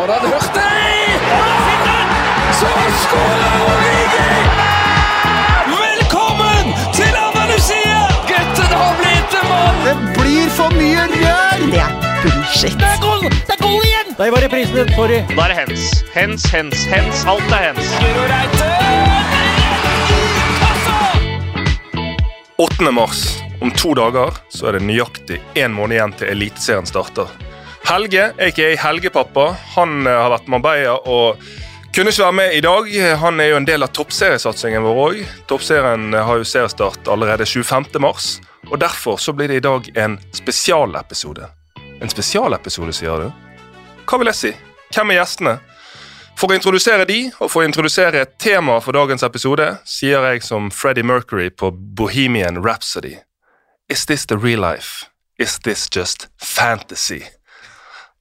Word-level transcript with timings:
Foran 0.00 0.20
Hurtig! 0.20 1.20
Så 2.60 2.68
skårer 3.02 3.56
Origi! 3.64 4.36
Velkommen 5.72 6.70
til 6.96 7.18
Andalusia! 7.24 7.98
Gutten 8.30 8.72
har 8.80 8.94
blitt 9.00 9.34
en 9.40 9.44
mann! 9.50 9.82
Det 9.84 9.92
blir 10.14 10.46
for 10.56 10.72
mye 10.78 11.04
rør! 11.10 11.66
Det 11.66 11.82
er 11.82 11.92
bullshit. 12.22 12.78
Det 12.80 12.88
er 12.88 13.02
goal! 13.02 13.26
Det 13.28 13.58
er 13.58 13.60
goal 13.60 13.84
igjen! 13.90 14.14
Der 14.22 14.32
var 14.36 14.46
reprisen, 14.46 14.94
sorry. 14.96 15.20
Da 15.34 15.44
er 15.44 15.52
det 15.52 15.58
hens. 15.60 15.84
Hens, 16.16 16.48
hens, 16.54 16.86
hens. 16.94 17.26
Alt 17.34 17.52
er 17.58 17.68
hens. 17.68 17.92
Guro 18.00 18.24
Reite! 18.32 18.72
8. 22.56 22.96
mars. 23.02 23.22
Om 23.60 23.76
to 23.76 23.92
dager 24.00 24.40
så 24.48 24.72
er 24.72 24.80
det 24.80 24.84
nøyaktig 24.88 25.42
én 25.60 25.76
måned 25.76 26.00
igjen 26.00 26.16
til 26.16 26.32
Eliteserien 26.38 26.88
starter. 26.88 27.49
Helge, 27.90 28.32
aka 28.38 28.76
Helgepappa, 28.76 29.56
han 29.74 30.06
eh, 30.06 30.14
har 30.14 30.30
vært 30.30 30.44
med 30.46 30.60
Marbella 30.60 30.92
og 31.10 31.40
kunne 31.90 32.12
ikke 32.12 32.22
være 32.22 32.36
med 32.38 32.52
i 32.54 32.60
dag. 32.62 32.90
Han 33.18 33.42
er 33.42 33.48
jo 33.50 33.56
en 33.58 33.66
del 33.66 33.82
av 33.82 33.90
toppseriesatsingen 33.98 34.84
vår 34.86 35.00
òg. 35.02 35.16
Toppserien 35.50 36.14
har 36.14 36.38
jo 36.38 36.46
seriestart 36.46 37.10
allerede 37.10 37.48
25. 37.50 37.88
mars, 37.98 38.28
og 38.68 38.78
derfor 38.78 39.18
så 39.18 39.34
blir 39.34 39.50
det 39.50 39.56
i 39.58 39.64
dag 39.66 39.88
en 40.04 40.14
spesialepisode. 40.30 41.48
En 41.98 42.12
spesialepisode, 42.12 42.94
sier 42.94 43.24
du? 43.24 43.50
Hva 44.06 44.22
vil 44.22 44.30
jeg 44.30 44.38
si? 44.38 44.54
Hvem 44.94 45.10
er 45.10 45.18
gjestene? 45.18 45.56
For 46.38 46.54
å 46.54 46.60
introdusere 46.60 47.10
de, 47.10 47.18
og 47.40 47.50
for 47.50 47.64
å 47.64 47.66
introdusere 47.72 48.22
et 48.22 48.38
tema 48.38 48.78
for 48.78 48.94
dagens 48.94 49.26
episode, 49.26 49.66
sier 49.82 50.30
jeg 50.30 50.46
som 50.46 50.70
Freddie 50.70 51.02
Mercury 51.10 51.50
på 51.50 51.74
Bohemian 51.74 52.62
Rhapsody. 52.62 53.16
Is 53.90 54.06
this 54.06 54.30
the 54.30 54.38
real 54.38 54.62
life? 54.62 55.10
Is 55.42 55.58
this 55.58 55.88
just 55.90 56.28
fantasy? 56.38 57.24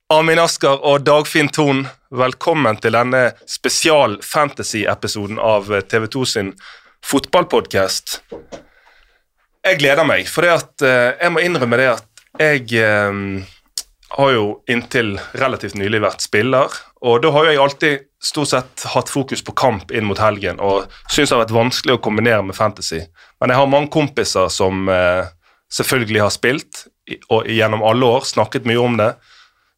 Amin 0.10 0.40
Asker 0.42 0.80
og 0.90 1.04
Dagfinn 1.06 1.52
Thon, 1.54 1.84
velkommen 2.10 2.80
til 2.82 2.96
denne 2.96 3.28
spesial-fantasy-episoden 3.46 5.38
av 5.38 5.70
TV2 5.70 6.24
sin 6.26 6.50
fotballpodkast. 7.06 8.16
Jeg 9.70 9.78
gleder 9.78 10.10
meg, 10.10 10.26
for 10.26 10.48
det 10.48 10.56
at, 10.56 10.74
eh, 10.82 11.14
jeg 11.14 11.36
må 11.36 11.46
innrømme 11.46 11.78
det 11.78 11.88
at 11.92 12.26
jeg 12.42 12.74
eh, 12.82 13.22
har 14.18 14.34
jo 14.34 14.50
inntil 14.66 15.14
relativt 15.38 15.78
nylig 15.78 16.02
vært 16.02 16.26
spiller, 16.26 16.74
og 17.06 17.22
da 17.22 17.30
har 17.38 17.52
jeg 17.52 17.62
alltid 17.62 18.06
stort 18.18 18.56
sett 18.56 18.90
hatt 18.98 19.14
fokus 19.14 19.46
på 19.46 19.54
kamp 19.54 19.94
inn 19.94 20.10
mot 20.10 20.18
helgen, 20.18 20.58
og 20.58 20.90
syns 21.06 21.30
det 21.30 21.38
har 21.38 21.46
vært 21.46 21.58
vanskelig 21.62 22.00
å 22.00 22.06
kombinere 22.10 22.42
med 22.50 22.58
fantasy. 22.58 23.06
Men 23.38 23.54
jeg 23.54 23.62
har 23.62 23.76
mange 23.78 23.94
kompiser 23.94 24.50
som 24.50 24.90
eh, 24.90 25.30
selvfølgelig 25.70 26.26
har 26.26 26.34
spilt, 26.34 26.88
og 27.30 27.46
gjennom 27.46 27.86
alle 27.86 28.16
år 28.18 28.26
snakket 28.26 28.66
mye 28.66 28.82
om 28.82 28.98
det, 28.98 29.14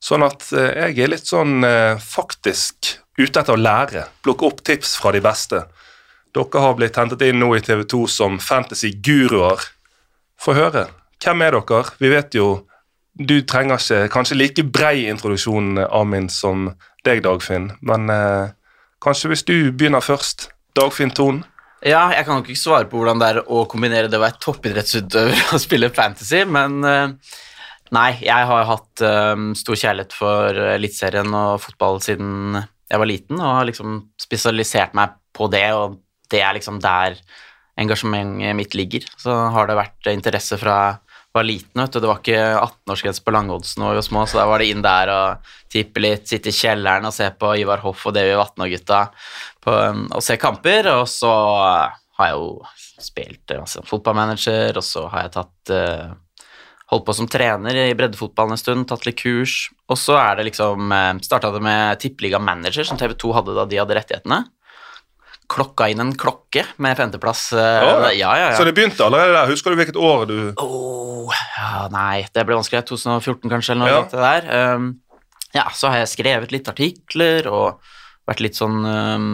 sånn 0.02 0.26
at 0.26 0.48
eh, 0.56 0.88
jeg 0.88 1.06
er 1.06 1.14
litt 1.14 1.30
sånn 1.30 1.62
eh, 1.68 2.00
faktisk 2.02 2.96
ute 3.20 3.44
etter 3.44 3.54
å 3.54 3.60
lære, 3.60 4.08
plukke 4.26 4.48
opp 4.48 4.64
tips 4.66 4.96
fra 5.02 5.14
de 5.14 5.22
beste. 5.24 5.64
Dere 6.32 6.64
har 6.64 6.76
blitt 6.80 6.98
hentet 6.98 7.24
inn 7.28 7.42
nå 7.42 7.52
i 7.58 7.62
TV 7.64 7.84
2 7.92 8.06
som 8.10 8.40
fantasy-guruer. 8.42 9.64
Få 10.42 10.56
høre. 10.58 10.88
Hvem 11.22 11.44
er 11.46 11.58
dere? 11.60 11.84
Vi 12.00 12.12
vet 12.12 12.38
jo 12.40 12.48
du 13.20 13.42
trenger 13.44 13.82
ikke 13.82 14.08
kanskje 14.14 14.38
like 14.40 14.64
brei 14.72 15.06
introduksjon, 15.12 15.76
Amin, 15.92 16.30
som 16.32 16.70
deg, 17.06 17.22
Dagfinn. 17.26 17.72
Men 17.84 18.10
eh, 18.10 18.54
kanskje 19.04 19.34
hvis 19.34 19.46
du 19.48 19.56
begynner 19.72 20.04
først. 20.04 20.50
Dagfinn 20.78 21.12
Thon. 21.12 21.42
Ja, 21.84 22.06
jeg 22.14 22.24
kan 22.28 22.40
nok 22.40 22.50
ikke 22.50 22.62
svare 22.62 22.88
på 22.88 23.00
hvordan 23.00 23.20
det 23.20 23.28
er 23.28 23.40
å 23.42 23.66
kombinere 23.70 24.08
det 24.08 24.20
å 24.20 24.24
være 24.24 24.40
toppidrettsutøver 24.40 25.40
og 25.56 25.64
spille 25.64 25.90
fantasy, 25.94 26.44
men 26.48 26.80
eh, 26.88 27.38
nei, 27.96 28.10
jeg 28.24 28.48
har 28.50 28.68
hatt 28.70 29.04
um, 29.04 29.52
stor 29.58 29.80
kjærlighet 29.80 30.16
for 30.16 30.58
Eliteserien 30.76 31.32
og 31.36 31.62
fotball 31.64 32.02
siden 32.04 32.60
jeg 32.92 33.00
var 33.00 33.08
liten, 33.08 33.40
og 33.40 33.58
har 33.60 33.68
liksom 33.70 34.02
spesialisert 34.20 34.96
meg 34.98 35.16
på 35.36 35.48
det, 35.52 35.68
og 35.76 36.00
det 36.32 36.42
er 36.44 36.58
liksom 36.58 36.82
der 36.84 37.16
engasjementet 37.80 38.58
mitt 38.58 38.76
ligger. 38.76 39.06
Så 39.20 39.36
har 39.56 39.70
det 39.70 39.80
vært 39.80 40.12
interesse 40.12 40.60
fra 40.60 40.78
jeg 41.32 41.40
var 41.40 41.48
liten, 41.48 41.80
vet 41.80 41.94
du. 41.94 42.00
Det 42.04 42.10
var 42.10 42.18
ikke 42.20 42.40
18-årsgrense 42.60 43.24
på 43.24 43.32
langoddsen 43.32 43.80
når 43.80 43.94
vi 43.94 44.00
var 44.02 44.06
små, 44.10 44.24
så 44.28 44.42
da 44.42 44.48
var 44.50 44.60
det 44.60 44.68
inn 44.68 44.84
der 44.84 45.12
og 45.14 45.54
tippe 45.72 46.04
litt, 46.04 46.26
sitte 46.28 46.52
i 46.52 46.58
kjelleren 46.58 47.08
og 47.08 47.16
se 47.16 47.30
på 47.40 47.54
Ivar 47.62 47.80
Hoff 47.86 48.04
og 48.10 48.18
Davy 48.18 48.34
Vatne-gutta 48.36 49.06
på, 49.64 49.72
um, 49.72 50.10
og 50.12 50.26
se 50.26 50.36
kamper. 50.42 50.92
Og 50.98 51.06
så 51.08 51.32
har 51.32 52.34
jeg 52.34 52.36
jo 52.36 52.50
spilt 53.02 53.56
fotballmanager, 53.88 54.76
og 54.76 54.86
så 54.86 55.06
har 55.14 55.26
jeg 55.26 55.34
tatt 55.38 55.72
eh, 55.74 56.12
Holdt 56.92 57.06
på 57.08 57.16
som 57.16 57.28
trener 57.32 57.78
i 57.86 57.92
breddefotballen 57.96 58.58
en 58.58 58.60
stund, 58.60 58.88
tatt 58.90 59.06
litt 59.08 59.20
kurs. 59.22 59.70
Og 59.88 60.00
så 60.00 60.18
er 60.20 60.40
det 60.40 60.50
liksom 60.50 60.92
Starta 61.24 61.54
det 61.54 61.62
med 61.64 62.02
Tippeliga 62.04 62.40
Manager, 62.44 62.84
som 62.88 63.00
TV 63.00 63.16
2 63.16 63.32
hadde 63.38 63.56
da 63.56 63.64
de 63.70 63.80
hadde 63.80 63.96
rettighetene. 63.96 64.42
Klokka 65.52 65.88
inn 65.92 66.04
en 66.04 66.12
klokke 66.20 66.66
med 66.84 67.00
femteplass. 67.00 67.50
Oh, 67.56 68.10
ja, 68.12 68.12
ja, 68.16 68.32
ja. 68.40 68.52
Så 68.60 68.68
det 68.68 68.76
begynte 68.76 69.08
allerede 69.08 69.36
der. 69.36 69.52
Husker 69.52 69.72
du 69.72 69.80
hvilket 69.80 70.00
år 70.00 70.28
du 70.28 70.38
ja, 71.32 71.88
nei, 71.94 72.26
det 72.34 72.44
ble 72.48 72.58
vanskelig. 72.58 72.86
2014 72.90 73.52
kanskje, 73.52 73.76
eller 73.76 74.02
noe 74.02 74.10
der. 74.12 74.50
Um, 74.76 74.92
ja, 75.56 75.68
så 75.76 75.92
har 75.92 76.02
jeg 76.02 76.14
skrevet 76.14 76.54
litt 76.54 76.70
artikler 76.72 77.50
og 77.52 77.82
vært 78.30 78.44
litt 78.46 78.60
sånn 78.60 78.80
um, 78.86 79.32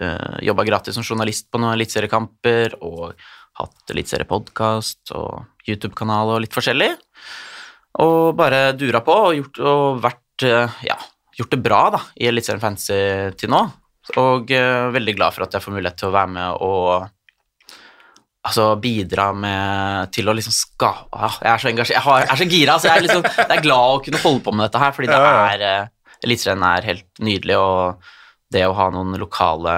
uh, 0.00 0.36
Jobba 0.44 0.66
gratis 0.68 0.96
som 0.98 1.06
journalist 1.06 1.48
på 1.50 1.60
noen 1.60 1.76
eliteseriekamper 1.76 2.76
og 2.84 3.14
hatt 3.58 3.92
eliteseriepodkast 3.92 5.14
og 5.18 5.68
YouTube-kanal 5.68 6.34
og 6.34 6.42
litt 6.44 6.56
forskjellig. 6.56 6.90
Og 8.00 8.32
bare 8.38 8.70
dura 8.78 9.02
på 9.04 9.16
og 9.26 9.36
gjort, 9.36 9.62
og 9.66 10.02
vært 10.04 10.46
uh, 10.46 10.82
Ja, 10.86 10.96
gjort 11.36 11.54
det 11.54 11.62
bra 11.64 11.80
da, 11.96 12.02
i 12.20 12.28
Eliteserien 12.30 12.62
Fantasy 12.62 13.00
til 13.40 13.50
nå. 13.52 13.64
Og 14.20 14.52
uh, 14.54 14.90
veldig 14.94 15.16
glad 15.18 15.34
for 15.36 15.46
at 15.46 15.56
jeg 15.56 15.64
får 15.64 15.74
mulighet 15.74 15.98
til 16.00 16.10
å 16.10 16.14
være 16.14 16.34
med 16.36 16.62
og 16.66 17.08
altså 18.40 18.70
bidra 18.80 19.30
med 19.36 20.12
til 20.16 20.30
å 20.30 20.32
liksom 20.32 20.54
skape 20.54 21.12
ah, 21.12 21.34
Jeg 21.42 21.50
er 21.50 21.60
så 21.60 21.68
engasjert, 21.68 21.96
jeg, 21.98 22.04
har, 22.06 22.22
jeg 22.22 22.32
er 22.32 22.40
så 22.40 22.46
gira, 22.48 22.76
så 22.80 22.88
jeg 22.88 22.94
er, 22.94 23.04
liksom, 23.04 23.26
jeg 23.36 23.56
er 23.56 23.64
glad 23.66 23.96
å 23.96 23.98
kunne 24.06 24.22
holde 24.22 24.44
på 24.46 24.54
med 24.54 24.64
dette 24.64 24.80
her, 24.80 24.94
fordi 24.96 25.10
det 25.10 25.18
er 25.20 25.64
uh, 25.66 25.90
Eliteserien 26.24 26.64
er 26.68 26.88
helt 26.88 27.20
nydelig, 27.24 27.58
og 27.60 28.08
det 28.52 28.64
å 28.68 28.76
ha 28.76 28.88
noen 28.92 29.16
lokale 29.20 29.74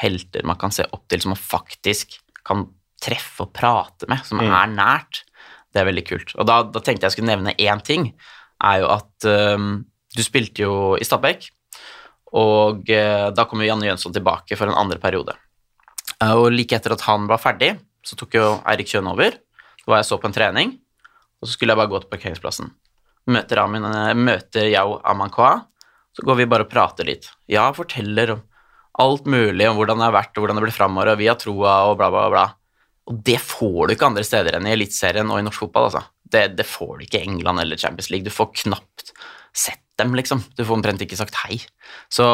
helter 0.00 0.44
man 0.48 0.56
kan 0.60 0.72
se 0.72 0.86
opp 0.88 1.04
til, 1.10 1.20
som 1.20 1.34
man 1.34 1.40
faktisk 1.40 2.14
kan 2.46 2.64
treffe 3.00 3.46
og 3.46 3.52
prate 3.56 4.08
med, 4.08 4.24
som 4.28 4.38
Mm. 4.40 4.50
er 4.52 4.66
nært, 4.74 5.22
det 5.72 5.80
er 5.80 5.86
veldig 5.88 6.06
kult. 6.08 6.34
Og 6.36 6.46
da, 6.46 6.62
da 6.64 6.80
tenkte 6.80 7.06
jeg 7.08 7.12
skulle 7.16 7.30
nevne 7.30 7.54
én 7.56 7.80
ting, 7.82 8.10
er 8.62 8.80
jo 8.82 8.88
at 8.92 9.24
um, 9.56 9.84
du 10.16 10.22
spilte 10.22 10.62
jo 10.66 10.96
i 11.00 11.04
Stabæk, 11.06 11.48
og 12.36 12.84
uh, 12.90 13.30
da 13.34 13.44
kom 13.48 13.62
jo 13.62 13.68
Janne 13.70 13.88
Jønsson 13.88 14.12
tilbake 14.14 14.56
for 14.58 14.68
en 14.70 14.76
andre 14.78 14.98
periode. 15.02 15.34
Uh, 16.22 16.36
Og 16.44 16.50
like 16.52 16.76
etter 16.76 16.92
at 16.94 17.00
han 17.08 17.26
var 17.30 17.38
ferdig, 17.42 17.72
så 18.04 18.16
tok 18.16 18.34
jo 18.36 18.44
Eirik 18.68 18.88
Kjønn 18.90 19.08
over. 19.10 19.38
Så 19.80 19.88
var 19.88 20.00
jeg 20.02 20.08
så 20.10 20.18
på 20.20 20.28
en 20.28 20.36
trening, 20.36 20.76
og 21.40 21.48
så 21.48 21.54
skulle 21.56 21.72
jeg 21.72 21.80
bare 21.80 21.90
gå 21.90 22.00
til 22.02 22.10
parkeringsplassen. 22.12 22.70
Møter, 23.30 23.58
Amin, 23.62 23.84
eh, 23.84 24.14
møter 24.16 24.68
Yao 24.72 24.98
Amankoa, 25.04 25.64
så 26.16 26.24
går 26.26 26.36
vi 26.40 26.46
bare 26.50 26.64
og 26.66 26.70
prater 26.72 27.06
litt. 27.08 27.28
Ja, 27.48 27.70
forteller 27.72 28.34
om 28.34 28.42
alt 29.00 29.24
mulig 29.30 29.68
om 29.70 29.76
hvordan 29.78 30.00
det 30.00 30.08
har 30.08 30.16
vært, 30.16 30.32
og 30.36 30.42
hvordan 30.44 30.58
det 30.58 30.64
blir 30.66 30.74
framover, 30.76 31.12
og 31.12 31.18
vi 31.20 31.28
har 31.30 31.38
troa, 31.40 31.74
og 31.88 31.96
bla, 32.00 32.10
bla, 32.12 32.26
bla. 32.32 32.44
Og 33.08 33.22
det 33.26 33.38
får 33.40 33.88
du 33.88 33.94
ikke 33.94 34.06
andre 34.10 34.24
steder 34.26 34.56
enn 34.58 34.66
i 34.68 34.74
Eliteserien 34.76 35.30
og 35.32 35.40
i 35.40 35.44
norsk 35.46 35.64
fotball, 35.64 35.88
altså. 35.88 36.02
Det, 36.30 36.44
det 36.58 36.66
får 36.68 36.98
du 37.00 37.04
ikke 37.06 37.18
i 37.22 37.26
England 37.26 37.58
eller 37.64 37.76
Champions 37.80 38.10
League. 38.12 38.24
Du 38.28 38.30
får 38.30 38.52
knapt 38.62 39.12
sett 39.56 39.80
dem, 39.98 40.12
liksom. 40.14 40.44
Du 40.54 40.62
får 40.64 40.76
omtrent 40.76 41.02
ikke 41.02 41.18
sagt 41.18 41.34
hei. 41.42 41.58
Så 42.12 42.26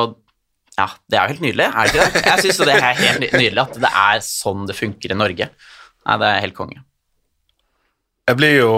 ja, 0.77 0.89
det 1.09 1.17
er 1.17 1.23
jo 1.25 1.33
helt 1.37 1.45
nydelig, 1.47 1.71
er 1.71 1.87
det 1.89 1.95
ikke 1.95 2.11
det? 2.13 2.25
Jeg 2.27 2.43
syns 2.45 2.59
det 2.69 2.75
er 2.77 2.99
helt 3.01 3.23
nydelig 3.33 3.63
at 3.63 3.79
det 3.87 3.93
er 4.03 4.21
sånn 4.27 4.67
det 4.69 4.77
funker 4.77 5.15
i 5.15 5.17
Norge. 5.17 5.49
Nei, 6.07 6.19
det 6.21 6.29
er 6.35 6.43
helt 6.45 6.59
konge. 6.59 6.83
Jeg 8.27 8.37
blir 8.41 8.57
jo 8.59 8.73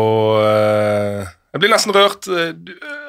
eh, 0.44 1.24
Jeg 1.56 1.62
blir 1.64 1.72
nesten 1.72 1.94
rørt. 1.96 2.28
eh, 2.30 2.52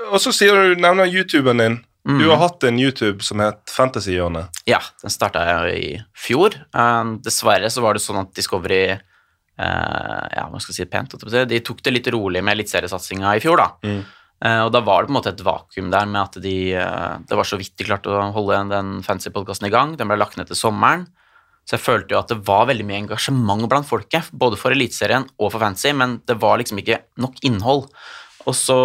Og 0.09 0.17
så 0.23 0.31
sier 0.33 0.55
du 0.55 0.81
nevner 0.81 1.05
YouTuben 1.11 1.61
din. 1.61 1.77
Mm. 2.07 2.19
Du 2.21 2.29
har 2.29 2.39
hatt 2.39 2.63
en 2.63 2.79
YouTube 2.79 3.23
som 3.25 3.41
het 3.43 3.71
Fantasyhjørnet. 3.73 4.61
Ja, 4.69 4.79
den 5.01 5.13
starta 5.13 5.43
jeg 5.45 5.73
i 5.79 5.89
fjor. 6.17 6.55
Um, 6.71 7.17
dessverre 7.23 7.69
så 7.71 7.83
var 7.83 7.97
det 7.97 8.03
sånn 8.03 8.21
at 8.21 8.31
Discovery 8.37 8.83
uh, 8.95 10.23
Ja, 10.31 10.47
hva 10.47 10.61
skal 10.63 10.73
jeg 10.73 10.79
si 10.79 10.87
pent? 10.89 11.17
De 11.19 11.59
tok 11.65 11.83
det 11.83 11.93
litt 11.93 12.07
rolig 12.15 12.43
med 12.45 12.55
eliteseriesatsinga 12.55 13.35
i 13.35 13.43
fjor, 13.43 13.59
da. 13.59 13.69
Mm. 13.83 14.01
Uh, 14.39 14.61
og 14.69 14.71
da 14.71 14.79
var 14.87 15.03
det 15.03 15.09
på 15.09 15.11
en 15.11 15.19
måte 15.19 15.33
et 15.33 15.43
vakuum 15.43 15.89
der 15.91 16.07
med 16.07 16.21
at 16.21 16.37
de 16.39 16.55
uh, 16.79 17.19
Det 17.27 17.35
var 17.35 17.47
så 17.47 17.59
vidt 17.59 17.75
de 17.75 17.89
klarte 17.89 18.13
å 18.13 18.29
holde 18.35 18.61
den 18.71 18.99
fancy 19.03 19.33
podkasten 19.35 19.67
i 19.67 19.73
gang. 19.73 19.97
Den 19.99 20.07
ble 20.07 20.19
lagt 20.21 20.39
ned 20.39 20.47
til 20.47 20.59
sommeren. 20.59 21.09
Så 21.67 21.75
jeg 21.75 21.85
følte 21.85 22.15
jo 22.15 22.21
at 22.23 22.31
det 22.31 22.39
var 22.47 22.63
veldig 22.65 22.85
mye 22.87 23.03
engasjement 23.03 23.67
blant 23.69 23.85
folket, 23.85 24.31
både 24.33 24.57
for 24.57 24.73
Eliteserien 24.73 25.27
og 25.37 25.51
for 25.51 25.61
fancy, 25.61 25.91
men 25.93 26.17
det 26.25 26.39
var 26.41 26.57
liksom 26.57 26.79
ikke 26.81 27.03
nok 27.21 27.37
innhold. 27.45 27.83
Og 28.47 28.55
så 28.55 28.77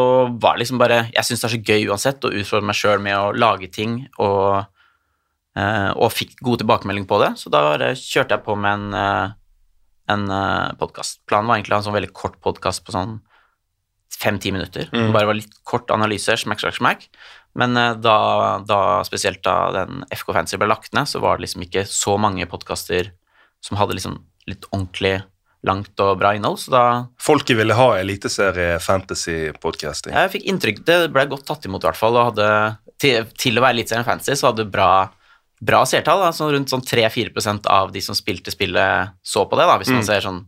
var 0.43 0.57
det 0.57 0.65
liksom 0.65 0.81
bare 0.81 1.05
Jeg 1.13 1.27
syns 1.29 1.45
det 1.45 1.47
er 1.47 1.53
så 1.55 1.61
gøy 1.63 1.91
uansett 1.93 2.27
å 2.27 2.33
utfordre 2.35 2.67
meg 2.67 2.79
sjøl 2.79 3.03
med 3.05 3.15
å 3.15 3.35
lage 3.37 3.71
ting, 3.73 4.01
og, 4.19 4.65
eh, 5.57 5.91
og 5.95 6.13
fikk 6.13 6.41
god 6.43 6.65
tilbakemelding 6.65 7.07
på 7.11 7.21
det, 7.23 7.35
så 7.39 7.53
da 7.55 7.77
kjørte 7.95 8.39
jeg 8.39 8.45
på 8.47 8.57
med 8.59 8.73
en, 8.73 8.95
eh, 8.95 9.37
en 10.15 10.27
podkast. 10.81 11.23
Planen 11.29 11.49
var 11.49 11.57
egentlig 11.57 11.73
å 11.73 11.79
ha 11.79 11.85
en 11.85 11.89
sånn 11.89 12.01
veldig 12.01 12.13
kort 12.13 12.41
podkast 12.45 12.85
på 12.85 12.93
sånn 12.93 13.21
fem-ti 14.21 14.53
minutter. 14.55 14.89
Det 14.93 15.13
bare 15.15 15.29
var 15.29 15.39
litt 15.39 15.55
kort 15.67 15.91
analyse, 15.95 16.37
smack, 16.39 16.61
smack, 16.61 16.77
smack. 16.77 17.09
Men 17.59 17.77
eh, 17.79 17.95
da, 18.03 18.17
da, 18.67 18.81
spesielt 19.07 19.43
da 19.47 19.71
den 19.75 20.03
FK 20.15 20.33
Fancy 20.35 20.59
ble 20.61 20.69
lagt 20.71 20.95
ned, 20.97 21.09
så 21.11 21.23
var 21.23 21.39
det 21.39 21.47
liksom 21.47 21.67
ikke 21.67 21.87
så 21.89 22.17
mange 22.21 22.47
podkaster 22.51 23.13
som 23.65 23.79
hadde 23.81 23.97
liksom 23.97 24.19
litt 24.51 24.67
ordentlig 24.73 25.23
langt 25.65 26.01
og 26.05 26.19
bra 26.21 26.35
innhold, 26.37 26.61
så 26.61 26.75
da 26.75 26.85
Folket 27.23 27.59
ville 27.59 27.77
ha 27.77 27.89
eliteserie 27.99 28.79
fantasy-podcasting. 28.85 30.15
Jeg 30.15 30.33
fikk 30.37 30.47
inntrykk 30.53 30.81
Det 30.87 30.99
ble 31.15 31.27
godt 31.31 31.47
tatt 31.49 31.67
imot, 31.69 31.85
i 31.85 31.89
hvert 31.89 32.01
fall. 32.01 32.19
Og 32.21 32.33
hadde, 32.33 32.49
til, 33.01 33.29
til 33.41 33.59
å 33.59 33.65
være 33.65 33.79
eliteserie-fantasy 33.79 34.37
så 34.39 34.51
hadde 34.51 34.69
bra, 34.71 34.91
bra 35.65 35.83
seertall. 35.89 36.25
Altså 36.29 36.51
rundt 36.53 36.73
sånn 36.73 36.85
3-4% 36.85 37.69
av 37.73 37.93
de 37.95 38.05
som 38.05 38.17
spilte 38.19 38.55
spillet, 38.55 39.15
så 39.25 39.47
på 39.49 39.61
det, 39.61 39.69
da, 39.71 39.79
hvis 39.81 39.95
man 39.95 40.07
ser 40.07 40.25
sånn 40.25 40.45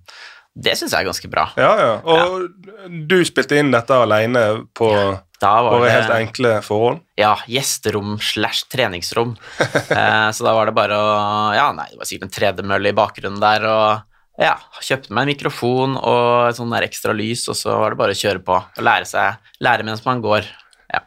Det 0.57 0.73
syns 0.77 0.95
jeg 0.95 1.05
er 1.05 1.09
ganske 1.11 1.29
bra. 1.33 1.51
Ja, 1.61 1.73
ja. 1.81 1.95
Og 2.01 3.01
du 3.09 3.19
spilte 3.29 3.59
inn 3.61 3.73
dette 3.75 3.97
alene 3.97 4.67
på 4.77 4.91
bare 5.37 5.81
det 5.85 5.91
helt 5.93 6.13
enkle 6.15 6.51
forhold? 6.65 7.03
ja, 7.21 7.35
gjesterom 7.45 8.15
slash 8.21 8.71
treningsrom. 8.73 9.35
eh, 10.01 10.31
så 10.33 10.45
da 10.45 10.55
var 10.57 10.69
det 10.69 10.77
bare 10.77 10.97
å 10.97 11.11
Ja, 11.57 11.71
nei, 11.77 11.91
det 11.93 12.01
var 12.01 12.09
sikkert 12.09 12.29
en 12.29 12.37
tredemølle 12.37 12.93
i 12.93 12.97
bakgrunnen 12.97 13.41
der, 13.43 13.67
og 13.69 14.06
ja, 14.39 14.55
kjøpte 14.85 15.11
meg 15.17 15.23
en 15.27 15.31
mikrofon 15.33 15.97
og 15.97 16.55
sånn 16.57 16.71
der 16.75 16.85
ekstra 16.89 17.15
lys, 17.17 17.47
og 17.49 17.57
så 17.57 17.77
var 17.81 17.91
det 17.95 17.99
bare 18.03 18.13
å 18.17 18.21
kjøre 18.21 18.43
på 18.45 18.57
og 18.59 18.83
lære 18.85 19.07
seg 19.09 19.37
Lære 19.65 19.85
mens 19.89 20.05
man 20.05 20.21
går. 20.23 20.45
Ja. 20.93 21.01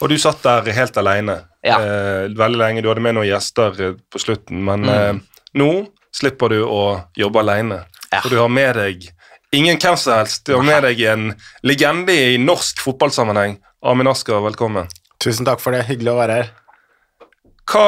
Og 0.00 0.08
du 0.08 0.16
satt 0.18 0.42
der 0.42 0.70
helt 0.72 0.96
alene 0.96 1.42
Ja. 1.64 1.78
eh, 1.80 2.28
veldig 2.32 2.58
lenge. 2.60 2.82
Du 2.82 2.88
hadde 2.88 3.00
med 3.04 3.14
noen 3.14 3.28
gjester 3.28 3.76
eh, 3.80 3.94
på 4.10 4.18
slutten, 4.20 4.62
men 4.64 4.82
Mm. 4.82 4.88
eh, 4.88 5.20
nå 5.60 5.88
slipper 6.12 6.48
du 6.50 6.62
å 6.64 7.04
jobbe 7.16 7.40
alene. 7.40 7.84
Ja. 8.12 8.20
For 8.20 8.28
du 8.30 8.36
har 8.38 8.48
med 8.48 8.74
deg 8.76 9.10
ingen 9.52 9.76
hvem 9.78 9.96
som 9.98 10.18
helst. 10.18 10.44
Du 10.46 10.54
har 10.56 10.62
med 10.62 10.82
deg 10.84 11.00
en 11.02 11.34
legende 11.62 12.10
i 12.12 12.36
norsk 12.38 12.78
fotballsammenheng. 12.80 13.58
Amin 13.82 14.06
Asker, 14.08 14.40
velkommen. 14.40 14.88
Tusen 15.20 15.44
takk 15.44 15.60
for 15.60 15.72
det. 15.72 15.84
Hyggelig 15.86 16.12
å 16.12 16.16
være 16.20 16.34
her. 16.42 16.50
Hva, 17.70 17.84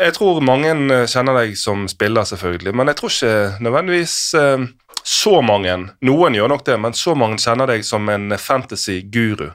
jeg 0.00 0.14
tror 0.16 0.40
mange 0.44 0.72
kjenner 1.10 1.42
deg 1.42 1.56
som 1.60 1.88
spiller, 1.90 2.24
selvfølgelig, 2.24 2.72
men 2.76 2.88
jeg 2.88 2.98
tror 3.00 3.12
ikke 3.14 3.64
nødvendigvis 3.66 4.14
eh, 4.38 4.68
så 5.02 5.40
mange, 5.42 5.74
noen 6.04 6.36
gjør 6.36 6.52
nok 6.52 6.64
det, 6.66 6.76
men 6.80 6.96
så 6.96 7.14
mange 7.18 7.40
kjenner 7.40 7.70
deg 7.70 7.84
som 7.86 8.08
en 8.12 8.36
fantasy-guru. 8.38 9.50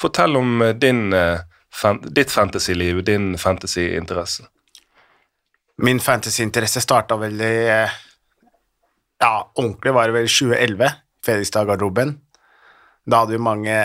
Fortell 0.00 0.38
om 0.38 0.62
eh, 0.62 0.74
din, 0.74 1.12
eh, 1.12 1.40
ditt 2.14 2.32
fantasy-liv, 2.34 3.02
din 3.06 3.32
fantasy-interesse. 3.38 4.46
Min 5.82 6.00
fantasyinteresse 6.02 6.82
starta 6.82 7.18
vel 7.20 7.38
i 7.40 7.56
eh, 7.70 7.98
Ja, 9.18 9.50
ordentlig 9.58 9.94
var 9.94 10.06
det 10.06 10.14
vel 10.14 10.26
i 10.26 10.30
2011, 10.30 10.90
Fredrikstad-garderoben. 11.26 12.16
Da 13.08 13.22
hadde 13.22 13.34
vi 13.34 13.42
mange 13.42 13.78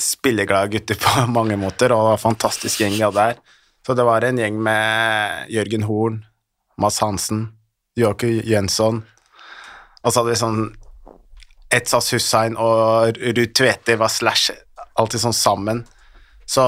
spilleglade 0.00 0.72
gutter 0.72 1.00
på 1.00 1.26
mange 1.38 1.56
måter, 1.60 1.92
og 1.92 2.04
det 2.04 2.14
var 2.14 2.24
fantastisk 2.28 2.80
gjeng 2.80 2.96
vi 2.96 3.04
hadde 3.04 3.28
her. 3.30 3.42
Så 3.84 3.94
det 3.96 4.06
var 4.06 4.24
en 4.24 4.38
gjeng 4.40 4.56
med 4.64 5.50
Jørgen 5.52 5.84
Horn, 5.84 6.22
Mads 6.80 7.00
Hansen, 7.04 7.46
Joakim 7.98 8.40
Jønsson, 8.48 9.02
og 10.04 10.12
så 10.12 10.20
hadde 10.20 10.32
vi 10.32 10.40
sånn 10.40 10.62
Etsas 11.74 12.12
Hussein 12.14 12.56
og 12.60 13.18
Ruud 13.18 13.52
Tvete 13.56 13.96
var 13.98 14.12
slash 14.12 14.52
alltid 15.00 15.24
sånn 15.24 15.36
sammen. 15.36 15.82
Så 16.46 16.62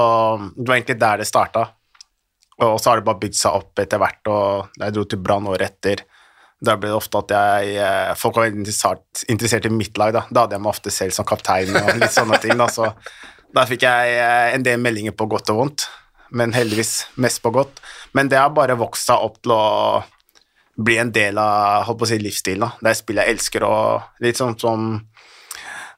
det 0.57 0.65
var 0.67 0.77
egentlig 0.79 0.99
der 0.99 1.21
det 1.21 1.27
starta. 1.29 1.67
Og 2.57 2.79
så 2.81 2.89
har 2.89 2.99
det 2.99 3.05
bare 3.05 3.21
bygd 3.21 3.37
seg 3.37 3.59
opp 3.59 3.79
etter 3.79 4.01
hvert, 4.01 4.29
og 4.33 4.79
jeg 4.81 4.95
dro 4.95 5.03
til 5.05 5.21
Brann 5.21 5.47
året 5.47 5.69
etter. 5.69 6.01
Da 6.57 6.73
ble 6.73 6.89
det 6.89 6.97
ofte 6.97 7.19
at 7.21 7.31
jeg 7.35 7.75
eh, 7.85 8.15
Folk 8.17 8.39
var 8.39 8.49
interessert, 8.49 9.67
i 9.69 9.69
mitt 9.69 9.97
lag, 10.01 10.15
da. 10.15 10.23
Da 10.31 10.43
hadde 10.43 10.57
jeg 10.57 10.63
meg 10.65 10.71
ofte 10.73 10.93
selv 10.93 11.13
som 11.13 11.27
kaptein 11.29 11.69
og 11.77 11.91
litt 12.01 12.15
sånne 12.15 12.39
ting, 12.41 12.57
da. 12.57 12.65
Så 12.73 12.89
da 13.53 13.65
fikk 13.69 13.85
jeg 13.85 14.17
eh, 14.17 14.55
en 14.55 14.65
del 14.65 14.81
meldinger 14.81 15.13
på 15.13 15.29
godt 15.29 15.53
og 15.53 15.61
vondt, 15.61 15.85
men 16.29 16.53
heldigvis 16.53 17.07
mest 17.15 17.41
på 17.43 17.51
godt. 17.55 17.81
Men 18.17 18.29
det 18.29 18.39
har 18.39 18.53
bare 18.55 18.77
vokst 18.79 19.09
seg 19.09 19.23
opp 19.23 19.41
til 19.41 19.53
å 19.55 19.63
bli 20.77 20.97
en 21.01 21.11
del 21.11 21.37
av 21.41 21.87
holdt 21.87 21.99
på 21.99 22.05
å 22.05 22.09
si, 22.11 22.19
livsstilen. 22.21 22.65
da. 22.67 22.71
Det 22.81 22.91
er 22.91 22.97
spill 22.99 23.21
jeg 23.21 23.35
elsker, 23.35 23.65
og 23.65 24.23
litt 24.23 24.39
sånn 24.39 24.57
som 24.59 24.89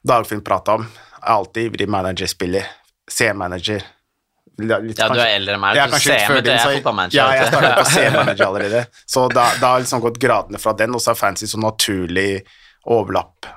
Dagfinn 0.00 0.40
prata 0.40 0.78
om. 0.78 0.86
Jeg 0.88 1.26
er 1.26 1.34
alltid 1.34 1.66
ivrig 1.68 1.88
managerspiller. 1.92 2.68
C-manager. 3.10 3.82
ja, 4.56 4.78
Ja, 4.80 5.08
du 5.12 5.20
er 5.20 5.34
eldre 5.34 5.58
enn 5.58 5.60
meg. 5.60 5.76
Du 5.76 5.92
kanskje 5.92 6.00
ser 6.00 6.16
litt 6.16 6.26
før 6.26 6.38
men 6.40 6.50
er 6.54 6.78
fotballmanager. 6.78 7.18
Ja, 7.18 7.26
jeg 7.36 7.50
startet 7.50 7.76
på 7.76 7.84
C-manager 7.96 8.46
allerede. 8.46 8.82
Så 9.04 9.26
da, 9.28 9.44
da 9.60 9.74
har 9.74 9.84
liksom 9.84 10.00
gått 10.04 10.20
gradene 10.22 10.60
fra 10.62 10.72
den, 10.78 10.96
og 10.96 11.04
så 11.04 11.12
er 11.12 11.20
fancy 11.20 11.48
så 11.50 11.60
naturlig 11.60 12.30
overlapp 12.88 13.50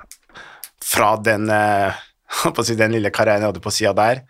fra 0.84 1.14
den, 1.16 1.48
eh, 1.50 2.04
holdt 2.42 2.58
på 2.58 2.64
å 2.64 2.68
si, 2.68 2.76
den 2.76 2.92
lille 2.98 3.12
karrieren 3.14 3.46
jeg 3.46 3.54
hadde 3.54 3.64
på 3.64 3.72
sida 3.72 3.94
der. 3.96 4.24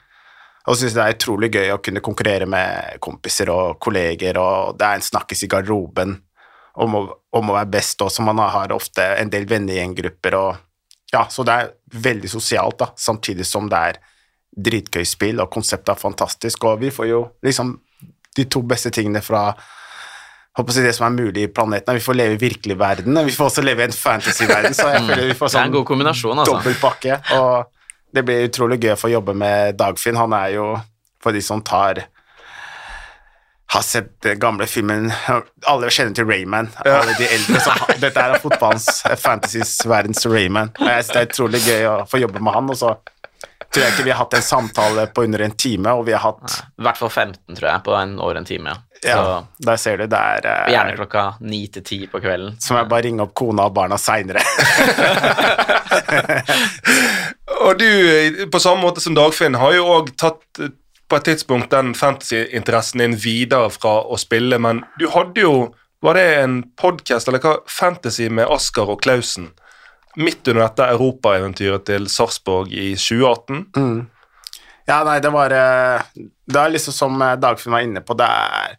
Og 0.64 0.78
syns 0.80 0.94
det 0.96 1.02
er 1.04 1.16
utrolig 1.16 1.50
gøy 1.52 1.74
å 1.74 1.80
kunne 1.84 2.02
konkurrere 2.04 2.46
med 2.48 2.96
kompiser 3.04 3.50
og 3.52 3.76
kolleger, 3.84 4.38
og 4.40 4.78
det 4.80 4.86
er 4.86 4.98
en 4.98 5.04
snakkes 5.04 5.44
i 5.44 5.50
garderoben 5.52 6.16
om 6.80 6.96
å, 6.98 7.02
om 7.36 7.50
å 7.50 7.56
være 7.58 7.72
best 7.76 8.00
også. 8.02 8.24
Man 8.24 8.40
har 8.40 8.72
ofte 8.72 9.04
en 9.18 9.32
del 9.32 9.48
vennegjengrupper 9.50 10.38
og 10.40 10.62
Ja, 11.14 11.28
så 11.30 11.44
det 11.46 11.54
er 11.54 11.68
veldig 12.02 12.26
sosialt, 12.32 12.80
da, 12.80 12.88
samtidig 12.98 13.44
som 13.46 13.68
det 13.70 13.78
er 13.90 13.98
dritgøy 14.66 15.04
spill, 15.06 15.42
og 15.44 15.52
konseptet 15.52 15.92
er 15.92 16.00
fantastisk, 16.00 16.64
og 16.66 16.80
vi 16.80 16.90
får 16.90 17.06
jo 17.06 17.20
liksom 17.44 17.70
de 18.34 18.46
to 18.50 18.64
beste 18.66 18.90
tingene 18.90 19.22
fra 19.22 19.44
håper 20.58 20.74
si 20.74 20.82
det 20.82 20.94
som 20.96 21.06
er 21.06 21.14
mulig 21.14 21.44
i 21.46 21.50
planeten. 21.50 21.94
Vi 21.94 22.02
får 22.02 22.18
leve 22.18 22.34
i 22.36 22.40
virkelig 22.40 22.76
verden, 22.78 23.16
og 23.18 23.28
vi 23.28 23.34
får 23.34 23.50
også 23.50 23.62
leve 23.62 23.82
i 23.82 23.88
en 23.88 23.94
fantasy-verden, 23.94 24.74
så 24.74 24.88
jeg 24.94 25.04
føler 25.06 25.30
vi 25.30 25.38
får 25.38 25.50
Det 25.50 25.58
er 25.58 25.60
en 25.60 25.68
sånn 25.68 25.76
god 25.76 25.86
kombinasjon, 25.92 26.42
altså. 26.42 26.56
dobbeltpakke. 26.56 27.20
og 27.38 27.73
det 28.14 28.22
blir 28.22 28.48
utrolig 28.48 28.78
gøy 28.82 28.94
å 28.94 28.98
få 28.98 29.10
jobbe 29.10 29.34
med 29.34 29.78
Dagfinn. 29.78 30.18
Han 30.20 30.34
er 30.36 30.54
jo, 30.54 30.66
for 31.22 31.34
de 31.34 31.42
som 31.42 31.62
tar 31.64 32.04
har 33.74 33.82
sett 33.82 34.22
den 34.22 34.38
gamle 34.38 34.66
filmen 34.70 35.08
Alle 35.66 35.88
kjenner 35.90 36.14
til 36.14 36.28
Rayman. 36.28 36.68
Alle 36.84 37.16
de 37.18 37.26
eldre, 37.26 37.58
så 37.64 37.72
Dette 37.98 38.22
er 38.22 38.36
fotballens 38.42 39.02
fantasies 39.18 39.80
verdens 39.88 40.22
Rayman. 40.30 40.70
Og 40.78 40.86
jeg 40.86 41.08
synes 41.08 41.10
Det 41.10 41.22
er 41.22 41.32
utrolig 41.32 41.62
gøy 41.64 41.88
å 41.90 41.96
få 42.06 42.22
jobbe 42.22 42.42
med 42.44 42.54
han. 42.54 42.70
Og 42.70 42.78
så 42.78 42.92
tror 43.74 43.82
jeg 43.82 43.96
ikke 43.96 44.06
vi 44.06 44.12
har 44.14 44.20
hatt 44.20 44.36
en 44.38 44.46
samtale 44.46 45.08
på 45.10 45.24
under 45.26 45.42
en 45.42 45.56
time, 45.58 45.90
og 45.98 46.04
vi 46.06 46.14
har 46.14 46.22
hatt 46.22 46.60
I 46.78 46.84
hvert 46.86 47.00
fall 47.00 47.10
15, 47.10 47.56
tror 47.56 47.68
jeg, 47.72 47.82
på 47.88 47.96
en 47.98 48.14
over 48.22 48.38
en 48.38 48.46
time. 48.46 48.76
Ja. 49.02 49.08
ja, 49.10 49.16
Så, 49.18 49.66
Der 49.66 49.82
ser 49.82 49.98
du. 49.98 50.06
Det 50.06 50.20
er 50.38 50.46
eh, 50.52 50.72
gjerne 50.76 50.94
klokka 51.00 51.24
ni 51.42 51.64
til 51.74 51.82
ti 51.82 51.98
på 52.12 52.22
kvelden. 52.22 52.54
Så 52.62 52.76
må 52.76 52.84
jeg 52.84 52.92
bare 52.94 53.08
ringe 53.08 53.26
opp 53.26 53.34
kona 53.34 53.66
og 53.66 53.74
barna 53.74 53.98
seinere. 53.98 54.44
Og 57.62 57.78
du, 57.78 58.46
på 58.50 58.60
samme 58.60 58.82
måte 58.82 59.02
som 59.04 59.14
Dagfinn, 59.14 59.58
har 59.60 59.74
jo 59.76 59.86
òg 59.98 60.14
tatt 60.20 60.62
eh, 60.62 60.72
på 61.08 61.18
et 61.20 61.26
tidspunkt 61.28 61.70
den 61.70 61.92
fantasy-interessen 61.94 63.02
din 63.02 63.16
videre 63.20 63.68
fra 63.70 64.00
å 64.02 64.18
spille, 64.18 64.58
men 64.58 64.84
du 65.00 65.08
hadde 65.14 65.46
jo 65.46 65.56
Var 66.04 66.18
det 66.18 66.24
en 66.36 66.56
podkast 66.76 67.30
eller 67.30 67.40
hva? 67.40 67.54
Fantasy 67.70 68.26
med 68.28 68.50
Asker 68.52 68.90
og 68.92 68.98
Klausen? 69.00 69.46
Midt 70.20 70.44
under 70.50 70.66
dette 70.66 70.88
europaeventyret 70.92 71.86
til 71.88 72.10
Sarpsborg 72.12 72.74
i 72.76 72.90
2018? 72.92 73.62
Ja, 74.84 74.98
nei, 75.06 75.16
det 75.24 75.30
var 75.32 75.54
eh, 75.56 76.04
Det 76.44 76.60
er 76.60 76.74
liksom 76.74 76.92
som 76.92 77.16
eh, 77.24 77.38
Dagfinn 77.40 77.72
var 77.72 77.86
inne 77.86 78.02
på, 78.04 78.16
det 78.20 78.26
er 78.28 78.76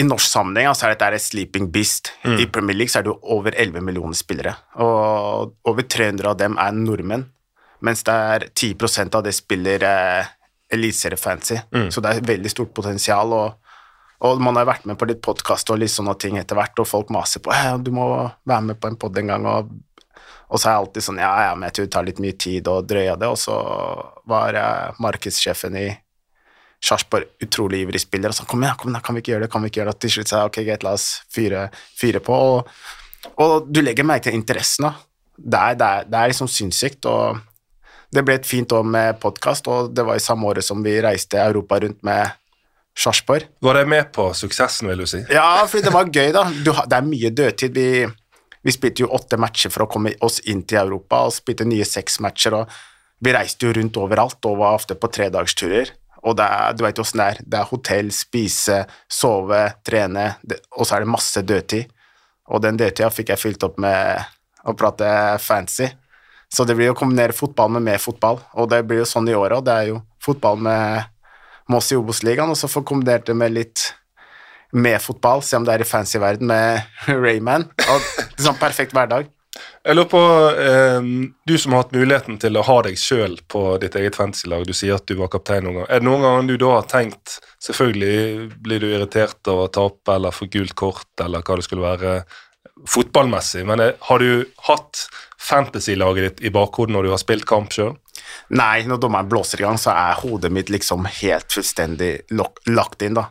I 0.00 0.06
norsk 0.08 0.26
sammenheng 0.26 0.72
altså, 0.72 0.88
er 0.88 0.96
dette 0.96 1.12
et 1.20 1.22
sleeping 1.22 1.68
beast. 1.70 2.10
I 2.26 2.48
Premier 2.50 2.74
League 2.80 2.90
så 2.90 2.98
er 2.98 3.06
det 3.06 3.12
jo 3.12 3.36
over 3.36 3.54
11 3.54 3.84
millioner 3.86 4.18
spillere, 4.18 4.56
og 4.82 5.54
over 5.70 5.86
300 5.86 6.32
av 6.32 6.40
dem 6.40 6.58
er 6.58 6.74
nordmenn, 6.74 7.28
mens 7.80 8.04
det 8.06 8.14
er 8.14 8.46
10% 8.50 9.18
av 9.18 9.24
det 9.26 9.34
spiller 9.34 9.84
eh, 9.88 10.32
eliteseriefancy, 10.74 11.58
så 11.90 12.02
det 12.02 12.10
er 12.10 12.26
veldig 12.34 12.50
stort 12.50 12.74
potensial. 12.74 13.32
og 13.32 13.60
og 14.24 14.40
man 14.40 14.56
har 14.56 14.68
vært 14.68 14.86
med 14.88 14.96
på 14.96 15.08
litt 15.08 15.20
podkast 15.24 15.68
og 15.72 15.80
litt 15.82 15.92
sånne 15.92 16.14
ting 16.20 16.38
etter 16.40 16.56
hvert, 16.56 16.78
og 16.80 16.88
folk 16.88 17.10
maser 17.12 17.42
på 17.44 17.52
ja, 17.52 17.74
du 17.76 17.90
må 17.94 18.06
være 18.46 18.62
med 18.70 18.80
på 18.80 18.88
en 18.88 18.96
pod 19.00 19.18
en 19.20 19.32
gang, 19.32 19.48
og, 19.50 19.74
og 20.48 20.60
så 20.60 20.68
er 20.68 20.72
jeg 20.72 20.84
alltid 20.84 21.06
sånn 21.08 21.20
ja, 21.20 21.32
ja, 21.48 21.52
men 21.56 21.68
jeg 21.68 21.76
tror 21.76 21.88
det 21.88 21.94
tar 21.96 22.08
litt 22.08 22.22
mye 22.24 22.38
tid 22.46 22.70
å 22.70 22.78
drøye 22.86 23.18
det, 23.20 23.28
og 23.28 23.36
så 23.40 23.58
var 24.30 24.56
jeg 24.56 24.98
markedssjefen 25.04 25.78
i 25.82 25.86
Sarpsborg 26.84 27.44
utrolig 27.44 27.82
ivrig 27.84 28.02
spiller, 28.02 28.32
og 28.32 28.38
så 28.38 28.46
kom 28.48 28.64
igjen, 28.64 28.76
kom 28.80 28.92
igjen, 28.92 29.04
kan 29.04 29.16
vi 29.16 29.24
ikke 29.24 29.34
gjøre 29.34 29.46
det, 29.46 29.52
kan 29.52 29.64
vi 29.64 29.72
ikke 29.72 29.80
gjøre 29.80 29.92
det, 29.92 29.96
og 29.96 30.04
til 30.04 30.14
slutt 30.14 30.30
sa 30.30 30.40
jeg 30.40 30.52
ok, 30.52 30.60
greit, 30.68 30.86
la 30.86 30.94
oss 30.96 31.08
fyre, 31.32 31.64
fyre 32.00 32.24
på, 32.24 32.38
og, 32.54 33.34
og 33.44 33.68
du 33.68 33.80
legger 33.84 34.08
merke 34.08 34.28
til 34.28 34.38
interessen 34.38 34.88
da, 34.88 34.94
det 35.34 35.60
er, 35.60 35.78
det 35.80 35.90
er, 35.90 36.08
det 36.12 36.20
er 36.20 36.32
liksom 36.32 36.50
sinnssykt, 36.52 37.10
og 37.10 37.42
det 38.12 38.24
ble 38.26 38.36
et 38.38 38.48
fint 38.48 38.72
år 38.72 38.84
med 38.86 39.20
podkast, 39.22 39.68
og 39.70 39.92
det 39.96 40.04
var 40.06 40.18
i 40.18 40.22
samme 40.22 40.48
året 40.50 40.66
som 40.66 40.82
vi 40.84 40.96
reiste 41.02 41.40
Europa 41.40 41.80
rundt 41.84 42.02
med 42.06 42.34
Sarpsborg. 42.98 43.48
Var 43.64 43.74
det 43.80 43.86
med 43.90 44.12
på 44.14 44.28
suksessen, 44.34 44.88
vil 44.88 45.02
du 45.02 45.06
si? 45.10 45.24
Ja, 45.32 45.64
fordi 45.66 45.88
det 45.88 45.94
var 45.94 46.10
gøy, 46.10 46.30
da. 46.34 46.44
Du, 46.62 46.70
det 46.70 46.98
er 46.98 47.08
mye 47.08 47.32
dødtid. 47.34 47.74
Vi, 47.74 48.04
vi 48.62 48.74
spilte 48.74 49.04
jo 49.04 49.10
åtte 49.16 49.38
matcher 49.40 49.72
for 49.74 49.86
å 49.86 49.90
komme 49.90 50.14
oss 50.24 50.40
inn 50.46 50.62
til 50.62 50.82
Europa, 50.84 51.24
og 51.26 51.34
spilte 51.34 51.66
nye 51.68 51.86
seks 51.88 52.20
matcher, 52.22 52.60
og 52.60 53.24
vi 53.24 53.34
reiste 53.34 53.66
jo 53.66 53.74
rundt 53.74 53.98
overalt 53.98 54.46
og 54.50 54.60
var 54.60 54.78
ofte 54.78 54.98
på 54.98 55.10
tredagsturer. 55.10 55.90
Og 56.24 56.36
det 56.38 56.46
er, 56.46 56.76
du 56.76 56.84
vet 56.86 57.00
åssen 57.02 57.20
det 57.20 57.26
er. 57.26 57.42
Det 57.42 57.58
er 57.58 57.68
hotell, 57.68 58.12
spise, 58.14 58.78
sove, 59.10 59.60
trene, 59.84 60.30
det, 60.46 60.62
og 60.76 60.86
så 60.86 60.96
er 60.96 61.04
det 61.04 61.12
masse 61.12 61.42
dødtid. 61.44 61.90
Og 62.54 62.62
den 62.64 62.78
dødtida 62.80 63.10
fikk 63.12 63.32
jeg 63.32 63.40
fylt 63.40 63.66
opp 63.66 63.76
med 63.80 64.22
å 64.64 64.72
prate 64.78 65.08
fancy. 65.42 65.88
Så 66.54 66.66
det 66.68 66.76
blir 66.78 66.92
å 66.92 66.98
kombinere 66.98 67.34
fotball 67.34 67.72
med 67.76 67.82
mer 67.88 67.98
fotball, 68.02 68.38
og 68.54 68.70
det 68.70 68.84
blir 68.86 69.02
jo 69.02 69.10
sånn 69.10 69.28
i 69.30 69.34
år 69.34 69.56
òg. 69.58 69.66
Det 69.66 69.74
er 69.74 69.90
jo 69.90 70.00
fotball 70.22 70.60
med 70.62 71.10
Moss 71.72 71.90
i 71.90 71.98
Obos-ligaen, 71.98 72.52
og 72.52 72.58
så 72.60 72.70
få 72.70 72.84
kombinert 72.86 73.26
det 73.26 73.34
med 73.38 73.54
litt 73.56 73.88
med 74.74 75.00
fotball, 75.02 75.42
se 75.42 75.56
om 75.58 75.66
det 75.66 75.74
er 75.74 75.84
i 75.84 75.88
fancy 75.88 76.20
verden 76.22 76.50
med 76.50 76.82
Rayman. 77.24 77.66
Og 77.90 78.12
sånn 78.42 78.58
perfekt 78.60 78.94
hverdag. 78.94 79.30
Jeg 79.84 79.94
lurer 79.94 80.08
på, 80.10 80.20
eh, 80.58 81.04
Du 81.46 81.54
som 81.58 81.74
har 81.74 81.84
hatt 81.84 81.92
muligheten 81.94 82.38
til 82.42 82.56
å 82.58 82.64
ha 82.66 82.76
deg 82.82 82.96
sjøl 82.98 83.36
på 83.46 83.62
ditt 83.82 83.94
eget 83.94 84.16
fantasy-lag, 84.18 84.64
du 84.66 84.72
sier 84.74 84.96
at 84.96 85.06
du 85.06 85.14
var 85.18 85.30
kaptein 85.30 85.62
noen 85.66 85.78
gang. 85.78 85.86
Er 85.90 86.02
det 86.02 86.08
noen 86.08 86.24
ganger 86.24 86.48
du 86.48 86.56
da 86.64 86.72
har 86.78 86.88
tenkt 86.90 87.38
Selvfølgelig 87.64 88.48
blir 88.64 88.82
du 88.82 88.88
irritert 88.90 89.48
av 89.48 89.62
å 89.62 89.70
tape 89.72 90.16
eller 90.16 90.34
få 90.34 90.50
gult 90.52 90.74
kort 90.76 91.22
eller 91.22 91.40
hva 91.40 91.56
det 91.56 91.64
skulle 91.64 91.86
være 91.86 92.16
fotballmessig, 92.88 93.64
men 93.66 93.80
eh, 93.80 93.92
har 94.08 94.18
du 94.18 94.44
hatt 94.68 95.04
fantasy-laget 95.44 96.24
ditt 96.28 96.48
i 96.48 96.52
bakhodet 96.54 96.94
når 96.96 97.06
du 97.08 97.12
har 97.14 97.22
spilt 97.22 97.46
kamp 97.48 97.72
sjøl? 97.74 97.94
Nei, 98.56 98.82
når 98.88 99.00
dommeren 99.02 99.28
blåser 99.30 99.60
i 99.60 99.66
gang, 99.66 99.78
så 99.80 99.92
er 99.94 100.18
hodet 100.22 100.50
mitt 100.52 100.70
liksom 100.72 101.06
helt 101.20 101.52
fullstendig 101.54 102.12
lagt 102.34 103.02
inn, 103.04 103.14
da. 103.18 103.28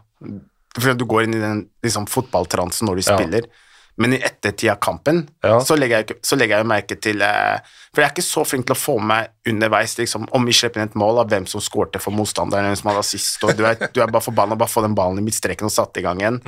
For 0.79 0.95
du 0.97 1.05
går 1.09 1.27
inn 1.27 1.35
i 1.37 1.41
den 1.43 1.61
liksom, 1.85 2.07
fotballtransen 2.09 2.87
når 2.89 3.01
du 3.01 3.03
Ja. 3.05 3.17
spiller. 3.17 3.49
Men 3.95 4.13
i 4.15 4.17
ettertid 4.25 4.71
av 4.71 4.79
kampen 4.81 5.27
Ja. 5.43 5.59
så, 5.61 5.75
legger 5.77 6.01
jeg, 6.01 6.15
så 6.25 6.35
legger 6.35 6.57
jeg 6.57 6.65
merke 6.65 6.95
til 6.99 7.21
eh, 7.21 7.59
For 7.93 8.01
jeg 8.01 8.07
er 8.09 8.13
ikke 8.15 8.23
så 8.25 8.41
flink 8.43 8.65
til 8.65 8.73
å 8.73 8.79
få 8.79 8.95
med 8.97 9.05
meg 9.07 9.53
underveis 9.53 9.93
liksom, 9.99 10.25
om 10.33 10.45
vi 10.49 10.51
slipper 10.51 10.81
inn 10.81 10.87
et 10.89 10.95
mål, 10.97 11.19
av 11.21 11.29
hvem 11.29 11.45
som 11.45 11.61
skårte 11.61 12.01
for 12.01 12.09
motstanderen, 12.11 12.65
hvem 12.65 12.75
som 12.79 12.89
hadde 12.89 13.03
assist, 13.05 13.43
og 13.45 13.53
du 13.55 13.63
er, 13.69 13.75
du 13.93 14.01
er 14.01 14.07
bare 14.09 14.25
forbanna 14.25 14.57
bare 14.57 14.69
få 14.73 14.81
den 14.81 14.95
ballen 14.97 15.19
i 15.21 15.25
midtstreken 15.27 15.69
og 15.69 15.71
satt 15.75 15.95
i 15.97 16.01
gang 16.01 16.17
igjen. 16.23 16.39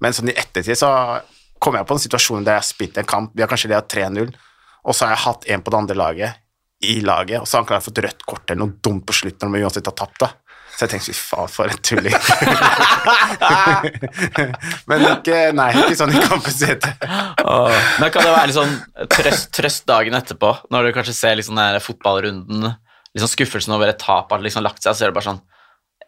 Men 0.00 0.12
sånn 0.16 0.32
i 0.32 0.34
ettertid 0.34 0.74
så 0.80 0.90
kommer 1.58 1.82
jeg 1.82 1.88
på 1.88 1.96
en 1.96 2.04
situasjon 2.04 2.44
der 2.46 2.58
jeg 2.58 2.64
har 2.64 2.68
spilt 2.68 3.00
en 3.00 3.08
kamp, 3.08 3.32
vi 3.34 3.44
har 3.44 3.50
kanskje 3.50 3.72
ledet 3.72 3.94
3-0, 3.94 4.34
og 4.88 4.96
så 4.96 5.06
har 5.06 5.14
jeg 5.14 5.24
hatt 5.26 5.48
en 5.54 5.64
på 5.64 5.74
det 5.74 5.80
andre 5.82 5.98
laget 5.98 6.44
i 6.88 7.00
laget, 7.02 7.40
og 7.40 7.48
så 7.48 7.56
har 7.56 7.64
han 7.64 7.70
klart 7.72 7.88
fått 7.88 8.04
rødt 8.04 8.28
kort 8.28 8.44
eller 8.46 8.62
noe 8.62 8.78
dumt 8.84 9.06
på 9.06 9.16
slutten 9.16 9.48
når 9.48 9.58
vi 9.58 9.64
uansett 9.66 9.90
har 9.90 9.98
tapt, 9.98 10.20
da. 10.22 10.30
Så 10.78 10.86
jeg 10.86 10.92
tenkte 10.92 11.10
fy 11.10 11.22
faen, 11.26 11.50
for 11.50 11.66
en 11.66 11.80
tulling. 11.82 12.14
Men 14.90 14.98
ikke, 15.08 15.38
nei, 15.58 15.72
ikke 15.74 15.96
sånn 15.98 16.14
i 16.14 16.20
kampens 16.22 16.62
hete. 16.62 16.92
Men 17.98 18.12
kan 18.14 18.22
det 18.22 18.30
være 18.30 18.46
litt 18.46 18.60
sånn 18.60 18.76
trøst, 19.10 19.50
trøst 19.58 19.88
dagen 19.90 20.14
etterpå, 20.14 20.52
når 20.70 20.86
du 20.86 20.94
kanskje 20.94 21.18
ser 21.18 21.34
liksom 21.40 21.58
den 21.58 21.82
fotballrunden, 21.82 22.78
liksom 23.10 23.32
skuffelsen 23.32 23.74
over 23.74 23.90
et 23.90 23.98
tap 23.98 24.30
har 24.30 24.38
liksom 24.44 24.62
lagt 24.62 24.86
seg, 24.86 24.94
så 24.94 25.08
er 25.08 25.10
det 25.10 25.18
bare 25.18 25.32
sånn 25.32 25.42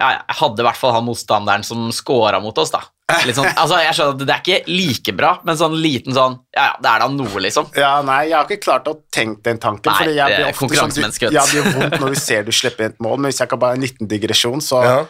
ja, 0.00 0.14
jeg 0.14 0.37
hadde 0.38 0.62
i 0.62 0.64
hvert 0.64 0.78
fall 0.80 0.95
han 0.95 1.04
motstanderen 1.04 1.64
som 1.66 1.90
scora 1.92 2.38
mot 2.40 2.57
oss, 2.62 2.71
da. 2.73 2.78
Litt 3.26 3.37
sånn, 3.37 3.49
altså, 3.55 3.79
jeg 3.83 3.95
skjønner 3.99 4.14
at 4.17 4.26
Det 4.26 4.35
er 4.37 4.43
ikke 4.45 4.59
like 4.69 5.17
bra, 5.17 5.31
men 5.45 5.57
sånn 5.57 5.76
liten 5.83 6.12
sånn 6.17 6.38
Ja, 6.57 6.64
ja, 6.71 6.75
det 6.83 6.90
er 6.95 6.99
da 7.05 7.09
noe, 7.14 7.40
liksom. 7.47 7.71
Ja, 7.76 7.93
nei, 8.02 8.21
jeg 8.31 8.37
har 8.38 8.45
ikke 8.49 8.62
klart 8.64 8.85
å 8.90 8.97
tenke 9.12 9.43
den 9.50 9.59
tanken. 9.59 9.90
Nei, 9.93 9.99
fordi 10.02 10.14
jeg 10.17 10.37
blir 10.37 10.50
ofte 10.50 10.81
sånn, 10.81 10.95
du. 10.95 11.31
Det 11.31 11.47
gjør 11.57 11.73
vondt 11.79 12.00
når 12.00 12.14
du 12.14 12.21
ser 12.21 12.45
du 12.45 12.52
slipper 12.52 12.85
inn 12.88 12.93
et 12.97 13.00
mål, 13.00 13.19
men 13.19 13.31
hvis 13.33 13.40
jeg 13.40 13.49
kan 13.49 13.59
bare 13.59 13.75
ha 13.75 13.81
en 13.81 13.83
liten 13.87 14.09
digresjon, 14.11 14.61
så 14.64 14.83
Ja. 14.85 15.05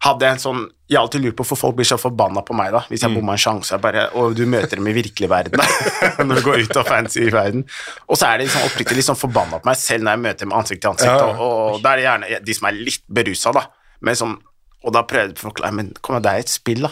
hadde 0.00 0.24
jeg 0.24 0.32
en 0.32 0.38
sånn 0.46 0.60
Jeg 0.90 0.96
har 0.98 1.04
alltid 1.06 1.22
lurt 1.22 1.36
på 1.38 1.44
hvorfor 1.44 1.56
folk 1.60 1.76
blir 1.78 1.86
så 1.86 1.96
forbanna 2.02 2.42
på 2.42 2.52
meg, 2.58 2.72
da. 2.72 2.80
Hvis 2.90 3.04
Mm. 3.04 3.06
jeg 3.06 3.14
bomma 3.20 3.32
en 3.36 3.38
sjanse, 3.38 3.70
jeg 3.70 3.80
bare, 3.80 4.08
og 4.18 4.34
du 4.34 4.44
møter 4.44 4.74
dem 4.74 4.88
i 4.88 4.92
virkelig 4.92 5.28
verden, 5.30 5.60
når 6.26 6.34
du 6.34 6.42
går 6.42 6.64
ut 6.64 6.76
av 6.80 6.84
fancy 6.88 7.30
verden. 7.30 7.62
Og 8.08 8.16
så 8.18 8.26
er 8.26 8.38
de 8.38 8.46
liksom 8.48 8.64
oppriktig 8.66 8.96
litt 8.96 9.06
sånn 9.06 9.14
forbanna 9.20 9.60
på 9.62 9.66
meg 9.70 9.76
selv 9.78 10.02
når 10.02 10.10
jeg 10.16 10.22
møter 10.24 10.38
dem 10.48 10.52
ansikt 10.58 10.80
til 10.82 10.90
ansikt, 10.90 11.06
Ja. 11.14 11.28
og, 11.38 11.74
og 11.76 11.82
da 11.84 11.92
er 11.92 11.96
det 11.96 12.04
gjerne 12.08 12.44
de 12.44 12.54
som 12.58 12.66
er 12.66 12.72
litt 12.72 13.02
berusa, 13.08 13.52
da. 13.54 13.66
Men 14.00 14.14
sånn, 14.18 14.34
og 14.82 14.92
da 14.92 15.02
prøvde 15.04 15.30
jeg 15.30 15.38
å 15.38 15.52
forklare 15.52 15.72
Men 15.78 15.92
kom 16.02 16.16
igjen, 16.16 16.22
det 16.26 16.32
er 16.32 16.38
et 16.42 16.48
spill, 16.48 16.80
da. 16.88 16.90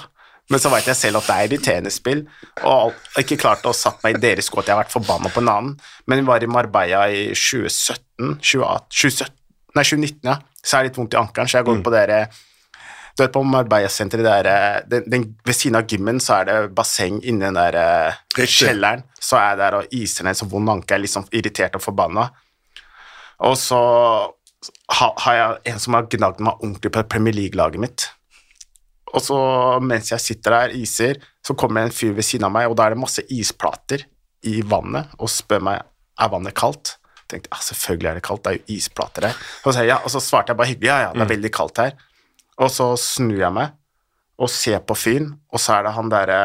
Men 0.48 0.60
så 0.62 0.70
veit 0.72 0.86
jeg 0.88 0.96
selv 0.96 1.20
at 1.20 1.28
det 1.28 1.34
er 1.34 1.48
irriterende 1.48 1.90
spill, 1.92 2.22
og 2.64 2.94
jeg 2.94 3.14
har 3.16 3.24
ikke 3.24 3.40
klart 3.40 3.66
å 3.68 3.74
satt 3.76 4.00
meg 4.04 4.16
i 4.16 4.22
deres 4.22 4.48
sko 4.48 4.62
at 4.62 4.70
jeg 4.70 4.76
har 4.76 4.80
vært 4.80 4.94
forbanna 4.94 5.28
på 5.32 5.42
en 5.44 5.50
annen. 5.52 5.74
Men 6.08 6.22
vi 6.22 6.28
var 6.30 6.44
i 6.44 6.48
Marbella 6.48 7.02
i 7.12 7.26
2017, 7.36 8.38
2018, 8.40 8.88
2017 8.94 9.34
Nei, 9.76 9.84
2019, 9.84 10.24
ja. 10.24 10.38
Så 10.64 10.76
er 10.78 10.84
det 10.84 10.88
litt 10.88 10.96
vondt 10.98 11.14
i 11.14 11.18
ankelen, 11.20 11.50
så 11.50 11.58
jeg 11.60 11.66
går 11.68 11.82
på 11.84 11.92
dere 11.92 12.16
Du 12.32 13.22
vet 13.22 13.34
på 13.34 13.42
Marbella-senteret 13.46 14.24
der 14.26 14.48
den, 14.88 15.04
den, 15.12 15.26
Ved 15.46 15.54
siden 15.58 15.78
av 15.78 15.86
gymmen 15.90 16.18
så 16.24 16.38
er 16.40 16.48
det 16.48 16.56
basseng 16.74 17.20
inni 17.20 17.44
den 17.44 17.58
der 17.58 17.78
eh, 17.78 18.18
Riktig. 18.38 18.64
kjelleren. 18.64 19.04
Så 19.20 19.36
er 19.38 19.52
jeg 19.52 19.60
der 19.60 19.76
og 19.78 19.94
iser 20.00 20.26
ned 20.26 20.38
så 20.38 20.48
vond 20.50 20.72
anke, 20.72 20.96
jeg 20.96 21.10
er 21.10 21.12
sånn 21.18 21.28
irritert 21.30 21.76
og 21.78 21.84
forbanna. 21.84 22.28
Og 23.46 23.54
så 23.60 23.80
har 24.98 25.36
jeg 25.36 25.58
en 25.72 25.82
som 25.82 25.94
har 25.94 26.08
gnagd 26.10 26.40
meg 26.42 26.62
ordentlig 26.62 26.94
på 26.94 27.04
Premier 27.12 27.36
League-laget 27.36 27.82
mitt. 27.82 28.08
Og 29.14 29.24
så 29.24 29.38
mens 29.84 30.12
jeg 30.12 30.20
sitter 30.22 30.56
der 30.56 30.76
iser, 30.76 31.20
så 31.44 31.56
kommer 31.58 31.86
en 31.86 31.94
fyr 31.94 32.14
ved 32.16 32.26
siden 32.26 32.48
av 32.48 32.54
meg, 32.54 32.68
og 32.68 32.76
da 32.78 32.86
er 32.86 32.94
det 32.94 33.02
masse 33.02 33.24
isplater 33.32 34.04
i 34.46 34.60
vannet, 34.66 35.14
og 35.18 35.30
spør 35.32 35.64
meg 35.70 35.82
er 36.18 36.32
vannet 36.32 36.56
kaldt. 36.58 36.96
Jeg 37.22 37.32
tenkte 37.32 37.52
ja, 37.52 37.60
selvfølgelig 37.64 38.10
er 38.10 38.18
det 38.18 38.24
kaldt, 38.28 38.44
det 38.44 38.50
er 38.50 38.58
jo 38.58 38.78
isplater 38.78 39.28
her. 39.28 39.42
Og 39.64 39.74
så, 39.74 39.84
ja, 39.88 39.98
og 40.04 40.12
så 40.12 40.22
svarte 40.24 40.52
jeg 40.52 40.60
bare 40.60 40.72
hyggelig 40.72 40.90
ja, 40.90 40.98
ja, 41.06 41.10
det 41.16 41.24
er 41.24 41.34
veldig 41.34 41.52
kaldt 41.54 41.82
her. 41.82 41.98
Og 42.58 42.72
så 42.74 42.90
snur 43.00 43.38
jeg 43.38 43.54
meg 43.54 43.76
og 44.38 44.50
ser 44.52 44.82
på 44.86 44.94
fyren, 44.98 45.32
og 45.50 45.62
så 45.62 45.78
er 45.78 45.88
det 45.88 45.94
han 45.96 46.12
derre 46.12 46.40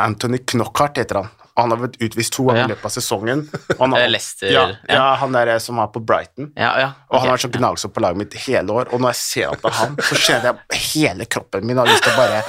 Anthony 0.00 0.40
Knockhart 0.48 0.98
heter 0.98 1.20
han. 1.22 1.28
Han 1.58 1.70
har 1.70 1.78
vært 1.84 2.00
utvist 2.02 2.34
to 2.34 2.48
ganger 2.48 2.64
i 2.64 2.72
løpet 2.72 2.88
av 2.88 2.94
sesongen. 2.96 3.44
Og 3.76 3.80
han, 3.84 3.94
har, 3.96 4.08
Lester, 4.10 4.50
ja, 4.50 4.64
ja. 4.90 5.06
han 5.20 5.36
der 5.36 5.54
som 5.62 5.78
er 5.82 5.90
på 5.94 6.02
Brighton. 6.02 6.50
Ja, 6.58 6.72
ja. 6.82 6.90
Og 7.10 7.20
han 7.20 7.28
har 7.30 7.36
vært 7.36 7.46
så 7.46 7.52
gnagsår 7.54 7.94
på 7.94 8.02
laget 8.02 8.22
mitt 8.24 8.36
hele 8.48 8.78
år, 8.82 8.90
og 8.90 9.02
når 9.02 9.14
jeg 9.14 9.20
ser 9.22 9.54
at 9.54 9.62
det 9.62 9.70
er 9.70 9.80
han, 9.80 9.98
så 10.02 10.18
kjenner 10.18 10.50
jeg 10.50 10.84
hele 10.90 11.28
kroppen 11.30 11.66
min 11.68 11.78
har 11.78 11.90
lyst 11.90 12.06
til 12.06 12.14
å 12.14 12.18
bare 12.18 12.42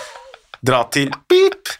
dra 0.65 0.81
til 0.93 1.13
pip. 1.29 1.75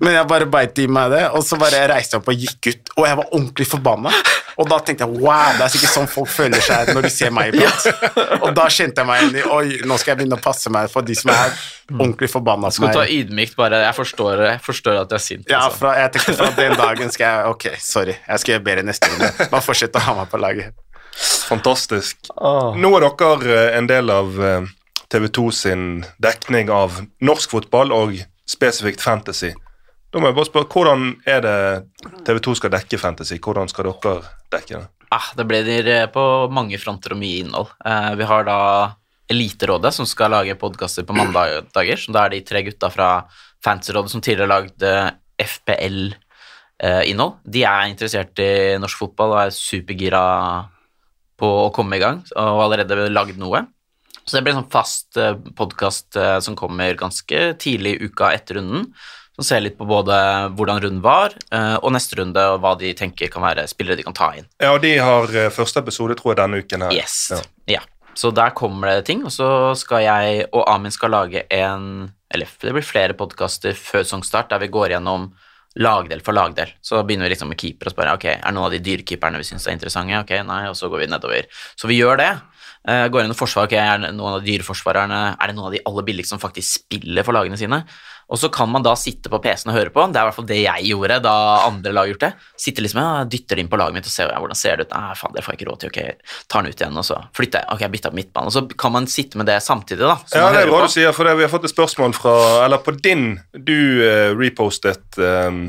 Men 0.00 0.16
jeg 0.16 0.28
bare 0.28 0.48
beit 0.48 0.78
i 0.80 0.86
meg 0.88 1.12
det, 1.12 1.24
og 1.36 1.44
så 1.44 1.58
bare 1.60 1.82
reiste 1.92 2.16
jeg 2.16 2.22
opp 2.22 2.30
og 2.32 2.44
gikk 2.44 2.70
ut, 2.70 2.92
og 2.96 3.08
jeg 3.08 3.18
var 3.20 3.34
ordentlig 3.36 3.66
forbanna. 3.68 4.12
Og 4.58 4.68
da 4.70 4.78
tenkte 4.84 5.06
jeg 5.06 5.20
wow, 5.22 5.52
det 5.58 5.66
er 5.66 5.72
sikkert 5.74 5.92
sånn 5.94 6.08
folk 6.10 6.30
føler 6.32 6.64
seg 6.64 6.90
når 6.94 7.06
de 7.06 7.10
ser 7.14 7.34
meg 7.34 7.52
iblant. 7.52 7.86
Og 8.44 8.50
da 8.56 8.66
kjente 8.72 9.02
jeg 9.02 9.08
meg 9.10 9.24
inn 9.26 9.38
i 9.38 9.44
oi, 9.44 9.64
nå 9.86 9.98
skal 10.00 10.12
jeg 10.12 10.20
begynne 10.22 10.38
å 10.40 10.42
passe 10.44 10.72
meg 10.72 10.90
for 10.92 11.06
de 11.06 11.16
som 11.18 11.32
er 11.34 11.54
ordentlig 11.90 12.30
forbanna 12.32 12.70
på 12.70 12.78
Skal 12.78 12.92
du 12.92 12.98
ta 12.98 13.04
meg. 13.04 13.14
ydmykt 13.20 13.56
bare 13.58 13.82
Jeg 13.84 13.96
forstår, 13.98 14.44
jeg 14.48 14.62
forstår 14.66 15.00
at 15.04 15.12
du 15.12 15.16
er 15.18 15.24
sint. 15.24 15.46
Ja, 15.50 15.64
altså. 15.66 15.82
fra, 15.82 15.94
jeg 16.00 16.14
tenkte 16.16 16.36
fra 16.40 16.50
den 16.58 16.76
dagen 16.80 17.14
skal 17.14 17.26
jeg 17.26 17.54
Ok, 17.54 17.66
sorry, 17.84 18.18
jeg 18.26 18.44
skal 18.44 18.56
gjøre 18.56 18.66
bedre 18.70 18.86
neste 18.90 19.10
runde. 19.12 19.32
Bare 19.52 19.64
fortsett 19.64 19.96
å 19.98 20.04
ha 20.08 20.18
meg 20.20 20.30
på 20.32 20.42
laget. 20.42 20.76
Fantastisk. 21.50 22.30
Nå 22.80 22.92
er 22.96 23.08
dere 23.08 23.56
eh, 23.56 23.78
en 23.78 23.88
del 23.90 24.12
av 24.14 24.36
TV 25.10 25.26
2 25.34 25.48
sin 25.50 25.88
dekning 26.22 26.70
av 26.70 27.00
norsk 27.26 27.50
fotball 27.50 27.90
og 27.94 28.14
spesifikt 28.48 29.02
fantasy. 29.02 29.50
Da 30.10 30.18
må 30.18 30.26
jeg 30.26 30.34
bare 30.36 30.48
spørre, 30.48 30.66
Hvordan 30.70 31.02
er 31.28 31.44
det 31.44 31.58
TV 32.26 32.40
2 32.42 32.54
skal 32.58 32.72
dekke 32.74 32.98
fantasy? 32.98 33.38
Hvordan 33.38 33.70
skal 33.70 33.86
dere 33.86 34.14
dekke 34.50 34.80
det? 34.80 34.88
Ah, 35.14 35.28
det 35.38 35.46
blir 35.46 35.86
eh, 35.90 36.06
på 36.10 36.22
mange 36.54 36.78
fronter 36.82 37.14
og 37.14 37.20
mye 37.20 37.44
innhold. 37.44 37.70
Eh, 37.86 38.12
vi 38.18 38.26
har 38.26 38.46
da 38.46 38.58
Eliterådet, 39.30 39.92
som 39.94 40.06
skal 40.10 40.32
lage 40.34 40.58
podkaster 40.58 41.06
på 41.06 41.14
mandager. 41.14 41.62
Da 41.70 42.24
er 42.24 42.30
de 42.34 42.40
tre 42.46 42.64
gutta 42.66 42.90
fra 42.90 43.10
Fantasyrådet 43.62 44.10
som 44.10 44.22
tidligere 44.22 44.50
lagde 44.50 45.14
FPL-innhold. 45.38 47.34
de 47.46 47.62
er 47.62 47.90
interessert 47.92 48.38
i 48.42 48.78
norsk 48.82 48.98
fotball 48.98 49.30
og 49.36 49.42
er 49.44 49.54
supergira 49.54 50.24
på 51.38 51.46
å 51.46 51.70
komme 51.70 51.96
i 51.96 52.02
gang, 52.02 52.24
og 52.34 52.42
har 52.42 52.64
allerede 52.64 53.06
lagd 53.14 53.38
noe. 53.38 53.62
Så 54.24 54.36
det 54.36 54.42
blir 54.42 54.56
en 54.56 54.62
sånn 54.64 54.74
fast 54.74 55.16
uh, 55.16 55.38
podkast 55.56 56.18
som 56.42 56.56
kommer 56.58 56.98
ganske 56.98 57.54
tidlig 57.62 57.94
i 57.96 58.10
uka 58.10 58.34
etter 58.34 58.58
runden. 58.58 58.90
Som 59.40 59.46
se 59.48 59.56
litt 59.64 59.78
på 59.78 59.86
både 59.88 60.14
hvordan 60.52 60.82
runden 60.84 61.00
var, 61.00 61.32
eh, 61.48 61.76
og 61.80 61.94
neste 61.94 62.18
runde, 62.18 62.42
og 62.52 62.60
hva 62.60 62.74
de 62.76 62.90
tenker 62.92 63.30
kan 63.32 63.40
være 63.40 63.64
spillere 63.70 63.96
de 63.96 64.04
kan 64.04 64.16
ta 64.16 64.34
inn. 64.36 64.44
Ja, 64.60 64.74
og 64.74 64.82
De 64.84 64.98
har 65.00 65.32
eh, 65.32 65.48
første 65.48 65.80
episode 65.80 66.16
tror 66.18 66.34
jeg 66.34 66.42
denne 66.42 66.60
uken. 66.60 66.84
her. 66.84 66.92
Yes. 66.92 67.32
Ja. 67.32 67.40
Ja. 67.78 67.80
Så 68.12 68.34
der 68.36 68.52
kommer 68.52 68.90
det 68.90 69.06
ting, 69.08 69.24
og 69.24 69.32
så 69.32 69.72
skal 69.80 70.04
jeg 70.04 70.44
og 70.52 70.66
Amin 70.68 70.92
skal 70.92 71.14
lage 71.14 71.46
en 71.48 72.12
Eller 72.30 72.46
det 72.60 72.70
blir 72.70 72.84
flere 72.84 73.14
podkaster 73.16 73.72
før 73.74 74.04
songstart 74.04 74.50
der 74.50 74.60
vi 74.60 74.68
går 74.68 74.92
gjennom 74.92 75.32
lagdel 75.82 76.20
for 76.20 76.36
lagdel. 76.36 76.68
Så 76.82 77.00
begynner 77.02 77.26
vi 77.26 77.32
liksom 77.32 77.48
med 77.48 77.58
keeper 77.58 77.88
og 77.88 77.94
spør 77.94 78.12
ok, 78.12 78.26
er 78.36 78.44
det 78.44 78.54
noen 78.54 78.68
av 78.68 78.74
de 78.76 78.78
dyrekeeperne 78.78 79.40
vi 79.40 79.48
syns 79.48 79.66
er 79.66 79.74
interessante. 79.74 80.20
Ok, 80.20 80.30
nei, 80.46 80.68
og 80.68 80.76
så 80.78 80.86
går 80.92 81.02
vi 81.02 81.08
nedover. 81.10 81.48
Så 81.74 81.90
vi 81.90 81.98
gjør 81.98 82.20
det. 82.20 82.30
Går 82.86 83.10
går 83.12 83.24
gjennom 83.24 83.36
forsvar, 83.36 83.66
ok, 83.66 83.74
er 83.76 83.98
det 84.00 84.12
noen 84.16 84.38
av 84.38 84.40
de 84.40 84.48
dyreforsvarerne 84.54 85.18
Er 85.36 85.50
det 85.50 85.56
noen 85.56 85.66
av 85.68 85.74
de 85.74 85.82
aller 85.84 86.04
billigste 86.06 86.32
som 86.32 86.40
faktisk 86.40 86.78
spiller 86.80 87.26
for 87.26 87.36
lagene 87.36 87.58
sine? 87.60 87.82
Og 88.30 88.38
så 88.38 88.48
kan 88.54 88.70
man 88.70 88.84
da 88.86 88.92
sitte 88.98 89.30
på 89.30 89.40
PC-en 89.42 89.72
og 89.72 89.76
høre 89.76 89.90
på. 89.90 90.04
Det 90.06 90.20
er 90.20 90.22
i 90.22 90.28
hvert 90.28 90.36
fall 90.36 90.46
det 90.46 90.58
jeg 90.60 90.86
gjorde 90.92 91.16
da 91.24 91.34
andre 91.66 91.92
lag 91.96 92.10
gjorde 92.12 92.28
det. 92.28 92.50
Sitte 92.62 92.84
liksom, 92.84 93.00
ja, 93.02 93.24
Dytter 93.26 93.58
det 93.58 93.64
inn 93.64 93.70
på 93.72 93.80
laget 93.80 93.96
mitt 93.98 94.06
og 94.06 94.14
ser 94.14 94.30
hvordan 94.30 94.58
ser 94.58 94.78
det 94.78 94.86
ut. 94.86 94.94
Nei, 94.94 95.16
faen, 95.18 95.34
det 95.34 95.42
får 95.42 95.54
jeg 95.54 95.60
ikke 95.60 95.68
råd 95.70 95.82
til. 95.82 95.90
Ok, 95.90 96.36
tar 96.46 96.62
den 96.62 96.70
ut 96.70 96.84
igjen, 96.84 97.00
og 97.02 97.08
så 97.08 97.18
flytter 97.36 97.64
jeg. 97.64 97.70
Ok, 97.74 97.82
jeg 97.82 97.94
bytter 97.96 98.14
på 98.14 98.20
midtbanen. 98.20 98.52
Og 98.52 98.54
så 98.54 98.80
kan 98.84 98.94
man 98.94 99.10
sitte 99.10 99.40
med 99.40 99.50
det 99.50 99.58
samtidig, 99.66 100.06
da. 100.06 100.16
Ja, 100.30 100.46
det 100.54 100.62
er 100.62 100.70
bra 100.70 100.84
du 100.86 100.94
sier, 100.94 101.10
for 101.16 101.26
det, 101.26 101.34
vi 101.40 101.46
har 101.48 101.52
fått 101.52 101.66
et 101.66 101.74
spørsmål 101.74 102.14
fra 102.14 102.34
Eller 102.64 102.82
på 102.84 102.94
din 102.94 103.40
Du 103.52 103.74
uh, 104.04 104.30
repostet 104.38 105.18
um, 105.18 105.64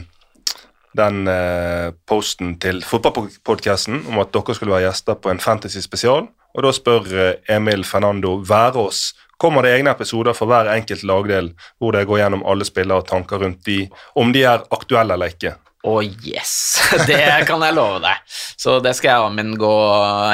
den 0.97 1.27
eh, 1.31 1.93
posten 2.07 2.57
til 2.59 2.81
fotballpodkasten 2.83 4.01
om 4.11 4.19
at 4.19 4.33
dere 4.35 4.55
skulle 4.57 4.73
være 4.73 4.89
gjester 4.89 5.15
på 5.23 5.31
en 5.31 5.39
fantasy 5.39 5.79
spesial. 5.83 6.27
Og 6.51 6.65
da 6.65 6.73
spør 6.75 7.07
eh, 7.15 7.55
Emil 7.55 7.85
Fernando 7.87 8.37
Værås 8.47 9.11
kommer 9.41 9.65
det 9.65 9.73
egne 9.73 9.95
episoder 9.95 10.37
for 10.37 10.51
hver 10.51 10.69
enkelt 10.75 11.03
lagdel 11.07 11.51
hvor 11.81 11.97
det 11.97 12.05
går 12.09 12.21
gjennom 12.21 12.45
alle 12.45 12.67
spillere 12.67 13.01
og 13.01 13.09
tanker 13.09 13.41
rundt 13.41 13.65
de, 13.65 13.83
om 14.19 14.33
de 14.35 14.45
er 14.45 14.65
aktuelle 14.69 15.17
eller 15.17 15.33
ikke. 15.33 15.55
Å 15.81 15.95
yes, 16.05 16.53
det 17.09 17.23
kan 17.49 17.63
jeg 17.65 17.73
love 17.73 18.01
deg. 18.03 18.19
Så 18.29 18.77
det 18.85 18.93
skal 18.97 19.15
jeg 19.15 19.23
og 19.23 19.31
Amin 19.31 19.55
gå 19.57 19.71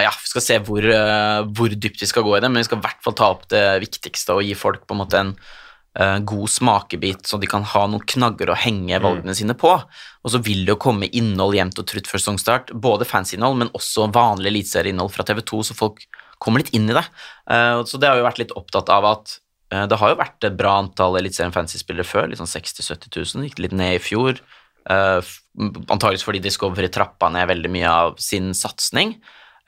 Ja, 0.03 0.11
vi 0.11 0.31
skal 0.33 0.43
se 0.43 0.57
hvor, 0.67 0.83
eh, 0.83 1.39
hvor 1.55 1.71
dypt 1.71 2.03
vi 2.03 2.09
skal 2.09 2.25
gå 2.27 2.35
i 2.35 2.41
det, 2.43 2.51
men 2.51 2.59
vi 2.59 2.67
skal 2.67 2.81
i 2.81 2.83
hvert 2.83 2.99
fall 3.05 3.15
ta 3.15 3.31
opp 3.31 3.47
det 3.53 3.63
viktigste 3.85 4.35
og 4.35 4.43
gi 4.43 4.57
folk 4.59 4.83
på 4.83 4.97
en 4.97 5.01
måte 5.05 5.21
en 5.23 5.31
uh, 5.37 6.19
god 6.27 6.51
smakebit, 6.51 7.23
så 7.29 7.39
de 7.39 7.47
kan 7.49 7.63
ha 7.63 7.85
noen 7.87 8.03
knagger 8.03 8.51
å 8.51 8.59
henge 8.59 8.99
valgene 9.03 9.35
sine 9.37 9.55
på. 9.57 9.71
Og 9.71 10.33
så 10.33 10.43
vil 10.43 10.65
det 10.65 10.75
jo 10.75 10.81
komme 10.83 11.07
innhold 11.07 11.55
jevnt 11.55 11.79
og 11.79 11.87
trutt 11.87 12.11
før 12.11 12.21
sesongstart, 12.21 12.75
både 12.75 13.07
fancy-innhold, 13.07 13.55
men 13.63 13.71
også 13.77 14.09
vanlig 14.11 14.51
eliteserieinnhold 14.51 15.15
fra 15.15 15.25
TV2, 15.31 15.63
så 15.69 15.79
folk 15.79 16.03
kommer 16.43 16.63
litt 16.63 16.73
inn 16.77 16.89
i 16.89 16.95
det. 16.97 17.05
Eh, 17.51 17.81
så 17.87 17.99
det 17.99 18.09
har 18.09 18.19
vi 18.19 18.27
vært 18.27 18.41
litt 18.41 18.55
opptatt 18.57 18.91
av 18.93 19.07
at 19.09 19.37
eh, 19.73 19.85
det 19.89 19.99
har 20.01 20.13
jo 20.13 20.21
vært 20.21 20.47
et 20.47 20.57
bra 20.59 20.77
antall 20.83 21.19
eliteserien 21.19 21.55
fantasy-spillere 21.55 22.07
før, 22.07 22.29
litt 22.29 22.41
sånn 22.41 22.49
60 22.49 22.83
000-70 22.85 23.19
000, 23.37 23.49
gikk 23.49 23.61
litt 23.65 23.75
ned 23.77 23.97
i 23.97 24.03
fjor. 24.03 24.41
Uh, 24.87 25.19
antakeligvis 25.59 26.23
fordi 26.23 26.39
Discovery 26.39 26.87
trappa 26.93 27.27
ned 27.33 27.49
veldig 27.49 27.71
mye 27.73 27.91
av 27.91 28.19
sin 28.23 28.53
satsing. 28.55 29.17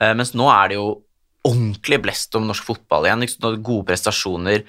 Eh, 0.00 0.14
mens 0.16 0.32
nå 0.38 0.46
er 0.52 0.70
det 0.70 0.78
jo 0.78 0.86
ordentlig 1.46 2.00
blest 2.04 2.36
om 2.36 2.46
norsk 2.48 2.66
fotball 2.68 3.08
igjen. 3.08 3.26
Du 3.36 3.48
har 3.48 3.58
gode 3.64 3.88
prestasjoner 3.90 4.64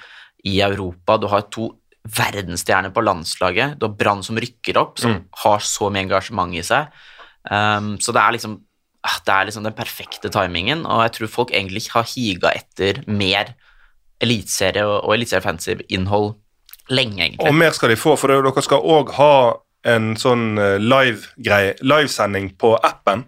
i 0.48 0.58
Europa. 0.64 1.18
Du 1.20 1.30
har 1.32 1.46
to 1.54 1.70
verdensstjerner 2.02 2.94
på 2.96 3.04
landslaget. 3.06 3.78
Du 3.80 3.86
har 3.88 3.96
Brann 3.96 4.24
som 4.26 4.40
rykker 4.40 4.80
opp, 4.82 5.00
som 5.00 5.20
har 5.44 5.64
så 5.64 5.92
mye 5.92 6.08
engasjement 6.08 6.56
i 6.58 6.64
seg. 6.66 6.90
Um, 7.46 7.94
så 8.02 8.14
det 8.16 8.22
er 8.22 8.36
liksom 8.38 8.56
det 9.26 9.34
er 9.34 9.46
liksom 9.50 9.64
den 9.66 9.74
perfekte 9.74 10.30
timingen, 10.30 10.86
og 10.86 11.02
jeg 11.08 11.12
tror 11.18 11.28
folk 11.34 11.52
egentlig 11.58 11.88
har 11.94 12.04
higa 12.06 12.52
etter 12.54 13.00
mer 13.10 13.54
eliteserie 14.22 14.84
og, 14.86 15.00
og 15.08 15.16
eliteserie 15.16 15.42
fantasy-innhold 15.48 16.36
lenge, 16.94 17.18
egentlig. 17.24 17.48
Og 17.50 17.56
mer 17.58 17.74
skal 17.74 17.90
de 17.90 17.98
få, 17.98 18.14
for 18.20 18.30
dere 18.30 18.62
skal 18.66 18.84
òg 18.86 19.14
ha 19.18 19.34
en 19.90 20.12
sånn 20.22 20.58
eh, 20.62 20.76
live-greie, 20.78 21.74
livesending 21.82 22.52
på 22.62 22.76
appen 22.86 23.24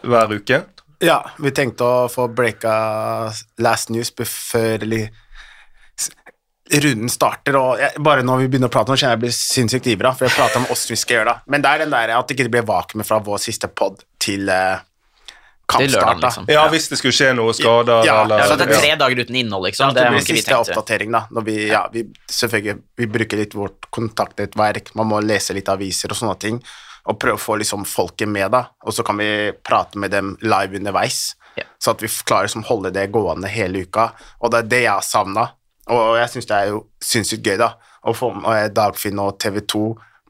hver 0.00 0.32
uke. 0.32 0.62
Ja, 1.04 1.18
vi 1.40 1.52
tenkte 1.56 1.84
å 1.84 2.08
få 2.12 2.26
breaka 2.32 2.72
last 3.60 3.90
news 3.92 4.10
s- 4.24 5.10
runden 6.70 7.08
starter, 7.10 7.56
og 7.58 7.80
jeg, 7.80 7.90
bare 7.98 8.22
når 8.22 8.44
vi 8.44 8.48
begynner 8.52 8.70
å 8.70 8.74
prate 8.74 8.92
nå, 8.92 8.96
kjenner 9.00 9.16
jeg 9.16 9.18
jeg 9.18 9.24
blir 9.24 9.34
sinnssykt 9.36 9.86
ivra, 9.90 10.12
for 10.14 10.28
jeg 10.28 10.36
prater 10.36 10.60
om 10.62 10.68
åssen 10.70 10.92
vi 10.94 11.00
skal 11.00 11.16
gjøre 11.20 11.32
det. 11.32 11.50
Men 11.50 11.64
det 11.64 11.70
er 11.72 11.82
den 11.84 11.90
der 11.90 12.12
at 12.18 12.28
det 12.28 12.36
ikke 12.38 12.52
blir 12.54 12.66
vakuumet 12.68 13.06
fra 13.08 13.18
vår 13.26 13.42
siste 13.42 13.68
pod 13.68 14.04
til 14.22 14.48
eh, 14.48 14.78
kampstart. 15.70 16.20
liksom. 16.22 16.44
Ja, 16.50 16.66
hvis 16.72 16.88
det 16.90 16.98
skulle 17.00 17.14
skje 17.14 17.30
noe 17.38 17.54
skader 17.54 18.04
Ja, 18.06 18.20
eller 18.24 18.42
Ja, 18.42 18.46
så 18.50 18.56
det 18.58 18.68
er 18.68 18.80
tre 18.80 18.92
dager 18.98 19.22
uten 19.24 19.36
innhold, 19.38 19.66
liksom. 19.68 19.88
Ja, 19.90 19.94
det 19.94 20.04
det 20.06 20.12
blir 20.18 20.36
siste 20.36 20.58
oppdatering, 20.58 21.12
da. 21.14 21.24
Når 21.30 21.46
vi, 21.46 21.56
ja, 21.70 21.82
vi 21.92 22.04
selvfølgelig 22.30 22.78
vi 23.02 23.06
bruker 23.18 23.42
litt 23.42 23.54
vårt 23.58 23.90
kontaktnettverk, 23.94 24.94
man 24.98 25.10
må 25.10 25.20
lese 25.24 25.54
litt 25.56 25.68
aviser 25.70 26.10
og 26.14 26.18
sånne 26.18 26.38
ting, 26.42 26.62
og 27.10 27.18
prøve 27.22 27.38
å 27.38 27.40
få 27.40 27.56
liksom 27.60 27.86
folket 27.88 28.28
med, 28.28 28.50
da. 28.52 28.64
Og 28.86 28.94
så 28.94 29.02
kan 29.06 29.16
vi 29.18 29.52
prate 29.64 29.98
med 29.98 30.10
dem 30.14 30.36
live 30.42 30.76
underveis, 30.78 31.36
Ja. 31.56 31.64
så 31.82 31.90
at 31.90 32.02
vi 32.02 32.08
klarer 32.08 32.46
liksom 32.46 32.62
holde 32.68 32.92
det 32.94 33.10
gående 33.10 33.48
hele 33.48 33.82
uka. 33.82 34.12
Og 34.40 34.50
det 34.52 34.58
er 34.58 34.68
det 34.70 34.82
jeg 34.84 34.92
har 34.92 35.02
savna, 35.02 35.50
og 35.88 36.18
jeg 36.18 36.32
syns 36.34 36.50
det 36.50 36.56
er 36.56 36.72
jo 36.74 36.84
sinnssykt 37.02 37.46
gøy, 37.46 37.56
da, 37.60 37.72
å 38.06 38.14
få 38.16 38.32
med 38.36 38.74
Dagfinn 38.76 39.20
og 39.22 39.38
TV 39.40 39.62
2 39.64 39.84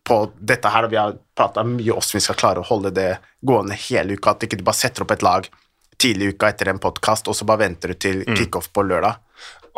på 0.07 0.21
dette 0.37 0.71
her, 0.73 0.87
og 0.87 0.93
vi 0.93 0.99
har 0.99 1.17
prata 1.37 1.65
mye 1.67 1.97
om 1.97 2.07
vi 2.15 2.23
skal 2.23 2.39
klare 2.39 2.63
å 2.63 2.69
holde 2.69 2.93
det 2.97 3.11
gående 3.47 3.77
hele 3.89 4.17
uka, 4.17 4.35
at 4.35 4.47
ikke 4.47 4.61
du 4.61 4.65
bare 4.67 4.81
setter 4.81 5.05
opp 5.05 5.15
et 5.15 5.27
lag 5.27 5.49
tidlig 6.01 6.31
i 6.31 6.35
uka 6.35 6.49
etter 6.49 6.71
en 6.73 6.81
podkast, 6.81 7.29
og 7.29 7.37
så 7.37 7.47
bare 7.49 7.67
venter 7.67 7.93
du 7.93 8.01
til 8.01 8.23
kickoff 8.37 8.71
på 8.73 8.87
lørdag. 8.89 9.21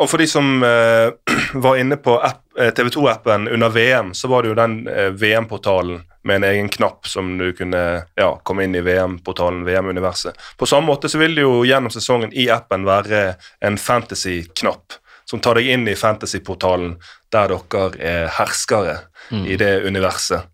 Og 0.01 0.09
for 0.09 0.21
de 0.21 0.27
som 0.27 0.63
eh, 0.65 1.11
var 1.65 1.77
inne 1.77 1.99
på 2.01 2.15
eh, 2.23 2.71
TV2-appen 2.73 3.47
under 3.51 3.69
VM, 3.69 4.13
så 4.17 4.31
var 4.31 4.43
det 4.43 4.53
jo 4.53 4.57
den 4.57 4.79
eh, 4.87 5.11
VM-portalen 5.13 6.01
med 6.23 6.39
en 6.39 6.47
egen 6.47 6.69
knapp 6.71 7.07
som 7.07 7.35
du 7.37 7.49
kunne 7.53 7.83
ja, 8.15 8.29
komme 8.47 8.63
inn 8.63 8.75
i 8.79 8.81
VM-portalen, 8.81 9.65
VM-universet. 9.67 10.39
På 10.57 10.65
samme 10.65 10.87
måte 10.87 11.11
så 11.11 11.19
vil 11.19 11.35
det 11.35 11.43
jo 11.43 11.65
gjennom 11.67 11.91
sesongen 11.91 12.31
i 12.33 12.47
appen 12.51 12.87
være 12.87 13.33
en 13.59 13.77
fantasy-knapp 13.77 15.02
som 15.29 15.41
tar 15.43 15.59
deg 15.59 15.69
inn 15.73 15.87
i 15.87 15.95
fantasy-portalen 15.97 16.97
der 17.33 17.53
dere 17.53 17.85
er 17.99 18.31
herskere 18.37 18.97
i 19.31 19.57
det 19.57 19.73
universet. 19.87 20.49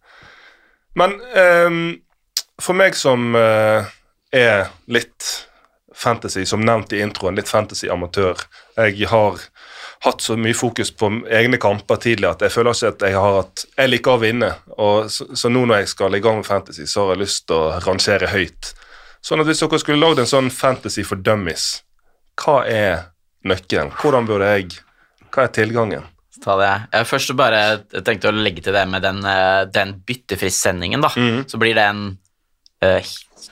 Men 0.96 1.17
um, 1.67 1.84
for 2.62 2.78
meg 2.78 2.96
som 2.98 3.36
uh, 3.36 3.88
er 4.36 4.70
litt 4.91 5.48
fantasy, 6.00 6.46
som 6.46 6.63
nevnt 6.63 6.93
i 6.93 7.02
introen, 7.04 7.36
litt 7.36 7.50
fantasy-amatør. 7.50 8.39
Jeg 8.78 9.08
har 9.12 9.39
hatt 10.06 10.24
så 10.24 10.38
mye 10.39 10.56
fokus 10.56 10.93
på 10.96 11.10
egne 11.28 11.60
kamper 11.60 12.00
tidligere 12.00 12.38
at 12.38 12.46
jeg 12.46 12.54
føler 12.56 12.78
ikke 12.78 12.91
at 12.93 13.02
jeg 13.04 13.15
har 13.20 13.34
hatt 13.36 13.65
Jeg 13.76 13.91
liker 13.91 14.15
å 14.15 14.22
vinne, 14.22 14.52
og 14.78 15.10
så, 15.12 15.28
så 15.36 15.52
nå 15.52 15.65
når 15.67 15.82
jeg 15.82 15.91
skal 15.91 16.15
i 16.15 16.22
gang 16.24 16.39
med 16.39 16.48
fantasy, 16.48 16.88
så 16.88 17.04
har 17.04 17.17
jeg 17.17 17.24
lyst 17.26 17.48
til 17.50 17.60
å 17.60 17.80
rangere 17.84 18.32
høyt. 18.32 18.74
Sånn 19.26 19.43
at 19.43 19.50
hvis 19.50 19.60
dere 19.60 19.82
skulle 19.82 20.00
lagd 20.00 20.22
en 20.24 20.30
sånn 20.30 20.52
fantasy 20.54 21.04
for 21.04 21.20
dummies, 21.20 21.82
hva 22.39 22.62
er 22.63 22.93
nøkkelen? 23.47 23.91
Hvordan 23.99 24.28
burde 24.28 24.54
jeg 24.56 24.80
Hva 25.30 25.45
er 25.45 25.54
tilgangen? 25.54 26.08
Ta 26.43 26.56
det. 26.60 26.69
Jeg 26.93 27.08
først 27.10 27.34
bare 27.38 27.62
tenkte 28.06 28.30
å 28.30 28.36
legge 28.36 28.63
til 28.63 28.75
det 28.75 28.86
med 28.88 29.04
den, 29.04 29.19
eh, 29.25 29.65
den 29.65 29.97
byttefrist-sendingen. 30.08 31.02
da. 31.02 31.10
Så 31.47 31.60
blir 31.60 31.75
det 31.75 31.84
en 31.84 32.17
eh, 32.82 33.04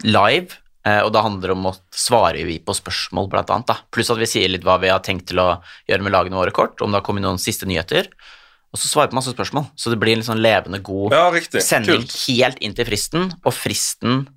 live, 0.03 0.55
uh, 0.87 1.01
og 1.03 1.11
da 1.11 1.21
handler 1.21 1.51
det 1.51 1.57
om 1.57 1.67
å 1.67 1.75
svare 1.91 2.45
vi 2.47 2.59
på 2.63 2.75
spørsmål, 2.75 3.27
blant 3.29 3.49
annet. 3.51 3.67
da. 3.67 3.75
Pluss 3.91 4.09
at 4.09 4.17
vi 4.21 4.29
sier 4.29 4.47
litt 4.47 4.63
hva 4.63 4.79
vi 4.79 4.87
har 4.87 5.03
tenkt 5.03 5.27
til 5.27 5.41
å 5.43 5.61
gjøre 5.89 6.05
med 6.05 6.13
lagene 6.15 6.39
våre 6.39 6.55
kort, 6.55 6.79
om 6.81 6.91
det 6.91 7.01
har 7.01 7.05
kommet 7.07 7.25
noen 7.25 7.41
siste 7.41 7.67
nyheter. 7.67 8.07
Og 8.71 8.79
så 8.79 8.87
svarer 8.87 9.09
vi 9.09 9.15
på 9.15 9.19
masse 9.19 9.35
spørsmål, 9.35 9.67
så 9.75 9.91
det 9.91 9.99
blir 9.99 10.13
en 10.13 10.21
litt 10.21 10.29
sånn 10.29 10.43
levende, 10.43 10.79
god 10.83 11.11
Ja, 11.15 11.27
sending 11.59 12.03
Kult. 12.03 12.15
helt 12.27 12.57
inn 12.59 12.75
til 12.75 12.85
fristen. 12.85 13.31
Og 13.43 13.53
fristen 13.55 14.27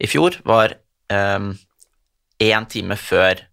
i 0.00 0.08
fjor 0.08 0.40
var 0.44 0.76
én 1.08 2.68
time 2.68 2.96
før 2.96 3.44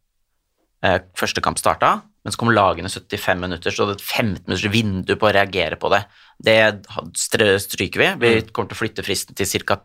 første 0.81 1.41
kamp 1.41 1.57
starta, 1.61 2.01
men 2.23 2.31
så 2.33 2.37
kom 2.37 2.49
lagene 2.53 2.89
75 2.89 3.39
minutter, 3.39 3.71
så 3.73 3.85
det 3.87 3.95
er 3.95 3.99
et 3.99 4.01
15 4.01 4.47
minutters 4.47 4.71
vindu 4.71 5.15
på 5.15 5.29
å 5.29 5.33
reagere 5.33 5.77
på 5.81 5.89
det. 5.93 6.03
Det 6.41 6.85
stryker 7.17 7.99
vi. 7.99 8.09
Vi 8.19 8.41
Mm. 8.41 8.51
kommer 8.51 8.69
til 8.69 8.77
å 8.77 8.81
flytte 8.81 9.03
fristen 9.05 9.35
til 9.35 9.45
ca. 9.65 9.81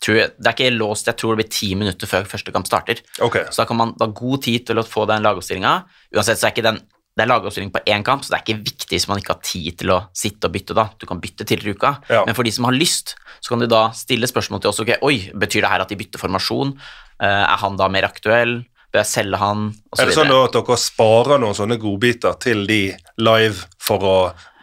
Det 0.00 0.46
er 0.46 0.52
ikke 0.52 0.76
låst, 0.78 1.06
jeg 1.06 1.16
tror 1.16 1.36
det 1.36 1.44
blir 1.46 1.50
ti 1.50 1.74
minutter 1.74 2.06
før 2.06 2.24
første 2.26 2.52
kamp 2.52 2.66
starter. 2.66 3.00
Okay. 3.20 3.44
Så 3.50 3.56
da 3.56 3.64
kan 3.64 3.76
man 3.76 3.94
ha 4.00 4.06
god 4.06 4.42
tid 4.42 4.66
til 4.66 4.76
å 4.76 4.84
få 4.86 5.06
den 5.06 5.22
lagoppstillinga. 5.22 5.84
Uansett 6.14 6.38
så 6.38 6.48
er 6.48 6.52
ikke 6.52 6.62
den 6.62 6.80
det 7.16 7.24
er 7.28 7.34
lagoppstilling 7.34 7.72
på 7.72 7.82
én 7.86 8.04
kamp, 8.04 8.22
så 8.22 8.30
det 8.30 8.38
er 8.38 8.44
ikke 8.54 8.64
viktig 8.64 8.88
hvis 8.96 9.08
man 9.08 9.18
ikke 9.18 9.34
har 9.34 9.40
tid 9.42 9.76
til 9.78 9.88
å 9.90 10.08
sitte 10.14 10.44
og 10.46 10.52
bytte. 10.52 10.74
da. 10.74 10.88
Du 10.98 11.06
kan 11.06 11.20
bytte 11.20 11.44
tidligere 11.44 11.74
i 11.74 11.76
uka, 11.76 11.98
Ja. 12.08 12.24
men 12.24 12.34
for 12.34 12.44
de 12.44 12.50
som 12.50 12.64
har 12.64 12.72
lyst, 12.72 13.14
så 13.42 13.48
kan 13.50 13.58
de 13.58 13.66
da 13.66 13.90
stille 13.90 14.26
spørsmål 14.26 14.60
til 14.62 14.68
oss. 14.70 14.80
ok, 14.80 14.96
Oi, 15.02 15.30
betyr 15.34 15.60
det 15.62 15.68
her 15.70 15.80
at 15.80 15.88
de 15.88 15.96
bytter 15.96 16.18
formasjon? 16.18 16.78
Eh, 17.20 17.26
er 17.26 17.56
han 17.56 17.76
da 17.76 17.88
mer 17.88 18.02
aktuell? 18.04 18.64
Bør 18.90 19.04
jeg 19.04 19.10
selge 19.10 19.38
han? 19.38 19.68
Er 19.98 20.08
det 20.08 20.16
sånn 20.16 20.32
at 20.34 20.56
dere 20.56 20.76
sparer 20.82 21.38
noen 21.38 21.54
sånne 21.54 21.78
godbiter 21.78 22.34
til 22.42 22.64
de 22.66 22.80
live 23.22 23.68
for 23.78 24.02
å, 24.02 24.16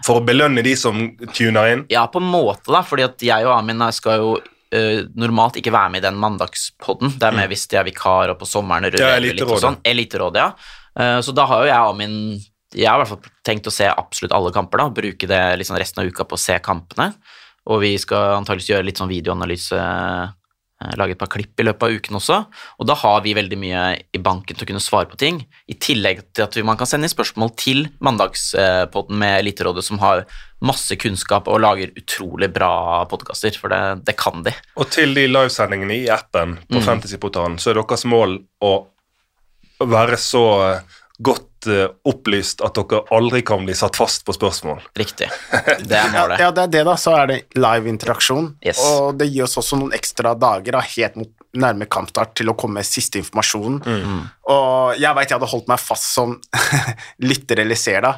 for 0.03 0.19
å 0.19 0.25
belønne 0.27 0.63
de 0.65 0.73
som 0.79 0.99
tuner 1.31 1.71
inn? 1.71 1.85
Ja, 1.93 2.03
på 2.11 2.19
en 2.19 2.27
måte, 2.27 2.67
da, 2.73 2.81
fordi 2.83 3.05
at 3.07 3.23
jeg 3.23 3.47
og 3.47 3.55
Amin 3.55 3.85
skal 3.95 4.19
jo 4.19 4.33
uh, 4.41 4.99
normalt 5.15 5.61
ikke 5.61 5.71
være 5.71 5.93
med 5.93 6.03
i 6.03 6.07
den 6.09 6.19
mandagspodden. 6.19 7.15
Det 7.15 7.29
er 7.29 7.39
mer 7.39 7.47
hvis 7.51 7.67
de 7.71 7.79
er 7.79 7.87
vikar 7.87 8.33
og 8.33 8.39
på 8.41 8.49
sommeren 8.49 8.87
Mm. 8.87 8.99
Ja, 8.99 9.15
Eliterådet. 9.15 9.63
sånn. 9.63 9.79
Eliterådet, 9.87 10.43
ja. 10.43 10.51
Uh, 10.99 11.19
så 11.23 11.31
da 11.35 11.47
har 11.47 11.63
jo 11.63 11.71
jeg 11.71 11.79
og 11.79 11.95
Amin 11.95 12.15
Jeg 12.75 12.89
har 12.89 12.97
i 12.97 13.05
hvert 13.05 13.13
fall 13.13 13.31
tenkt 13.47 13.67
å 13.69 13.71
se 13.71 13.87
absolutt 13.87 14.33
alle 14.35 14.51
kamper, 14.51 14.81
da, 14.81 14.89
bruke 14.91 15.27
det 15.29 15.41
liksom 15.61 15.77
resten 15.79 16.03
av 16.03 16.11
uka 16.11 16.25
på 16.27 16.35
å 16.35 16.41
se 16.41 16.57
kampene. 16.59 17.13
Og 17.71 17.79
vi 17.79 17.93
skal 17.99 18.35
antakeligvis 18.35 18.73
gjøre 18.73 18.87
litt 18.89 18.99
sånn 18.99 19.11
videoanalyse, 19.11 19.79
lage 20.97 21.15
et 21.15 21.19
par 21.19 21.29
klipp 21.33 21.57
i 21.59 21.65
løpet 21.65 21.83
av 21.87 21.95
uken 21.97 22.19
også. 22.19 22.35
Og 22.77 22.87
da 22.89 22.93
har 23.01 23.21
vi 23.25 23.33
veldig 23.37 23.57
mye 23.57 23.85
i 24.13 24.21
banken 24.21 24.55
til 24.55 24.65
å 24.65 24.69
kunne 24.69 24.83
svare 24.83 25.09
på 25.09 25.17
ting, 25.17 25.39
i 25.65 25.73
tillegg 25.73 26.21
til 26.37 26.45
at 26.45 26.57
man 26.67 26.77
kan 26.77 26.89
sende 26.89 27.09
inn 27.09 27.13
spørsmål 27.15 27.53
til 27.57 27.87
mandagspodden 28.03 29.17
med 29.17 29.39
Eliterådet, 29.39 29.85
som 29.87 29.97
har 30.03 30.25
masse 30.61 30.95
kunnskap 30.97 31.49
og 31.49 31.61
lager 31.61 31.93
utrolig 31.97 32.49
bra 32.53 33.03
podkaster, 33.09 33.57
for 33.57 33.73
det, 33.73 33.81
det 34.05 34.17
kan 34.17 34.45
de. 34.45 34.53
Og 34.77 34.89
til 34.93 35.13
de 35.17 35.27
livesendingene 35.29 36.03
i 36.03 36.11
appen 36.13 36.57
Mm. 36.57 36.77
på 36.77 36.83
Fantasyportalen, 36.85 37.57
så 37.59 37.71
er 37.71 37.81
deres 37.81 38.05
mål 38.05 38.39
å 38.63 38.71
være 39.81 40.17
så 40.17 40.43
eh, 40.67 40.95
godt 41.57 41.67
uh, 41.73 41.95
opplyst 42.05 42.61
at 42.61 42.75
dere 42.77 43.01
aldri 43.11 43.41
kan 43.45 43.65
bli 43.65 43.73
satt 43.75 43.95
fast 43.95 44.25
på 44.25 44.33
spørsmål. 44.33 44.81
Riktig. 44.97 45.29
Det 45.87 45.95
er 45.95 46.13
Ja, 46.13 46.21
målet. 46.21 46.39
ja, 46.39 46.51
det 46.51 46.63
er 46.63 46.67
det, 46.67 46.83
da. 46.85 46.95
Så 46.97 47.13
er 47.15 47.27
det 47.27 47.37
live 47.55 47.89
interaksjon. 47.89 48.55
Yes. 48.65 48.79
Og 48.85 49.17
det 49.17 49.27
gir 49.31 49.43
oss 49.43 49.57
også 49.57 49.77
noen 49.79 49.93
ekstra 49.93 50.35
dager 50.35 50.71
da, 50.77 50.81
helt 50.81 51.15
mot 51.15 51.29
nærme 51.57 51.87
kampstart 51.89 52.35
til 52.37 52.49
å 52.49 52.55
komme 52.57 52.79
med 52.81 52.85
siste 52.85 53.17
informasjon. 53.19 53.79
Mm. 53.85 54.23
Og 54.53 54.97
jeg 54.99 55.15
veit 55.17 55.29
jeg 55.31 55.37
hadde 55.39 55.51
holdt 55.51 55.67
meg 55.71 55.79
fast 55.81 56.13
som 56.13 56.35
lytter 57.29 57.59
eller 57.63 57.75
ser, 57.79 58.01
da, 58.05 58.13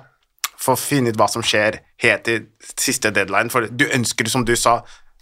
for 0.60 0.76
å 0.76 0.80
finne 0.80 1.10
ut 1.14 1.20
hva 1.20 1.30
som 1.32 1.44
skjer 1.46 1.80
helt 2.04 2.26
til 2.28 2.48
siste 2.76 3.12
deadline. 3.16 3.50
For 3.54 3.70
du 3.72 3.86
ønsker, 3.96 4.28
som 4.30 4.44
du 4.48 4.56
sa, 4.60 4.82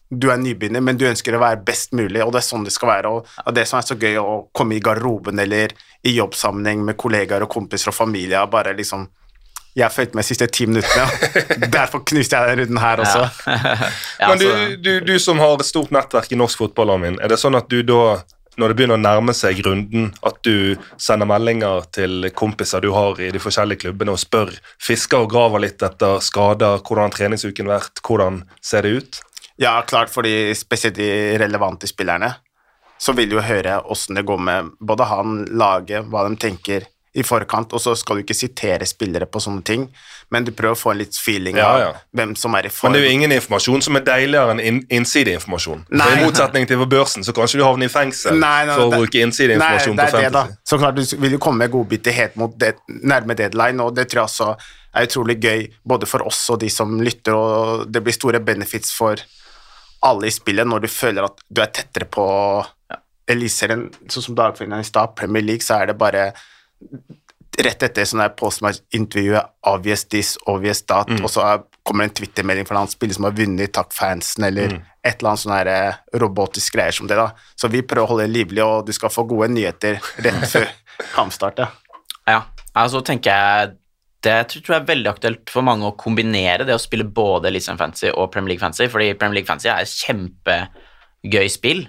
du 0.09 0.29
er 0.31 0.39
nybegynner, 0.39 0.79
men 0.83 0.95
du 0.97 1.03
ønsker 1.07 1.35
å 1.35 1.41
være 1.41 1.59
best 1.67 1.91
mulig, 1.97 2.21
og 2.23 2.31
det 2.31 2.39
er 2.39 2.47
sånn 2.47 2.63
det 2.63 2.71
skal 2.71 2.91
være. 2.93 3.09
Og 3.43 3.55
det 3.55 3.65
som 3.67 3.79
er 3.81 3.87
så 3.89 3.97
gøy 3.99 4.15
å 4.21 4.35
komme 4.55 4.77
i 4.77 4.83
garderoben 4.83 5.39
eller 5.43 5.73
i 6.07 6.13
jobbsammenheng 6.15 6.85
med 6.87 6.95
kollegaer 6.99 7.43
og 7.43 7.51
kompiser 7.51 7.91
og 7.91 7.97
familie, 7.97 8.39
bare 8.51 8.75
liksom 8.77 9.07
Jeg 9.77 9.93
fulgte 9.93 10.15
med 10.17 10.23
de 10.23 10.27
siste 10.31 10.47
ti 10.49 10.65
minuttene. 10.65 11.67
Derfor 11.75 12.01
knuste 12.01 12.33
jeg 12.33 12.49
den 12.49 12.63
runden 12.63 12.79
her 12.81 12.97
også. 13.03 13.27
Ja, 13.45 14.29
Men 14.31 14.39
du, 14.39 14.47
altså- 14.47 14.79
du, 14.81 14.93
du 15.05 15.19
som 15.21 15.37
har 15.37 15.53
et 15.59 15.67
stort 15.67 15.91
nettverk 15.93 16.31
i 16.33 16.39
norsk 16.39 16.63
fotball, 16.63 16.95
Armin, 16.95 17.19
er 17.21 17.29
det 17.29 17.37
sånn 17.37 17.53
at 17.59 17.69
du 17.69 17.83
da, 17.85 18.23
når 18.57 18.73
det 18.73 18.77
begynner 18.79 18.97
å 18.97 19.03
nærme 19.03 19.35
seg 19.37 19.61
runden, 19.67 20.07
at 20.25 20.39
du 20.47 20.79
sender 20.97 21.29
meldinger 21.29 21.85
til 21.93 22.25
kompiser 22.33 22.81
du 22.81 22.89
har 22.95 23.21
i 23.21 23.29
de 23.29 23.43
forskjellige 23.43 23.83
klubbene 23.83 24.15
og 24.15 24.23
spør, 24.23 24.49
fisker 24.81 25.27
og 25.27 25.29
graver 25.35 25.61
litt 25.67 25.85
etter 25.85 26.23
skader, 26.25 26.81
hvordan 26.81 27.11
har 27.11 27.13
treningsuken 27.19 27.69
vært, 27.69 28.01
hvordan 28.07 28.41
ser 28.65 28.87
det 28.87 28.95
ut? 28.97 29.21
Ja, 29.57 29.81
klart, 29.87 30.11
fordi 30.13 30.53
spesielt 30.55 30.95
de 30.99 31.37
relevante 31.41 31.87
spillerne, 31.89 32.33
så 33.01 33.13
vil 33.17 33.31
jo 33.37 33.41
høre 33.45 33.79
åssen 33.89 34.17
det 34.17 34.25
går 34.25 34.39
med 34.41 34.69
både 34.81 35.05
han, 35.09 35.41
laget, 35.57 36.05
hva 36.09 36.27
de 36.29 36.37
tenker 36.41 36.85
i 37.17 37.23
forkant, 37.25 37.71
og 37.73 37.81
så 37.81 37.95
skal 37.97 38.19
du 38.19 38.21
ikke 38.21 38.35
sitere 38.37 38.85
spillere 38.85 39.25
på 39.25 39.39
sånne 39.41 39.63
ting, 39.65 39.87
men 40.29 40.45
du 40.45 40.51
prøver 40.53 40.75
å 40.75 40.77
få 40.77 40.91
en 40.93 40.99
litt 40.99 41.17
feeling 41.17 41.57
Ja, 41.57 41.69
av 41.89 41.95
hvem 42.13 42.35
som 42.37 42.53
er 42.53 42.67
i 42.67 42.71
Men 42.83 42.93
det 42.93 42.99
er 43.01 43.05
jo 43.07 43.13
ingen 43.15 43.33
informasjon 43.33 43.81
som 43.87 43.97
er 43.97 44.03
deiligere 44.05 44.53
enn 44.53 44.61
in 44.61 44.77
innsideinformasjon. 44.99 45.85
For 45.89 46.13
I 46.13 46.19
motsetning 46.21 46.67
til 46.69 46.77
på 46.83 46.89
børsen, 46.91 47.25
så 47.25 47.33
kanskje 47.33 47.57
du 47.57 47.65
havner 47.65 47.89
i 47.89 47.93
fengsel 47.93 48.37
Nei, 48.37 48.65
nei, 48.69 48.75
for 48.75 48.85
å 48.85 48.91
det- 48.91 48.99
bruke 48.99 49.23
innsideinformasjon 49.25 49.97
på 49.97 50.09
fantasy. 50.13 50.57
Så 50.63 50.77
klart 50.77 50.95
du 50.95 51.17
vil 51.17 51.31
jo 51.31 51.39
komme 51.39 51.57
med 51.65 51.71
godbiter 51.71 52.11
helt 52.13 52.35
mot 52.35 52.53
det, 52.57 52.75
nærme 52.87 53.35
deadline, 53.35 53.79
og 53.81 53.95
det 53.95 54.09
tror 54.09 54.21
jeg 54.21 54.29
også 54.29 54.55
er 54.93 55.07
utrolig 55.07 55.39
gøy 55.41 55.67
både 55.87 56.05
for 56.05 56.21
oss 56.27 56.49
og 56.51 56.59
de 56.59 56.69
som 56.69 56.99
lytter, 57.01 57.33
og 57.33 57.91
det 57.91 58.03
blir 58.03 58.13
store 58.13 58.39
benefits 58.39 58.93
for 58.93 59.15
alle 60.03 60.27
i 60.27 60.31
spillet 60.33 60.67
når 60.67 60.81
du 60.85 60.87
føler 60.87 61.23
at 61.25 61.39
du 61.49 61.61
er 61.61 61.71
tettere 61.73 62.05
på 62.05 62.25
Eliteserien, 63.27 63.87
sånn 64.07 64.23
som 64.23 64.35
Dagfinneren 64.37 64.85
i 64.85 64.87
stad, 64.87 65.15
Premier 65.19 65.43
League, 65.43 65.65
så 65.65 65.81
er 65.81 65.89
det 65.89 65.97
bare 65.99 66.29
rett 67.57 67.81
etter 67.87 68.05
sånn 68.05 68.21
der 68.21 68.35
postmatch-intervjuet, 68.37 69.47
obvious 69.71 70.03
this, 70.05 70.35
obvious 70.47 70.83
that, 70.87 71.09
Mm. 71.09 71.23
og 71.25 71.29
så 71.29 71.41
kommer 71.41 71.63
kommer 71.87 72.03
en 72.03 72.09
Twitter-melding 72.11 72.65
fra 72.67 72.75
en 72.75 72.81
annen 72.83 72.91
spiller 72.91 73.13
som 73.15 73.23
har 73.23 73.31
vunnet, 73.31 73.71
takk 73.73 73.91
fansen, 73.93 74.43
eller 74.43 74.67
Mm. 74.69 74.81
et 75.03 75.15
eller 75.19 75.29
annet 75.29 75.39
sånn 75.39 75.53
her 75.57 75.67
eh, 75.67 75.93
robotisk 76.19 76.73
greier 76.75 76.91
som 76.93 77.07
det, 77.07 77.15
da. 77.15 77.31
Så 77.55 77.69
vi 77.71 77.81
prøver 77.81 78.03
å 78.05 78.07
holde 78.09 78.27
det 78.27 78.35
livlig, 78.35 78.63
og 78.63 78.85
du 78.85 78.91
skal 78.93 79.09
få 79.09 79.23
gode 79.27 79.47
nyheter 79.49 79.99
rett 80.19 80.43
før 80.51 80.67
kampstart, 81.15 81.57
ja. 81.59 81.67
Ja, 82.27 82.43
altså 82.75 83.01
tenker 83.03 83.31
jeg 83.31 83.77
det 84.25 84.35
tror 84.49 84.73
jeg 84.73 84.81
er 84.81 84.87
veldig 84.89 85.09
aktuelt 85.11 85.51
for 85.53 85.61
mange 85.65 85.85
å 85.85 85.95
kombinere 85.99 86.65
det 86.65 86.73
å 86.75 86.81
spille 86.81 87.05
både 87.05 87.51
Eliteserien 87.51 87.77
Fantasy 87.79 88.09
og 88.09 88.31
Premier 88.33 88.53
League 88.55 88.63
Fantasy, 88.63 88.87
fordi 88.89 89.11
Premier 89.13 89.39
League 89.39 89.47
Fantasy 89.49 89.69
er 89.69 89.83
et 89.85 89.93
kjempegøy 90.01 91.49
spill. 91.53 91.83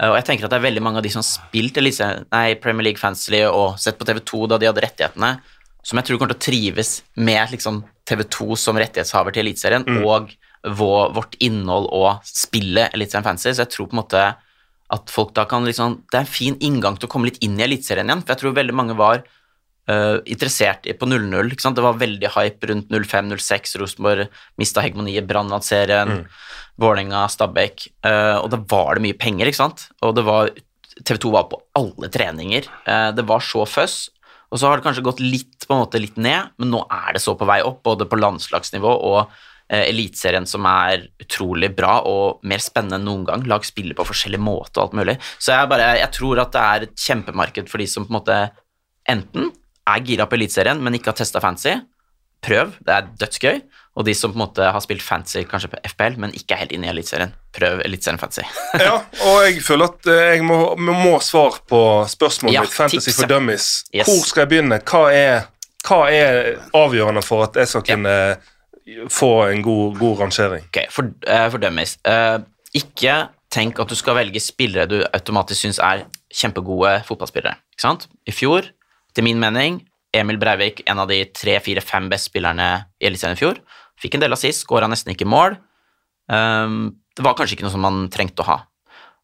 Eh, 0.00 0.08
Og 0.08 0.16
jeg 0.18 0.24
tenker 0.28 0.46
at 0.46 0.50
det 0.54 0.58
er 0.60 0.66
veldig 0.70 0.82
mange 0.84 1.00
av 1.00 1.04
de 1.06 1.12
som 1.12 1.20
har 1.22 1.28
spilt 1.28 1.76
Eliteserien- 1.80 2.26
nei, 2.32 2.54
Premier 2.54 2.84
League 2.90 3.00
Fantasy 3.00 3.42
og 3.44 3.78
sett 3.78 3.98
på 3.98 4.04
TV2 4.08 4.48
da 4.48 4.58
de 4.58 4.66
hadde 4.70 4.84
rettighetene, 4.84 5.40
som 5.82 5.98
jeg 6.00 6.06
tror 6.08 6.18
kommer 6.18 6.34
til 6.34 6.40
å 6.40 6.46
trives 6.50 7.02
med 7.16 7.50
liksom, 7.52 7.84
TV2 8.08 8.56
som 8.58 8.76
rettighetshaver 8.76 9.32
til 9.32 9.44
Eliteserien, 9.46 9.84
og 10.04 10.32
vår, 10.66 11.12
vårt 11.14 11.36
innhold 11.40 11.86
og 11.92 12.20
spillet 12.26 12.92
Eliteserien 12.96 13.24
Fantasy, 13.24 13.52
så 13.54 13.62
jeg 13.66 13.70
tror 13.76 13.86
på 13.86 13.94
en 13.96 14.02
måte 14.02 14.24
at 14.88 15.10
folk 15.10 15.32
da 15.34 15.44
kan 15.50 15.64
liksom 15.66 15.96
Det 16.12 16.14
er 16.14 16.20
en 16.22 16.30
fin 16.30 16.54
inngang 16.62 16.94
til 16.96 17.08
å 17.08 17.10
komme 17.10 17.26
litt 17.26 17.40
inn 17.42 17.58
i 17.58 17.64
Eliteserien 17.64 18.06
igjen, 18.06 18.22
for 18.22 18.34
jeg 18.34 18.42
tror 18.44 18.54
veldig 18.54 18.74
mange 18.74 18.94
var 18.98 19.22
eh, 19.90 20.18
interessert 20.32 20.86
i, 20.88 20.94
på 20.96 21.08
0-0. 21.08 21.52
ikke 21.52 21.64
sant? 21.64 21.78
Det 21.78 21.84
var 21.86 22.00
veldig 22.00 22.32
hype 22.36 22.70
rundt 22.72 22.92
05-06. 22.92 23.76
Rosenborg 23.82 24.26
mista 24.60 24.84
hegemoniet, 24.84 25.26
Brann 25.28 25.52
vant 25.52 25.66
serien, 25.66 26.24
Vålerenga, 26.80 27.24
Stabæk. 27.32 27.88
Uh, 28.04 28.42
og 28.42 28.50
da 28.52 28.60
var 28.68 28.96
det 28.96 29.06
mye 29.06 29.16
penger, 29.16 29.48
ikke 29.48 29.62
sant? 29.62 29.86
Og 30.04 30.12
det 30.18 30.26
var 30.26 30.50
TV 31.00 31.20
2 31.22 31.32
var 31.32 31.46
på 31.48 31.60
alle 31.78 32.10
treninger. 32.12 32.68
Uh, 32.84 33.10
det 33.16 33.24
var 33.28 33.44
så 33.44 33.64
føss. 33.68 33.96
Og 34.52 34.60
så 34.60 34.68
har 34.68 34.78
det 34.78 34.86
kanskje 34.86 35.04
gått 35.06 35.22
litt, 35.22 35.66
på 35.66 35.74
en 35.74 35.82
måte, 35.82 36.00
litt 36.00 36.18
ned, 36.20 36.52
men 36.60 36.70
nå 36.72 36.84
er 36.92 37.16
det 37.16 37.22
så 37.24 37.34
på 37.38 37.48
vei 37.48 37.58
opp, 37.66 37.82
både 37.86 38.06
på 38.08 38.18
landslagsnivå 38.20 38.92
og 39.08 39.18
eh, 39.24 39.88
Eliteserien, 39.88 40.46
som 40.46 40.66
er 40.70 41.08
utrolig 41.22 41.72
bra 41.76 41.98
og 42.06 42.44
mer 42.46 42.62
spennende 42.62 43.00
enn 43.00 43.08
noen 43.08 43.26
gang. 43.26 43.46
Lag 43.50 43.66
spiller 43.66 43.98
på 43.98 44.06
forskjellig 44.06 44.40
måte 44.42 44.78
og 44.78 44.84
alt 44.84 44.98
mulig. 45.00 45.16
Så 45.40 45.50
jeg, 45.50 45.70
bare, 45.72 45.90
jeg 45.98 46.12
tror 46.14 46.44
at 46.44 46.54
det 46.54 46.62
er 46.62 46.86
et 46.86 47.06
kjempemarked 47.08 47.72
for 47.72 47.82
de 47.82 47.88
som 47.90 48.06
på 48.06 48.14
en 48.14 48.18
måte 48.20 48.38
enten 49.10 49.50
er 49.86 50.06
gira 50.06 50.26
på 50.26 50.38
Eliteserien, 50.38 50.80
men 50.82 50.96
ikke 50.96 51.12
har 51.12 51.18
testa 51.20 51.42
fancy. 51.42 51.76
Prøv, 52.46 52.76
det 52.84 52.94
er 52.94 53.08
dødsgøy. 53.20 53.60
Og 53.96 54.04
de 54.04 54.12
som 54.14 54.32
på 54.32 54.36
en 54.36 54.42
måte 54.44 54.66
har 54.72 54.82
spilt 54.84 55.02
fancy 55.02 55.40
kanskje 55.48 55.70
på 55.72 55.78
FPL, 55.88 56.18
men 56.20 56.34
ikke 56.36 56.54
er 56.54 56.64
helt 56.64 56.74
inne 56.76 56.88
i 56.88 56.92
Eliteserien. 56.92 57.32
Prøv 57.56 57.80
Eliteserien 57.84 58.20
fancy. 58.20 58.44
Ja, 58.86 58.98
og 59.24 59.38
jeg 59.46 59.62
føler 59.64 59.88
at 59.88 60.10
eh, 60.12 60.24
jeg 60.36 60.44
må, 60.44 60.58
må, 60.76 61.16
svare 61.24 61.62
på 61.68 61.80
spørsmålet 62.12 62.58
Ja, 62.58 62.64
mitt. 62.66 62.74
Fantasy 62.76 63.08
tipset. 63.08 63.22
for 63.22 63.32
dummies. 63.32 63.70
Yes. 63.94 64.10
Hvor 64.10 64.26
skal 64.28 64.44
jeg 64.44 64.52
begynne? 64.52 64.80
Hva 64.84 65.06
er, 65.14 65.48
hva 65.88 66.02
er 66.12 66.52
avgjørende 66.76 67.24
for 67.24 67.46
at 67.48 67.56
jeg 67.56 67.72
skal 67.72 67.86
kunne 67.88 68.18
få 69.10 69.32
en 69.48 69.64
god, 69.64 69.96
god 69.98 70.20
rangering? 70.26 70.68
Ok, 70.68 70.84
for, 70.92 71.10
uh, 71.26 71.48
for 71.54 71.62
dummies. 71.62 71.96
Uh, 72.06 72.44
ikke 72.76 73.16
tenk 73.52 73.80
at 73.80 73.90
du 73.90 73.96
skal 73.96 74.18
velge 74.18 74.42
spillere 74.42 74.88
du 74.90 75.00
automatisk 75.06 75.64
syns 75.64 75.80
er 75.80 76.04
kjempegode 76.36 76.98
fotballspillere. 77.08 77.56
Ikke 77.72 77.86
sant? 77.86 78.10
I 78.28 78.34
fjor, 78.34 78.68
til 79.16 79.24
min 79.24 79.40
mening, 79.40 79.80
Emil 80.16 80.38
Breivik, 80.40 80.82
en 80.88 81.00
av 81.02 81.08
de 81.10 81.22
tre, 81.34 81.56
fire, 81.64 81.82
fem 81.84 82.08
beste 82.12 82.30
spillerne 82.30 82.68
i 83.00 83.08
Eliteserien 83.08 83.36
i 83.36 83.40
fjor, 83.40 83.60
fikk 84.00 84.16
en 84.16 84.24
del 84.24 84.36
assist, 84.36 84.64
skåra 84.64 84.88
nesten 84.90 85.14
ikke 85.14 85.28
mål. 85.28 85.56
Um, 86.28 86.96
det 87.16 87.24
var 87.24 87.36
kanskje 87.38 87.56
ikke 87.56 87.66
noe 87.66 87.74
som 87.74 87.84
man 87.84 88.06
trengte 88.12 88.44
å 88.44 88.48
ha. 88.50 88.58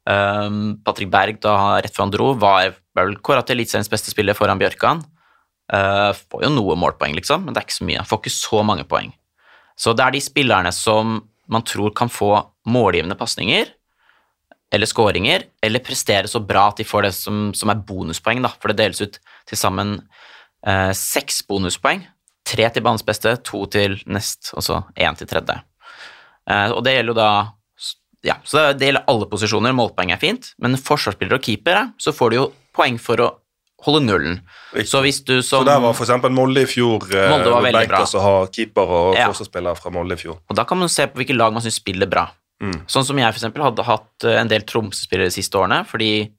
Um, 0.08 0.78
Patrick 0.84 1.12
Berg, 1.12 1.40
da 1.44 1.78
rett 1.84 1.94
før 1.94 2.06
han 2.06 2.14
dro, 2.14 2.30
var 2.40 2.74
vel 2.96 3.16
kåra 3.24 3.44
til 3.46 3.58
Eliteseriens 3.58 3.90
beste 3.92 4.12
spiller 4.12 4.36
foran 4.36 4.60
Bjørkan. 4.60 5.04
Uh, 5.72 6.10
får 6.16 6.46
jo 6.46 6.52
noe 6.52 6.76
målpoeng, 6.80 7.14
liksom, 7.16 7.46
men 7.46 7.54
det 7.54 7.62
er 7.62 7.68
ikke 7.68 7.80
så 7.80 7.88
mye. 7.88 8.00
Han 8.00 8.08
får 8.08 8.22
ikke 8.22 8.34
så 8.38 8.64
mange 8.66 8.88
poeng. 8.88 9.12
Så 9.78 9.94
det 9.96 10.04
er 10.04 10.16
de 10.16 10.24
spillerne 10.24 10.72
som 10.76 11.20
man 11.52 11.64
tror 11.68 11.92
kan 11.96 12.10
få 12.12 12.34
målgivende 12.68 13.16
pasninger 13.18 13.70
eller 14.72 14.88
skåringer, 14.88 15.44
eller 15.60 15.84
prestere 15.84 16.28
så 16.30 16.40
bra 16.40 16.70
at 16.70 16.78
de 16.80 16.86
får 16.88 17.04
det 17.04 17.12
som, 17.12 17.50
som 17.56 17.68
er 17.68 17.82
bonuspoeng, 17.84 18.40
da. 18.44 18.48
For 18.56 18.72
det 18.72 18.78
deles 18.80 19.02
ut 19.04 19.18
til 19.48 19.58
sammen 19.58 19.96
eh, 20.66 20.92
seks 20.96 21.42
bonuspoeng. 21.48 22.04
Tre 22.44 22.68
til 22.74 22.82
banens 22.82 23.04
beste, 23.06 23.36
to 23.46 23.64
til 23.70 24.00
nest, 24.10 24.50
og 24.56 24.64
så 24.66 24.80
én 24.98 25.16
til 25.18 25.28
tredje. 25.30 25.60
Eh, 26.50 26.70
og 26.74 26.82
det 26.84 26.96
gjelder 26.96 27.14
jo 27.14 27.20
da 27.20 27.30
ja, 28.22 28.36
så 28.46 28.68
det, 28.78 28.86
gjelder 28.86 29.06
alle 29.10 29.26
posisjoner. 29.26 29.74
Målpoeng 29.74 30.12
er 30.14 30.20
fint, 30.22 30.52
men 30.62 30.76
forsvarsspillere 30.78 31.40
og 31.40 31.42
keepere, 31.42 31.86
så 31.98 32.12
får 32.14 32.30
du 32.30 32.36
jo 32.36 32.44
poeng 32.74 32.98
for 33.02 33.18
å 33.18 33.30
holde 33.82 34.04
nullen. 34.06 34.36
Riktig. 34.70 34.90
Så 34.92 35.00
hvis 35.02 35.18
du 35.26 35.40
som 35.42 35.64
Så 35.64 35.66
der 35.66 35.80
var 35.82 35.90
f.eks. 35.96 36.12
Molde 36.30 36.62
i 36.62 36.68
fjor. 36.70 37.02
eh, 37.10 37.30
Molde 37.32 37.50
var 37.50 37.64
veldig 37.66 37.88
bra. 37.90 38.04
som 38.06 38.22
har 38.22 38.46
keeper 38.54 38.82
og 38.86 39.16
Ja. 39.16 39.26
forsvarsspillere 39.32 39.76
fra 39.76 39.90
Molde 39.90 40.14
i 40.14 40.22
fjor. 40.22 40.38
Og 40.48 40.54
da 40.56 40.62
kan 40.64 40.78
man 40.78 40.88
se 40.88 41.06
på 41.06 41.18
hvilke 41.18 41.34
lag 41.36 41.52
man 41.52 41.62
syns 41.62 41.80
spiller 41.82 42.06
bra. 42.06 42.28
Mm. 42.62 42.86
Sånn 42.86 43.04
som 43.04 43.18
jeg 43.18 43.34
for 43.34 43.62
hadde 43.64 43.82
hatt 43.84 44.24
eh, 44.24 44.38
en 44.38 44.46
del 44.48 44.62
Tromsø-spillere 44.62 45.26
de 45.26 45.34
siste 45.34 45.58
årene, 45.58 45.84
fordi 45.84 46.30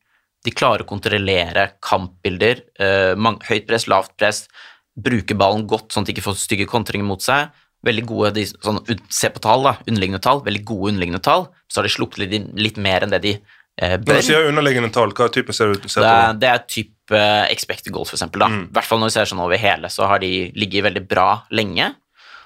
de 0.43 0.51
klarer 0.51 0.83
å 0.83 0.89
kontrollere 0.89 1.69
kampbilder, 1.83 2.63
eh, 2.79 3.15
høyt 3.47 3.67
press, 3.67 3.87
lavt 3.87 4.15
press, 4.19 4.45
bruke 4.93 5.35
ballen 5.37 5.65
godt 5.67 5.93
sånn 5.93 6.03
at 6.03 6.11
de 6.11 6.15
ikke 6.17 6.27
får 6.27 6.39
stygge 6.41 6.69
kontringer 6.69 7.07
mot 7.07 7.23
seg. 7.23 7.53
Veldig 7.83 8.05
gode, 8.07 8.31
de, 8.37 8.45
sånn, 8.47 8.79
Se 9.11 9.29
på 9.33 9.41
tall, 9.43 9.65
da, 9.65 9.75
underliggende 9.87 10.21
tall, 10.23 10.43
veldig 10.45 10.63
gode 10.67 10.93
underliggende 10.93 11.23
tall. 11.23 11.49
Så 11.67 11.81
har 11.81 11.87
de 11.87 11.91
sluppet 11.91 12.21
litt, 12.23 12.47
litt 12.55 12.77
mer 12.79 13.03
enn 13.03 13.11
det 13.11 13.19
de 13.25 13.33
eh, 13.33 13.97
Når 13.97 14.21
du 14.21 14.27
sier 14.29 14.47
underliggende 14.47 14.91
tall, 14.93 15.11
hva 15.15 15.27
type 15.33 15.55
ser 15.55 15.73
du 15.73 15.89
ser 15.89 16.05
Det 16.05 16.11
er, 16.11 16.37
det 16.39 16.51
er 16.51 16.61
type 16.67 17.19
eh, 17.19 17.47
expected 17.51 17.91
goals, 17.95 18.11
for 18.13 18.19
eksempel. 18.19 18.45
Da. 18.45 18.51
Mm. 18.53 18.69
I 18.69 18.77
hvert 18.77 18.89
fall 18.91 19.01
når 19.01 19.11
vi 19.11 19.17
ser 19.17 19.31
sånn 19.33 19.43
over 19.43 19.59
hele, 19.59 19.91
så 19.91 20.07
har 20.11 20.23
de 20.23 20.31
ligget 20.55 20.87
veldig 20.87 21.03
bra 21.09 21.27
lenge. 21.51 21.91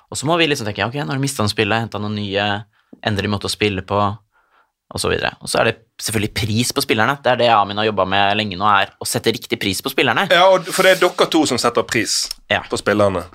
Og 0.07 0.17
så 0.17 0.29
må 0.29 0.39
vi 0.39 0.47
liksom 0.47 0.69
tenke 0.69 0.86
ok, 0.88 1.01
nå 1.01 1.12
har 1.12 1.19
de 1.19 1.25
mista 1.25 1.43
noen 1.43 1.53
spillere, 1.53 1.86
henta 1.86 2.01
noen 2.01 2.17
nye, 2.17 2.47
endrer 3.05 3.29
måte 3.29 3.49
å 3.49 3.53
spille 3.53 3.83
på, 3.86 3.99
og 4.93 5.00
så 5.02 5.10
videre. 5.12 5.34
Og 5.43 5.50
så 5.52 5.60
er 5.62 5.71
det 5.71 5.76
selvfølgelig 6.02 6.34
pris 6.34 6.71
på 6.73 6.82
spillerne. 6.86 7.17
Det 7.23 7.32
er 7.34 7.39
det 7.41 7.50
Amin 7.52 7.78
har 7.82 7.86
jobba 7.89 8.06
med 8.06 8.38
lenge 8.39 8.58
nå, 8.60 8.65
er 8.69 8.93
å 9.04 9.08
sette 9.08 9.34
riktig 9.36 9.60
pris 9.60 9.82
på 9.84 9.91
spillerne. 9.91 10.28
Ja, 10.32 10.45
for 10.71 10.84
det 10.88 10.95
er 10.95 11.02
dere 11.08 11.28
to 11.34 11.45
som 11.50 11.58
setter 11.60 11.84
pris 11.84 12.30
Ja. 12.50 12.62
på 12.69 12.78
spillerne. 12.80 13.26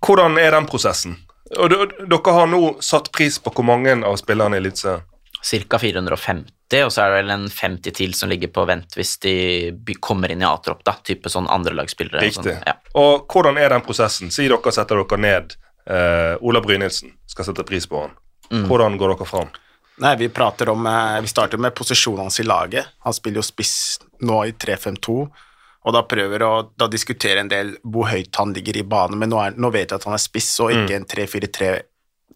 Hvordan 0.00 0.38
er 0.40 0.50
den 0.56 0.66
prosessen? 0.70 1.16
Og 1.58 1.68
dere 1.70 2.32
har 2.32 2.46
nå 2.46 2.76
satt 2.82 3.10
pris 3.12 3.38
på 3.42 3.50
hvor 3.52 3.66
mange 3.66 3.92
av 4.06 4.16
spillerne 4.16 4.56
i 4.56 4.62
Eliteserien? 4.62 5.02
Ca. 5.40 5.78
450, 5.80 6.82
og 6.84 6.90
så 6.92 7.02
er 7.02 7.10
det 7.14 7.20
vel 7.22 7.30
en 7.32 7.46
50 7.48 7.94
til 7.96 8.12
som 8.14 8.28
ligger 8.28 8.50
på 8.52 8.66
vent 8.68 8.92
hvis 8.94 9.14
de 9.24 9.94
kommer 10.04 10.30
inn 10.30 10.42
i 10.42 10.46
A-tropp, 10.48 10.82
da. 10.84 10.92
Type 11.02 11.30
sånn 11.32 11.48
andrelagsspillere. 11.48 12.20
og 12.20 12.26
Riktig. 12.28 12.44
Sånn. 12.44 12.66
Ja. 12.66 12.74
Og 13.00 13.24
hvordan 13.32 13.56
er 13.58 13.72
den 13.72 13.80
prosessen? 13.86 14.30
Si 14.30 14.46
dere 14.48 14.72
setter 14.72 15.00
dere 15.00 15.18
ned. 15.18 15.56
Eh, 15.90 16.36
Ola 16.44 16.60
Brynildsen 16.60 17.14
skal 17.26 17.48
sette 17.48 17.64
pris 17.66 17.86
på 17.88 18.02
han. 18.04 18.12
Mm. 18.52 18.66
Hvordan 18.68 18.98
går 19.00 19.14
dere 19.16 19.26
fram? 19.26 19.48
Nei, 20.00 20.14
vi 20.16 20.30
prater 20.32 20.68
om 20.72 20.86
eh, 20.86 21.20
Vi 21.20 21.28
starter 21.28 21.60
med 21.60 21.74
posisjonen 21.76 22.24
hans 22.24 22.40
i 22.40 22.46
laget. 22.46 22.86
Han 23.04 23.14
spiller 23.14 23.42
jo 23.42 23.44
spiss 23.44 24.00
nå 24.24 24.38
i 24.48 24.52
3-5-2, 24.52 25.16
og 25.80 25.94
da 25.96 26.02
prøver 26.08 26.42
å 26.44 26.52
da 26.76 26.88
diskutere 26.92 27.40
en 27.40 27.48
del 27.48 27.74
hvor 27.84 28.10
høyt 28.10 28.36
han 28.36 28.52
ligger 28.56 28.80
i 28.80 28.84
banen, 28.84 29.16
men 29.20 29.32
nå, 29.32 29.38
er, 29.40 29.56
nå 29.56 29.70
vet 29.72 29.88
jeg 29.88 30.00
at 30.00 30.08
han 30.08 30.16
er 30.16 30.20
spiss 30.20 30.50
og 30.60 30.74
ikke 30.74 30.98
en 30.98 31.08
3-4-3 31.08 31.70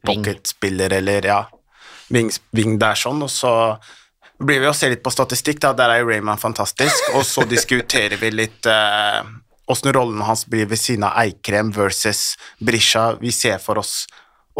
pocketspiller 0.05 0.97
eller 0.97 1.29
ja, 1.29 1.43
wing, 2.13 2.33
wing 2.57 2.79
der 2.81 2.97
sånn, 2.97 3.21
og 3.25 3.33
så 3.33 3.53
blir 4.41 4.61
vi 4.65 4.69
å 4.69 4.75
se 4.77 4.89
litt 4.93 5.05
på 5.05 5.13
statistikk, 5.13 5.61
da, 5.61 5.75
der 5.77 5.93
er 5.93 6.03
jo 6.03 6.09
Rayman 6.09 6.41
fantastisk, 6.41 7.13
og 7.15 7.25
så 7.29 7.45
diskuterer 7.49 8.17
vi 8.21 8.33
litt 8.33 8.69
eh, 8.69 9.21
åssen 9.71 9.93
rollen 9.97 10.25
hans 10.25 10.45
blir 10.49 10.69
ved 10.69 10.81
siden 10.81 11.07
av 11.09 11.17
Eikrem 11.23 11.71
versus 11.73 12.35
Brisja. 12.61 13.15
Vi 13.21 13.33
ser 13.33 13.61
for 13.63 13.81
oss 13.81 14.05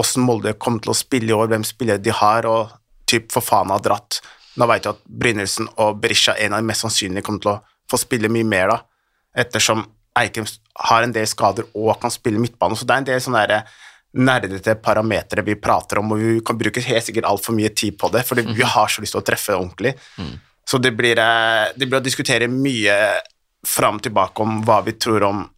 åssen 0.01 0.25
Molde 0.27 0.55
kommer 0.59 0.85
til 0.85 0.95
å 0.95 0.99
spille 0.99 1.33
i 1.33 1.37
år, 1.37 1.51
hvem 1.53 1.65
spillere 1.67 2.03
de 2.03 2.15
har, 2.15 2.49
og 2.49 2.73
typ 3.11 3.33
for 3.33 3.45
faen 3.45 3.73
har 3.73 3.83
dratt. 3.85 4.21
Nå 4.57 4.69
vet 4.71 4.85
du 4.85 4.91
at 4.93 5.03
Brynildsen 5.05 5.69
og 5.83 6.01
Berisha 6.03 6.37
en 6.39 6.55
av 6.55 6.63
de 6.63 6.69
mest 6.69 6.85
sannsynlige 6.85 7.27
kommer 7.27 7.43
til 7.43 7.55
å 7.55 7.61
få 7.91 8.01
spille 8.01 8.31
mye 8.33 8.47
mer, 8.49 8.71
da, 8.71 8.79
ettersom 9.45 9.85
Eikrem 10.15 10.47
har 10.91 11.03
en 11.03 11.13
del 11.13 11.27
skader 11.27 11.67
og 11.75 11.97
kan 12.01 12.13
spille 12.15 12.39
midtbane. 12.39 12.77
Så 12.79 12.87
det 12.87 12.95
er 12.95 13.03
en 13.03 13.09
del 13.09 13.23
sånne 13.23 13.47
der 13.51 13.65
nerdete 14.15 14.77
parametere 14.79 15.43
vi 15.43 15.57
prater 15.59 15.99
om, 15.99 16.13
og 16.15 16.21
vi 16.23 16.37
kan 16.47 16.59
bruke 16.59 16.83
helt 16.87 17.07
sikkert 17.07 17.27
altfor 17.27 17.57
mye 17.57 17.73
tid 17.75 17.97
på 17.99 18.13
det, 18.15 18.23
fordi 18.23 18.45
vi 18.55 18.63
har 18.63 18.89
så 18.89 19.03
lyst 19.03 19.17
til 19.17 19.23
å 19.23 19.27
treffe 19.27 19.57
ordentlig. 19.57 19.97
Så 20.65 20.79
det 20.79 20.95
blir, 20.97 21.19
eh, 21.19 21.73
det 21.77 21.89
blir 21.89 21.99
å 21.99 22.05
diskutere 22.05 22.47
mye 22.49 22.95
fram 23.67 23.97
og 23.97 24.03
tilbake 24.03 24.41
om 24.41 24.63
hva 24.63 24.85
vi 24.85 24.93
tror 24.93 25.25
om 25.25 25.51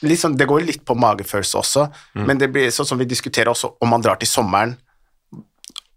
sånn, 0.00 0.36
Det 0.36 0.46
går 0.46 0.64
litt 0.64 0.84
på 0.84 0.94
magefølelse 0.94 1.58
også, 1.58 1.92
men 2.14 2.38
det 2.38 2.50
blir 2.52 2.70
sånn 2.70 2.86
som 2.86 2.98
vi 2.98 3.04
diskuterer 3.04 3.50
også 3.50 3.76
om 3.80 3.88
man 3.88 4.00
drar 4.00 4.16
til 4.16 4.28
sommeren. 4.28 4.76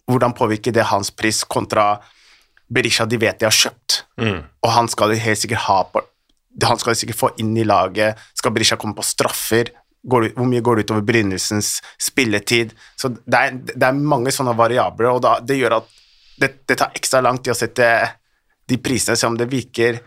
Hvordan 0.10 0.34
påvirker 0.36 0.74
det 0.76 0.90
hans 0.90 1.12
pris 1.12 1.44
kontra 1.44 2.02
Berisha 2.74 3.06
de 3.06 3.20
vet 3.22 3.40
de 3.40 3.48
har 3.48 3.56
kjøpt, 3.56 4.00
og 4.64 4.70
han 4.72 4.90
skal 4.90 5.14
de 5.14 5.22
helt 5.22 5.40
sikkert 5.40 5.66
ha 5.68 5.84
på 5.92 6.02
Han 6.64 6.78
skal 6.78 6.94
de 6.94 7.00
sikkert 7.00 7.18
få 7.18 7.30
inn 7.42 7.56
i 7.58 7.64
laget. 7.66 8.20
Skal 8.38 8.54
Berisha 8.54 8.76
komme 8.78 8.94
på 8.94 9.02
straffer? 9.02 9.72
Går 10.06 10.28
hvor 10.36 10.46
mye 10.46 10.62
går 10.62 10.76
det 10.76 10.84
utover 10.86 11.02
Brynildsens 11.02 11.82
spilletid? 11.98 12.76
Så 12.96 13.10
det 13.10 13.40
er, 13.40 13.56
det 13.58 13.88
er 13.88 13.98
mange 13.98 14.32
sånne 14.32 14.54
variabler, 14.54 15.10
og 15.16 15.24
da, 15.26 15.40
det 15.42 15.58
gjør 15.58 15.80
at 15.80 15.88
det, 16.38 16.52
det 16.70 16.78
tar 16.78 16.94
ekstra 16.94 17.24
lang 17.26 17.40
tid 17.42 17.56
å 17.56 17.58
sette 17.58 17.88
de 18.70 18.78
prisene, 18.78 19.18
selv 19.18 19.34
om 19.34 19.40
det 19.40 19.50
virker 19.50 19.98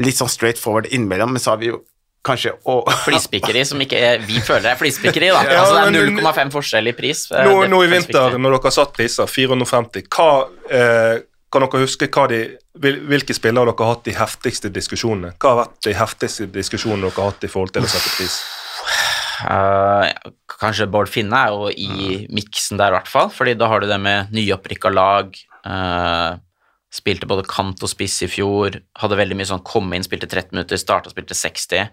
litt 0.00 0.16
sånn 0.16 0.30
straight 0.30 0.60
forward 0.60 0.88
innimellom, 0.88 1.34
men 1.34 1.42
så 1.42 1.52
har 1.52 1.60
vi 1.60 1.72
jo 1.72 1.82
kanskje 2.26 2.52
å 2.68 2.80
Flispikkeri 3.06 3.62
som 3.68 3.80
ikke 3.84 3.98
er, 3.98 4.22
vi 4.26 4.40
føler 4.44 4.72
er 4.72 4.78
flispikkeri, 4.80 5.30
da. 5.32 5.42
Ja, 5.48 5.62
altså, 5.62 5.86
det 5.92 6.02
er 6.02 6.12
0,5 6.18 6.52
forskjell 6.54 6.90
i 6.90 6.94
pris. 6.98 7.26
Nå, 7.32 7.56
nå 7.70 7.82
i 7.84 7.90
vinter, 7.92 8.38
når 8.38 8.56
dere 8.58 8.70
har 8.70 8.76
satt 8.80 8.94
priser, 8.96 9.30
450, 9.30 10.08
hva, 10.14 10.28
eh, 10.70 11.20
kan 11.48 11.64
dere 11.64 11.80
huske 11.86 12.08
de, 12.32 12.40
hvil- 12.76 13.00
hvilke 13.08 13.36
spillere 13.36 13.70
dere 13.70 13.84
har 13.86 13.94
hatt 13.94 14.04
de 14.04 14.16
heftigste 14.18 14.68
diskusjonene? 14.74 15.34
Hva 15.40 15.54
har 15.54 15.60
vært 15.64 15.78
de 15.86 15.94
heftigste 15.96 16.48
diskusjonene 16.52 17.06
dere 17.08 17.22
har 17.22 17.30
hatt 17.32 17.46
i 17.48 17.52
forhold 17.52 17.72
til 17.76 17.86
å 17.86 17.92
sette 17.94 18.12
pris? 18.18 18.40
Uh, 19.38 20.10
kanskje 20.58 20.88
Bård 20.90 21.08
Finne 21.12 21.38
er 21.46 21.54
jo 21.54 21.68
i 21.70 22.24
miksen 22.34 22.80
der, 22.80 22.90
i 22.90 22.96
hvert 22.96 23.10
fall. 23.10 23.30
fordi 23.30 23.54
da 23.54 23.68
har 23.70 23.80
du 23.80 23.86
det 23.86 24.00
med 24.02 24.32
nyopprykka 24.34 24.90
lag. 24.90 25.30
Uh, 25.62 26.34
spilte 26.92 27.28
både 27.28 27.44
kant 27.48 27.82
og 27.84 27.90
spiss 27.92 28.16
i 28.26 28.30
fjor. 28.32 28.80
Hadde 28.98 29.18
veldig 29.20 29.36
mye 29.38 29.48
sånn 29.48 29.64
komme 29.66 29.96
inn, 29.96 30.04
spilte 30.06 30.26
13 30.28 30.52
minutter, 30.56 30.80
starta 30.80 31.12
spilte 31.12 31.36
60, 31.38 31.88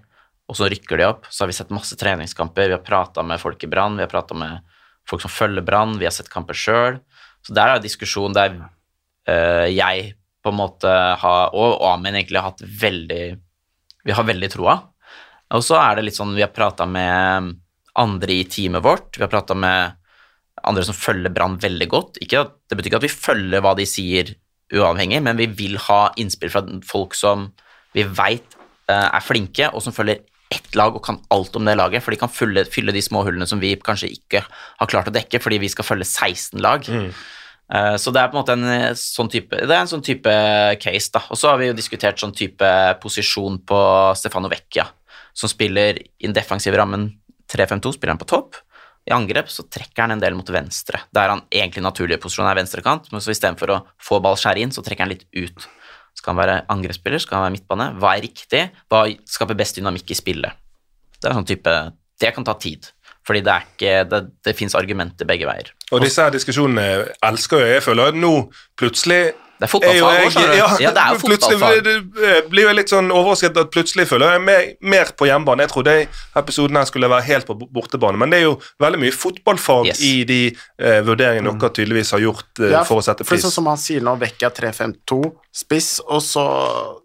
og 0.46 0.58
så 0.58 0.70
rykker 0.70 1.00
de 1.02 1.08
opp. 1.08 1.26
Så 1.30 1.44
har 1.44 1.50
vi 1.50 1.58
sett 1.58 1.74
masse 1.74 1.98
treningskamper. 1.98 2.70
Vi 2.70 2.78
har 2.78 2.86
prata 2.86 3.24
med 3.26 3.42
folk 3.42 3.64
i 3.66 3.70
Brann, 3.70 3.98
vi 3.98 4.06
har 4.06 4.12
prata 4.12 4.38
med 4.38 4.62
folk 5.10 5.24
som 5.24 5.34
følger 5.34 5.66
Brann, 5.66 5.98
vi 6.02 6.06
har 6.08 6.14
sett 6.14 6.30
kamper 6.32 6.58
sjøl. 6.58 7.00
Så 7.46 7.54
der 7.54 7.70
er 7.70 7.80
en 7.80 7.86
diskusjon 7.86 8.34
der 8.36 8.58
uh, 8.60 9.66
jeg 9.70 10.14
på 10.46 10.54
en 10.54 10.60
måte 10.60 10.92
har, 11.22 11.54
og 11.58 11.82
Amin 11.90 12.14
egentlig 12.14 12.38
har 12.38 12.52
hatt 12.52 12.62
veldig 12.62 13.24
Vi 14.06 14.14
har 14.14 14.26
veldig 14.26 14.50
troa. 14.54 14.76
Og 15.58 15.64
så 15.66 15.80
er 15.82 15.98
det 15.98 16.06
litt 16.06 16.18
sånn 16.18 16.36
vi 16.38 16.44
har 16.44 16.54
prata 16.54 16.86
med 16.86 17.56
andre 17.98 18.34
i 18.36 18.44
teamet 18.50 18.84
vårt. 18.86 19.18
Vi 19.18 19.24
har 19.24 19.32
prata 19.32 19.58
med 19.58 19.96
andre 20.66 20.84
som 20.86 20.98
følger 20.98 21.34
Brann 21.34 21.58
veldig 21.62 21.88
godt. 21.90 22.20
At, 22.22 22.54
det 22.70 22.78
betyr 22.78 22.92
ikke 22.92 23.00
at 23.02 23.08
vi 23.08 23.14
følger 23.14 23.64
hva 23.66 23.74
de 23.78 23.88
sier 23.90 24.36
uavhengig, 24.74 25.24
men 25.26 25.38
vi 25.42 25.48
vil 25.58 25.80
ha 25.88 26.12
innspill 26.22 26.54
fra 26.54 26.62
folk 26.86 27.18
som 27.18 27.48
vi 27.98 28.06
veit 28.06 28.58
er 28.86 29.26
flinke, 29.26 29.72
og 29.74 29.82
som 29.82 29.94
følger 29.96 30.22
ett 30.54 30.76
lag 30.78 30.96
og 30.96 31.04
kan 31.04 31.18
alt 31.34 31.56
om 31.58 31.66
det 31.66 31.74
laget, 31.78 32.04
for 32.04 32.12
de 32.14 32.20
kan 32.22 32.30
fylle, 32.32 32.66
fylle 32.70 32.94
de 32.94 33.02
små 33.02 33.24
hullene 33.26 33.48
som 33.50 33.60
vi 33.60 33.74
kanskje 33.82 34.12
ikke 34.14 34.44
har 34.46 34.88
klart 34.92 35.08
å 35.10 35.14
dekke, 35.16 35.40
fordi 35.42 35.58
vi 35.64 35.70
skal 35.74 35.88
følge 35.88 36.06
16 36.06 36.62
lag. 36.62 36.86
Eh, 36.86 37.96
Så 37.98 38.12
det 38.14 38.22
er 38.22 38.30
på 38.30 38.38
en 38.38 38.44
måte 38.44 38.54
en 38.54 38.68
eh, 38.70 38.94
sånn 38.94 39.30
type, 39.32 39.58
det 39.58 39.74
er 39.74 39.82
en 39.82 39.90
sånn 39.90 40.04
type 40.06 40.30
case. 40.80 41.10
da. 41.12 41.24
Og 41.34 41.38
så 41.38 41.50
har 41.50 41.58
vi 41.58 41.68
jo 41.72 41.74
diskutert 41.74 42.20
sånn 42.22 42.36
type 42.36 42.70
posisjon 43.02 43.58
på 43.66 43.80
Stefano 44.16 44.48
Vecchia, 44.52 44.86
som 45.34 45.50
spiller 45.50 45.98
i 45.98 46.28
den 46.28 46.34
defensive 46.38 46.78
rammen 46.78 47.10
3-5-2, 47.50 47.96
spiller 47.98 48.14
han 48.14 48.22
på 48.22 48.30
topp. 48.30 48.56
I 49.10 49.14
angrep 49.14 49.50
så 49.54 49.66
trekker 49.70 50.02
han 50.02 50.12
en 50.16 50.22
del 50.22 50.34
mot 50.38 50.48
venstre, 50.50 51.02
der 51.14 51.30
han 51.30 51.42
egentlig 51.54 51.84
naturlige 51.86 52.22
posisjon 52.22 52.48
er 52.50 52.58
venstrekant, 52.58 53.12
men 53.12 53.22
så 53.22 53.34
istedenfor 53.34 53.70
å 53.74 53.82
få 54.02 54.18
ball 54.22 54.38
skjære 54.38 54.62
inn, 54.64 54.72
så 54.74 54.82
trekker 54.82 55.06
han 55.06 55.12
litt 55.14 55.26
ut. 55.36 55.68
Skal 56.26 56.34
han 56.34 56.42
være 56.42 56.62
angrepsspiller, 56.74 57.22
skal 57.22 57.38
han 57.38 57.44
være 57.46 57.54
midtbane? 57.54 57.86
Hva 58.02 58.16
er 58.18 58.24
riktig? 58.26 58.62
Hva 58.90 59.04
skaper 59.30 59.58
best 59.60 59.78
dynamikk 59.78 60.10
i 60.10 60.18
spillet? 60.18 60.58
Det 61.22 61.30
er 61.30 61.36
sånn 61.38 61.46
type 61.46 61.74
Det 62.18 62.32
kan 62.34 62.48
ta 62.48 62.56
tid, 62.58 62.88
fordi 63.28 63.44
det 63.46 63.58
ikke 63.68 63.92
Det, 64.10 64.22
det 64.48 64.56
fins 64.58 64.74
argumenter 64.74 65.30
begge 65.30 65.46
veier. 65.46 65.70
Og 65.94 66.02
disse 66.02 66.26
her 66.26 66.34
diskusjonene 66.34 67.14
elsker 67.30 67.62
jo 67.62 67.68
jeg. 67.70 67.84
Føler 67.86 68.18
nå 68.18 68.34
plutselig 68.74 69.36
Det 69.56 69.68
er 69.68 69.72
fotballfag 69.72 70.18
òg, 70.26 70.32
skjønner 70.36 70.52
du. 70.52 70.84
Ja, 70.84 70.92
det 70.92 71.02
er 71.02 71.14
jo 71.16 71.20
plutselig 71.24 71.60
fotballfag. 71.62 71.84
det 72.18 72.34
blir 72.52 72.66
jo 72.68 72.74
litt 72.76 72.92
sånn 72.92 73.08
overrasket 73.16 73.56
at 73.62 73.70
plutselig 73.72 74.06
føler 74.10 74.34
jeg 74.36 74.42
mer, 74.44 74.66
mer 74.84 75.12
på 75.16 75.30
hjemmebane. 75.30 75.64
Jeg 75.64 75.72
trodde 75.72 75.94
episoden 76.42 76.76
her 76.82 76.90
skulle 76.90 77.08
være 77.12 77.24
helt 77.30 77.48
på 77.48 77.56
bortebane, 77.64 78.20
men 78.20 78.34
det 78.36 78.42
er 78.42 78.46
jo 78.50 78.58
veldig 78.84 79.00
mye 79.06 79.16
fotballfag 79.16 79.88
Yes. 79.94 80.02
i 80.04 80.24
de 80.28 80.40
eh, 80.52 81.00
vurderingene 81.08 81.54
dere 81.56 81.72
tydeligvis 81.78 82.12
har 82.18 82.20
gjort 82.26 82.60
eh, 82.60 82.74
Ja, 82.74 82.84
for 82.88 83.00
å 83.00 83.06
sette 83.06 83.24
For 83.24 83.36
pris. 83.38 83.46
sånn 83.46 83.54
som 83.56 83.68
han 83.72 83.80
sier 83.80 84.04
nå, 84.04 84.18
Vecchia 84.20 84.50
3-5-2, 84.52 85.22
spiss, 85.56 86.02
og 86.04 86.20
så 86.26 86.44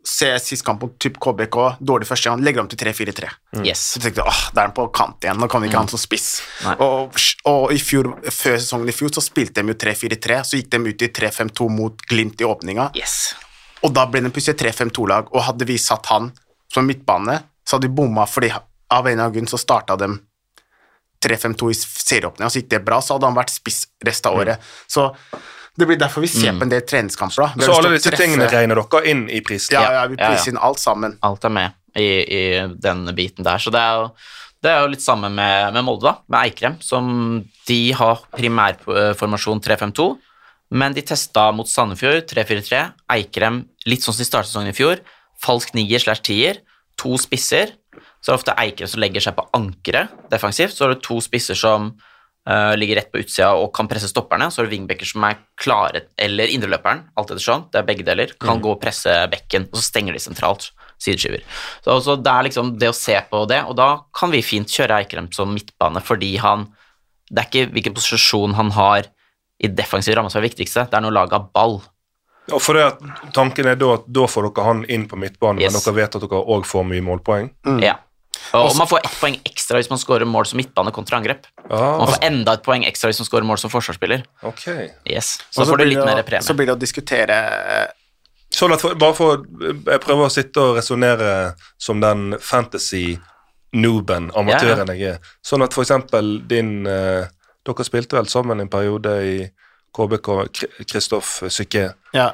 ser 0.03 0.33
jeg 0.35 0.43
sist 0.49 0.65
kamp 0.67 0.83
mot 0.83 0.97
typ 0.99 1.21
KBK, 1.23 1.59
dårlig 1.87 2.09
første 2.09 2.33
gang, 2.33 2.43
legger 2.43 2.65
om 2.65 2.71
til 2.73 2.81
3-4-3. 2.83 3.29
Yes. 3.63 3.85
Så 3.95 4.03
tenkte 4.03 4.25
jeg 4.25 4.27
åh, 4.31 4.41
da 4.57 4.65
er 4.65 4.71
han 4.73 4.75
på 4.75 4.89
kant 4.97 5.23
igjen, 5.23 5.39
nå 5.39 5.47
kan 5.53 5.63
vi 5.63 5.69
ikke 5.71 5.79
ha 5.79 5.85
han 5.85 5.93
som 5.93 6.03
spiss. 6.03 6.41
Og, 6.83 7.15
og 7.47 7.71
i 7.75 7.79
fjor, 7.79 8.11
før 8.27 8.59
sesongen 8.59 8.91
i 8.91 8.97
fjor 8.97 9.13
så 9.15 9.23
spilte 9.23 9.63
de 9.63 9.71
jo 9.75 9.79
3-4-3, 9.87 10.41
så 10.51 10.59
gikk 10.59 10.71
de 10.75 10.83
ut 10.91 11.07
i 11.07 11.11
3-5-2 11.21 11.69
mot 11.77 12.03
Glimt 12.11 12.40
i 12.41 12.45
åpninga, 12.49 12.91
Yes. 12.97 13.35
og 13.83 13.93
da 13.95 14.07
ble 14.07 14.21
det 14.25 14.33
plutselig 14.33 14.59
3-5-2-lag, 14.61 15.29
og 15.35 15.43
hadde 15.43 15.67
vi 15.69 15.77
satt 15.79 16.07
han 16.13 16.33
som 16.73 16.87
midtbane, 16.87 17.43
så 17.67 17.77
hadde 17.77 17.89
vi 17.89 17.95
bomma, 17.95 18.27
fordi 18.27 18.51
av 18.51 19.07
en 19.07 19.13
eller 19.13 19.25
annen 19.29 19.35
grunn 19.37 19.47
så 19.51 19.59
starta 19.61 19.97
dem 19.97 20.19
3-5-2 21.25 21.71
i 21.71 21.75
serieåpninga, 21.77 22.49
så 22.51 22.61
gikk 22.63 22.71
det 22.73 22.85
bra, 22.85 23.01
så 23.05 23.15
hadde 23.19 23.29
han 23.29 23.37
vært 23.37 23.53
spiss 23.53 23.83
resten 24.07 24.31
av 24.33 24.39
året. 24.41 24.59
Så 24.89 25.11
det 25.77 25.87
blir 25.87 25.99
derfor 26.01 26.25
vi 26.25 26.29
ser 26.33 26.57
på 26.59 26.65
en 26.65 26.73
del 26.73 26.81
treningskamper. 26.89 27.37
da. 27.45 27.53
Vi 27.57 27.65
Så 27.67 27.75
alle 27.77 27.91
disse 27.95 28.11
treffe- 28.11 28.25
tingene 28.25 28.49
regner 28.51 28.81
dere 28.81 29.05
inn 29.11 29.27
i 29.31 29.41
prisen? 29.45 29.75
Ja, 29.77 29.83
ja, 30.01 30.07
vi 30.09 30.17
Ja, 30.17 30.23
ja. 30.25 30.31
priser 30.35 30.51
inn 30.53 30.59
alt 30.59 30.79
sammen. 30.81 31.19
Alt 31.23 31.45
er 31.45 31.49
med 31.51 31.73
i, 31.95 32.07
i 32.25 32.67
den 32.81 33.05
biten 33.15 33.45
der. 33.45 33.59
Så 33.59 33.71
det 33.71 33.81
er 33.81 34.01
jo, 34.01 34.11
det 34.63 34.71
er 34.71 34.81
jo 34.83 34.89
litt 34.95 35.03
samme 35.05 35.29
med, 35.31 35.73
med 35.75 35.85
Molde, 35.85 36.03
da, 36.09 36.17
med 36.29 36.41
Eikrem, 36.51 36.81
som 36.83 37.45
de 37.67 37.93
har 37.93 38.21
primærformasjon 38.37 39.61
3-5-2, 39.61 40.19
men 40.71 40.95
de 40.95 41.03
testa 41.03 41.49
mot 41.55 41.69
Sandefjord 41.69 42.29
3-4-3. 42.31 42.83
Eikrem, 43.11 43.65
litt 43.91 44.05
sånn 44.07 44.15
som 44.15 44.23
i 44.23 44.29
startsesongen 44.29 44.71
i 44.71 44.77
fjor, 44.77 45.03
falsk 45.43 45.75
nier 45.75 46.03
slash 46.03 46.23
tier, 46.27 46.61
to 47.01 47.17
spisser. 47.19 47.75
Så 48.21 48.31
er 48.31 48.37
det 48.37 48.39
ofte 48.39 48.55
Eikrem 48.61 48.91
som 48.93 49.03
legger 49.03 49.25
seg 49.25 49.37
på 49.39 49.49
ankeret 49.57 50.15
defensivt. 50.31 50.77
Så 50.77 50.87
er 50.87 50.95
det 50.95 51.03
to 51.07 51.19
spisser 51.25 51.59
som 51.59 51.91
uh, 51.91 52.75
ligger 52.79 53.01
rett 53.01 53.11
på 53.11 53.23
utsida 53.25 53.51
og 53.59 53.73
kan 53.75 53.91
presse 53.91 54.13
stopperne. 54.13 54.51
Så 54.53 54.63
er 54.63 54.69
det 54.69 54.77
wingbacker 54.77 55.11
som 55.11 55.27
er 55.27 55.41
klare, 55.59 56.07
eller 56.21 56.53
indreløperen, 56.55 57.07
alt 57.19 57.35
ettersom. 57.35 57.67
Det 57.73 57.81
er 57.81 57.91
begge 57.91 58.07
deler. 58.07 58.37
Kan 58.39 58.63
gå 58.63 58.77
og 58.77 58.83
presse 58.83 59.17
bekken, 59.33 59.67
og 59.73 59.81
så 59.81 59.89
stenger 59.89 60.15
de 60.15 60.23
sentralt. 60.23 60.71
Sideskiver. 61.01 61.41
Så 61.81 61.95
altså, 61.97 62.19
det 62.21 62.31
er 62.31 62.45
liksom 62.45 62.75
det 62.79 62.91
å 62.93 62.97
se 62.97 63.15
på 63.31 63.47
det, 63.49 63.63
og 63.65 63.73
da 63.79 63.89
kan 64.15 64.31
vi 64.31 64.45
fint 64.45 64.69
kjøre 64.69 64.99
Eikrem 65.01 65.31
som 65.33 65.51
midtbane, 65.57 66.03
fordi 66.05 66.37
han 66.43 66.69
Det 67.31 67.39
er 67.39 67.47
ikke 67.47 67.73
hvilken 67.73 67.95
posisjon 67.95 68.57
han 68.59 68.73
har 68.75 69.07
i 69.61 69.69
defensiv 69.69 70.15
ramme 70.17 70.31
som 70.33 70.41
er 70.41 70.47
det 70.49 70.55
viktigste, 70.55 70.87
det 70.91 70.97
er 70.97 71.05
når 71.05 71.13
laget 71.19 71.33
har 71.37 71.49
ball. 71.55 71.81
Og 72.51 72.61
for 72.65 72.75
det 72.75 72.83
at 72.89 73.03
Tanken 73.37 73.69
er 73.71 73.77
da 73.79 73.93
at 73.99 74.07
da 74.11 74.25
får 74.27 74.49
dere 74.49 74.65
han 74.67 74.85
inn 74.89 75.05
på 75.07 75.19
midtbanen, 75.21 75.61
Yes. 75.63 75.73
men 75.77 75.83
dere 75.85 75.95
vet 76.01 76.17
at 76.17 76.23
dere 76.25 76.41
òg 76.41 76.65
får 76.67 76.87
mye 76.89 77.05
målpoeng? 77.05 77.51
Ja. 77.85 77.99
Og 78.57 78.73
man 78.79 78.89
får 78.89 79.05
ett 79.05 79.17
poeng 79.21 79.37
ekstra 79.47 79.77
hvis 79.79 79.91
man 79.93 79.99
scorer 80.01 80.25
mål 80.27 80.47
som 80.49 80.57
midtbane 80.59 80.91
kontra 80.91 81.19
angrep. 81.21 81.45
Ah, 81.71 81.99
Man 82.01 82.09
får 82.09 82.25
enda 82.27 82.53
et 82.57 82.63
poeng 82.67 82.83
ekstra 82.89 83.11
hvis 83.11 83.21
man 83.21 83.27
scorer 83.29 83.45
mål 83.47 83.59
som 83.61 83.71
forsvarsspiller. 83.71 84.25
ok. 84.43 84.65
Yes. 85.07 85.39
Så, 85.51 85.63
Så 85.63 85.67
får 85.71 85.77
du 85.79 85.85
litt 85.85 85.99
mer 86.05 86.23
premie. 86.23 86.43
Så 86.43 86.55
blir 86.57 86.67
det 86.67 86.75
å 86.75 86.81
diskutere 86.81 87.37
Sånn 88.51 88.73
at 88.75 88.81
for, 88.83 88.95
bare 88.99 89.15
for 89.15 89.45
Jeg 89.87 90.01
prøver 90.03 90.27
å 90.27 90.31
sitte 90.33 90.59
og 90.59 90.77
resonnere 90.81 91.55
som 91.79 92.01
den 92.01 92.33
fantasy-nooben, 92.43 94.31
amatøren 94.35 94.91
jeg 94.97 95.03
er. 95.15 95.19
Sånn 95.47 95.63
at 95.63 95.75
for 95.77 95.85
eksempel 95.85 96.41
din 96.51 96.87
eh, 96.91 97.27
Dere 97.67 97.85
spilte 97.85 98.17
vel 98.17 98.29
sammen 98.31 98.63
en 98.63 98.71
periode 98.73 99.17
i 99.27 99.35
KBK, 99.97 100.29
Kristoff 100.89 101.43
Sykke. 101.49 101.91
Ja, 102.17 102.33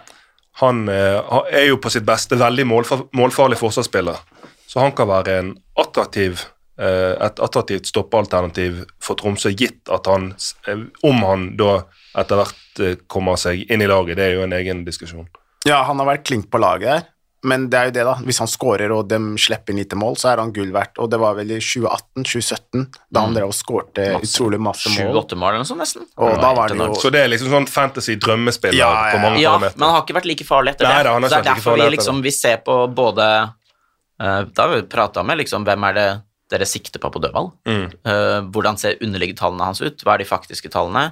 Han 0.61 0.89
eh, 0.89 1.21
er 1.53 1.67
jo 1.69 1.77
på 1.77 1.91
sitt 1.93 2.07
beste 2.09 2.39
veldig 2.41 2.65
målfa 2.65 2.97
målfarlig 3.13 3.59
forsvarsspiller, 3.61 4.23
så 4.67 4.81
han 4.81 4.95
kan 4.97 5.11
være 5.11 5.35
en 5.43 5.51
attraktiv 5.77 6.47
eh, 6.81 7.13
et 7.13 7.43
attraktivt 7.45 7.91
stoppealternativ 7.91 8.87
for 9.03 9.21
Tromsø, 9.21 9.53
gitt 9.53 9.93
at 9.93 10.09
han, 10.09 10.31
eh, 10.69 10.87
om 11.05 11.21
han 11.29 11.51
da 11.61 11.83
etter 12.17 12.41
hvert 12.41 13.05
kommer 13.13 13.37
seg 13.37 13.67
inn 13.69 13.85
i 13.85 13.91
laget, 13.91 14.17
det 14.17 14.31
er 14.31 14.39
jo 14.39 14.47
en 14.47 14.57
egen 14.57 14.85
diskusjon. 14.87 15.29
ja 15.69 15.83
han 15.85 16.01
har 16.01 16.09
vært 16.15 16.25
klink 16.25 16.49
på 16.49 16.61
laget 16.63 16.89
der, 16.89 17.05
men 17.49 17.69
det 17.71 17.79
er 17.79 17.89
jo 17.89 17.95
det, 17.97 18.05
da. 18.09 18.15
Hvis 18.27 18.41
han 18.43 18.51
scorer 18.51 18.93
og 18.95 19.07
de 19.11 19.19
slipper 19.41 19.73
inn 19.73 19.81
lite 19.81 19.99
mål, 19.99 20.17
så 20.21 20.33
er 20.33 20.43
han 20.43 20.53
gull 20.55 20.73
verdt. 20.75 20.99
Og 21.03 21.11
det 21.13 21.21
var 21.23 21.37
vel 21.39 21.55
i 21.55 21.59
2018-2017 21.63 22.87
da 23.15 23.23
han 23.25 23.37
drev 23.37 23.53
og 23.53 23.57
skårte 23.57 24.07
utrolig 24.19 24.61
masse 24.63 24.91
mål. 24.93 24.99
Sju-åtte 24.99 25.39
mål 25.39 25.53
eller 25.55 25.63
noe 25.65 25.69
sånt, 25.71 25.83
nesten. 25.85 26.07
Og 26.19 26.35
da 26.43 26.53
var 26.57 26.73
det 26.73 26.79
jo 26.81 26.89
Så 27.03 27.13
det 27.15 27.23
er 27.25 27.31
liksom 27.33 27.53
sånn 27.55 27.69
fantasy-drømmespiller 27.71 28.79
Ja, 28.79 28.91
ja, 28.91 29.13
på 29.15 29.23
mange 29.23 29.41
Ja, 29.43 29.55
parametere. 29.57 29.79
men 29.79 29.87
han 29.89 29.95
har 29.97 30.05
ikke 30.07 30.19
vært 30.19 30.31
like 30.33 30.49
farlig 30.49 30.75
etter 30.75 30.89
Nei, 30.89 31.03
det. 31.03 31.13
han 31.15 31.23
har 31.27 31.31
så 31.31 31.37
det 31.37 31.43
er 31.43 31.51
derfor 31.55 31.79
vi 31.81 31.91
liksom 31.97 32.23
vi 32.27 32.33
ser 32.35 32.59
på 32.67 32.77
både 32.97 33.27
uh, 34.23 34.43
Da 34.51 34.67
har 34.67 34.75
vi 34.75 34.83
prata 34.91 35.23
med 35.27 35.39
liksom 35.43 35.65
hvem 35.69 35.89
er 35.91 35.99
det 36.01 36.09
dere 36.53 36.67
sikter 36.69 37.03
på 37.03 37.11
på 37.11 37.19
dødball. 37.23 37.49
Mm. 37.67 37.87
Uh, 38.07 38.41
hvordan 38.55 38.77
ser 38.79 39.01
underliggende 39.03 39.41
tallene 39.41 39.67
hans 39.67 39.81
ut? 39.83 40.05
Hva 40.07 40.15
er 40.15 40.23
de 40.23 40.29
faktiske 40.29 40.71
tallene? 40.71 41.09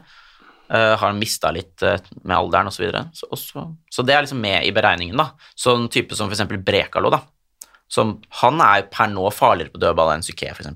Eh, 0.69 0.97
har 0.97 1.13
mista 1.13 1.51
litt 1.53 1.83
uh, 1.85 1.99
med 2.23 2.37
alderen 2.37 2.71
osv.? 2.71 2.77
Så, 2.77 2.83
videre? 2.83 3.03
så, 3.13 3.65
så, 3.91 4.03
det 4.03 4.15
er 4.15 4.25
liksom 4.25 4.41
med 4.41 4.65
i 4.65 4.73
beregningen, 4.73 5.19
da. 5.21 5.35
Sånn 5.61 5.91
type 5.93 6.17
som 6.17 6.31
f.eks. 6.33 6.47
Brekalo, 6.65 7.11
da. 7.13 7.21
Som, 7.91 8.17
han 8.41 8.63
er 8.65 8.87
per 8.89 9.11
nå 9.13 9.27
farligere 9.35 9.75
på 9.75 9.83
dødball 9.83 10.15
enn 10.15 10.25
Psyké, 10.25 10.55
f.eks. 10.55 10.73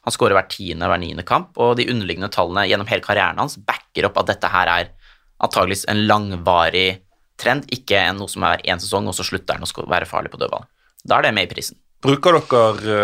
Han 0.00 0.14
skårer 0.14 0.34
hver 0.34 0.48
tiende, 0.50 0.88
hver 0.90 0.98
niende 0.98 1.22
kamp, 1.26 1.54
og 1.62 1.76
de 1.78 1.86
underliggende 1.92 2.32
tallene 2.34 2.66
gjennom 2.66 2.90
hele 2.90 3.04
karrieren 3.04 3.38
hans 3.38 3.54
backer 3.62 4.08
opp 4.08 4.18
at 4.18 4.32
dette 4.32 4.50
her 4.50 4.72
er 4.72 4.90
antageligvis 5.40 5.86
en 5.92 6.02
langvarig 6.08 6.88
trend, 7.40 7.68
ikke 7.72 8.02
noe 8.16 8.28
som 8.28 8.44
er 8.48 8.64
én 8.66 8.82
sesong, 8.82 9.06
og 9.08 9.14
så 9.16 9.24
slutter 9.24 9.60
han 9.60 9.64
å 9.64 9.86
være 9.88 10.08
farlig 10.10 10.32
på 10.34 10.40
dødball. 10.42 10.66
Da 11.06 11.20
er 11.20 11.28
det 11.28 11.36
med 11.36 11.46
i 11.46 11.52
prisen. 11.54 11.78
Bruker 12.02 12.40
dere 12.40 12.98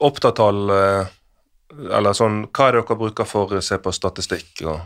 uh, 0.00 0.74
eh, 0.74 1.06
Eller 1.92 2.16
sånn 2.16 2.46
Hva 2.48 2.68
er 2.70 2.78
det 2.78 2.84
dere 2.86 2.96
bruker 3.00 3.28
for 3.28 3.52
å 3.52 3.60
se 3.64 3.76
på 3.80 3.92
statistikk 3.92 4.62
og 4.64 4.78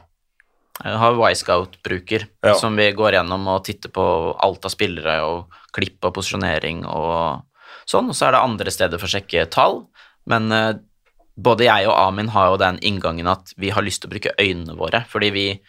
har 0.84 1.16
Y-Scout-bruker, 1.30 2.26
Ja. 2.44 2.54
som 2.54 2.76
vi 2.76 2.92
går 2.92 3.12
gjennom 3.16 3.46
og 3.48 3.64
titter 3.64 3.88
på 3.90 4.36
alt 4.40 4.64
av 4.64 4.70
spillere 4.70 5.22
og 5.26 5.52
klipp 5.74 6.04
og 6.04 6.14
posisjonering 6.14 6.84
og 6.86 7.42
sånn. 7.86 8.08
Og 8.08 8.14
så 8.14 8.28
er 8.28 8.32
det 8.32 8.42
andre 8.44 8.70
steder 8.70 8.98
for 8.98 9.06
å 9.08 9.14
sjekke 9.16 9.48
tall, 9.50 9.86
men 10.26 10.52
eh, 10.52 10.74
både 11.38 11.64
jeg 11.66 11.86
og 11.88 11.96
Amin 11.98 12.28
har 12.28 12.50
jo 12.52 12.56
den 12.62 12.78
inngangen 12.82 13.26
at 13.30 13.52
vi 13.56 13.70
har 13.70 13.82
lyst 13.82 14.02
til 14.02 14.10
å 14.10 14.14
bruke 14.14 14.34
øynene 14.38 14.76
våre, 14.78 15.04
fordi 15.08 15.30
vi, 15.34 15.60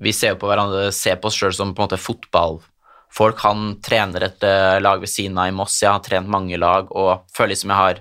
vi 0.00 0.12
ser 0.12 0.34
jo 0.34 0.40
på 0.42 0.50
hverandre, 0.50 0.92
ser 0.92 1.16
på 1.16 1.26
oss 1.30 1.38
sjøl 1.38 1.52
som 1.54 1.74
på 1.74 1.82
en 1.82 1.88
måte 1.88 1.98
fotballfolk. 1.98 3.38
Han 3.46 3.80
trener 3.82 4.28
et 4.28 4.42
eh, 4.46 4.78
lag 4.80 5.00
ved 5.00 5.08
siden 5.10 5.38
av 5.38 5.48
i 5.48 5.54
Moss, 5.54 5.80
jeg 5.82 5.90
har 5.90 6.00
trent 6.06 6.28
mange 6.28 6.58
lag 6.58 6.90
og 6.94 7.26
føler 7.34 7.54
liksom 7.54 7.70
jeg 7.70 7.82
har 7.82 8.00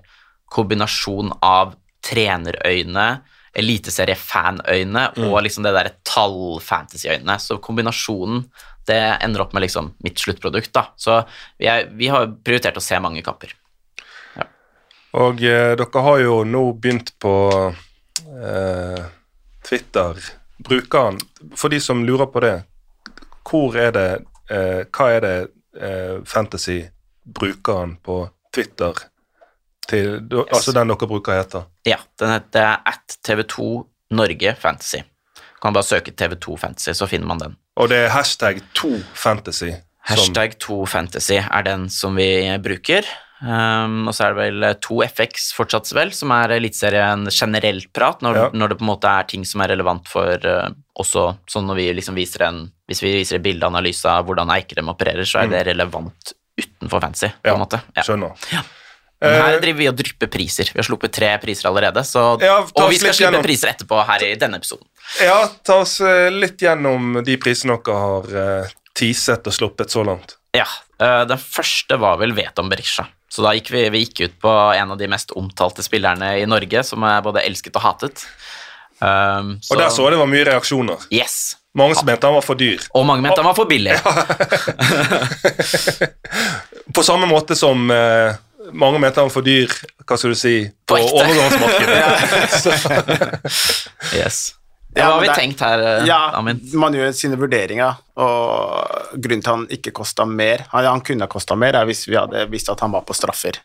kombinasjon 0.54 1.34
av 1.44 1.76
trenerøyne, 2.08 3.08
eliteseriefanøyne 3.58 5.04
og 5.26 5.38
liksom 5.46 5.66
det 5.66 5.74
derre 5.76 5.96
tall-fantasy-øyne. 6.08 7.38
Så 7.42 7.58
kombinasjonen 7.64 8.46
det 8.88 9.00
ender 9.24 9.44
opp 9.44 9.54
med 9.56 9.66
liksom 9.66 9.92
mitt 10.06 10.20
sluttprodukt, 10.20 10.72
da. 10.76 10.88
Så 10.96 11.20
vi, 11.58 11.68
er, 11.68 11.90
vi 11.92 12.08
har 12.12 12.30
prioritert 12.44 12.78
å 12.80 12.84
se 12.84 13.00
mange 13.04 13.24
kamper. 13.26 13.54
Og 15.18 15.42
eh, 15.44 15.74
dere 15.80 16.04
har 16.06 16.22
jo 16.22 16.42
nå 16.48 16.64
begynt 16.78 17.14
på 17.20 17.34
eh, 17.68 19.04
Twitter. 19.68 20.20
Brukeren, 20.58 21.20
for 21.56 21.74
de 21.74 21.80
som 21.84 22.04
lurer 22.06 22.30
på 22.32 22.44
det, 22.44 22.56
hvor 23.48 23.78
er 23.80 23.94
det 23.96 24.08
eh, 24.52 24.84
Hva 24.92 25.10
er 25.14 25.22
det 25.24 25.36
eh, 25.80 26.18
fantasy 26.26 26.82
brukeren 27.24 27.96
på 28.04 28.26
Twitter 28.54 28.98
til 29.88 30.18
Altså 30.44 30.74
den 30.76 30.92
dere 30.92 31.08
bruker 31.08 31.38
heter? 31.38 31.68
Ja, 31.88 31.98
den 32.20 32.34
heter 32.36 32.82
at 32.86 33.18
TV2 33.26 33.68
Norge 34.18 34.56
Fantasy. 34.60 35.04
Du 35.38 35.62
kan 35.64 35.74
bare 35.74 35.88
søke 35.88 36.12
TV2 36.14 36.58
Fantasy, 36.62 36.92
så 36.94 37.08
finner 37.10 37.28
man 37.32 37.40
den. 37.42 37.56
Og 37.78 37.90
det 37.92 38.04
er 38.06 38.12
hashtag 38.14 38.60
2fantasy. 38.78 39.72
Hashtag 40.08 40.58
2fantasy 40.64 41.40
er 41.42 41.64
den 41.68 41.88
som 41.92 42.16
vi 42.20 42.28
bruker. 42.64 43.08
Um, 43.38 44.08
og 44.10 44.16
så 44.18 44.26
er 44.26 44.34
det 44.34 44.40
vel 44.48 44.64
2FX 44.82 45.52
fortsatt, 45.54 45.92
vel, 45.94 46.10
som 46.16 46.32
er 46.34 46.56
Eliteserien 46.56 47.28
generelt 47.30 47.92
prat, 47.94 48.24
når, 48.26 48.36
Ja. 48.40 48.46
når 48.54 48.72
det 48.72 48.78
på 48.80 48.86
en 48.88 48.90
måte 48.90 49.12
er 49.12 49.28
ting 49.30 49.44
som 49.46 49.62
er 49.62 49.70
relevant 49.76 50.08
for 50.10 50.42
uh, 50.42 50.72
også 50.98 51.28
sånn 51.46 51.68
når 51.70 51.76
vi 51.78 51.86
liksom 52.00 52.18
viser 52.18 52.48
en 52.48 52.64
Hvis 52.90 53.04
vi 53.04 53.12
viser 53.20 53.36
en 53.38 53.44
bildeanalyse 53.46 54.08
av 54.10 54.26
hvordan 54.26 54.50
Eikrem 54.56 54.90
opererer, 54.90 55.26
så 55.28 55.44
er 55.44 55.50
det 55.52 55.66
relevant 55.68 56.34
utenfor 56.58 57.02
fantasy, 57.04 57.28
på 57.28 57.44
Mm. 57.44 57.50
Ja, 57.52 57.54
en 57.54 57.60
måte. 57.60 57.80
Ja. 57.98 58.02
Skjønner. 58.08 58.32
Men 59.22 59.34
her 59.42 59.54
Eh, 59.56 59.60
driver 59.62 59.78
vi 59.82 59.88
og 59.90 59.96
drypper 59.98 60.28
priser. 60.30 60.70
Vi 60.74 60.78
har 60.78 60.84
sluppet 60.86 61.12
tre 61.12 61.38
priser 61.42 61.68
allerede, 61.70 62.04
så, 62.06 62.38
Ja, 62.42 62.60
og 62.62 62.90
vi 62.92 62.98
skal 63.00 63.14
slippe 63.14 63.32
gjennom. 63.32 63.44
priser 63.44 63.68
etterpå 63.74 64.06
her 64.06 64.20
i 64.28 64.36
denne 64.36 64.58
episoden. 64.62 64.86
Ja, 65.24 65.48
ta 65.64 65.74
oss 65.82 66.00
eh, 66.02 66.30
litt 66.30 66.58
gjennom 66.62 67.24
de 67.26 67.38
prisene 67.42 67.80
dere 67.82 67.96
har 67.98 68.24
uh, 68.64 68.68
teaset 68.94 69.48
og 69.48 69.54
sluppet 69.54 69.90
så 69.90 70.04
langt. 70.06 70.36
Ja, 70.54 70.66
Den 70.98 71.38
første 71.38 71.98
var 72.00 72.18
vel 72.18 72.32
Veton 72.34 72.70
Berisha. 72.70 73.08
Så 73.30 73.42
da 73.44 73.52
gikk 73.54 73.70
vi, 73.70 73.90
vi 73.94 74.00
gikk 74.06 74.22
ut 74.22 74.40
på 74.42 74.50
en 74.74 74.92
av 74.92 74.98
de 74.98 75.08
mest 75.08 75.32
omtalte 75.38 75.84
spillerne 75.86 76.40
i 76.42 76.46
Norge, 76.50 76.84
som 76.84 77.04
er 77.04 77.22
både 77.22 77.44
elsket 77.46 77.76
og 77.78 77.82
hatet. 77.84 78.26
Um, 79.00 79.60
Og 79.70 79.78
der 79.78 79.90
så 79.94 80.10
det 80.10 80.18
var 80.18 80.26
mye 80.26 80.44
reaksjoner. 80.48 80.98
Yes. 81.14 81.54
Mange 81.78 81.94
som 81.94 82.08
mente 82.10 82.26
han 82.26 82.34
var 82.34 82.42
for 82.42 82.56
dyr. 82.58 82.82
Og 82.98 83.06
mange 83.06 83.22
mente 83.22 83.38
han 83.38 83.46
var 83.46 83.54
for 83.54 83.66
billig. 83.70 83.94
Ja. 83.94 84.02
På 86.96 87.04
samme 87.06 87.28
måte 87.30 87.54
som 87.56 87.92
eh, 87.92 88.34
mange 88.74 89.00
mente 89.00 89.20
han 89.22 89.28
var 89.30 89.34
for 89.34 89.42
dyr, 89.46 89.68
hva 90.08 90.18
skal 90.18 90.32
du 90.34 90.38
si, 90.40 90.56
på, 90.88 90.96
overgangsmarkedet. 90.98 93.42
Yes. 94.18 94.54
Ja, 94.98 95.04
Hva 95.04 95.12
har 95.18 95.22
vi 95.22 95.28
tenkt 95.36 95.60
her, 95.62 95.80
øh, 95.84 96.06
Ja, 96.08 96.32
Amin? 96.40 96.62
man 96.80 96.94
gjør 96.96 97.12
sine 97.14 97.36
vurderinger, 97.38 97.98
og 98.18 98.88
grunnen 99.22 99.44
til 99.44 99.52
at 99.52 99.58
han 99.58 99.68
ikke 99.76 99.92
kosta 99.94 100.26
mer 100.26 100.64
Han, 100.72 100.86
han 100.88 101.02
kunne 101.06 101.22
ha 101.28 101.30
kosta 101.30 101.56
mer 101.60 101.76
er 101.78 101.86
hvis 101.86 102.06
vi 102.08 102.16
hadde 102.18 102.48
visst 102.50 102.70
at 102.74 102.80
han 102.82 102.92
var 102.96 103.04
på 103.06 103.14
straffer, 103.14 103.60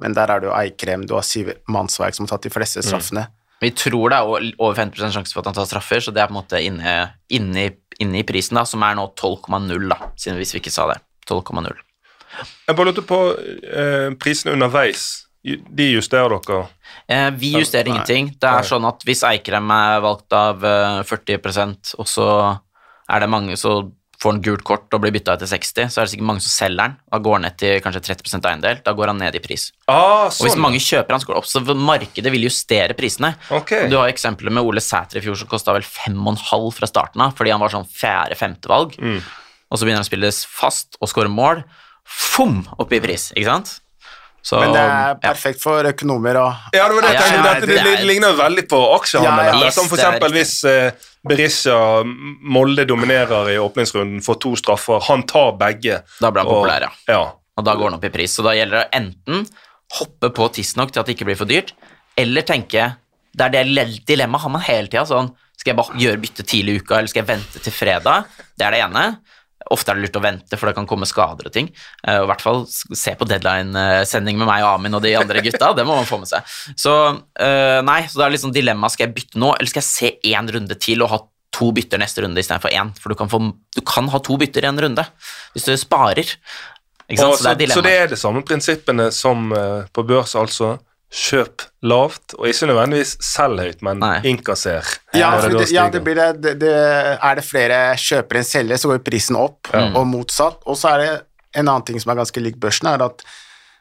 men 0.00 0.14
der 0.14 0.30
er 0.30 0.40
det 0.44 0.48
jo 0.50 0.54
Eikrem, 0.54 1.06
du 1.08 1.14
har 1.16 1.24
Siv 1.26 1.50
Mannsverk 1.72 2.14
som 2.14 2.26
har 2.28 2.36
tatt 2.36 2.46
de 2.46 2.52
fleste 2.54 2.82
straffene. 2.86 3.24
Vi 3.64 3.70
tror 3.72 4.10
det 4.12 4.18
er 4.20 4.26
over 4.60 4.74
50% 4.76 5.16
sjanse 5.16 5.32
for 5.32 5.40
at 5.40 5.46
han 5.48 5.56
tar 5.56 5.66
straffer, 5.70 6.00
så 6.04 6.12
det 6.12 6.20
er 6.22 6.28
på 6.28 6.34
en 6.36 6.42
måte 6.42 6.60
inne, 6.62 6.96
inne, 7.32 7.60
i- 7.70 7.76
inne 8.04 8.20
i 8.20 8.26
prisen, 8.28 8.54
da, 8.60 8.64
som 8.68 8.82
er 8.84 8.94
nå 8.98 9.08
12,0, 9.16 9.88
da, 9.88 9.96
siden 10.20 10.36
hvis 10.36 10.52
vi 10.54 10.60
ikke 10.60 10.70
sa 10.74 10.84
det. 10.92 10.98
12,0. 11.26 11.72
Jeg 12.66 12.76
bare 12.76 12.90
lurte 12.90 13.04
på 13.06 13.20
eh, 13.36 14.10
prisene 14.20 14.54
underveis. 14.56 15.06
De 15.46 15.84
justerer 15.92 16.32
dere. 16.34 16.64
Eh, 17.06 17.28
vi 17.38 17.52
justerer 17.54 17.86
Nei. 17.86 17.94
ingenting. 17.94 18.32
Det 18.40 18.48
er 18.50 18.62
Nei. 18.64 18.70
sånn 18.70 18.88
at 18.88 19.04
hvis 19.06 19.22
Eikrem 19.28 19.70
er 19.70 20.00
valgt 20.02 20.34
av 20.34 20.64
eh, 20.66 21.02
40% 21.06 21.94
og 22.00 22.08
så 22.10 22.26
er 23.06 23.22
det 23.22 23.30
mange 23.30 23.54
så 23.60 23.78
får 24.20 24.32
han 24.32 24.40
gult 24.42 24.64
kort 24.64 24.94
og 24.96 25.02
blir 25.02 25.12
bytta 25.12 25.34
ut 25.36 25.42
til 25.44 25.50
60, 25.50 25.90
så 25.92 26.00
er 26.00 26.06
det 26.06 26.12
sikkert 26.14 26.28
mange 26.30 26.42
som 26.44 26.52
selger 26.54 26.80
den. 26.80 26.94
Da 27.12 27.18
går 27.22 27.34
han 27.36 27.44
ned 27.44 27.56
til 27.60 27.80
kanskje 27.84 28.00
30% 28.08 28.48
eiendel. 28.48 28.78
Da 28.86 28.94
går 28.96 29.12
han 29.12 29.20
ned 29.20 29.36
i 29.36 29.42
pris. 29.44 29.66
Ah, 29.92 30.26
Og 30.30 30.40
hvis 30.40 30.54
sånn. 30.54 30.62
mange 30.64 30.80
kjøper 30.80 31.12
han, 31.12 31.20
så 31.20 31.28
går 31.28 31.36
det 31.36 31.42
opp. 31.42 31.50
Så 31.50 31.76
markedet 31.76 32.32
vil 32.32 32.46
justere 32.48 32.96
prisene. 32.96 33.34
Okay. 33.52 33.90
Du 33.92 33.98
har 34.00 34.08
eksempler 34.08 34.54
med 34.56 34.64
Ole 34.64 34.80
Sæter 34.80 35.20
i 35.20 35.24
fjor 35.24 35.36
som 35.36 35.50
kosta 35.50 35.74
vel 35.76 35.84
5,5 35.84 36.72
fra 36.78 36.88
starten 36.88 37.26
av, 37.26 37.36
fordi 37.36 37.52
han 37.52 37.60
var 37.60 37.74
sånn 37.76 37.84
fjerde-femte 37.92 38.72
valg. 38.72 38.96
Mm. 38.96 39.20
Og 39.20 39.76
så 39.76 39.84
begynner 39.84 40.00
han 40.00 40.08
å 40.08 40.10
spille 40.10 40.32
fast 40.48 40.96
og 41.00 41.12
skåre 41.12 41.32
mål. 41.32 41.60
Fom! 42.06 42.62
Opp 42.78 42.92
i 42.92 43.00
pris, 43.02 43.30
ikke 43.36 43.48
sant? 43.50 43.80
Så, 44.46 44.60
Men 44.62 44.70
det 44.76 44.78
er 44.78 45.08
ja. 45.10 45.14
perfekt 45.24 45.58
for 45.58 45.82
økonomer 45.88 46.36
og 46.38 46.52
Ja, 46.76 46.84
det 46.86 46.94
var 46.94 47.02
det 47.02 47.08
jeg 47.16 47.22
tenkte. 47.22 47.36
ja, 47.36 47.54
Dette 47.54 47.66
det 47.66 47.78
det, 47.82 47.94
er- 47.98 48.04
ligner 48.06 48.36
veldig 48.38 48.64
på 48.70 48.78
aksjehandel. 48.94 49.48
Ja, 49.58 49.64
ja. 49.64 49.70
Som 49.74 49.88
for 49.90 49.98
er 49.98 50.04
eksempel 50.06 50.36
hvis 50.36 50.52
eh, 50.70 50.92
Berisha 51.26 51.78
Molde 52.06 52.84
dominerer 52.86 53.50
i 53.50 53.56
åpningsrunden, 53.58 54.20
får 54.22 54.38
to 54.44 54.52
straffer, 54.60 55.00
han 55.08 55.24
tar 55.26 55.56
begge. 55.58 55.98
Da 56.20 56.30
blir 56.30 56.44
han 56.44 56.46
og- 56.52 56.60
populær, 56.62 56.86
ja. 56.86 56.92
ja. 57.10 57.24
Og 57.58 57.64
da 57.66 57.74
går 57.74 57.90
han 57.90 57.98
opp 57.98 58.04
i 58.06 58.12
pris. 58.14 58.36
Så 58.38 58.44
da 58.46 58.52
gjelder 58.54 58.84
det 58.84 58.88
enten 59.00 59.48
hoppe 59.98 60.30
på 60.30 60.46
tidsnok 60.54 60.92
til 60.92 61.00
at 61.02 61.06
det 61.10 61.16
ikke 61.16 61.26
blir 61.26 61.36
for 61.42 61.46
dyrt, 61.50 61.72
eller 62.16 62.42
tenke 62.42 62.96
Det 63.36 63.44
er 63.44 63.50
det 63.52 63.66
le- 63.68 64.00
dilemmaet 64.06 64.40
har 64.46 64.48
man 64.54 64.62
hele 64.64 64.86
tida. 64.88 65.02
Sånn, 65.04 65.26
skal 65.58 65.74
jeg 65.74 65.76
bare 65.76 65.98
gjøre 66.00 66.20
bytte 66.22 66.44
tidlig 66.46 66.72
i 66.72 66.78
uka, 66.80 66.96
eller 67.02 67.08
skal 67.10 67.20
jeg 67.26 67.28
vente 67.34 67.60
til 67.60 67.72
fredag? 67.74 68.24
Det 68.56 68.64
er 68.64 68.70
det 68.72 68.80
ene. 68.86 69.18
Ofte 69.74 69.92
er 69.92 69.98
det 69.98 70.06
lurt 70.06 70.18
å 70.18 70.22
vente, 70.24 70.58
for 70.58 70.70
det 70.70 70.76
kan 70.78 70.88
komme 70.88 71.08
skader 71.08 71.48
og 71.48 71.54
ting. 71.54 71.70
Uh, 72.06 72.20
og 72.20 72.26
I 72.26 72.30
hvert 72.32 72.44
fall 72.44 72.62
se 72.70 73.14
på 73.18 73.28
deadline-sending 73.28 74.38
med 74.40 74.48
meg 74.48 74.64
og 74.64 74.76
Amin 74.76 74.98
og 74.98 75.04
de 75.04 75.14
andre 75.18 75.42
gutta. 75.44 75.72
det 75.76 75.86
må 75.88 75.96
man 75.98 76.08
få 76.08 76.20
med 76.22 76.30
seg. 76.30 76.56
Så 76.78 76.92
uh, 77.16 77.80
nei, 77.86 78.02
så 78.10 78.20
det 78.20 78.28
er 78.28 78.36
liksom 78.36 78.54
dilemma. 78.54 78.90
Skal 78.92 79.08
jeg 79.08 79.16
bytte 79.18 79.42
nå, 79.42 79.54
eller 79.56 79.72
skal 79.72 79.82
jeg 79.82 79.90
se 79.90 80.32
én 80.32 80.52
runde 80.56 80.78
til 80.82 81.04
og 81.04 81.12
ha 81.12 81.20
to 81.56 81.70
bytter 81.72 82.00
neste 82.02 82.24
runde 82.24 82.42
istedenfor 82.42 82.74
én? 82.74 82.94
For 83.00 83.12
du 83.12 83.18
kan, 83.18 83.30
få, 83.32 83.42
du 83.76 83.82
kan 83.86 84.10
ha 84.12 84.22
to 84.22 84.38
bytter 84.40 84.66
i 84.66 84.70
en 84.70 84.82
runde 84.86 85.06
hvis 85.54 85.68
du 85.68 85.74
sparer. 85.80 86.36
Ikke 87.06 87.20
sant? 87.22 87.32
Og 87.32 87.38
så 87.38 87.54
det 87.54 87.68
er 87.68 87.74
så, 87.74 87.80
så 87.80 87.86
det 87.86 87.96
er 88.00 88.10
de 88.10 88.18
samme 88.18 88.42
prinsippene 88.46 89.10
som 89.14 89.50
uh, 89.54 89.86
på 89.94 90.06
børs, 90.06 90.34
altså. 90.38 90.76
Kjøp 91.06 91.62
lavt, 91.86 92.34
og 92.34 92.48
ikke 92.50 92.66
nødvendigvis 92.66 93.12
selg 93.22 93.62
høyt, 93.62 93.82
men 93.86 94.00
Nei. 94.02 94.16
innkasser. 94.26 94.88
Ja, 95.14 95.30
det, 95.40 95.52
det, 95.54 95.68
ja 95.72 95.86
det 95.92 96.02
blir 96.04 96.18
det, 96.18 96.28
det, 96.42 96.54
det 96.64 96.72
Er 96.74 97.38
det 97.38 97.44
flere 97.46 97.78
kjøpere 98.00 98.42
enn 98.42 98.48
selgere, 98.48 98.80
så 98.82 98.90
går 98.90 99.04
prisen 99.06 99.38
opp, 99.38 99.70
og 99.70 100.02
motsatt. 100.10 100.58
Og 100.66 100.78
så 100.80 100.96
er 100.96 101.04
det 101.04 101.10
en 101.56 101.70
annen 101.70 101.86
ting 101.86 102.02
som 102.02 102.12
er 102.12 102.20
ganske 102.20 102.42
lik 102.42 102.58
børsen, 102.60 102.90
er 102.90 103.06
at 103.06 103.22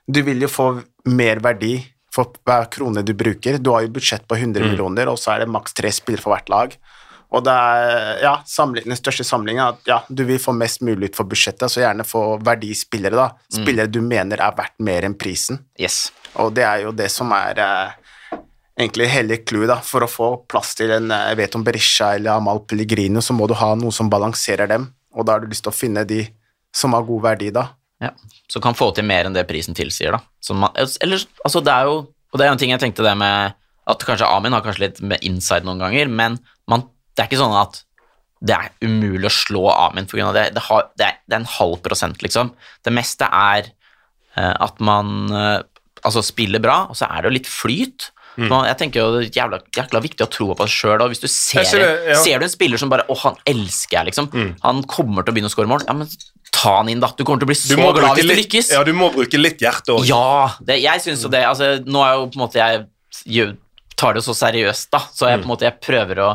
du 0.05 0.21
vil 0.26 0.45
jo 0.45 0.51
få 0.51 0.67
mer 1.09 1.41
verdi 1.41 1.80
for 2.13 2.38
hver 2.47 2.69
krone 2.71 3.03
du 3.03 3.15
bruker. 3.17 3.57
Du 3.59 3.73
har 3.73 3.84
jo 3.84 3.95
budsjett 3.97 4.28
på 4.30 4.38
100 4.38 4.63
millioner, 4.69 5.09
og 5.11 5.19
så 5.19 5.34
er 5.34 5.43
det 5.43 5.51
maks 5.51 5.76
tre 5.76 5.91
spillere 5.91 6.23
for 6.23 6.36
hvert 6.36 6.51
lag. 6.53 6.78
Og 7.36 7.41
det 7.43 7.51
er 7.51 8.21
ja, 8.23 8.36
den 8.45 8.95
største 8.95 9.26
sammenligningen 9.28 9.65
er 9.65 9.73
at 9.73 9.89
ja, 9.89 9.97
du 10.07 10.23
vil 10.30 10.39
få 10.39 10.53
mest 10.55 10.84
mulig 10.86 11.11
ut 11.11 11.17
for 11.17 11.28
budsjettet, 11.28 11.67
så 11.71 11.82
gjerne 11.82 12.05
få 12.07 12.38
verdispillere, 12.45 13.17
da. 13.17 13.49
Spillere 13.51 13.91
du 13.91 13.99
mener 14.05 14.39
er 14.39 14.55
verdt 14.55 14.78
mer 14.86 15.07
enn 15.07 15.17
prisen. 15.19 15.59
Yes. 15.82 16.05
Og 16.41 16.51
det 16.55 16.65
er 16.67 16.83
jo 16.86 16.93
det 16.95 17.07
som 17.13 17.31
er 17.36 17.61
eh, 17.63 18.39
egentlig 18.79 19.07
hele 19.11 19.39
clouet, 19.43 19.69
da. 19.71 19.79
For 19.86 20.05
å 20.05 20.11
få 20.11 20.29
plass 20.51 20.73
til 20.77 20.93
en 20.95 21.11
eh, 21.13 21.29
Jeg 21.31 21.39
vet 21.41 21.57
om 21.59 21.65
Berisha 21.65 22.13
eller 22.17 22.36
Amal 22.36 22.63
Pellegrino, 22.67 23.23
så 23.23 23.36
må 23.38 23.47
du 23.49 23.55
ha 23.59 23.73
noe 23.79 23.93
som 23.95 24.11
balanserer 24.11 24.69
dem, 24.71 24.89
og 25.15 25.27
da 25.27 25.36
har 25.36 25.43
du 25.43 25.51
lyst 25.51 25.65
til 25.65 25.73
å 25.73 25.77
finne 25.77 26.05
de 26.07 26.23
som 26.75 26.95
har 26.95 27.05
god 27.07 27.23
verdi, 27.29 27.51
da. 27.55 27.69
Ja. 28.03 28.11
Som 28.51 28.63
kan 28.63 28.75
få 28.75 28.89
til 28.91 29.07
mer 29.07 29.27
enn 29.27 29.36
det 29.36 29.45
prisen 29.47 29.77
tilsier, 29.77 30.17
da. 30.17 30.55
Man, 30.55 30.75
eller, 30.75 31.23
altså 31.47 31.61
det 31.63 31.71
er 31.73 31.88
jo 31.88 31.95
Og 32.05 32.38
det 32.38 32.45
er 32.45 32.51
en 32.51 32.59
ting 32.59 32.73
jeg 32.73 32.81
tenkte 32.81 33.05
det 33.05 33.13
med 33.15 33.55
at 33.88 34.01
kanskje 34.03 34.27
Amin 34.27 34.51
har 34.51 34.63
kanskje 34.65 34.81
litt 34.81 34.97
med 34.99 35.23
inside 35.23 35.63
noen 35.63 35.79
ganger, 35.79 36.09
men 36.11 36.36
man, 36.67 36.81
det 37.15 37.23
er 37.23 37.29
ikke 37.29 37.39
sånn 37.39 37.55
at 37.55 37.79
det 38.45 38.57
er 38.57 38.73
umulig 38.83 39.29
å 39.29 39.31
slå 39.31 39.61
Amin 39.71 40.09
pga. 40.09 40.33
det. 40.36 40.49
Det, 40.57 40.63
har, 40.67 40.89
det, 40.99 41.07
er, 41.07 41.21
det 41.23 41.38
er 41.38 41.43
en 41.45 41.53
halv 41.53 41.79
prosent, 41.86 42.19
liksom. 42.25 42.51
Det 42.83 42.91
meste 42.91 43.29
er 43.29 43.69
eh, 43.69 44.51
at 44.51 44.83
man 44.83 45.31
altså 46.05 46.23
spiller 46.25 46.61
bra, 46.63 46.85
og 46.91 46.97
så 46.97 47.09
er 47.09 47.23
det 47.23 47.31
jo 47.31 47.37
litt 47.39 47.49
flyt. 47.49 48.11
Man, 48.35 48.65
jeg 48.67 48.75
tenker 48.81 48.99
jo 48.99 49.11
det 49.13 49.29
er 49.29 49.37
jævla, 49.37 49.61
jævla 49.77 49.99
viktig 50.03 50.25
å 50.25 50.31
tro 50.31 50.49
på 50.51 50.65
seg 50.67 50.73
sjøl. 50.73 51.03
Hvis 51.11 51.23
du 51.23 51.27
ser, 51.31 51.63
ser 51.67 51.83
det, 51.83 51.91
ja. 52.11 52.17
ser 52.19 52.41
du 52.41 52.47
en 52.47 52.51
spiller 52.51 52.81
som 52.81 52.91
bare 52.91 53.05
Å, 53.07 53.15
han 53.21 53.37
elsker 53.47 53.95
jeg, 53.95 54.09
liksom. 54.09 54.27
Han 54.65 54.81
kommer 54.91 55.23
til 55.23 55.31
å 55.31 55.37
begynne 55.37 55.51
å 55.51 55.53
skåre 55.53 55.71
mål. 55.71 55.85
Ja, 55.87 55.95
men 55.95 56.11
ta 56.51 56.73
han 56.81 56.91
inn, 56.91 57.03
da. 57.03 57.13
Du 57.15 57.23
kommer 57.23 57.39
til 57.39 57.47
å 57.47 57.51
bli 57.53 57.57
så 57.59 57.77
glad 57.79 58.19
hvis 58.19 58.27
du 58.27 58.35
lykkes. 58.41 58.73
ja, 58.75 58.83
du 58.87 58.91
må 58.97 59.07
bruke 59.15 59.39
litt 59.39 59.63
hjerte 59.63 59.95
òg. 59.95 60.03
Ja, 60.09 60.51
det, 60.67 60.81
jeg 60.83 61.03
syns 61.05 61.23
jo 61.23 61.31
det. 61.31 61.45
Altså, 61.47 61.77
nå 61.87 62.03
er 62.03 62.19
jo 62.19 62.27
på 62.33 62.39
en 62.39 62.43
måte 62.43 62.59
jeg 62.59 63.55
tar 63.95 64.15
det 64.15 64.21
jo 64.23 64.27
så 64.27 64.35
seriøst, 64.41 64.89
da, 64.91 64.99
så 65.15 65.31
jeg 65.31 65.39
på 65.39 65.47
en 65.47 65.53
måte 65.53 65.67
jeg 65.67 65.79
prøver 65.83 66.19
å 66.25 66.29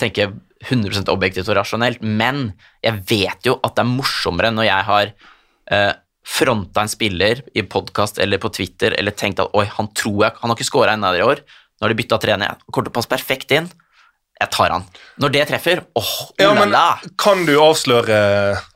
tenke 0.00 0.32
100% 0.64 1.10
objektivt 1.12 1.50
og 1.52 1.58
rasjonelt, 1.60 2.02
men 2.02 2.48
jeg 2.82 3.02
vet 3.06 3.46
jo 3.46 3.58
at 3.62 3.76
det 3.76 3.84
er 3.84 3.92
morsommere 3.92 4.50
når 4.54 4.66
jeg 4.66 4.88
har 4.88 5.12
uh, 5.12 5.92
fronta 6.24 6.84
en 6.84 6.88
spiller 6.90 7.42
i 7.54 7.62
podkast 7.68 8.18
eller 8.22 8.40
på 8.40 8.48
Twitter 8.54 8.96
eller 8.98 9.12
tenkt 9.12 9.42
at 9.42 9.52
oi, 9.52 9.66
han 9.68 9.90
tror 9.96 10.22
jeg 10.24 10.38
Han 10.40 10.50
har 10.50 10.56
ikke 10.56 10.66
scora 10.70 10.94
ennå 10.96 11.10
i 11.18 11.22
år. 11.24 11.42
Nå 11.44 11.84
har 11.84 11.92
de 11.92 11.98
bytta 11.98 12.18
trener, 12.22 12.56
kommer 12.70 12.88
til 12.88 12.94
å 12.94 12.96
passe 12.96 13.10
perfekt 13.10 13.52
inn. 13.52 13.68
Jeg 14.40 14.50
tar 14.50 14.72
han. 14.74 14.86
Når 15.22 15.30
det 15.34 15.44
treffer, 15.50 15.84
åh, 15.94 16.10
oh, 16.10 16.32
ulala. 16.42 16.80
Ja, 17.04 17.12
kan 17.20 17.44
du 17.46 17.54
avsløre 17.62 18.16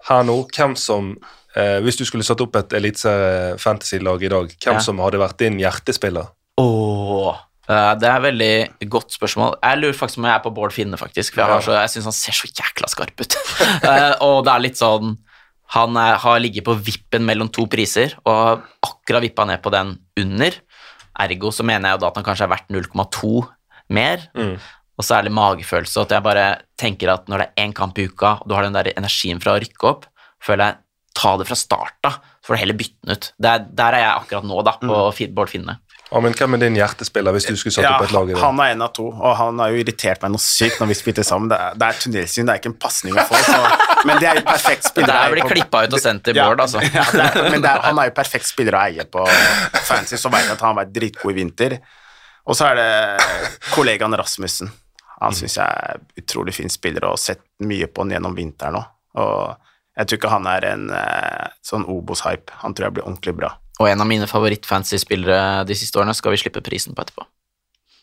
her 0.09 0.27
nå 0.29 0.37
hvem 0.55 0.77
som 0.79 1.17
eh, 1.57 1.81
Hvis 1.83 1.99
du 1.99 2.05
skulle 2.07 2.27
satt 2.27 2.41
opp 2.45 2.55
et 2.61 2.77
eliteserie 2.79 3.57
fantasy-lag 3.59 4.23
i 4.23 4.31
dag, 4.31 4.53
hvem 4.55 4.79
Ja. 4.79 4.85
som 4.85 5.01
hadde 5.03 5.19
vært 5.19 5.41
din 5.43 5.59
hjertespiller? 5.59 6.31
Åh, 6.63 7.35
eh, 7.69 7.95
det 7.99 8.07
er 8.07 8.17
et 8.17 8.27
veldig 8.29 8.89
godt 8.93 9.17
spørsmål. 9.19 9.57
Jeg 9.63 9.81
lurer 9.83 9.99
faktisk 9.99 10.23
om 10.23 10.29
jeg 10.29 10.37
er 10.37 10.45
på 10.47 10.55
Bård 10.55 10.77
Finne, 10.77 11.01
faktisk. 11.01 11.35
For 11.35 11.43
jeg, 11.43 11.51
har 11.57 11.67
så, 11.67 11.75
jeg 11.81 11.95
syns 11.97 12.11
han 12.13 12.19
ser 12.21 12.39
så 12.39 12.53
jækla 12.53 12.93
skarp 12.95 13.25
ut. 13.25 13.39
Eh, 13.89 14.15
og 14.25 14.45
det 14.47 14.53
er 14.55 14.65
litt 14.69 14.79
sånn 14.79 15.17
Han 15.77 15.97
er, 16.01 16.17
har 16.23 16.41
ligget 16.41 16.65
på 16.65 16.77
vippen 16.81 17.27
mellom 17.29 17.51
to 17.53 17.67
priser 17.71 18.15
og 18.25 18.33
har 18.33 18.63
akkurat 18.89 19.25
vippa 19.27 19.45
ned 19.49 19.61
på 19.65 19.73
den 19.75 19.95
under. 20.21 20.57
Ergo 21.19 21.53
så 21.53 21.67
mener 21.67 21.91
jeg 21.91 21.99
jo 21.99 22.03
da 22.05 22.11
at 22.13 22.21
han 22.21 22.27
kanskje 22.27 22.47
er 22.47 22.53
verdt 22.55 22.73
0,2 22.73 23.33
mer. 23.93 24.29
Og 24.99 25.07
så 25.07 25.19
er 25.19 25.29
det 25.29 25.35
magefølelse, 25.37 26.03
at 26.03 26.15
jeg 26.17 26.27
bare 26.27 26.47
tenker 26.81 27.13
at 27.13 27.29
når 27.31 27.43
det 27.43 27.49
er 27.49 27.67
én 27.67 27.75
kamp 27.77 27.99
i 28.01 28.09
uka, 28.09 28.39
og 28.41 28.49
du 28.51 28.57
har 28.57 28.67
den 28.67 28.75
der 28.75 28.91
energien 28.97 29.39
fra 29.43 29.55
å 29.55 29.61
rykke 29.63 29.91
opp, 29.91 30.09
føler 30.43 30.73
jeg 30.73 30.81
ta 31.19 31.35
det 31.39 31.47
fra 31.49 31.59
start 31.59 32.09
av, 32.09 32.19
så 32.39 32.51
får 32.51 32.57
du 32.57 32.63
heller 32.63 32.79
bytte 32.79 32.99
den 33.03 33.15
ut. 33.15 33.29
Der, 33.43 33.63
der 33.81 33.97
er 33.97 34.05
jeg 34.05 34.15
akkurat 34.23 34.49
nå, 34.49 34.59
da, 34.67 34.75
på 34.83 34.89
mm. 34.89 35.35
Bård 35.37 35.53
Finne. 35.53 35.79
Amen, 36.09 36.33
hvem 36.33 36.57
er 36.57 36.61
din 36.63 36.77
hjertespiller 36.79 37.35
hvis 37.37 37.45
du 37.51 37.57
skulle 37.61 37.75
satt 37.75 37.85
opp 37.85 38.07
et 38.07 38.13
lag 38.17 38.31
i 38.31 38.33
det? 38.33 38.41
han 38.41 38.61
er 38.65 38.71
en 38.73 38.85
av 38.87 38.93
to, 38.97 39.11
og 39.13 39.35
han 39.37 39.59
har 39.61 39.75
jo 39.75 39.83
irritert 39.83 40.23
meg 40.25 40.33
noe 40.33 40.41
sykt 40.41 40.81
når 40.81 40.89
vi 40.89 40.97
spilte 40.97 41.25
sammen. 41.27 41.51
Det 41.53 41.59
er, 41.61 41.75
det 41.77 41.89
er 41.89 41.99
tunnelsyn, 42.05 42.49
det 42.49 42.55
er 42.55 42.63
ikke 42.63 42.73
en 42.73 42.79
pasning 42.81 43.19
å 43.19 43.25
få, 43.29 43.41
så, 43.45 43.59
men 44.09 44.23
det 44.23 44.31
er 44.31 44.41
jo 44.41 44.45
perfekt 44.49 44.89
spiller 44.89 45.13
der 45.13 45.35
blir 45.37 45.51
klippa 45.53 45.83
ut 45.85 45.99
og 45.99 46.01
sendt 46.01 46.25
til 46.25 46.41
Ja, 46.41 46.49
Bård, 46.49 46.65
altså. 46.65 46.81
Ja, 46.97 47.05
det 47.13 47.27
er, 47.27 47.51
men 47.53 47.61
det 47.61 47.69
er, 47.75 47.85
han 47.85 48.01
er 48.01 48.09
jo 48.09 48.17
perfekt 48.17 48.49
spiller 48.49 48.79
å 48.79 48.83
eie 48.87 49.05
på 49.05 49.27
fancy, 49.85 50.17
så 50.17 50.33
vet 50.33 50.47
jeg 50.47 50.57
at 50.57 50.65
han 50.65 50.73
har 50.73 50.81
vært 50.81 50.97
dritgod 50.97 51.35
i 51.35 51.39
vinter. 51.43 51.77
Og 52.49 52.57
så 52.57 52.71
er 52.71 52.81
det 52.81 52.89
kollegaen 53.75 54.17
Rasmussen. 54.17 54.73
Han 55.19 55.35
syns 55.37 55.59
jeg 55.59 55.67
er 55.93 56.01
utrolig 56.23 56.55
fin 56.57 56.73
spiller 56.73 57.05
og 57.05 57.19
har 57.19 57.21
sett 57.21 57.45
mye 57.69 57.89
på 57.91 58.05
han 58.07 58.17
gjennom 58.17 58.37
vinteren 58.39 58.81
òg. 58.81 58.89
Og 59.19 59.41
jeg 59.99 60.09
tror 60.09 60.21
ikke 60.21 60.31
han 60.31 60.47
er 60.47 60.67
en 60.71 60.91
eh, 60.95 61.49
sånn 61.67 61.85
Obos-hype. 61.91 62.55
Han 62.63 62.73
tror 62.73 62.89
jeg 62.89 62.97
blir 62.97 63.09
ordentlig 63.09 63.35
bra. 63.41 63.51
Og 63.79 63.91
en 63.91 64.03
av 64.03 64.09
mine 64.11 64.27
favoritt-fancy-spillere 64.27 65.65
de 65.69 65.77
siste 65.79 66.01
årene 66.01 66.17
skal 66.17 66.35
vi 66.35 66.41
slippe 66.43 66.65
prisen 66.67 66.97
på 66.97 67.05
etterpå. 67.05 67.27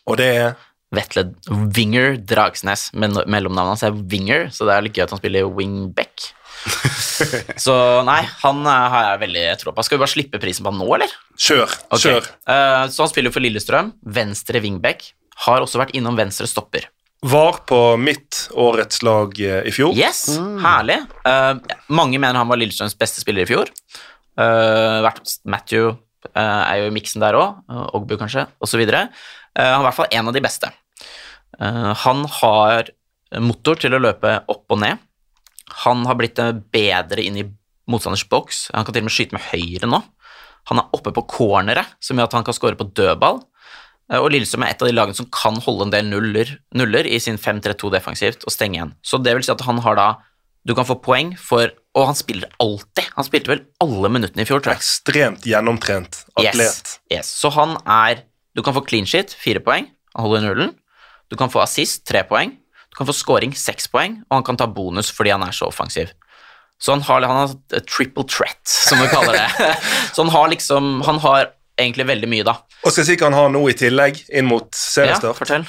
Og 0.06 0.18
det 0.20 0.30
er 0.38 0.56
Vetle 0.94 1.28
Winger 1.50 2.16
Dragsnes, 2.22 2.88
men 2.94 3.16
mellomnavnet 3.26 3.74
hans 3.74 3.84
er 3.84 3.96
Winger, 4.12 4.48
så 4.54 4.68
det 4.68 4.76
er 4.76 4.86
litt 4.86 4.96
gøy 4.96 5.06
at 5.06 5.14
han 5.14 5.20
spiller 5.20 5.48
wingback. 5.50 6.30
så 7.66 7.74
nei, 8.06 8.20
han 8.42 8.62
eh, 8.66 8.88
har 8.92 9.06
jeg 9.10 9.22
veldig 9.26 9.44
tro 9.60 9.74
på. 9.74 9.84
Skal 9.86 9.98
vi 9.98 10.04
bare 10.04 10.14
slippe 10.14 10.42
prisen 10.42 10.66
på 10.66 10.72
han 10.72 10.80
nå, 10.80 10.88
eller? 10.96 11.14
Kjør, 11.36 11.76
okay. 11.90 12.02
kjør. 12.06 12.28
Uh, 12.48 12.82
så 12.90 13.04
han 13.04 13.12
spiller 13.12 13.30
jo 13.30 13.36
for 13.36 13.44
Lillestrøm. 13.44 13.92
Venstre 14.16 14.62
wingback. 14.64 15.10
Har 15.46 15.64
også 15.64 15.82
vært 15.82 15.94
innom 15.98 16.16
venstre 16.18 16.48
stopper. 16.50 16.88
Var 17.26 17.60
på 17.68 17.80
mitt 17.98 18.46
årets 18.54 19.02
lag 19.04 19.32
eh, 19.42 19.62
i 19.66 19.72
fjor. 19.74 19.96
Yes, 19.98 20.28
herlig. 20.62 21.00
Uh, 21.26 21.58
mange 21.90 22.20
mener 22.20 22.38
han 22.38 22.50
var 22.50 22.60
Lillestrøms 22.60 22.96
beste 22.98 23.24
spiller 23.24 23.46
i 23.46 23.50
fjor. 23.50 23.72
Eh, 24.36 24.98
vært- 25.06 25.38
Matthew 25.48 25.90
uh, 25.90 26.62
er 26.66 26.82
jo 26.82 26.90
i 26.90 26.94
miksen 26.94 27.22
der 27.22 27.34
òg, 27.38 27.62
Ogbu 27.96 28.16
kanskje, 28.20 28.46
osv. 28.60 28.82
Uh, 28.84 29.06
han 29.56 29.78
er 29.78 29.80
i 29.80 29.86
hvert 29.86 29.94
fall 30.00 30.12
en 30.12 30.28
av 30.28 30.34
de 30.36 30.42
beste. 30.44 30.68
Eh, 31.60 31.92
han 32.04 32.24
har 32.40 32.90
motor 33.40 33.78
til 33.80 33.94
å 33.96 34.00
løpe 34.02 34.32
opp 34.52 34.74
og 34.74 34.80
ned. 34.82 34.98
Han 35.86 36.04
har 36.06 36.18
blitt 36.18 36.38
eh, 36.42 36.52
bedre 36.52 37.24
inn 37.24 37.38
i 37.40 37.46
motstanders 37.90 38.26
boks. 38.28 38.66
Han 38.74 38.84
kan 38.84 38.92
til 38.96 39.04
og 39.04 39.08
med 39.08 39.14
skyte 39.16 39.36
med 39.36 39.46
høyre 39.52 39.88
nå. 39.88 40.02
Han 40.70 40.82
er 40.82 40.90
oppe 40.96 41.12
på 41.14 41.24
corneret, 41.30 41.94
som 42.02 42.18
gjør 42.18 42.28
at 42.28 42.36
han 42.36 42.46
kan 42.46 42.56
score 42.56 42.76
på 42.78 42.88
dødball. 42.98 43.40
Eh, 44.12 44.18
Og 44.20 44.28
Lillestrøm 44.34 44.66
er 44.66 44.74
et 44.74 44.82
av 44.84 44.90
de 44.90 44.96
lagene 44.96 45.16
som 45.18 45.30
kan 45.32 45.56
holde 45.64 45.86
en 45.88 45.94
del 45.94 46.10
nuller, 46.10 46.56
nuller 46.76 47.08
i 47.08 47.18
sin 47.22 47.38
5-3-2 47.40 47.92
defensivt 47.96 48.44
og 48.46 48.52
stenge 48.54 48.80
igjen. 48.80 48.94
Så 49.06 49.22
det 49.22 49.34
vil 49.38 49.46
si 49.46 49.54
at 49.54 49.64
han 49.68 49.80
har 49.86 49.96
da 49.96 50.08
Du 50.66 50.74
kan 50.74 50.84
få 50.84 50.96
poeng 50.98 51.36
for 51.38 51.70
Og 51.96 52.10
han 52.10 52.16
spiller 52.18 52.52
alltid. 52.60 53.08
Han 53.16 53.26
spilte 53.26 53.52
vel 53.52 53.62
alle 53.82 54.10
minuttene 54.12 54.44
i 54.44 54.48
fjor, 54.48 54.60
tror 54.60 54.76
jeg. 54.76 54.84
Ekstremt 54.84 55.46
gjennomtrent 55.48 56.20
atlet. 56.36 56.60
Yes, 56.60 56.98
yes. 57.12 57.30
Så 57.40 57.52
han 57.56 57.78
er 57.82 58.24
Du 58.56 58.62
kan 58.64 58.72
få 58.72 58.80
clean 58.88 59.04
shit, 59.04 59.34
fire 59.36 59.60
poeng. 59.60 59.90
Han 60.16 60.24
holder 60.24 60.46
nullen. 60.46 60.70
Du 61.28 61.36
kan 61.36 61.50
få 61.52 61.60
assist, 61.60 62.06
tre 62.08 62.22
poeng. 62.24 62.54
Du 62.88 62.96
kan 62.96 63.08
få 63.08 63.12
scoring, 63.12 63.52
seks 63.52 63.88
poeng. 63.92 64.22
Og 64.30 64.38
han 64.38 64.46
kan 64.46 64.56
ta 64.56 64.64
bonus 64.64 65.10
fordi 65.12 65.34
han 65.34 65.44
er 65.44 65.52
så 65.52 65.68
offensiv. 65.68 66.14
Så 66.80 66.92
han 66.94 67.04
har, 67.04 67.24
han 67.28 67.42
har 67.42 67.84
triple 67.88 68.24
threat, 68.28 68.60
som 68.64 69.00
vi 69.00 69.08
kaller 69.12 69.36
det. 69.36 69.72
så 70.14 70.24
han 70.24 70.32
har 70.32 70.48
liksom 70.52 71.02
Han 71.04 71.20
har 71.24 71.50
egentlig 71.76 72.06
veldig 72.08 72.28
mye, 72.32 72.46
da. 72.48 72.56
Og 72.84 72.92
skal 72.92 73.02
jeg 73.04 73.10
si 73.10 73.18
hva 73.20 73.28
han 73.28 73.36
har 73.36 73.52
nå 73.52 73.62
i 73.68 73.76
tillegg, 73.76 74.22
inn 74.32 74.48
mot 74.48 74.72
Ja, 75.04 75.16
fortell. 75.36 75.66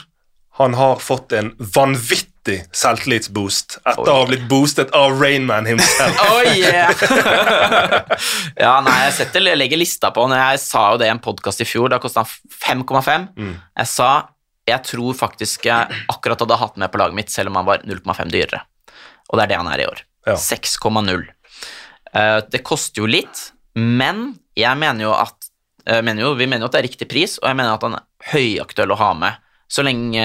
Han 0.58 0.74
har 0.74 0.96
fått 1.04 1.32
en 1.38 1.52
vanvittig 1.60 2.64
selvtillitsboost 2.74 3.78
etter 3.84 4.10
å 4.10 4.16
ha 4.22 4.26
blitt 4.30 4.48
boostet 4.50 4.90
av 4.98 5.20
Rainman 5.22 5.68
himself. 5.70 6.18
Oh 6.28 6.42
ja, 8.66 8.74
nei, 8.82 8.96
jeg 9.06 9.14
setter, 9.20 9.46
jeg 9.46 9.60
legger 9.60 9.78
lista 9.78 10.10
på 10.16 10.26
når 10.30 10.38
Jeg 10.42 10.62
sa 10.64 10.82
jo 10.94 10.98
det 11.02 11.10
i 11.10 11.14
en 11.14 11.22
podkast 11.22 11.62
i 11.62 11.68
fjor. 11.68 11.92
Da 11.94 12.00
kosta 12.02 12.24
han 12.24 12.84
5,5. 12.88 13.28
Jeg 13.38 13.88
sa 13.92 14.10
jeg 14.68 14.84
tror 14.84 15.16
faktisk 15.16 15.70
jeg 15.70 16.00
akkurat 16.12 16.42
hadde 16.44 16.58
hatt 16.60 16.76
med 16.82 16.92
på 16.92 17.00
laget 17.00 17.16
mitt, 17.16 17.30
selv 17.32 17.54
om 17.54 17.62
han 17.62 17.68
var 17.70 17.86
0,5 17.88 18.34
dyrere. 18.34 18.60
Og 19.30 19.40
det 19.40 19.46
er 19.46 19.52
det 19.54 19.60
han 19.62 19.70
er 19.72 19.84
i 19.84 19.88
år. 19.88 20.02
Ja. 20.28 20.36
6,0. 20.36 21.22
Uh, 22.12 22.40
Det 22.52 22.64
koster 22.68 23.04
jo 23.04 23.08
litt, 23.08 23.46
men 23.78 24.34
jeg 24.58 24.76
mener 24.80 25.08
jo 25.08 25.14
at 25.16 25.36
jeg 25.88 26.04
mener 26.04 26.26
jo, 26.26 26.34
Vi 26.36 26.44
mener 26.52 26.66
jo 26.66 26.68
at 26.68 26.74
det 26.76 26.80
er 26.82 26.90
riktig 26.90 27.06
pris, 27.08 27.38
og 27.40 27.48
jeg 27.48 27.56
mener 27.56 27.78
at 27.78 27.84
han 27.86 27.94
er 27.96 28.04
høyaktuell 28.34 28.92
å 28.92 28.98
ha 29.00 29.14
med 29.16 29.38
så 29.72 29.84
lenge 29.86 30.24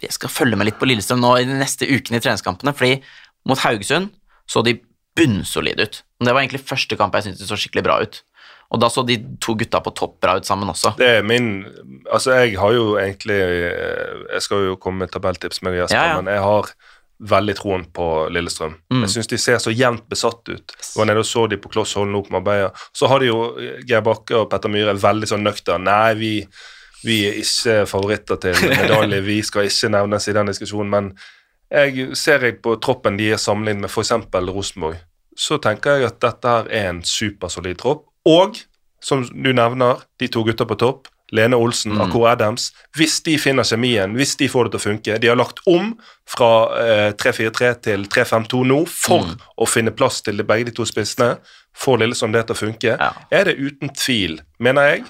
jeg 0.00 0.14
skal 0.16 0.32
følge 0.32 0.56
med 0.56 0.70
litt 0.70 0.78
på 0.80 0.88
Lillestrøm 0.88 1.20
nå 1.20 1.34
i 1.40 1.48
de 1.48 1.58
neste 1.60 1.88
ukene 1.90 2.20
i 2.20 2.24
treningskampene, 2.24 2.72
fordi 2.76 3.00
mot 3.48 3.60
Haugesund 3.60 4.10
så 4.50 4.62
de 4.66 4.78
bunnsolide 5.18 5.84
ut. 5.84 6.02
Men 6.18 6.26
Det 6.26 6.34
var 6.34 6.42
egentlig 6.44 6.64
første 6.66 6.96
kamp 6.96 7.14
jeg 7.14 7.28
syntes 7.28 7.50
så 7.50 7.58
skikkelig 7.58 7.84
bra 7.86 8.00
ut. 8.04 8.22
Og 8.70 8.78
da 8.78 8.86
så 8.92 9.02
de 9.02 9.16
to 9.42 9.56
gutta 9.58 9.80
på 9.82 9.92
topp 9.98 10.20
bra 10.22 10.36
ut 10.38 10.46
sammen 10.46 10.70
også. 10.70 10.94
Det 10.98 11.08
er 11.18 11.26
min 11.26 11.66
Altså, 12.06 12.36
jeg 12.38 12.54
har 12.58 12.72
jo 12.72 12.96
egentlig 13.00 13.38
eh, 13.40 14.20
Jeg 14.30 14.42
skal 14.46 14.68
jo 14.68 14.76
komme 14.78 15.04
med 15.04 15.10
tabelltips, 15.10 15.62
med 15.62 15.74
og 15.74 15.78
Jesper, 15.82 15.98
Ja, 15.98 16.12
ja. 16.12 16.20
men 16.20 16.30
jeg 16.32 16.42
har 16.44 16.70
veldig 17.20 17.54
troen 17.58 17.82
på 17.92 18.04
Lillestrøm. 18.32 18.78
Mm. 18.88 19.02
Jeg 19.04 19.10
syns 19.12 19.28
de 19.28 19.38
ser 19.42 19.58
så 19.60 19.74
jevnt 19.74 20.06
besatt 20.08 20.40
ut. 20.48 20.72
Og 20.94 21.02
når 21.02 21.10
nede 21.10 21.24
og 21.24 21.28
så 21.28 21.42
de 21.50 21.58
på 21.60 21.68
Kloss 21.68 21.92
hold 21.98 22.08
nå 22.08 22.22
på 22.24 22.32
Marbella. 22.32 22.70
Så 22.96 23.10
har 23.10 23.20
de 23.20 23.28
jo 23.28 23.40
Geir 23.84 24.00
Bakke 24.06 24.38
og 24.38 24.48
Petter 24.52 24.72
Myhre 24.72 24.94
veldig 24.96 25.28
sånn 25.28 25.44
nøkterne. 25.44 25.84
Nei, 25.84 26.14
vi, 26.16 26.32
vi 27.04 27.18
er 27.28 27.38
ikke 27.40 27.86
favoritter 27.88 28.36
til 28.36 28.54
medalje. 28.68 29.20
Vi 29.24 29.42
skal 29.42 29.68
ikke 29.68 29.88
nevnes 29.90 30.28
i 30.28 30.32
den 30.36 30.46
diskusjonen. 30.52 30.90
Men 30.90 31.12
jeg 31.70 32.16
ser 32.18 32.40
jeg 32.48 32.58
på 32.62 32.76
troppen 32.82 33.16
de 33.16 33.30
er 33.32 33.36
sammenlignet 33.40 33.80
med 33.86 33.90
f.eks. 33.90 34.12
Rosenborg, 34.50 34.96
så 35.36 35.58
tenker 35.62 35.96
jeg 36.00 36.10
at 36.10 36.20
dette 36.20 36.48
her 36.48 36.66
er 36.70 36.90
en 36.90 37.02
supersolid 37.06 37.78
tropp. 37.80 38.06
Og 38.28 38.58
som 39.00 39.22
du 39.24 39.52
nevner, 39.56 40.02
de 40.20 40.28
to 40.28 40.42
gutta 40.44 40.66
på 40.68 40.76
topp, 40.76 41.08
Lene 41.32 41.54
Olsen, 41.54 41.92
Mm. 41.94 42.00
Akor 42.08 42.26
Adams, 42.26 42.72
hvis 42.98 43.20
de 43.22 43.36
finner 43.38 43.62
kjemien, 43.62 44.16
hvis 44.18 44.32
de 44.36 44.48
får 44.50 44.64
det 44.66 44.72
til 44.72 44.80
å 44.80 44.82
funke 44.90 45.18
De 45.22 45.28
har 45.30 45.36
lagt 45.38 45.60
om 45.70 45.92
fra 46.26 46.48
eh, 46.82 47.12
3-4-3 47.14 47.68
til 47.86 48.04
3-5-2 48.10 48.64
nå 48.66 48.80
for 48.90 49.22
Mm. 49.28 49.36
å 49.62 49.68
finne 49.70 49.92
plass 49.94 50.18
til 50.26 50.42
begge 50.42 50.64
de 50.66 50.72
to 50.74 50.82
spissene. 50.84 51.36
Får 51.78 51.98
Lillesand 52.02 52.34
det 52.34 52.46
til 52.48 52.56
å 52.56 52.58
funke, 52.58 52.96
Ja. 52.98 53.12
er 53.30 53.44
det 53.44 53.58
uten 53.62 53.94
tvil, 53.94 54.40
mener 54.58 54.82
jeg, 54.90 55.04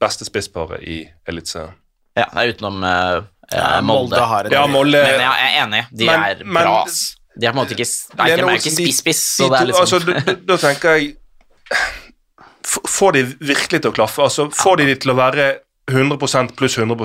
beste 0.00 0.24
spissparet 0.28 0.82
i 0.82 1.00
Eliteserien. 1.28 1.74
Ja, 2.18 2.26
det 2.34 2.42
er 2.44 2.52
utenom 2.54 2.82
eh, 2.84 3.16
eh, 3.52 3.58
Ja, 3.58 3.80
Molde. 3.80 4.16
Molde 4.16 4.26
har 4.32 4.44
en 4.48 4.52
Ja, 4.52 4.66
Molde 4.66 5.02
Men 5.02 5.20
jeg 5.20 5.46
er 5.46 5.62
enig. 5.64 5.84
De 5.92 6.06
Men- 6.06 6.24
er 6.24 6.44
men- 6.44 6.62
bra. 6.64 6.84
De 7.38 7.46
er 7.46 7.52
på 7.52 7.58
en 7.58 7.60
måte 7.62 7.76
ikke 7.76 7.86
Nei, 8.18 8.26
de 8.34 8.42
er 8.42 8.56
ikke 8.58 8.72
spiss-spiss, 8.74 9.20
så 9.38 9.48
det 9.52 9.60
er 9.60 9.66
liksom 9.70 9.84
altså, 9.84 9.98
da, 10.02 10.12
da, 10.26 10.32
da 10.48 10.56
tenker 10.58 10.96
jeg 10.96 11.16
Får 12.68 13.12
de 13.12 13.22
virkelig 13.40 13.80
til 13.80 13.90
å 13.90 13.94
klaffe? 13.94 14.22
Altså, 14.26 14.48
får 14.52 14.76
de 14.80 14.86
de 14.90 14.94
til 15.00 15.12
å 15.12 15.16
være 15.16 15.46
100% 15.88 16.54
pluss 16.56 16.78
100 16.78 16.96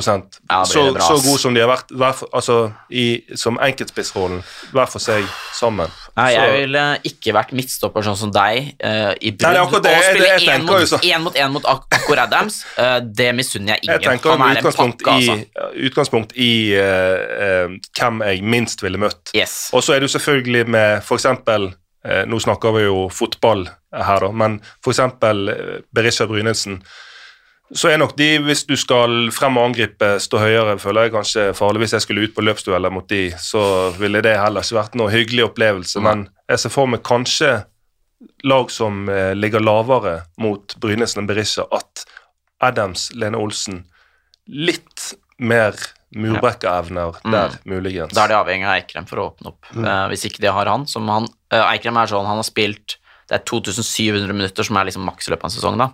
Ja, 0.49 0.63
så, 0.65 0.86
så 0.99 1.17
god 1.23 1.39
som 1.39 1.55
de 1.55 1.61
har 1.63 1.69
vært 1.71 1.91
for, 2.19 2.29
altså, 2.36 2.57
i, 2.89 3.23
som 3.39 3.57
enkeltspissrollen, 3.63 4.43
hver 4.71 4.89
for 4.91 5.03
seg 5.03 5.25
sammen. 5.55 5.91
Nei, 6.17 6.27
Så- 6.34 6.39
jeg 6.39 6.57
ville 6.61 6.84
ikke 7.09 7.34
vært 7.34 7.53
midtstopper 7.57 8.05
sånn 8.05 8.17
som 8.19 8.34
deg 8.34 8.75
uh, 8.84 9.13
i 9.17 9.31
brudd. 9.34 9.57
Og 9.63 9.79
spille 9.81 10.36
én 10.53 10.67
mot 11.23 11.36
én 11.38 11.51
mot 11.51 11.63
mot 11.63 11.69
Akkor 11.69 12.19
Adams, 12.25 12.63
uh, 12.77 12.99
det 12.99 13.31
misunner 13.36 13.75
jeg 13.75 13.84
ingen. 13.84 14.01
Jeg 14.01 14.09
tenker 14.09 14.34
Han 14.36 14.41
er 14.41 14.57
en 14.57 14.61
utgangspunkt 14.61 15.03
pakke, 15.03 15.21
i, 15.21 15.29
altså. 15.29 15.69
utgangspunkt 15.89 16.36
i 16.36 16.51
uh, 16.77 17.77
hvem 17.97 18.21
jeg 18.27 18.43
minst 18.43 18.84
ville 18.84 19.01
møtt. 19.01 19.34
Yes. 19.38 19.69
Og 19.73 19.84
så 19.84 19.95
er 19.95 20.05
jo 20.05 20.11
selvfølgelig 20.11 20.67
med 20.73 21.01
f.eks. 21.03 21.29
Uh, 22.03 22.23
nå 22.27 22.39
snakker 22.43 22.75
vi 22.75 22.84
jo 22.84 23.07
fotball 23.13 23.65
her, 23.93 24.25
da, 24.25 24.31
men 24.36 24.59
f.eks. 24.84 24.99
Eh, 24.99 25.81
Berisha 25.95 26.27
Brynildsen. 26.27 26.81
Så 27.74 27.89
er 27.89 27.97
nok 27.97 28.18
de, 28.20 28.28
hvis 28.43 28.66
du 28.68 28.76
skal 28.78 29.30
frem 29.34 29.55
og 29.57 29.70
angripe, 29.72 30.09
stå 30.22 30.41
høyere, 30.41 30.76
føler 30.82 31.07
jeg 31.07 31.14
kanskje 31.16 31.45
farlig. 31.57 31.86
Hvis 31.86 31.95
jeg 31.95 32.05
skulle 32.05 32.26
ut 32.28 32.36
på 32.36 32.43
løpsdueller 32.45 32.91
mot 32.93 33.07
de, 33.09 33.30
så 33.39 33.64
ville 33.97 34.22
det 34.26 34.36
heller 34.38 34.66
ikke 34.66 34.78
vært 34.82 34.97
noe 34.99 35.14
hyggelig 35.14 35.47
opplevelse. 35.47 36.03
Men 36.03 36.28
jeg 36.51 36.61
ser 36.61 36.74
for 36.74 36.91
meg 36.91 37.01
kanskje 37.07 37.53
lag 38.47 38.72
som 38.72 39.07
eh, 39.09 39.32
ligger 39.36 39.64
lavere 39.64 40.20
mot 40.43 40.76
Brynesen 40.84 41.24
enn 41.24 41.32
Berisha, 41.32 41.66
at 41.72 42.05
Adams, 42.64 43.09
Lene 43.16 43.39
Olsen 43.39 43.84
litt 44.47 45.14
mer 45.39 45.76
murbrekkeevner 46.14 47.20
der, 47.26 47.55
muligens. 47.66 48.14
Da 48.14 48.26
er 48.26 48.34
de 48.34 48.38
avhengig 48.38 48.68
av 48.68 48.76
Eikrem 48.78 49.07
for 49.09 49.22
å 49.22 49.30
åpne 49.32 49.53
opp. 49.53 49.72
Eh, 49.74 50.03
hvis 50.11 50.28
ikke 50.30 50.43
de 50.43 50.51
har 50.53 50.70
han, 50.70 50.86
som 50.89 51.07
han 51.09 51.26
uh, 51.26 51.64
Eikrem 51.72 51.97
er 51.99 52.11
sånn, 52.11 52.28
han 52.30 52.39
har 52.41 52.47
spilt 52.47 52.97
det 53.30 53.38
er 53.38 53.45
2700 53.49 54.36
minutter 54.36 54.67
som 54.67 54.80
er 54.80 54.89
liksom 54.89 55.05
maks 55.07 55.28
i 55.28 55.34
løpet 55.34 55.45
av 55.45 55.51
en 55.51 55.55
sesong. 55.55 55.78
da. 55.80 55.89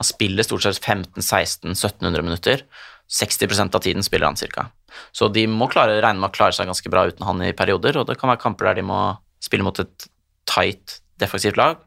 Han 0.00 0.08
spiller 0.08 0.46
stort 0.46 0.64
sett 0.66 0.80
1500-1700 0.80 2.26
minutter. 2.26 2.64
60% 3.12 3.76
av 3.76 3.84
tiden 3.84 4.02
spiller 4.02 4.30
han 4.30 4.40
cirka. 4.40 4.68
Så 5.12 5.28
de 5.28 5.44
må 5.50 5.68
klare, 5.72 6.00
regne 6.00 6.20
med 6.20 6.30
å 6.30 6.34
klare 6.34 6.56
seg 6.56 6.68
ganske 6.70 6.92
bra 6.92 7.04
uten 7.10 7.26
han 7.28 7.42
i 7.44 7.52
perioder, 7.56 7.98
og 8.00 8.08
det 8.08 8.16
kan 8.20 8.32
være 8.32 8.40
kamper 8.40 8.70
der 8.70 8.80
de 8.80 8.86
må 8.88 9.00
spille 9.42 9.66
mot 9.66 9.78
et 9.82 10.06
tight 10.48 10.98
defensivt 11.20 11.60
lag. 11.60 11.80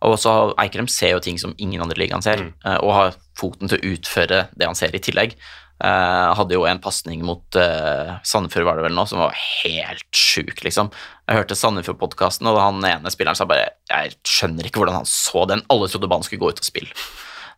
Og 0.00 0.16
også 0.16 0.54
Eikrem 0.60 0.88
ser 0.88 1.14
jo 1.14 1.24
ting 1.24 1.36
som 1.40 1.52
ingen 1.60 1.82
andre 1.84 1.98
i 1.98 2.04
ligaen 2.06 2.24
ser, 2.24 2.40
mm. 2.40 2.78
og 2.80 2.94
har 2.96 3.18
foten 3.36 3.68
til 3.68 3.76
å 3.76 3.92
utføre 3.94 4.46
det 4.56 4.68
han 4.68 4.78
ser 4.78 4.94
i 4.96 5.02
tillegg. 5.04 5.36
Eh, 5.80 6.30
hadde 6.36 6.52
jo 6.52 6.66
en 6.68 6.80
pasning 6.84 7.22
mot 7.24 7.56
uh, 7.56 8.18
Sandefjord, 8.26 8.66
var 8.68 8.76
det 8.76 8.82
vel 8.84 8.96
nå, 8.98 9.06
som 9.08 9.22
var 9.22 9.32
helt 9.64 10.04
sjuk, 10.12 10.58
liksom. 10.66 10.90
Jeg 11.24 11.38
hørte 11.38 11.56
Sandefjord-podkasten, 11.56 12.48
og 12.50 12.58
han 12.60 12.84
ene 12.84 13.12
spilleren 13.12 13.38
sa 13.38 13.46
bare 13.48 13.70
Jeg 13.88 14.12
skjønner 14.28 14.66
ikke 14.68 14.82
hvordan 14.82 14.98
han 14.98 15.08
så 15.08 15.46
den. 15.48 15.62
Alle 15.72 15.88
trodde 15.88 16.10
banen 16.12 16.26
skulle 16.26 16.42
gå 16.42 16.50
ut 16.52 16.60
og 16.60 16.66
spille. 16.68 16.92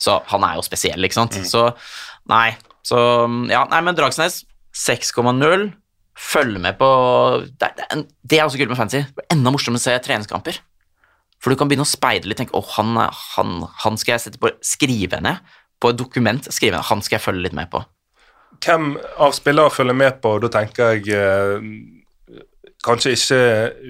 Så 0.02 0.20
han 0.30 0.44
er 0.46 0.54
jo 0.58 0.62
spesiell, 0.66 1.02
ikke 1.02 1.18
sant. 1.18 1.34
Så 1.50 1.64
nei. 2.30 2.52
Så 2.86 2.98
ja, 3.50 3.64
nei, 3.70 3.80
men 3.86 3.98
Dragsnes 3.98 4.42
6,0. 4.74 5.72
Følg 6.22 6.58
med 6.60 6.76
på 6.78 6.88
Det, 7.58 7.70
er- 7.70 7.74
det, 7.96 8.04
det 8.28 8.38
er 8.38 8.44
også 8.46 8.60
kult 8.60 8.70
med 8.74 8.78
fancy. 8.78 9.00
Enda 9.32 9.50
morsommere 9.54 9.80
å 9.80 9.86
se 9.86 9.94
treningskamper. 10.04 10.58
For 11.42 11.50
du 11.50 11.58
kan 11.58 11.66
begynne 11.70 11.86
å 11.86 11.90
speide 11.90 12.28
litt. 12.30 12.38
tenke, 12.38 12.54
å, 12.54 12.62
han, 12.76 12.94
han, 13.34 13.56
han 13.82 13.98
skal 13.98 14.14
jeg 14.14 14.24
sette 14.28 14.38
på, 14.42 14.52
skrive 14.62 15.18
ned 15.24 15.42
på 15.82 15.90
et 15.90 15.98
dokument. 15.98 16.46
skrive 16.54 16.76
ned, 16.78 16.86
Han 16.86 17.02
skal 17.02 17.18
jeg 17.18 17.24
følge 17.26 17.48
litt 17.48 17.56
med 17.58 17.70
på. 17.72 17.82
Hvem 18.62 18.94
av 19.22 19.34
spillere 19.36 19.72
følger 19.74 19.96
med 19.96 20.20
på, 20.22 20.36
da 20.42 20.50
tenker 20.52 20.94
jeg 20.94 21.16
eh, 21.16 21.64
kanskje 22.86 23.14
ikke 23.16 23.40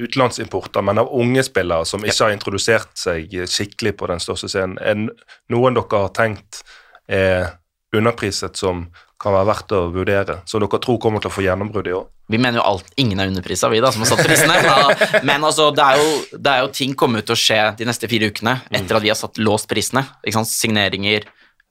utenlandsimporter, 0.07 0.85
men 0.85 1.01
av 1.03 1.11
unge 1.17 1.45
spillere 1.47 1.89
som 1.89 2.05
ikke 2.05 2.27
har 2.27 2.37
introdusert 2.37 2.93
seg 2.99 3.33
skikkelig 3.49 3.97
på 3.99 4.09
den 4.13 4.23
største 4.23 4.51
scenen. 4.53 4.79
Er 4.81 5.53
noen 5.53 5.77
dere 5.79 6.05
har 6.07 6.15
tenkt 6.17 6.63
er 7.09 7.51
underpriset 7.93 8.57
som 8.57 8.87
kan 9.23 9.35
være 9.37 9.49
verdt 9.53 9.75
å 9.77 9.85
vurdere, 9.95 10.41
som 10.49 10.63
dere 10.63 10.81
tror 10.83 10.99
kommer 11.03 11.23
til 11.23 11.31
å 11.31 11.35
få 11.37 11.45
gjennombrudd 11.45 11.89
i 11.89 11.95
år? 11.95 12.09
Vi 12.33 12.39
mener 12.41 12.61
jo 12.61 12.65
alt, 12.65 12.89
ingen 12.97 13.21
er 13.21 13.29
underprisa, 13.29 13.69
vi 13.69 13.83
da, 13.83 13.91
som 13.93 14.03
har 14.05 14.13
satt 14.13 14.25
prisene. 14.25 14.57
Da, 14.67 15.21
Men 15.27 15.45
altså, 15.45 15.69
det 15.75 15.85
er, 15.85 16.01
jo, 16.01 16.39
det 16.39 16.53
er 16.53 16.65
jo 16.65 16.73
ting 16.75 16.97
kommer 16.99 17.23
ut 17.23 17.29
til 17.29 17.37
å 17.37 17.43
skje 17.43 17.61
de 17.79 17.87
neste 17.89 18.09
fire 18.11 18.31
ukene 18.33 18.57
etter 18.71 18.99
at 18.99 19.05
vi 19.05 19.13
har 19.13 19.19
satt 19.19 19.41
låst 19.43 19.69
prisene. 19.71 20.05
Signeringer, 20.49 21.27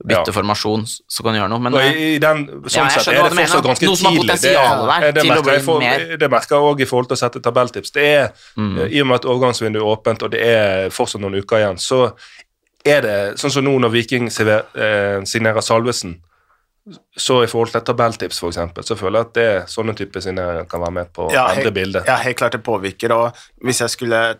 bytte 0.05 0.27
Ja. 0.31 0.33
formasjon, 0.33 0.85
så 1.07 1.23
kan 1.23 1.33
du 1.33 1.39
gjøre 1.39 1.49
noe. 1.49 1.59
Men 1.59 1.73
Og 1.73 1.79
eh, 1.81 1.91
i, 1.93 2.15
i 2.15 2.19
den, 2.19 2.45
sånn 2.65 2.71
ja, 2.83 2.89
sett 2.89 3.07
er 3.13 3.23
det 3.29 3.31
fortsatt 3.37 3.63
ganske 3.65 3.85
Noe 3.85 3.95
som 3.95 4.05
har 4.05 4.13
tidlig. 4.17 4.29
potensial 4.35 4.87
der 4.87 5.11
det, 5.11 5.21
til 5.21 5.31
å 5.31 5.33
merker 5.35 5.43
bli 5.43 5.53
jeg 5.53 5.63
for, 5.63 5.79
mer. 5.79 6.17
det 6.17 6.29
merker 6.31 6.55
jeg 6.55 6.63
òg 6.71 6.81
i 6.81 6.85
forhold 6.85 7.07
til 7.11 7.15
å 7.15 7.21
sette 7.21 7.41
tabelltips. 7.41 7.91
Det 7.91 8.05
er, 8.05 8.31
Mm. 8.57 8.77
eh, 8.79 8.87
I 8.97 9.01
og 9.01 9.07
med 9.07 9.15
at 9.15 9.25
overgangsvinduet 9.25 9.81
er 9.81 9.91
åpent, 9.95 10.23
og 10.23 10.31
det 10.31 10.41
er 10.41 10.89
fortsatt 10.89 11.21
noen 11.21 11.35
uker 11.41 11.57
igjen, 11.57 11.77
så 11.77 12.13
er 12.85 13.01
det 13.01 13.37
sånn 13.37 13.51
som 13.51 13.63
nå 13.63 13.77
når 13.79 13.91
Viking 13.91 14.29
server- 14.29 14.65
eh, 14.75 15.21
signerer 15.23 15.61
Salvesen, 15.61 16.17
så 17.15 17.43
i 17.43 17.47
forhold 17.47 17.71
til 17.71 17.81
tabelltips, 17.81 18.39
for 18.39 18.49
eksempel, 18.49 18.83
så 18.83 18.95
føler 18.97 19.19
jeg 19.19 19.27
at 19.27 19.33
det, 19.33 19.65
sånne 19.69 19.93
typer 19.95 20.19
signeringer 20.19 20.65
kan 20.67 20.81
være 20.81 20.91
med 20.91 21.13
på 21.13 21.27
å 21.29 21.31
Ja, 21.31 21.47
endre 21.53 21.71
bildet. 21.71 22.07
ja, 22.07 22.15
helt 22.17 22.37
klart 22.37 22.53
det 22.53 22.63
påvirker. 22.63 23.11
Og 23.11 23.33
hvis 23.63 23.79
jeg 23.81 23.89
skulle 23.89 24.37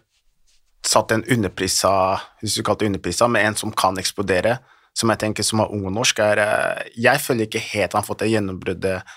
satt 0.83 1.11
en 1.11 1.23
underprisa, 1.29 2.19
hvis 2.41 2.55
du 2.57 2.63
kalte 2.63 2.79
det 2.79 2.87
underprisa, 2.95 3.27
med 3.29 3.45
en 3.45 3.55
som 3.55 3.71
kan 3.71 3.95
eksplodere, 4.01 4.57
som 4.97 5.11
jeg 5.13 5.21
tenker 5.23 5.45
som 5.45 5.63
er 5.63 5.73
ung 5.73 5.85
og 5.89 5.93
norsk, 5.95 6.19
er 6.23 6.41
eh, 6.43 6.87
Jeg 7.07 7.21
føler 7.23 7.47
ikke 7.47 7.63
helt 7.71 7.93
han 7.93 8.01
har 8.01 8.07
fått 8.07 8.23
det 8.23 8.31
gjennombruddet 8.33 9.13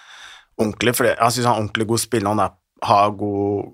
ordentlig, 0.61 0.95
for 0.95 1.11
jeg 1.11 1.35
syns 1.35 1.49
han 1.49 1.57
er 1.57 1.63
ordentlig 1.65 1.89
god 1.91 2.03
spiller, 2.03 2.31
han 2.31 2.45
er, 2.45 2.53
har 2.87 3.15
god, 3.19 3.73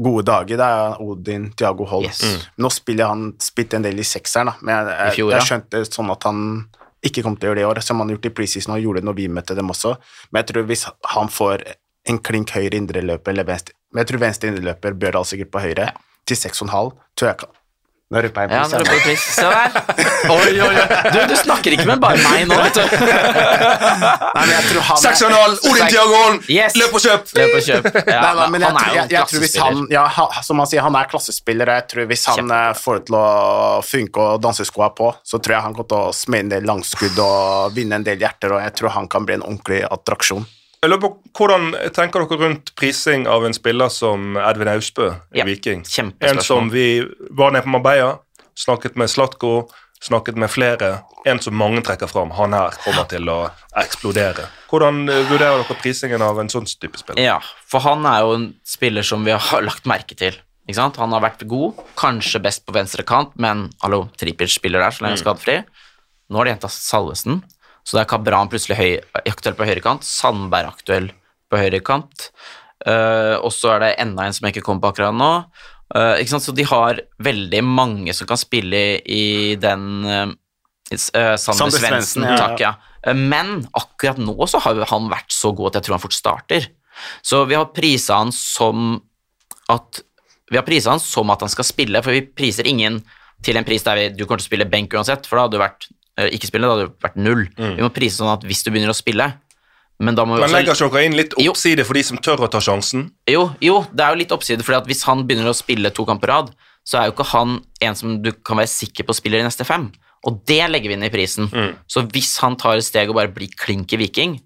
gode 0.00 0.24
dager. 0.28 0.60
Det 0.60 0.68
er 0.76 1.02
Odin 1.04 1.50
Tiago 1.56 1.88
Holt. 1.88 2.08
Yes. 2.08 2.22
Mm. 2.24 2.46
Nå 2.64 2.70
spiller 2.72 3.12
han 3.12 3.26
spilt 3.42 3.76
en 3.76 3.84
del 3.84 4.00
i 4.00 4.06
sekseren, 4.06 4.52
da, 4.52 4.56
men 4.62 4.74
jeg, 4.74 4.86
I 4.86 5.02
jeg, 5.10 5.18
fjor, 5.18 5.32
ja. 5.32 5.36
jeg 5.40 5.50
skjønte 5.50 5.84
sånn 5.90 6.14
at 6.14 6.28
han 6.28 6.40
ikke 7.02 7.24
kom 7.26 7.36
til 7.36 7.48
å 7.48 7.50
gjøre 7.50 7.58
det 7.58 7.64
i 7.64 7.68
år, 7.68 7.82
som 7.82 7.98
han 7.98 8.08
har 8.08 8.16
gjort 8.16 8.28
i 8.30 8.34
preseason 8.38 8.76
og 8.76 8.84
gjorde 8.84 9.02
det 9.02 9.08
når 9.08 9.18
vi 9.18 9.30
møtte 9.36 9.56
dem 9.58 9.72
også. 9.74 9.96
Men 10.30 10.42
jeg 10.42 10.52
tror 10.52 10.68
hvis 10.68 10.84
han 11.16 11.32
får 11.34 11.64
en 12.10 12.18
klink 12.22 12.52
høyre 12.54 12.78
indreløper 12.78 13.30
eller 13.30 13.46
venstre 13.46 13.76
Men 13.92 14.02
jeg 14.02 14.08
tror 14.10 14.22
venstre 14.22 14.50
indreløper 14.50 14.96
bør 14.98 15.18
da 15.18 15.22
sikkert 15.26 15.50
på 15.54 15.62
høyre, 15.62 15.90
til 16.26 16.38
6,5, 16.38 16.92
tror 17.18 17.28
jeg 17.28 17.50
Nå 18.12 18.20
roper 18.26 18.42
jeg 18.44 18.50
ja, 18.52 18.60
pris. 18.60 18.72
nå 18.72 18.76
jeg. 18.76 18.82
roper 18.82 18.92
du 18.92 19.02
pris. 19.06 19.22
Se 19.32 19.42
der. 19.42 19.68
Oi, 20.36 20.50
oi, 20.60 20.74
oi. 20.76 20.86
Du, 21.14 21.18
du 21.30 21.36
snakker 21.40 21.74
ikke 21.76 21.86
med 21.88 22.00
bare 22.02 22.18
meg 22.20 22.42
nå, 22.50 22.58
vet 22.60 22.76
du. 22.76 22.82
Nei, 22.82 24.42
men 24.42 24.52
jeg 24.52 24.64
tror 24.68 24.84
han 24.88 24.98
er- 24.98 25.16
6,5! 25.16 25.56
Odin 25.70 25.88
Tiago 25.94 26.20
Yes. 26.52 26.76
Løp 26.78 26.94
og 26.98 27.02
kjøp! 27.06 27.32
Løp 27.38 27.56
og 27.56 27.64
kjøp. 27.66 27.88
Ja, 28.06 28.20
Nei, 28.20 28.32
nei, 28.38 28.46
men 28.52 28.60
jeg, 28.66 28.68
han 28.68 28.76
er 28.76 28.84
tror- 28.84 28.92
jo 28.92 29.00
jeg, 29.00 29.10
jeg 29.16 29.30
tror 29.32 29.44
hvis 29.46 29.56
han, 29.64 29.82
ja, 29.96 30.04
som 30.44 30.62
han 30.62 30.70
sier, 30.70 30.84
han 30.84 30.98
er 31.00 31.10
klassespiller, 31.10 31.72
og 31.72 31.80
jeg 31.80 31.88
tror 31.94 32.08
hvis 32.12 32.24
han 32.30 32.40
Kjempe. 32.42 32.60
får 32.84 32.98
det 33.00 33.04
til 33.10 33.18
å 33.18 33.26
funke 33.86 34.26
og 34.28 34.42
danseskoa 34.44 34.90
på, 34.98 35.10
så 35.32 35.40
tror 35.42 35.56
jeg 35.56 35.66
han 35.68 35.76
kommer 35.78 35.90
til 35.94 36.02
å 36.12 36.16
smelle 36.16 36.42
en 36.46 36.52
del 36.56 36.68
langskudd 36.68 37.18
og 37.22 37.72
vinne 37.76 37.98
en 38.00 38.06
del 38.06 38.18
hjerter, 38.22 38.52
og 38.56 38.62
jeg 38.66 38.74
tror 38.78 38.94
han 38.98 39.08
kan 39.08 39.24
bli 39.28 39.38
en 39.40 39.46
ordentlig 39.46 39.82
attraksjon. 39.88 40.44
Jeg 40.82 40.90
lurer 40.90 41.02
på, 41.04 41.12
Hvordan 41.38 41.68
tenker 41.94 42.24
dere 42.24 42.40
rundt 42.40 42.72
prising 42.74 43.28
av 43.30 43.44
en 43.46 43.54
spiller 43.54 43.90
som 43.94 44.34
Edvin 44.34 44.70
Austbø 44.72 45.12
i 45.30 45.38
Ja, 45.38 45.44
Viking? 45.46 45.84
En 46.18 46.40
som 46.42 46.72
vi 46.72 47.04
var 47.30 47.54
nede 47.54 47.62
på 47.62 47.70
Marbella, 47.70 48.16
snakket 48.58 48.98
med 48.98 49.10
Slatko, 49.10 49.68
snakket 50.02 50.40
med 50.42 50.50
flere. 50.50 51.04
En 51.24 51.38
som 51.38 51.54
mange 51.54 51.84
trekker 51.86 52.10
fram. 52.10 52.34
Han 52.34 52.56
her 52.58 52.74
kommer 52.82 53.06
til 53.06 53.30
å 53.30 53.38
eksplodere. 53.78 54.48
Hvordan 54.72 55.04
eh, 55.06 55.22
vurderer 55.30 55.62
dere 55.62 55.78
prisingen 55.78 56.24
av 56.26 56.42
en 56.42 56.50
sånn 56.50 56.66
type 56.66 56.98
spiller? 56.98 57.22
Ja, 57.22 57.38
for 57.62 57.86
han 57.86 58.02
er 58.10 58.26
jo 58.26 58.34
en 58.40 58.48
spiller 58.66 59.06
som 59.06 59.22
vi 59.22 59.38
har 59.38 59.62
lagt 59.68 59.86
merke 59.86 60.18
til. 60.18 60.34
Han 60.72 61.14
har 61.14 61.22
vært 61.22 61.46
god, 61.46 61.78
kanskje 61.98 62.42
best 62.42 62.66
på 62.66 62.74
venstre 62.74 63.06
kant, 63.06 63.34
men 63.38 63.68
hallo, 63.82 64.08
Tripic 64.18 64.50
spiller 64.50 64.82
der 64.82 64.90
så 64.94 65.04
lenge 65.04 65.14
han 65.14 65.20
er 65.20 65.22
skadefri. 65.22 65.56
Nå 66.30 66.38
har 66.40 66.48
de 66.48 66.54
henta 66.56 66.70
Salvesen, 66.72 67.42
så 67.82 67.98
det 67.98 68.04
er 68.04 68.10
Kabran 68.12 68.50
plutselig 68.50 68.78
høy, 68.78 68.90
aktuell 69.26 69.56
på 69.58 69.66
høyrekant, 69.66 70.06
Sandberg 70.06 70.70
aktuell 70.70 71.10
på 71.50 71.60
høyrekant, 71.60 72.28
uh, 72.86 73.36
og 73.42 73.50
så 73.54 73.74
er 73.74 73.84
det 73.84 73.92
enda 74.04 74.26
en 74.26 74.36
som 74.36 74.46
jeg 74.46 74.56
ikke 74.56 74.66
kommer 74.68 74.84
på 74.86 74.92
akkurat 74.94 75.16
nå. 75.16 75.32
Uh, 75.92 76.14
ikke 76.20 76.32
sant? 76.32 76.46
Så 76.46 76.54
de 76.56 76.64
har 76.68 77.02
veldig 77.20 77.64
mange 77.66 78.14
som 78.16 78.28
kan 78.30 78.40
spille 78.40 78.84
i 79.02 79.24
den 79.60 79.88
uh, 80.06 80.30
Sander 80.92 81.36
Sander 81.40 81.78
Svendsen, 81.80 82.26
ja, 82.28 82.36
ja. 82.38 82.54
ja. 82.60 83.14
Men 83.16 83.62
akkurat 83.74 84.20
nå 84.20 84.36
så 84.50 84.60
har 84.62 84.78
han 84.90 85.08
vært 85.10 85.32
så 85.34 85.50
god 85.56 85.72
at 85.72 85.80
jeg 85.80 85.88
tror 85.88 85.96
han 85.96 86.04
fort 86.04 86.16
starter. 86.16 86.68
Så 87.24 87.42
vi 87.48 87.56
har 87.56 87.72
prisa 87.74 88.20
han 88.20 88.32
som 88.36 89.00
at 89.72 90.02
Vi 90.52 90.58
har 90.58 90.66
prisa 90.66 90.92
han 90.92 91.00
som 91.00 91.30
at 91.32 91.40
han 91.40 91.48
skal 91.48 91.64
spille, 91.64 92.02
for 92.04 92.12
vi 92.12 92.26
priser 92.28 92.66
ingen 92.68 92.98
til 93.42 93.56
en 93.56 93.64
pris 93.64 93.82
der 93.86 93.96
vi, 93.96 94.08
du 94.12 94.26
kommer 94.26 94.42
til 94.42 94.44
å 94.44 94.50
spille 94.50 94.68
benk 94.68 94.92
uansett, 94.92 95.24
for 95.24 95.38
da 95.38 95.46
hadde 95.46 95.56
du 95.56 95.62
vært 95.62 95.86
ikke 96.18 96.46
spille, 96.50 96.66
da 96.68 96.74
hadde 96.76 96.88
det 96.90 97.02
vært 97.02 97.16
null. 97.16 97.46
Vi 97.56 97.82
må 97.82 97.88
prise 97.94 98.18
sånn 98.20 98.32
at 98.32 98.42
hvis 98.44 98.62
du 98.64 98.70
begynner 98.70 98.92
å 98.92 98.96
spille 98.96 99.30
Men 100.02 100.14
da 100.18 100.24
må 100.26 100.34
vi 100.36 100.42
også 100.42 100.56
legger 100.56 100.74
ikke 100.74 100.90
dere 100.92 101.04
inn 101.06 101.16
litt 101.16 101.34
Jo. 101.38 101.52
oppside 101.52 101.84
for 101.86 101.94
de 101.94 102.02
som 102.02 102.18
tør 102.18 102.40
å 102.44 102.50
ta 102.50 102.58
sjansen? 102.60 103.10
jo, 103.30 103.52
jo, 103.62 103.86
det 103.94 104.02
er 104.04 104.10
jo 104.12 104.18
litt 104.18 104.32
oppside, 104.34 104.64
for 104.66 104.74
hvis 104.88 105.04
han 105.06 105.24
begynner 105.28 105.48
å 105.52 105.54
spille 105.54 105.90
to 105.94 106.04
kamper 106.04 106.26
på 106.26 106.32
rad, 106.32 106.50
så 106.84 106.98
er 106.98 107.06
jo 107.06 107.12
ikke 107.14 107.28
han 107.32 107.60
en 107.80 107.94
som 107.94 108.16
du 108.22 108.32
kan 108.32 108.56
være 108.58 108.66
sikker 108.72 109.04
på 109.06 109.14
spiller 109.14 109.38
i 109.40 109.46
neste 109.46 109.64
fem. 109.64 109.92
Og 110.26 110.40
det 110.46 110.58
legger 110.70 110.88
vi 110.90 110.94
inn 110.98 111.04
i 111.06 111.10
prisen. 111.10 111.48
Så 111.86 112.02
hvis 112.10 112.36
han 112.42 112.56
tar 112.56 112.76
et 112.76 112.84
steg 112.84 113.08
og 113.10 113.14
bare 113.18 113.30
blir 113.32 113.48
klink 113.58 113.92
i 113.92 113.96
Viking, 113.96 114.40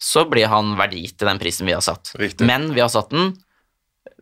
så 0.00 0.26
blir 0.28 0.46
han 0.52 0.74
verdi 0.76 1.06
til 1.16 1.28
den 1.28 1.38
prisen 1.40 1.64
vi 1.66 1.72
har 1.72 1.80
satt. 1.84 2.12
Riktig. 2.20 2.44
Men 2.46 2.70
vi 2.74 2.80
har 2.80 2.88
satt 2.92 3.08
den 3.10 3.32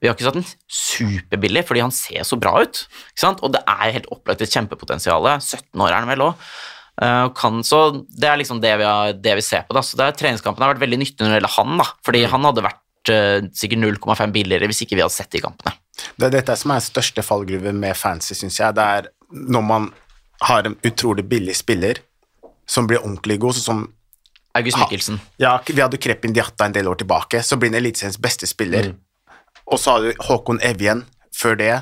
vi 0.03 0.09
har 0.09 0.17
ikke 0.17 0.27
satt 0.27 0.39
den 0.39 0.47
superbillig, 0.67 1.65
fordi 1.69 1.83
han 1.85 1.95
ser 1.95 2.27
så 2.27 2.39
bra 2.41 2.57
ut. 2.63 2.85
Ikke 3.13 3.23
sant? 3.23 3.43
Og 3.47 3.53
det 3.55 3.63
er 3.71 3.95
helt 3.97 4.09
opplagt 4.15 4.43
et 4.43 4.51
kjempepotensial. 4.51 5.29
17 5.39 5.83
år 5.83 5.91
er 5.93 6.01
han 6.01 6.11
vel 6.11 6.25
òg. 6.27 6.47
kan, 7.39 7.63
så 7.65 7.79
det 8.11 8.29
er 8.29 8.41
liksom 8.41 8.61
det 8.61 8.73
vi, 8.79 8.85
har, 8.85 9.15
det 9.15 9.37
vi 9.39 9.45
ser 9.47 9.63
på. 9.69 9.75
Da. 9.75 9.83
Så 9.87 9.97
det 9.99 10.05
er, 10.07 10.17
treningskampene 10.19 10.67
har 10.67 10.75
vært 10.75 10.83
veldig 10.83 10.99
nyttige 11.01 11.25
når 11.25 11.33
det 11.33 11.39
gjelder 11.41 11.55
han, 11.57 11.79
da. 11.81 11.87
fordi 12.05 12.25
han 12.35 12.49
hadde 12.49 12.67
vært 12.67 13.13
uh, 13.15 13.49
sikkert 13.57 13.83
0,5 13.85 14.35
billigere 14.35 14.69
hvis 14.71 14.83
ikke 14.85 14.99
vi 14.99 15.05
hadde 15.05 15.15
sett 15.17 15.33
de 15.33 15.43
kampene. 15.43 15.75
Det 16.19 16.29
er 16.29 16.35
dette 16.37 16.57
som 16.59 16.75
er 16.75 16.85
største 16.85 17.25
fallgruven 17.25 17.79
med 17.81 17.97
fancy, 17.99 18.35
syns 18.39 18.59
jeg. 18.61 18.77
Det 18.77 18.85
er 18.99 19.11
når 19.33 19.67
man 19.67 19.89
har 20.49 20.67
en 20.67 20.77
utrolig 20.85 21.25
billig 21.31 21.55
spiller 21.57 22.03
som 22.69 22.87
blir 22.91 23.03
ordentlig 23.03 23.39
god, 23.43 23.57
sånn 23.59 23.69
som 23.69 23.83
August 24.59 24.77
Ha- 24.77 24.85
Mikkelsen. 24.85 25.21
Ja, 25.41 25.57
vi 25.67 25.81
hadde 25.81 26.01
Krepin 26.03 26.35
Diatta 26.35 26.67
en 26.67 26.75
del 26.75 26.89
år 26.91 27.01
tilbake, 27.01 27.41
så 27.43 27.57
blir 27.57 27.73
en 27.73 27.79
Eliteseriens 27.81 28.21
beste 28.21 28.47
spiller. 28.51 28.93
Og 29.73 29.81
så 29.81 29.95
har 29.97 30.05
du 30.05 30.25
Håkon 30.27 30.61
Evjen 30.63 31.05
før 31.37 31.57
det, 31.59 31.73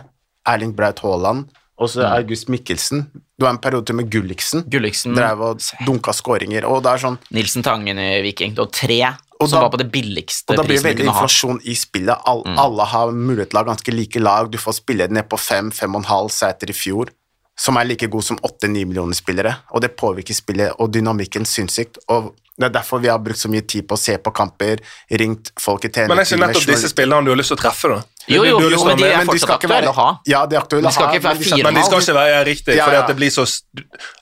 Erling 0.49 0.73
Braut 0.77 1.01
Haaland, 1.05 1.49
og 1.81 1.89
så 1.91 2.05
August 2.07 2.49
Mikkelsen. 2.53 3.07
Du 3.41 3.47
har 3.47 3.55
en 3.55 3.61
periode 3.63 3.89
til 3.89 3.97
med 3.99 4.11
Gulliksen. 4.13 4.63
Gulliksen, 4.71 5.15
Drev 5.17 5.41
og 5.43 5.63
dunka 5.87 6.13
skåringer, 6.15 6.67
og 6.69 6.83
det 6.85 6.93
er 6.93 7.03
sånn 7.07 7.17
Nilsen 7.35 7.65
Tangen 7.65 7.99
i 7.99 8.21
Viking. 8.25 8.55
du 8.55 8.63
har 8.63 8.71
tre 8.73 9.01
Og 9.41 9.49
som 9.49 9.57
da- 9.57 9.63
var 9.65 9.71
på 9.73 9.79
det 9.81 9.91
billigste 9.91 10.53
Og 10.53 10.57
da 10.61 10.63
blir 10.63 10.77
det 10.77 10.85
veldig 10.85 11.07
inflasjon 11.09 11.61
i 11.65 11.75
spillet. 11.75 12.21
All, 12.27 12.43
Alle 12.61 12.85
har 12.85 13.11
mulighet 13.11 13.51
til 13.51 13.57
å 13.59 13.63
ha 13.65 13.71
ganske 13.73 13.95
like 13.95 14.21
lag. 14.21 14.51
Du 14.51 14.59
får 14.59 14.75
spille 14.83 15.09
ned 15.09 15.29
på 15.31 15.39
fem, 15.41 15.71
fem 15.71 15.95
og 15.95 16.03
en 16.03 16.11
halv 16.11 16.29
seter 16.31 16.69
i 16.69 16.77
fjor, 16.77 17.09
som 17.57 17.77
er 17.79 17.85
like 17.89 18.07
god 18.07 18.23
som 18.25 18.37
åtte-ni 18.45 18.85
millioner 18.85 19.15
spillere. 19.17 19.57
Og 19.73 19.81
det 19.81 19.97
påvirker 19.97 20.35
spillet 20.37 20.77
og 20.79 20.93
dynamikken 20.93 21.47
sinnssykt. 21.49 21.97
Og 22.11 22.35
det 22.61 22.69
er 22.69 22.75
derfor 22.77 23.01
vi 23.03 23.09
har 23.09 23.19
brukt 23.25 23.41
så 23.41 23.49
mye 23.51 23.65
tid 23.67 23.87
på 23.89 23.97
å 23.97 24.01
se 24.01 24.17
på 24.21 24.33
kamper, 24.37 24.81
ringt 25.21 25.51
folk 25.61 25.85
i 25.89 25.91
Men 26.07 26.19
er 26.21 26.27
ikke 26.29 26.39
nettopp 26.43 26.67
disse 26.69 26.91
spillerne 26.93 27.25
du 27.25 27.33
har 27.33 27.39
lyst 27.41 27.53
til 27.55 27.59
å 27.59 27.63
treffe, 27.63 27.89
da? 27.95 28.01
Jo, 28.31 28.45
jo, 28.45 28.59
jo, 28.61 28.85
men 28.85 28.99
de 29.01 29.07
er 29.09 29.25
fortsatt 29.27 29.55
aktuelle 29.57 29.91
å 29.91 29.95
ha. 29.97 30.09
Ja, 30.29 30.43
de 30.47 30.55
er 30.55 30.61
aktuelle 30.61 30.87
De 30.87 30.93
skal 30.95 31.07
å 31.07 31.09
ha. 31.09 31.15
ikke 31.17 31.25
være 31.25 31.39
men 31.41 31.57
de 31.57 31.63
Men 31.65 31.79
de 31.81 31.85
skal 31.89 32.03
ikke 32.05 32.17
være 32.19 32.43
riktig, 32.47 32.75
Ja, 32.77 32.85
fordi 32.85 32.99
ja. 32.99 33.01
at 33.03 33.09
det 33.09 33.17
blir 33.17 33.31
så 33.35 33.47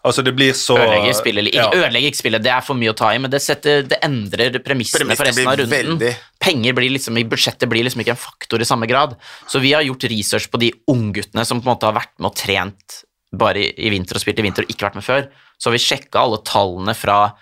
Altså, 0.07 0.23
det 0.25 0.35
blir 0.39 0.53
så 0.57 0.77
Ødelegger 0.79 1.17
spillet, 1.19 1.51
ikke, 1.51 1.59
Ja. 1.59 1.71
ødelegger 1.75 2.09
ikke 2.13 2.21
spillet, 2.23 2.43
det 2.47 2.53
er 2.55 2.61
for 2.65 2.79
mye 2.79 2.93
å 2.95 2.97
ta 2.97 3.11
i, 3.13 3.19
men 3.19 3.31
det, 3.31 3.43
setter, 3.43 3.83
det 3.83 3.99
endrer 4.07 4.59
premissene 4.65 5.17
for 5.19 5.25
resten 5.27 5.49
av 5.51 5.59
runden. 5.59 5.99
veldig- 5.99 6.15
Penger 6.41 6.73
blir 6.79 6.91
liksom, 6.95 7.19
i 7.19 7.25
budsjettet 7.25 7.69
blir 7.69 7.83
liksom 7.85 8.01
ikke 8.01 8.15
en 8.15 8.23
faktor 8.23 8.61
i 8.63 8.65
samme 8.65 8.87
grad. 8.87 9.17
Så 9.51 9.61
vi 9.61 9.73
har 9.75 9.83
gjort 9.83 10.07
research 10.09 10.49
på 10.49 10.59
de 10.63 10.73
ungguttene 10.89 11.45
som 11.45 11.61
på 11.61 11.67
en 11.69 11.75
måte 11.77 11.91
har 11.91 11.99
vært 11.99 12.15
med 12.19 12.31
og 12.31 12.37
trent 12.37 13.03
bare 13.35 13.57
i, 13.61 13.75
i 13.77 13.91
vinter 13.91 14.15
og 14.17 14.23
spilt 14.23 14.39
i 14.39 14.43
vinter 14.47 14.63
og 14.65 14.71
ikke 14.73 14.87
vært 14.89 14.95
med 14.95 15.05
før. 15.05 15.29
Så 15.59 15.69
har 15.69 15.73
vi 15.77 15.83
sjekka 15.85 16.23
alle 16.23 16.39
tallene 16.47 16.95
fra 16.97 17.35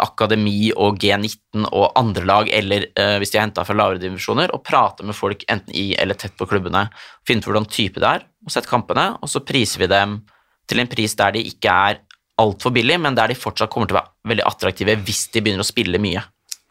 akademi 0.00 0.70
og 0.72 0.98
G19 1.02 1.66
og 1.68 1.90
andre 1.98 2.24
lag, 2.28 2.50
eller 2.52 2.88
eh, 2.92 3.16
hvis 3.20 3.32
de 3.34 3.40
er 3.40 3.46
henta 3.46 3.64
fra 3.66 3.76
lavere 3.76 4.00
divisjoner, 4.02 4.54
og 4.54 4.64
prate 4.66 5.06
med 5.06 5.16
folk 5.16 5.44
enten 5.52 5.74
i 5.76 5.90
eller 5.98 6.18
tett 6.18 6.36
på 6.38 6.48
klubbene. 6.48 6.86
Finne 7.26 7.44
ut 7.44 7.50
hvordan 7.50 7.68
type 7.70 8.02
det 8.02 8.08
er, 8.08 8.26
og 8.46 8.54
sett 8.54 8.70
kampene, 8.70 9.12
og 9.20 9.30
så 9.32 9.44
priser 9.46 9.84
vi 9.84 9.90
dem 9.92 10.20
til 10.66 10.82
en 10.82 10.90
pris 10.90 11.14
der 11.18 11.36
de 11.36 11.44
ikke 11.50 11.74
er 11.90 12.00
altfor 12.42 12.72
billig, 12.74 12.98
men 13.00 13.16
der 13.16 13.32
de 13.32 13.38
fortsatt 13.38 13.72
kommer 13.72 13.88
til 13.90 13.96
å 13.96 14.02
være 14.02 14.32
veldig 14.32 14.46
attraktive 14.48 14.96
hvis 15.06 15.26
de 15.34 15.42
begynner 15.44 15.64
å 15.64 15.68
spille 15.68 16.00
mye. 16.02 16.24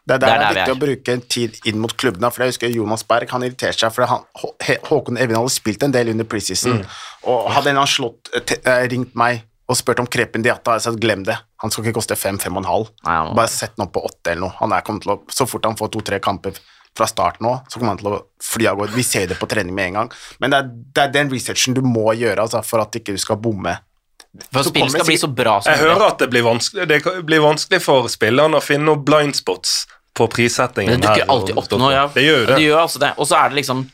Det 0.06 0.14
er 0.14 0.20
der 0.22 0.26
Det 0.26 0.34
er 0.34 0.38
det 0.38 0.46
er 0.46 0.54
viktig 0.54 0.70
er. 0.70 0.76
å 0.76 0.82
bruke 0.84 1.14
tid 1.34 1.56
inn 1.66 1.80
mot 1.82 1.96
klubbene. 1.98 2.28
For 2.30 2.44
jeg 2.44 2.54
husker 2.54 2.70
Jonas 2.70 3.02
Berg 3.08 3.32
han 3.34 3.42
irriterte 3.42 3.80
seg 3.80 3.94
fordi 3.94 4.06
han, 4.12 4.22
Håkon 4.86 5.18
Evjen 5.18 5.40
hadde 5.40 5.54
spilt 5.54 5.82
en 5.82 5.94
del 5.94 6.12
under 6.12 6.28
preseason. 6.30 6.84
Og 7.26 7.48
hadde 7.50 7.72
en 7.72 7.74
eller 7.74 7.82
annen 7.82 7.90
slått, 7.90 8.30
eh, 8.38 8.54
eh, 8.62 8.86
ringt 8.92 9.16
meg 9.18 9.42
og 9.66 9.76
spurt 9.76 9.98
om 9.98 10.06
Krepin 10.06 10.44
Diatta, 10.44 10.76
jeg 10.78 11.00
glem 11.02 11.24
det. 11.26 11.36
Han 11.62 11.70
skal 11.70 11.84
ikke 11.84 11.96
koste 11.98 12.16
fem, 12.18 12.38
fem 12.38 12.54
og 12.56 12.62
en 12.64 12.70
halv. 12.70 12.90
Nei, 13.04 13.14
han 13.16 13.26
må- 13.28 13.34
Bare 13.34 13.48
sett 13.50 13.74
den 13.76 13.86
opp 13.86 13.92
på 13.92 14.04
åtte 14.06 14.30
eller 14.30 14.46
noe. 14.46 14.54
Han 14.60 14.72
er 14.72 14.80
kommet 14.82 15.02
til 15.02 15.12
å, 15.16 15.20
så 15.28 15.46
fort 15.48 15.64
han 15.64 15.74
får 15.76 15.90
to-tre 15.92 16.20
kamper 16.20 16.52
fra 16.96 17.06
start 17.06 17.40
nå, 17.40 17.50
så 17.68 17.78
kommer 17.78 17.88
han 17.96 17.98
til 17.98 18.08
å 18.08 18.22
fly 18.40 18.66
av 18.70 18.78
gårde. 18.78 18.94
Vi 18.94 19.02
ser 19.02 19.26
det 19.26 19.38
på 19.38 19.48
trening 19.48 19.74
med 19.74 19.88
en 19.88 19.92
gang. 19.94 20.10
Men 20.40 20.50
det 20.50 20.58
er, 20.58 20.70
det 20.94 21.02
er 21.02 21.12
den 21.12 21.30
researchen 21.30 21.74
du 21.74 21.82
må 21.82 22.14
gjøre 22.16 22.38
altså, 22.46 22.62
for 22.64 22.80
at 22.80 22.92
ikke 22.92 23.12
du 23.12 23.18
skal 23.18 23.36
bomme. 23.36 23.74
For 24.52 24.62
Så 24.62 24.70
spillet 24.70 24.92
skal 24.92 25.04
bli 25.08 25.16
så 25.16 25.28
bra 25.34 25.60
som 25.60 25.72
Jeg 25.72 25.80
hører 25.80 26.06
at 26.10 26.18
det 26.18 26.30
blir 26.30 26.42
vanskelig, 26.44 26.86
det 26.88 27.02
blir 27.26 27.40
vanskelig 27.40 27.80
for 27.82 28.08
spillerne 28.12 28.58
å 28.58 28.62
finne 28.62 28.84
noen 28.84 29.04
blind 29.04 29.36
spots 29.36 29.86
på 30.16 30.28
prissettingen. 30.32 30.92
Men 30.92 31.00
det 31.00 31.08
dukker 31.08 31.28
alltid 31.32 31.56
opp 31.60 31.70
nå, 31.80 31.90
ja. 31.92 32.06
Det 32.12 32.24
gjør 32.24 32.38
jo 32.40 32.46
det. 32.46 32.58
gjør 32.64 32.80
altså 32.80 32.98
det. 32.98 33.12
Og 33.18 33.26
så 33.28 33.36
er 33.44 33.48
det 33.52 33.56
liksom 33.64 33.90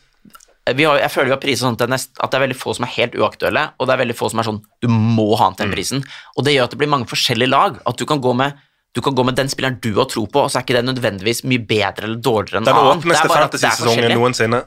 har, 0.66 0.98
Jeg 1.02 1.10
føler 1.10 1.24
vi 1.24 1.34
har 1.34 1.40
priset 1.42 1.64
sånn 1.64 1.74
at 1.74 1.78
det, 1.84 1.88
nest, 1.90 2.10
at 2.22 2.30
det 2.30 2.38
er 2.38 2.44
veldig 2.46 2.56
få 2.60 2.74
som 2.76 2.84
er 2.86 2.92
helt 2.96 3.14
uaktuelle, 3.18 3.64
og 3.78 3.86
det 3.88 3.94
er 3.96 4.02
veldig 4.04 4.16
få 4.18 4.30
som 4.30 4.38
er 4.38 4.46
sånn 4.50 4.60
Du 4.80 4.88
må 4.88 5.36
ha 5.36 5.48
den 5.50 5.56
til 5.56 5.66
Mm. 5.66 5.70
den 5.70 5.76
prisen. 5.76 6.04
Og 6.36 6.44
det 6.44 6.54
gjør 6.54 6.64
at 6.64 6.70
det 6.70 6.78
blir 6.78 6.88
mange 6.92 7.06
forskjellige 7.10 7.50
lag. 7.50 7.80
At 7.86 7.96
du 7.98 8.06
kan 8.06 8.20
gå 8.20 8.34
med 8.36 8.54
du 8.94 9.00
kan 9.00 9.14
gå 9.16 9.24
med 9.24 9.34
den 9.34 9.48
spilleren 9.48 9.80
du 9.80 9.94
har 9.96 10.04
tro 10.04 10.26
på, 10.26 10.36
og 10.44 10.50
så 10.52 10.58
er 10.60 10.64
ikke 10.66 10.74
det 10.76 10.84
nødvendigvis 10.84 11.44
mye 11.48 11.64
bedre 11.64 12.04
eller 12.04 12.20
dårligere 12.20 12.60
enn 12.60 12.68
annen. 12.68 13.00
Det 13.00 13.08
er 13.08 13.16
åpneste 13.16 13.28
bare 13.28 13.44
at 13.46 13.52
det 13.52 13.62
er 13.64 13.68
fantasy-sesongen 13.70 14.04
forskjellig. 14.04 14.18
noensinne. 14.20 14.58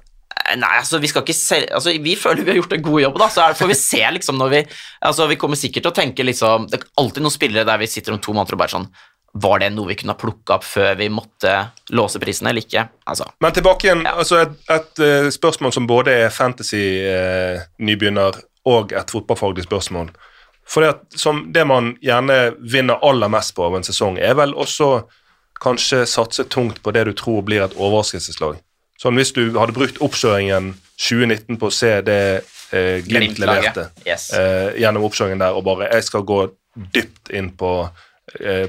Eh, 0.50 0.56
Nei, 0.58 0.72
altså 0.80 1.00
vi 1.00 1.08
skal 1.08 1.22
ikke 1.22 1.36
se, 1.38 1.60
altså 1.72 1.94
Vi 2.02 2.16
føler 2.16 2.42
vi 2.44 2.52
har 2.52 2.58
gjort 2.58 2.74
en 2.74 2.82
god 2.82 3.02
jobb, 3.02 3.20
da, 3.22 3.28
så 3.30 3.46
får 3.56 3.68
vi 3.68 3.78
se 3.78 4.02
liksom 4.18 4.36
når 4.42 4.50
vi 4.50 4.66
altså 5.06 5.28
Vi 5.30 5.36
kommer 5.38 5.56
sikkert 5.56 5.84
til 5.86 5.92
å 5.92 5.96
tenke 5.96 6.26
liksom 6.26 6.68
Det 6.70 6.82
er 6.82 6.88
alltid 6.98 7.22
noen 7.24 7.32
spillere 7.38 7.66
der 7.66 7.78
vi 7.78 7.86
sitter 7.88 8.14
om 8.14 8.20
to 8.20 8.34
måneder 8.34 8.54
og 8.58 8.60
bare 8.60 8.74
sånn 8.74 8.90
Var 9.36 9.60
det 9.60 9.68
noe 9.76 9.90
vi 9.90 9.96
kunne 10.00 10.14
ha 10.14 10.20
plukka 10.20 10.56
opp 10.56 10.64
før 10.64 10.94
vi 10.96 11.10
måtte 11.12 11.52
låse 11.92 12.20
prisene, 12.24 12.54
eller 12.54 12.64
ikke? 12.64 12.86
Altså, 13.12 13.26
Men 13.44 13.52
tilbake 13.52 13.90
igjen, 13.90 14.06
Ja. 14.08 14.14
altså 14.22 14.38
et, 14.46 14.54
et 14.72 15.00
eh, 15.04 15.28
spørsmål 15.36 15.74
som 15.76 15.88
både 15.88 16.14
er 16.24 16.30
fantasy-nybegynner 16.32 18.40
og 18.66 18.94
et 18.96 19.12
fotballfaglig 19.14 19.66
spørsmål. 19.68 20.10
For 20.66 20.82
det, 20.82 20.90
at, 20.96 21.20
som 21.20 21.44
det 21.54 21.66
man 21.70 21.92
gjerne 22.02 22.38
vinner 22.66 22.98
aller 23.06 23.30
mest 23.30 23.54
på 23.58 23.68
av 23.68 23.76
en 23.78 23.86
sesong, 23.86 24.16
er 24.18 24.34
vel 24.40 24.56
også 24.58 25.04
kanskje 25.62 26.06
satse 26.10 26.48
tungt 26.52 26.80
på 26.84 26.92
det 26.96 27.04
du 27.06 27.14
tror 27.16 27.44
blir 27.46 27.62
et 27.68 27.76
overraskelseslag. 27.78 28.58
Sånn 29.02 29.20
Hvis 29.20 29.34
du 29.36 29.44
hadde 29.60 29.76
brukt 29.76 30.00
oppkjøringen 30.04 30.72
2019 30.98 31.60
på 31.60 31.68
å 31.70 31.76
se 31.76 31.92
det 32.08 32.20
eh, 32.72 33.04
Glimt 33.06 33.38
leverte 33.44 33.90
Yes. 34.08 34.30
eh, 34.34 34.72
gjennom 34.80 35.04
oppkjøringen 35.10 35.44
der, 35.44 35.54
og 35.60 35.68
bare 35.68 35.92
jeg 35.92 36.08
skal 36.08 36.24
gå 36.28 36.40
dypt 36.96 37.30
inn 37.36 37.52
på, 37.60 37.72
eh, 37.86 37.92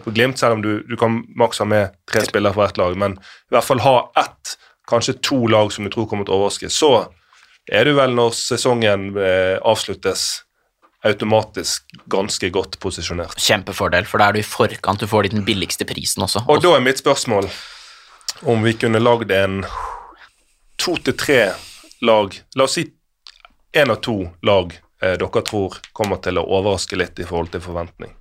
på 0.04 0.12
Glimt, 0.12 0.36
selv 0.36 0.58
om 0.58 0.62
du, 0.62 0.82
du 0.84 0.96
kan 1.00 1.22
maks 1.38 1.62
ha 1.62 1.66
med 1.68 1.94
tre 2.10 2.20
spillere 2.26 2.52
for 2.52 2.66
hvert 2.66 2.80
lag, 2.80 2.96
men 3.00 3.14
i 3.16 3.56
hvert 3.56 3.64
fall 3.64 3.80
ha 3.80 3.94
ett, 4.20 4.56
kanskje 4.86 5.16
to 5.24 5.38
lag 5.50 5.72
som 5.72 5.86
du 5.86 5.90
tror 5.90 6.06
kommer 6.10 6.28
til 6.28 6.36
å 6.36 6.42
overraske, 6.42 6.68
så 6.70 6.90
er 7.66 7.88
du 7.88 7.96
vel 7.96 8.14
når 8.14 8.34
sesongen 8.36 9.08
eh, 9.18 9.56
avsluttes 9.66 10.26
automatisk 11.06 11.86
ganske 12.10 12.50
godt 12.50 12.78
posisjonert. 12.82 13.38
Kjempefordel, 13.42 14.06
for 14.08 14.22
da 14.22 14.30
er 14.30 14.36
du 14.36 14.42
i 14.42 14.46
forkant, 14.46 15.02
du 15.02 15.10
får 15.10 15.30
den 15.34 15.44
billigste 15.46 15.86
prisen 15.88 16.24
også. 16.26 16.44
Og 16.50 16.62
da 16.64 16.76
er 16.76 16.84
mitt 16.84 17.02
spørsmål 17.02 17.48
om 18.50 18.64
vi 18.66 18.74
kunne 18.78 19.02
lagd 19.02 19.32
en 19.34 19.62
to 20.80 20.96
til 21.02 21.16
tre 21.18 21.40
lag, 22.04 22.34
la 22.56 22.66
oss 22.66 22.76
si 22.78 22.86
én 23.76 23.92
av 23.92 24.00
to 24.04 24.18
lag 24.46 24.74
eh, 25.02 25.16
dere 25.20 25.42
tror 25.46 25.80
kommer 25.96 26.20
til 26.22 26.40
å 26.40 26.46
overraske 26.58 26.98
litt 26.98 27.18
i 27.20 27.28
forhold 27.28 27.54
til 27.54 27.64
forventning. 27.64 28.14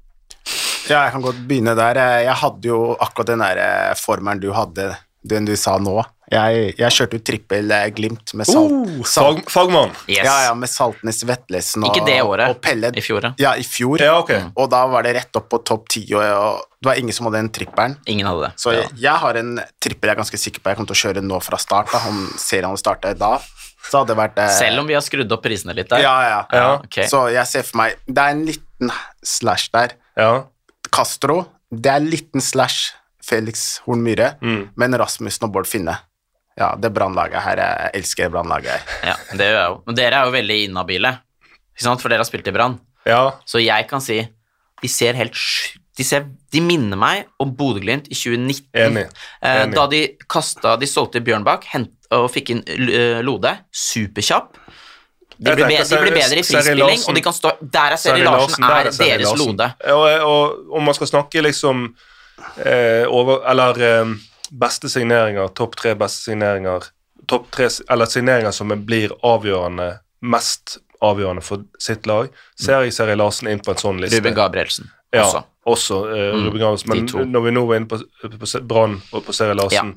Ja, 0.89 1.05
jeg 1.07 1.15
kan 1.15 1.23
godt 1.25 1.39
begynne 1.49 1.75
der. 1.77 1.99
Jeg 2.25 2.35
hadde 2.43 2.69
jo 2.69 2.81
akkurat 3.01 3.31
den 3.33 3.41
der 3.45 3.61
eh, 3.63 3.93
formelen 3.99 4.41
du 4.43 4.51
hadde, 4.55 4.91
den 5.25 5.47
du 5.49 5.55
sa 5.57 5.77
nå. 5.81 6.03
Jeg, 6.33 6.71
jeg 6.79 6.89
kjørte 6.95 7.19
jo 7.19 7.21
trippel 7.21 7.69
eh, 7.69 7.83
Glimt 7.93 8.31
med 8.33 8.47
salt, 8.49 8.87
salt, 9.05 9.43
fagmann. 9.53 9.91
Yes. 10.09 10.23
ja, 10.25 10.33
ja, 10.47 10.53
med 10.57 10.71
Saltnes 10.71 11.19
Vetlesen 11.29 11.83
og, 11.85 11.91
Ikke 11.93 12.01
det 12.07 12.15
året, 12.25 12.49
og 12.49 12.57
Pelle. 12.65 12.89
i 12.97 13.03
fjor, 13.05 13.27
ja. 13.27 13.33
Ja, 13.43 13.51
i 13.61 13.65
fjor. 13.65 14.01
Ja, 14.01 14.15
ok. 14.23 14.31
Og 14.57 14.71
da 14.73 14.79
var 14.89 15.05
det 15.05 15.11
rett 15.19 15.37
opp 15.37 15.51
på 15.53 15.59
topp 15.65 15.85
ti, 15.93 16.01
og, 16.17 16.23
og 16.25 16.63
det 16.81 16.89
var 16.89 17.01
ingen 17.01 17.13
som 17.13 17.29
hadde 17.29 17.43
den 17.43 17.51
trippelen. 17.53 17.93
Ingen 18.09 18.25
hadde 18.29 18.47
det. 18.47 18.51
Så 18.61 18.73
Ja. 18.73 18.79
jeg, 18.87 18.97
jeg 19.05 19.21
har 19.21 19.37
en 19.43 19.53
trippel 19.85 20.09
jeg 20.09 20.15
er 20.17 20.21
ganske 20.23 20.41
sikker 20.47 20.65
på 20.65 20.73
jeg 20.73 20.79
kommer 20.81 20.93
til 20.93 20.97
å 20.97 21.03
kjøre 21.03 21.25
nå 21.29 21.39
fra 21.45 21.61
start. 21.61 21.93
Da, 21.93 22.01
om 22.09 22.25
serien 22.41 22.69
hadde 22.71 22.81
startet 22.81 23.21
da, 23.21 23.35
så 23.85 24.01
hadde 24.01 24.15
det 24.15 24.17
vært 24.23 24.41
eh, 24.41 24.49
Selv 24.57 24.81
om 24.81 24.89
vi 24.89 24.97
har 24.97 25.05
skrudd 25.05 25.29
opp 25.37 25.45
prisene 25.45 25.77
litt 25.77 25.93
der. 25.93 26.01
Ja, 26.01 26.15
ja. 26.25 26.41
Ja. 26.57 26.67
Okay. 26.89 27.05
Så 27.09 27.27
jeg 27.33 27.45
ser 27.53 27.65
for 27.69 27.83
meg 27.83 27.99
Det 28.09 28.17
er 28.17 28.33
en 28.33 28.41
liten 28.49 28.93
slash 29.21 29.69
der. 29.77 29.93
Ja. 30.17 30.31
Castro, 30.95 31.41
det 31.71 31.91
er 31.91 31.99
en 32.01 32.09
liten 32.11 32.41
slash 32.43 32.93
Felix 33.25 33.79
Horn 33.85 34.03
Myhre, 34.05 34.35
Mm. 34.41 34.69
men 34.77 34.95
Rasmussen 35.01 35.47
og 35.47 35.53
Bård 35.55 35.67
Finne. 35.67 35.97
Ja, 36.57 36.73
det 36.79 36.93
brannlaget 36.95 37.41
her, 37.43 37.59
jeg 37.59 37.91
elsker 37.99 38.29
brannlaget 38.31 38.71
her. 38.71 38.83
Ja, 39.11 39.15
det 39.35 39.47
gjør 39.49 39.57
jeg 39.59 39.69
jo. 39.71 39.79
Men 39.89 39.95
dere 39.97 40.19
er 40.21 40.25
jo 40.29 40.31
veldig 40.37 40.59
inhabile, 40.69 41.11
ikke 41.75 41.83
sant? 41.89 42.01
for 42.01 42.09
dere 42.13 42.23
har 42.23 42.29
spilt 42.29 42.47
i 42.47 42.53
Brann. 42.55 42.79
ja. 43.05 43.31
Så 43.45 43.59
jeg 43.63 43.87
kan 43.89 43.99
si 44.01 44.21
de 44.81 44.87
ser 44.91 45.13
helt 45.15 45.33
de, 45.97 46.03
ser, 46.03 46.25
de 46.51 46.59
minner 46.61 46.97
meg 46.99 47.25
om 47.39 47.53
Bodø-Glimt 47.55 48.07
i 48.11 48.15
2019. 48.15 48.65
Enig. 48.75 49.05
Eh, 49.41 49.61
Enig. 49.63 49.75
da 49.77 49.85
de 49.87 50.01
kasta 50.27 50.73
De 50.77 50.85
solgte 50.85 51.21
Bjørnbakk 51.23 51.63
og 52.11 52.25
fikk 52.33 52.49
inn 52.51 52.63
eh, 52.67 53.21
Lode. 53.23 53.53
Superkjapp. 53.71 54.57
De 55.37 55.55
blir, 55.55 55.65
bedre, 55.67 55.83
de 55.89 56.01
blir 56.01 56.13
bedre 56.15 56.39
i 56.39 56.43
frispilling, 56.43 57.01
og 57.09 57.15
de 57.15 57.21
kan 57.21 57.33
stå 57.35 57.51
Der 57.61 57.91
er 57.95 57.99
Seri 57.99 58.23
Larsen, 58.23 58.63
er 58.63 58.89
deres 58.91 59.33
lode. 59.37 59.67
Og, 59.91 60.71
om 60.77 60.83
man 60.87 60.93
skal 60.95 61.07
snakke 61.07 61.41
liksom 61.43 61.95
eh, 62.65 63.03
over 63.07 63.43
Eller 63.51 63.81
eh, 63.83 64.13
beste 64.51 64.89
signeringer, 64.89 65.47
topp 65.57 65.75
tre 65.75 65.95
beste 65.95 66.29
signeringer 66.31 66.87
Topp 67.27 67.47
tre 67.51 67.67
Eller 67.89 68.05
signeringer 68.05 68.51
som 68.53 68.69
blir 68.85 69.11
avgjørende, 69.25 69.99
mest 70.21 70.77
avgjørende 71.01 71.41
for 71.43 71.63
sitt 71.81 72.05
lag, 72.07 72.29
ser 72.59 72.85
jeg 72.85 72.93
Seri 72.95 73.15
Larsen 73.17 73.49
inn 73.51 73.59
på 73.59 73.73
en 73.73 73.81
sånn 73.81 73.99
liste. 74.01 74.17
Ruben 74.21 74.33
Gabrielsen 74.37 74.87
Ja, 75.13 75.25
også. 75.25 75.41
også 75.65 75.97
eh, 76.13 76.31
Mm, 76.35 76.45
Ruben 76.47 76.59
Gabrielsen. 76.61 76.89
Men 76.93 77.05
de 77.09 77.25
når 77.33 77.41
vi 77.47 77.51
nå 77.57 77.65
var 77.67 77.75
inne 77.81 77.89
på, 77.91 77.99
på 78.21 78.37
på 78.39 78.61
Brann 78.69 79.01
og 79.11 79.25
på 79.25 79.33
Seri 79.35 79.55
Larsen 79.57 79.95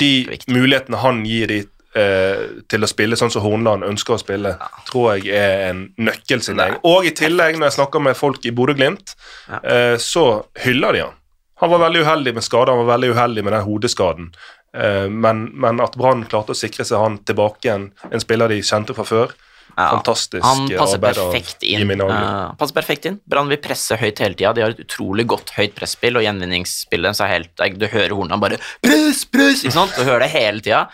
De 0.00 0.10
Kjempeviktig. 0.24 0.54
mulighetene 0.56 0.96
han 1.04 1.22
gir 1.28 1.46
de 1.52 1.60
eh, 1.96 2.62
til 2.68 2.84
å 2.84 2.90
spille 2.90 3.16
sånn 3.18 3.30
som 3.32 3.44
Hornland 3.44 3.86
ønsker 3.86 4.16
å 4.16 4.20
spille, 4.22 4.56
tror 4.88 5.16
jeg 5.16 5.34
er 5.34 5.68
en 5.70 5.84
nøkkel 5.98 6.42
Og 6.82 7.06
i 7.06 7.10
tillegg, 7.10 7.58
når 7.58 7.70
jeg 7.70 7.78
snakker 7.78 8.02
med 8.02 8.16
folk 8.16 8.44
i 8.46 8.50
Bodø-Glimt, 8.50 9.14
Ja. 9.48 9.60
eh, 9.62 9.96
så 9.96 10.44
hyller 10.64 10.92
de 10.92 11.00
han. 11.00 11.14
Han 11.62 11.70
var 11.70 11.78
veldig 11.88 12.02
uheldig 12.04 12.34
med 12.34 12.42
skade, 12.42 12.68
han 12.72 12.84
var 12.84 12.98
veldig 12.98 13.14
uheldig 13.14 13.44
med 13.44 13.52
den 13.52 13.62
hodeskaden. 13.64 14.32
Eh, 14.74 15.08
men, 15.08 15.50
men 15.54 15.80
at 15.80 15.94
Brann 15.96 16.24
klarte 16.26 16.50
å 16.54 16.58
sikre 16.58 16.84
seg 16.84 16.98
han 16.98 17.18
tilbake 17.18 17.68
igjen, 17.68 17.90
en 18.10 18.20
spiller 18.22 18.50
de 18.50 18.62
kjente 18.62 18.94
fra 18.96 19.04
før, 19.04 19.34
Ja. 19.74 19.88
fantastisk 19.90 20.44
Han 20.44 20.68
passer 20.68 20.98
arbeid 21.00 21.16
perfekt 21.16 21.64
inn. 21.66 21.80
Jimmy 21.80 21.96
Nagel. 21.98 22.14
Eh, 22.14 22.52
passer 22.60 22.74
perfekt 22.76 23.06
inn. 23.06 23.16
Brann 23.26 23.48
vil 23.50 23.58
presse 23.58 23.96
høyt 23.98 24.20
hele 24.22 24.36
tida. 24.38 24.52
De 24.54 24.62
har 24.62 24.70
et 24.70 24.82
utrolig 24.84 25.26
godt 25.26 25.50
høyt 25.56 25.74
presspill, 25.74 26.14
og 26.16 26.22
gjenvinningsspillet 26.22 27.08
deres 27.08 27.20
er 27.24 27.32
helt 27.32 27.78
Du 27.80 27.86
hører 27.88 28.14
hornene 28.14 28.38
bare 28.38 28.58
'press, 28.82 29.24
press', 29.26 29.64
ikke 29.64 29.72
sant? 29.72 29.96
Du 29.96 30.04
hører 30.04 30.20
det 30.20 30.30
hele 30.30 30.60
tida. 30.60 30.88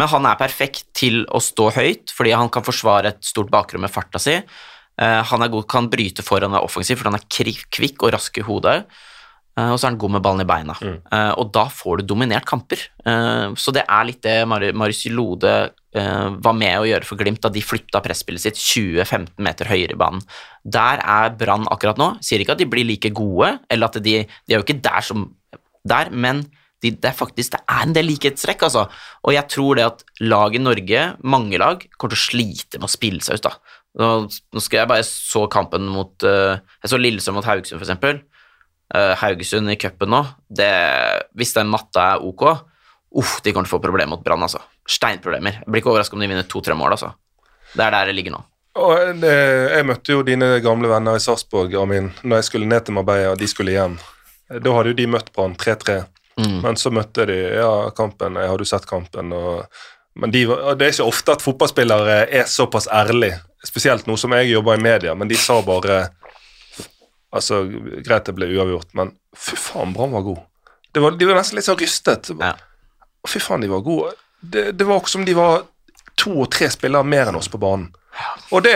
Men 0.00 0.08
han 0.08 0.26
er 0.28 0.40
perfekt 0.40 0.86
til 0.96 1.22
å 1.28 1.40
stå 1.42 1.70
høyt, 1.76 2.12
fordi 2.16 2.32
han 2.36 2.50
kan 2.52 2.64
forsvare 2.64 3.12
et 3.12 3.24
stort 3.26 3.50
bakrom 3.52 3.84
med 3.84 3.92
farta 3.92 4.20
si. 4.22 4.38
Eh, 4.40 5.20
han 5.28 5.44
er 5.44 5.52
god, 5.52 5.68
kan 5.68 5.90
bryte 5.92 6.24
foran 6.24 6.54
og 6.54 6.62
er 6.62 6.68
offensiv, 6.68 7.00
for 7.00 7.10
han 7.10 7.18
er 7.18 7.28
kvikk 7.28 8.06
og 8.06 8.14
rask 8.16 8.40
i 8.40 8.46
hodet. 8.46 8.78
Eh, 9.52 9.68
og 9.68 9.76
så 9.76 9.86
er 9.86 9.92
han 9.92 10.00
god 10.00 10.14
med 10.14 10.24
ballen 10.24 10.44
i 10.44 10.48
beina. 10.48 10.76
Mm. 10.80 10.98
og 11.40 11.50
da 11.52 11.66
får 11.68 12.00
du 12.00 12.08
dominert 12.12 12.48
kamper. 12.48 12.86
Eh, 13.04 13.52
så 13.58 13.74
det 13.74 13.84
er 13.84 14.08
litt 14.08 14.22
det 14.24 14.38
Marius 14.48 15.04
Lode 15.12 15.52
eh, 15.92 16.28
var 16.32 16.56
med 16.56 16.78
å 16.78 16.88
gjøre 16.88 17.08
for 17.08 17.20
Glimt 17.20 17.42
da 17.44 17.52
de 17.52 17.64
flytta 17.64 18.00
presspillet 18.04 18.46
sitt 18.46 18.60
20-15 18.60 19.36
meter 19.44 19.68
høyere 19.68 19.96
i 19.96 20.00
banen. 20.00 20.24
Der 20.64 21.04
er 21.04 21.36
Brann 21.36 21.68
akkurat 21.68 22.00
nå. 22.00 22.14
Sier 22.24 22.40
ikke 22.40 22.56
at 22.56 22.64
de 22.64 22.70
blir 22.70 22.88
like 22.88 23.12
gode, 23.12 23.58
eller 23.68 23.92
at 23.92 24.00
de, 24.00 24.22
de 24.24 24.56
er 24.56 24.60
jo 24.60 24.64
ikke 24.64 24.80
der 24.80 25.04
som 25.04 25.30
der, 25.88 26.12
men 26.14 26.46
de, 26.82 26.90
det 26.98 27.10
er 27.12 27.14
faktisk 27.16 27.54
det 27.54 27.60
er 27.62 27.84
en 27.84 27.94
del 27.94 28.08
likhetstrekk, 28.10 28.64
altså. 28.66 28.86
Og 29.22 29.36
jeg 29.36 29.46
tror 29.52 29.78
det 29.78 29.86
at 29.86 30.02
lag 30.24 30.56
i 30.56 30.62
Norge, 30.62 31.04
mange 31.22 31.60
lag, 31.62 31.86
kommer 31.96 32.16
til 32.16 32.20
å 32.20 32.26
slite 32.26 32.80
med 32.80 32.88
å 32.88 32.92
spille 32.92 33.22
seg 33.24 33.38
ut, 33.38 33.46
da. 33.46 33.78
Nå, 34.00 34.10
skal 34.56 34.82
jeg 34.82 34.90
bare 34.90 35.04
så 35.04 35.44
kampen 35.52 35.84
mot 35.92 36.24
uh, 36.24 36.56
Jeg 36.80 36.88
så 36.88 36.96
Lillesund 36.96 37.36
mot 37.36 37.46
Haugesund, 37.46 37.76
for 37.76 37.84
eksempel. 37.84 38.22
Eh, 38.94 39.14
Haugesund 39.16 39.72
i 39.72 39.76
cupen 39.80 40.10
nå, 40.12 40.20
det, 40.52 40.68
hvis 41.38 41.54
den 41.56 41.70
matta 41.72 42.10
er 42.12 42.24
ok, 42.28 42.42
uff, 43.16 43.38
de 43.40 43.52
kommer 43.54 43.64
til 43.64 43.72
å 43.72 43.76
få 43.78 43.84
problemer 43.84 44.12
mot 44.12 44.24
Brann, 44.24 44.44
altså. 44.44 44.60
Steinproblemer. 44.88 45.62
Jeg 45.62 45.70
blir 45.70 45.80
ikke 45.80 45.92
overrasket 45.94 46.18
om 46.18 46.24
de 46.24 46.28
vinner 46.28 46.48
to-tre 46.48 46.76
mål, 46.76 46.98
altså. 46.98 47.12
Det 47.72 47.86
er 47.86 47.94
der 47.94 48.10
det 48.10 48.16
ligger 48.18 48.36
nå. 48.36 48.42
Og 48.82 49.20
det, 49.20 49.32
jeg 49.72 49.86
møtte 49.88 50.14
jo 50.14 50.24
dine 50.24 50.48
gamle 50.64 50.88
venner 50.92 51.16
i 51.16 51.24
Sarpsborg, 51.24 51.72
Armin, 51.76 52.10
når 52.24 52.40
jeg 52.40 52.48
skulle 52.48 52.68
ned 52.68 52.84
til 52.84 52.96
Marbella 52.96 53.32
og 53.32 53.40
de 53.40 53.48
skulle 53.48 53.72
hjem. 53.72 53.96
Da 54.52 54.76
hadde 54.76 54.92
jo 54.92 54.98
de 54.98 55.08
møtt 55.08 55.32
Brann 55.32 55.56
3-3, 55.60 55.98
Mm. 56.40 56.60
men 56.64 56.78
så 56.80 56.90
møtte 56.94 57.26
de 57.28 57.36
ja, 57.58 57.90
kampen. 57.96 58.38
Jeg 58.40 58.48
hadde 58.48 58.64
jo 58.64 58.70
sett 58.70 58.86
kampen. 58.88 59.32
Og, 59.36 59.82
men 60.22 60.32
de, 60.32 60.44
det 60.78 60.86
er 60.86 60.94
ikke 60.94 61.08
ofte 61.08 61.36
at 61.36 61.44
fotballspillere 61.44 62.22
er 62.24 62.48
såpass 62.50 62.88
ærlige, 62.92 63.40
spesielt 63.66 64.08
nå 64.08 64.16
som 64.20 64.34
jeg 64.36 64.52
jobber 64.52 64.78
i 64.78 64.84
media, 64.84 65.14
men 65.18 65.30
de 65.30 65.38
sa 65.38 65.60
bare 65.66 66.04
Altså, 67.32 67.62
greit 68.04 68.26
det 68.28 68.34
ble 68.36 68.44
uavgjort, 68.52 68.90
men 68.92 69.14
fy 69.32 69.56
faen, 69.56 69.94
Brann 69.96 70.10
var 70.12 70.20
god. 70.26 70.42
Det 70.92 71.00
var, 71.00 71.14
de 71.16 71.24
var 71.24 71.38
nesten 71.38 71.56
litt 71.56 71.64
sånn 71.64 71.78
rystet. 71.80 72.28
Ja. 72.36 72.50
Fy 73.24 73.40
faen, 73.40 73.64
de 73.64 73.70
var 73.70 73.80
gode. 73.86 74.10
Det, 74.42 74.66
det 74.76 74.84
var 74.84 75.08
som 75.08 75.24
de 75.24 75.32
var 75.38 75.62
to 76.20 76.34
og 76.42 76.50
tre 76.52 76.68
spillere 76.68 77.08
mer 77.08 77.30
enn 77.30 77.38
oss 77.40 77.48
på 77.48 77.60
banen. 77.62 77.88
Og 78.52 78.60
det, 78.66 78.74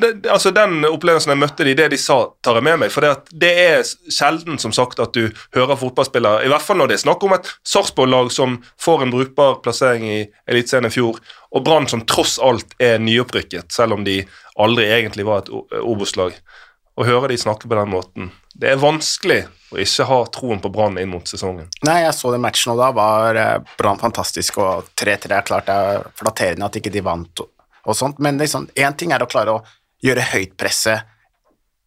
det 0.00 0.24
altså 0.32 0.50
Den 0.56 0.84
opplevelsen 0.88 1.34
jeg 1.34 1.40
møtte 1.42 1.64
de, 1.68 1.74
det 1.76 1.90
de 1.92 1.98
sa, 2.00 2.16
tar 2.40 2.56
jeg 2.56 2.64
med 2.64 2.78
meg. 2.80 2.92
For 2.94 3.04
det, 3.04 3.32
det 3.44 3.50
er 3.60 3.82
sjelden 3.84 4.56
som 4.62 4.72
sagt 4.72 5.02
at 5.04 5.12
du 5.12 5.26
hører 5.56 5.76
fotballspillere, 5.76 6.46
i 6.46 6.48
hvert 6.52 6.64
fall 6.64 6.80
når 6.80 6.88
det 6.92 6.96
er 6.96 7.02
snakk 7.04 7.26
om 7.28 7.34
et 7.36 7.50
Sarpsborg-lag 7.68 8.32
som 8.32 8.56
får 8.80 9.04
en 9.04 9.12
brukbar 9.12 9.58
plassering 9.64 10.06
i 10.08 10.18
Eliteserien 10.48 10.88
i 10.88 10.94
fjor, 10.94 11.20
og 11.52 11.64
Brann 11.66 11.88
som 11.92 12.06
tross 12.08 12.38
alt 12.40 12.72
er 12.80 13.02
nyopprykket, 13.04 13.68
selv 13.74 13.98
om 13.98 14.04
de 14.08 14.22
aldri 14.56 14.88
egentlig 14.88 15.26
var 15.28 15.44
et 15.44 15.52
O- 15.52 15.66
Obos-lag. 15.82 16.32
Å 16.92 17.04
høre 17.08 17.30
de 17.32 17.38
snakke 17.40 17.64
på 17.64 17.72
den 17.78 17.88
måten 17.88 18.26
Det 18.52 18.68
er 18.68 18.76
vanskelig 18.76 19.38
å 19.72 19.78
ikke 19.80 20.04
ha 20.10 20.18
troen 20.28 20.58
på 20.60 20.68
Brann 20.74 20.98
inn 21.00 21.08
mot 21.08 21.24
sesongen. 21.28 21.70
Nei, 21.88 22.02
jeg 22.04 22.12
så 22.18 22.32
den 22.34 22.42
matchen, 22.44 22.74
og 22.74 22.80
da 22.82 22.90
var 22.92 23.38
eh, 23.40 23.54
Brann 23.80 24.00
fantastisk, 24.00 24.58
og 24.60 24.90
3-3 25.00 25.36
er 25.38 25.46
klart 25.48 25.68
det 25.70 25.76
er 25.76 26.04
flatterende 26.20 26.68
at 26.68 26.76
ikke 26.80 26.92
de 26.92 27.00
vant 27.04 27.44
og, 27.46 27.48
sånt, 27.96 28.20
men 28.22 28.36
liksom, 28.38 28.68
ting 29.00 29.10
er 29.16 29.24
å 29.24 29.30
klare 29.30 29.56
å 29.56 29.62
gjøre 30.02 30.24
høytpresset 30.32 31.08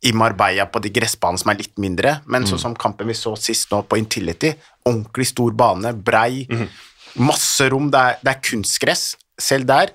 i 0.05 0.11
Marbella 0.13 0.67
på 0.69 0.79
de 0.83 0.91
gressbanene 0.93 1.41
som 1.41 1.51
er 1.51 1.59
litt 1.63 1.73
mindre, 1.81 2.19
men 2.29 2.45
sånn 2.45 2.61
som 2.61 2.75
kampen 2.77 3.09
vi 3.09 3.15
så 3.17 3.33
sist 3.39 3.71
nå 3.71 3.81
på 3.89 3.97
Intility, 3.97 4.51
ordentlig 4.85 5.29
stor 5.31 5.55
bane, 5.57 5.93
brei, 5.97 6.45
masse 7.17 7.69
rom, 7.71 7.89
det 7.91 8.01
er, 8.01 8.19
det 8.21 8.33
er 8.35 8.41
kunstgress, 8.45 9.05
selv 9.41 9.65
der 9.71 9.93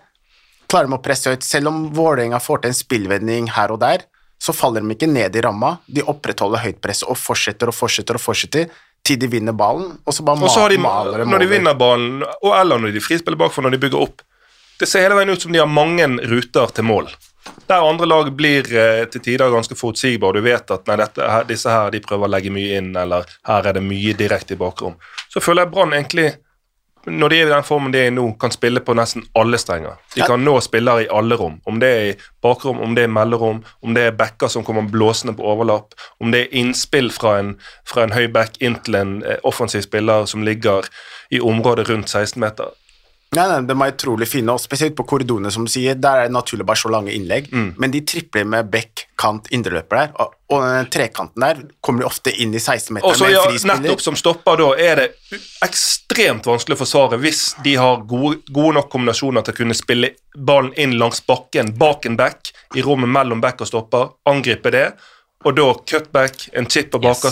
klarer 0.71 0.91
de 0.91 0.97
å 0.97 1.03
presse 1.03 1.31
høyt. 1.33 1.43
Selv 1.47 1.71
om 1.71 1.79
Vålerenga 1.95 2.39
får 2.43 2.63
til 2.63 2.73
en 2.73 2.79
spillvending 2.79 3.49
her 3.57 3.73
og 3.75 3.81
der, 3.83 4.05
så 4.41 4.55
faller 4.57 4.85
de 4.85 4.95
ikke 4.95 5.09
ned 5.11 5.37
i 5.37 5.43
ramma. 5.45 5.75
De 5.87 6.05
opprettholder 6.07 6.63
høytpresset 6.65 7.09
og 7.11 7.19
fortsetter 7.21 7.71
og 7.71 7.77
fortsetter 7.77 8.17
og 8.17 8.23
fortsetter 8.23 8.71
til 9.05 9.19
de 9.21 9.29
vinner 9.33 9.57
ballen, 9.57 9.97
og 10.05 10.15
så 10.15 10.25
bare 10.25 10.45
Og 10.45 10.53
så 10.53 10.67
har 10.67 10.73
de, 10.75 10.79
maler 10.81 11.23
dem 11.23 11.31
når 11.33 11.43
de 11.43 11.47
over. 11.49 11.55
vinner 11.57 11.77
ballen, 11.79 12.23
og 12.43 12.53
eller 12.57 12.81
når 12.83 12.95
de 12.95 13.03
frispiller 13.05 13.41
bakfor, 13.41 13.65
når 13.65 13.77
de 13.77 13.83
bygger 13.83 14.05
opp 14.05 14.23
Det 14.81 14.89
ser 14.89 15.05
hele 15.05 15.17
veien 15.19 15.33
ut 15.33 15.43
som 15.43 15.53
de 15.53 15.61
har 15.61 15.69
mange 15.69 16.07
ruter 16.31 16.71
til 16.77 16.87
mål. 16.89 17.09
Der 17.71 17.87
andre 17.87 18.07
lag 18.07 18.33
blir 18.35 18.67
eh, 18.75 19.05
til 19.07 19.23
tider 19.23 19.51
ganske 19.53 19.77
forutsigbare. 19.79 20.41
Du 20.41 20.43
vet 20.43 20.71
at 20.75 20.89
nei, 20.91 20.97
dette, 20.99 21.23
her, 21.23 21.45
disse 21.47 21.71
her 21.71 21.93
de 21.95 22.01
prøver 22.03 22.27
å 22.27 22.33
legge 22.35 22.51
mye 22.51 22.81
inn, 22.81 22.89
eller 22.99 23.29
her 23.47 23.69
er 23.71 23.77
det 23.77 23.85
mye 23.87 24.15
direkte 24.19 24.57
i 24.57 24.59
bakrom. 24.59 24.97
Så 25.31 25.43
føler 25.45 25.69
jeg 25.69 25.71
Brann 25.77 25.95
egentlig, 25.95 26.33
når 27.07 27.31
de 27.31 27.39
er 27.39 27.47
i 27.47 27.53
den 27.53 27.65
formen 27.65 27.95
de 27.95 28.01
er 28.03 28.11
i 28.11 28.17
nå, 28.17 28.25
kan 28.43 28.51
spille 28.51 28.83
på 28.83 28.97
nesten 28.99 29.23
alle 29.39 29.61
strenger. 29.63 30.03
De 30.17 30.27
kan 30.27 30.43
nå 30.43 30.57
spillere 30.67 31.07
i 31.07 31.09
alle 31.15 31.39
rom. 31.39 31.61
Om 31.71 31.79
det 31.81 31.93
er 31.95 32.09
i 32.09 32.19
bakrom, 32.43 32.83
om 32.83 32.99
det 32.99 33.07
er 33.07 33.15
mellomrom, 33.15 33.63
om 33.87 33.95
det 33.95 34.09
er 34.09 34.19
backer 34.19 34.51
som 34.51 34.67
kommer 34.67 34.91
blåsende 34.91 35.37
på 35.39 35.47
overlapp, 35.55 35.95
om 36.19 36.35
det 36.35 36.43
er 36.43 36.61
innspill 36.65 37.13
fra 37.15 37.39
en, 37.39 37.55
fra 37.87 38.03
en 38.05 38.19
høy 38.19 38.27
back 38.35 38.59
inn 38.59 38.81
til 38.83 38.99
en 38.99 39.17
eh, 39.23 39.39
offensiv 39.47 39.87
spiller 39.87 40.27
som 40.27 40.43
ligger 40.43 40.91
i 41.31 41.41
området 41.41 41.87
rundt 41.89 42.11
16 42.11 42.35
meter. 42.43 42.75
Nei, 43.31 43.45
nei, 43.47 43.61
de 43.63 43.75
er 43.79 43.93
utrolig 43.93 44.27
fine, 44.27 44.51
og 44.51 44.59
spesielt 44.59 44.97
på 44.99 45.05
korridorene, 45.07 45.53
som 45.55 45.63
du 45.63 45.71
sier. 45.71 45.95
Der 45.95 46.19
er 46.19 46.27
det 46.27 46.33
naturlig 46.35 46.65
bare 46.67 46.81
så 46.81 46.91
lange 46.91 47.13
innlegg, 47.15 47.47
Mm. 47.53 47.75
men 47.79 47.91
de 47.93 48.01
tripler 48.03 48.45
med 48.45 48.71
bekk, 48.73 49.05
kant, 49.17 49.47
indreløper 49.55 49.97
der, 50.01 50.11
og, 50.19 50.33
og 50.51 50.65
den 50.67 50.89
trekanten 50.91 51.41
der 51.45 51.61
kommer 51.81 52.03
de 52.03 52.07
ofte 52.09 52.33
inn 52.43 52.51
i 52.55 52.59
16-meteren 52.59 53.05
Og 53.07 53.15
så 53.21 53.29
med 53.29 53.33
ja, 53.37 53.45
frispiller. 53.47 53.79
nettopp 53.85 54.01
som 54.03 54.17
stopper 54.19 54.57
da, 54.59 54.69
er 54.83 54.97
det 54.97 55.07
ekstremt 55.63 56.49
vanskelig 56.51 56.75
å 56.75 56.81
forsvare 56.83 57.21
hvis 57.23 57.45
de 57.63 57.77
har 57.79 58.03
gode, 58.11 58.41
gode 58.51 58.75
nok 58.81 58.91
kombinasjoner 58.91 59.47
til 59.47 59.55
å 59.55 59.61
kunne 59.63 59.79
spille 59.79 60.11
ballen 60.35 60.75
inn 60.81 60.99
langs 60.99 61.23
bakken 61.27 61.71
bak 61.79 62.07
en 62.11 62.17
back, 62.19 62.51
i 62.75 62.83
rommet 62.83 63.09
mellom 63.15 63.41
back 63.41 63.63
og 63.63 63.71
stopper, 63.71 64.11
angripe 64.27 64.75
det, 64.75 64.89
og 65.47 65.55
da 65.57 65.71
cutback, 65.89 66.49
en 66.53 66.67
chip 66.67 66.91
på 66.93 66.99
Yes. 67.01 67.23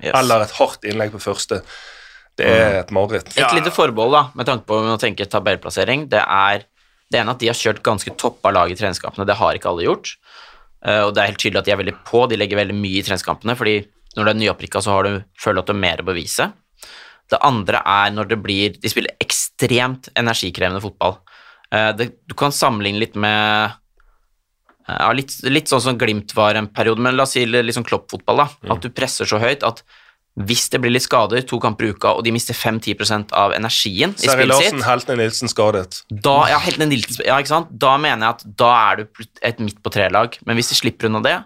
Yes. 0.00 0.14
eller 0.14 0.46
et 0.46 0.54
hardt 0.60 0.84
innlegg 0.88 1.10
på 1.12 1.20
første. 1.20 1.62
Det 2.38 2.48
er 2.48 2.80
et 2.80 2.90
mareritt. 2.94 3.30
Et 3.34 3.54
lite 3.56 3.72
forbehold 3.74 4.14
da, 4.14 4.24
med 4.38 4.48
tanke 4.48 4.68
på 4.68 4.78
å 4.92 4.98
tenke 5.00 5.26
tabellplassering, 5.26 6.06
det 6.12 6.22
er 6.22 6.66
det 7.08 7.22
ene 7.22 7.32
at 7.32 7.40
de 7.40 7.48
har 7.50 7.56
kjørt 7.56 7.82
ganske 7.84 8.12
toppa 8.20 8.52
lag 8.52 8.70
i 8.70 8.76
treningskampene. 8.78 9.26
Det 9.28 9.38
har 9.40 9.56
ikke 9.56 9.70
alle 9.72 9.86
gjort. 9.86 10.12
Eh, 10.84 11.02
og 11.06 11.14
det 11.14 11.22
er 11.22 11.32
helt 11.32 11.40
tydelig 11.42 11.62
at 11.62 11.68
de 11.68 11.74
er 11.74 11.80
veldig 11.80 11.96
på, 12.06 12.24
de 12.28 12.38
legger 12.38 12.60
veldig 12.60 12.76
mye 12.76 13.00
i 13.00 13.04
treningskampene, 13.06 13.56
fordi 13.58 13.78
når 14.16 14.24
du 14.24 14.32
er 14.32 14.40
nyopprykka, 14.42 14.82
så 14.84 14.94
har 14.94 15.08
du, 15.08 15.18
føler 15.40 15.58
du 15.58 15.62
at 15.62 15.70
du 15.70 15.74
har 15.74 15.82
mer 15.82 16.02
å 16.02 16.08
bevise. 16.08 16.50
Det 17.28 17.40
andre 17.44 17.82
er 17.84 18.12
når 18.14 18.30
det 18.30 18.38
blir 18.40 18.76
De 18.80 18.88
spiller 18.88 19.12
ekstremt 19.20 20.06
energikrevende 20.16 20.80
fotball. 20.80 21.18
Eh, 21.74 21.90
det, 21.98 22.10
du 22.28 22.36
kan 22.38 22.54
sammenligne 22.54 23.02
litt 23.02 23.18
med 23.20 23.76
ja, 24.88 25.10
litt, 25.12 25.34
litt 25.44 25.68
sånn 25.68 25.82
som 25.84 25.98
Glimt 26.00 26.32
var 26.36 26.56
en 26.56 26.70
periode, 26.72 27.02
men 27.04 27.16
la 27.16 27.26
oss 27.26 27.34
si 27.36 27.42
litt 27.44 27.76
sånn 27.76 27.84
kloppfotball, 27.84 28.40
da. 28.40 28.72
At 28.72 28.84
du 28.84 28.88
presser 28.88 29.28
så 29.28 29.40
høyt 29.42 29.66
at 29.66 29.82
hvis 30.46 30.68
det 30.70 30.78
blir 30.82 30.92
litt 30.94 31.02
skader, 31.02 31.42
to 31.48 31.58
kamper 31.62 31.88
i 31.88 31.92
uka, 31.94 32.12
og 32.14 32.22
de 32.26 32.32
mister 32.34 32.54
5-10% 32.54 33.32
av 33.34 33.54
energien 33.56 34.12
i 34.14 34.28
spillet 34.28 34.52
Larsen, 34.52 34.78
sitt, 34.78 34.86
Heltene 34.86 35.22
Nilsen 35.22 35.50
skadet. 35.50 36.02
da, 36.08 36.36
ja, 36.52 36.60
Heltene 36.62 36.86
Nilsen, 36.92 37.24
ja, 37.26 37.38
ikke 37.42 37.50
sant? 37.50 37.72
da 37.72 37.96
mener 37.98 38.22
jeg 38.22 38.36
at 38.36 38.58
da 38.62 38.72
er 38.92 39.00
du 39.00 39.24
et 39.50 39.62
midt 39.62 39.80
på 39.82 39.92
tre-lag. 39.94 40.38
Men 40.46 40.58
hvis 40.58 40.70
de 40.70 40.78
slipper 40.78 41.10
unna 41.10 41.22
det, 41.24 41.38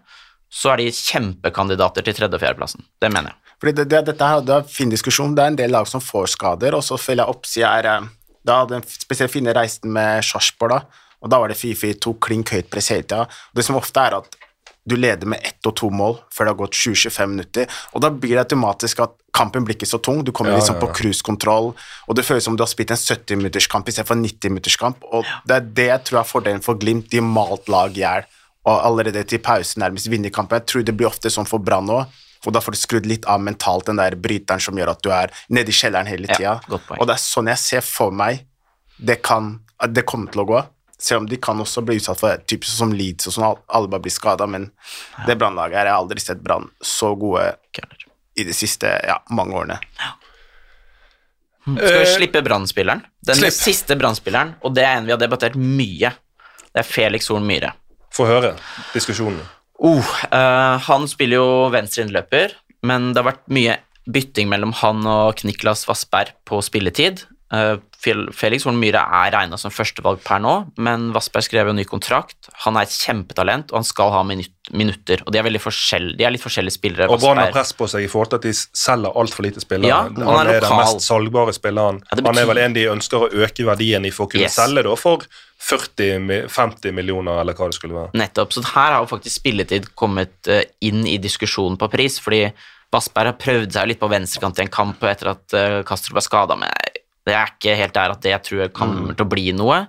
så 0.53 0.75
er 0.75 0.83
de 0.83 0.91
kjempekandidater 0.93 2.05
til 2.05 2.19
tredje- 2.19 2.37
og 2.37 2.43
fjerdeplassen. 2.43 2.85
Det 3.01 3.09
mener 3.13 3.33
jeg. 3.33 3.55
Fordi 3.63 3.73
det, 3.79 3.87
det, 3.89 4.03
dette 4.11 4.29
her, 4.29 4.43
det 4.45 4.57
er 4.57 4.65
en 4.67 4.75
fin 4.75 4.91
diskusjon. 4.93 5.37
Det 5.39 5.45
er 5.45 5.55
en 5.55 5.61
del 5.63 5.73
lag 5.73 5.89
som 5.89 6.03
får 6.03 6.35
skader, 6.35 6.77
og 6.77 6.85
så 6.85 6.99
følger 7.01 7.23
jeg 7.23 7.33
opp, 7.33 7.49
sier 7.49 7.87
jeg, 7.87 8.03
eh, 8.03 8.37
da 8.45 8.59
den 8.69 8.85
spesielt 8.91 9.33
fine 9.33 9.55
reisen 9.57 9.93
med 9.95 10.27
Sarpsborg, 10.27 10.75
da, 10.75 11.09
og 11.23 11.31
da 11.31 11.39
var 11.39 11.53
det 11.53 11.57
4-4-2, 11.61 12.17
klink 12.27 12.51
høyt 12.53 12.69
press 12.73 12.91
hele 12.93 13.07
tida. 13.07 13.25
Det 13.55 13.65
som 13.65 13.79
ofte 13.79 14.03
er 14.03 14.19
at 14.19 14.37
du 14.85 14.97
leder 14.99 15.29
med 15.31 15.41
ett 15.47 15.67
og 15.69 15.77
to 15.79 15.89
mål 15.95 16.17
før 16.35 16.49
det 16.49 16.53
har 16.53 16.61
gått 16.65 16.79
20-25 16.79 17.31
minutter, 17.31 17.81
og 17.95 18.03
da 18.03 18.11
blir 18.11 18.35
det 18.35 18.45
automatisk 18.45 19.03
at 19.05 19.15
kampen 19.33 19.65
blir 19.65 19.77
ikke 19.79 19.89
så 19.89 20.01
tung, 20.03 20.25
du 20.27 20.33
kommer 20.35 20.53
Ja, 20.53 20.59
liksom 20.59 20.77
ja, 20.77 20.83
på 20.83 20.89
ja. 20.91 20.97
cruisekontroll, 20.99 21.73
og 22.09 22.19
det 22.19 22.25
føles 22.27 22.45
som 22.45 22.57
du 22.59 22.65
har 22.65 22.71
spilt 22.71 22.91
en 22.91 23.01
70-minutterskamp 23.01 23.89
istedenfor 23.89 24.19
en 24.19 24.27
90-minutterskamp, 24.27 25.07
og 25.13 25.29
det 25.47 25.59
er 25.59 25.71
det 25.79 25.89
jeg 25.93 26.05
tror 26.09 26.21
er 26.23 26.29
fordelen 26.33 26.65
for 26.67 26.81
Glimt, 26.83 27.11
de 27.15 27.23
malt 27.23 27.71
lag 27.73 27.95
i 27.95 28.03
hjel, 28.03 28.27
og 28.67 28.85
allerede 28.87 29.25
til 29.27 29.43
pause 29.43 29.79
nærmest 29.83 30.11
vinner 30.11 30.31
kampen. 30.31 30.61
Jeg 30.61 30.69
tror 30.71 30.85
det 30.87 30.95
blir 30.95 31.09
ofte 31.09 31.31
sånn 31.35 31.49
for 31.51 31.63
Brann 31.63 31.91
òg, 31.91 32.21
og 32.47 32.55
da 32.55 32.61
får 32.63 32.75
du 32.75 32.79
skrudd 32.79 33.07
litt 33.07 33.27
av 33.31 33.43
mentalt 33.43 33.87
den 33.87 33.99
der 34.03 34.17
bryteren 34.19 34.63
som 34.63 34.79
gjør 34.79 34.97
at 34.97 35.03
du 35.03 35.11
er 35.15 35.31
nede 35.51 35.71
i 35.71 35.77
kjelleren 35.79 36.11
hele 36.11 36.27
tida, 36.31 36.59
Ja, 36.59 36.79
og 36.99 37.07
det 37.07 37.15
er 37.15 37.23
sånn 37.23 37.51
jeg 37.51 37.63
ser 37.63 37.87
for 37.87 38.15
meg 38.15 38.45
det 39.03 39.23
kan, 39.23 39.57
det 39.91 40.05
kommer 40.07 40.31
til 40.31 40.43
å 40.43 40.47
gå. 40.47 40.63
Selv 41.03 41.25
om 41.25 41.27
de 41.27 41.37
kan 41.43 41.59
også 41.59 41.83
bli 41.83 41.97
utsatt 41.99 42.21
for 42.21 42.39
typisk 42.47 42.77
som 42.79 42.93
Leeds 42.95 43.27
og 43.27 43.35
sånn, 43.35 43.57
alle 43.75 43.91
bare 43.91 44.05
blir 44.05 44.15
skada, 44.15 44.47
men 44.47 44.69
det 45.27 45.35
brannlaget 45.41 45.81
her, 45.81 45.89
jeg 45.91 45.97
har 45.97 46.03
aldri 46.05 46.23
sett 46.23 46.43
Brann 46.45 46.69
så 46.79 47.11
gode 47.19 47.49
i 48.39 48.45
de 48.47 48.55
siste 48.55 48.87
ja, 49.09 49.17
mange 49.35 49.57
årene. 49.59 49.81
Skal 51.63 51.75
vi 51.77 52.03
Eh, 52.03 52.15
slippe 52.17 52.43
Brann-spilleren? 52.43 53.03
Den 53.27 53.37
slipp. 53.39 53.53
siste 53.55 53.97
Brann-spilleren, 53.99 54.55
og 54.63 54.75
det 54.75 54.83
er 54.85 54.97
en 54.99 55.07
vi 55.07 55.13
har 55.15 55.19
debattert 55.21 55.55
mye. 55.59 56.11
Det 56.73 56.81
er 56.81 56.89
Felix 56.89 57.29
Horn 57.31 57.47
Myhre. 57.47 57.73
Få 58.13 58.27
høre 58.27 58.55
diskusjonen. 58.95 59.41
Oh, 59.83 59.99
uh, 60.33 60.79
han 60.87 61.07
spiller 61.11 61.37
jo 61.39 61.69
venstre 61.75 62.05
innløper, 62.07 62.55
men 62.87 63.13
det 63.13 63.23
har 63.23 63.33
vært 63.33 63.47
mye 63.51 63.77
bytting 64.11 64.49
mellom 64.51 64.73
han 64.81 65.07
og 65.07 65.43
Niklas 65.47 65.85
Vassberg 65.87 66.33
på 66.47 66.59
spilletid. 66.63 67.25
Eh, 67.53 67.77
Fel- 67.77 67.92
Felix 68.03 68.65
Horn 68.67 68.81
Myhre 68.81 69.03
er 69.23 69.31
regna 69.35 69.59
som 69.61 69.71
førstevalg 69.71 70.23
per 70.25 70.41
nå, 70.43 70.55
men 70.83 71.11
Vassberg 71.15 71.47
skrev 71.47 71.71
jo 71.71 71.75
ny 71.77 71.85
kontrakt. 71.87 72.49
Han 72.65 72.77
er 72.77 72.89
et 72.89 72.97
kjempetalent, 72.97 73.71
og 73.71 73.79
han 73.79 73.87
skal 73.87 74.11
ha 74.11 74.23
minutter. 74.27 75.23
Og 75.23 75.31
de 75.31 75.39
er, 75.39 75.47
veldig 75.47 75.61
forskjell- 75.63 76.17
de 76.19 76.27
er 76.27 76.35
litt 76.35 76.43
forskjellige 76.43 76.75
spillere. 76.75 77.09
Og 77.13 77.23
Brann 77.23 77.39
har 77.39 77.55
press 77.55 77.71
på 77.79 77.87
seg 77.91 78.07
i 78.07 78.11
forhold 78.11 78.33
til 78.33 78.41
at 78.41 78.49
de 78.49 78.55
selger 78.57 79.15
altfor 79.23 79.47
lite 79.47 79.63
spillere. 79.63 79.93
Ja, 79.93 80.03
han, 80.09 80.19
han 80.27 80.51
er 80.51 80.57
er, 80.57 80.67
den 80.67 80.77
mest 80.83 81.07
salgbare 81.07 81.55
spilleren. 81.55 82.03
Ja, 82.03 82.19
betyr... 82.19 82.29
Han 82.33 82.43
er 82.43 82.51
vel 82.51 82.63
en 82.65 82.77
de 82.77 82.89
ønsker 82.97 83.27
å 83.27 83.31
øke 83.31 83.69
verdien 83.71 84.05
i 84.09 84.11
for 84.11 84.27
å 84.27 84.35
kunne 84.35 84.49
Yes. 84.49 84.59
selge 84.59 84.83
da 84.83 84.99
for 84.99 85.23
40-50 85.63 86.93
millioner, 86.93 87.39
eller 87.41 87.55
hva 87.55 87.71
det 87.71 87.79
skulle 87.79 87.95
være. 87.95 88.15
Nettopp. 88.19 88.55
Så 88.55 88.65
her 88.73 88.97
har 88.97 89.01
jo 89.05 89.11
faktisk 89.15 89.39
spilletid 89.39 89.93
kommet 89.95 90.51
eh, 90.51 90.65
inn 90.83 91.07
i 91.07 91.19
diskusjonen 91.23 91.79
på 91.79 91.91
pris, 91.93 92.19
fordi 92.23 92.49
Vassberg 92.93 93.31
har 93.31 93.39
prøvd 93.41 93.73
seg 93.73 93.89
litt 93.89 94.01
på 94.03 94.11
venstrekant 94.11 94.59
i 94.59 94.67
en 94.67 94.73
kamp 94.73 95.05
etter 95.09 95.31
at 95.33 95.55
uh, 95.57 95.79
Kastrup 95.89 96.19
er 96.21 96.27
skada, 96.27 96.59
men 96.61 96.69
det 97.27 97.35
er 97.39 97.51
ikke 97.53 97.77
helt 97.79 97.95
der 97.95 98.15
at 98.17 98.23
det 98.25 98.33
jeg 98.33 98.43
tror 98.49 98.71
kommer 98.75 99.15
til 99.15 99.25
å 99.27 99.31
bli 99.31 99.53
noe. 99.55 99.85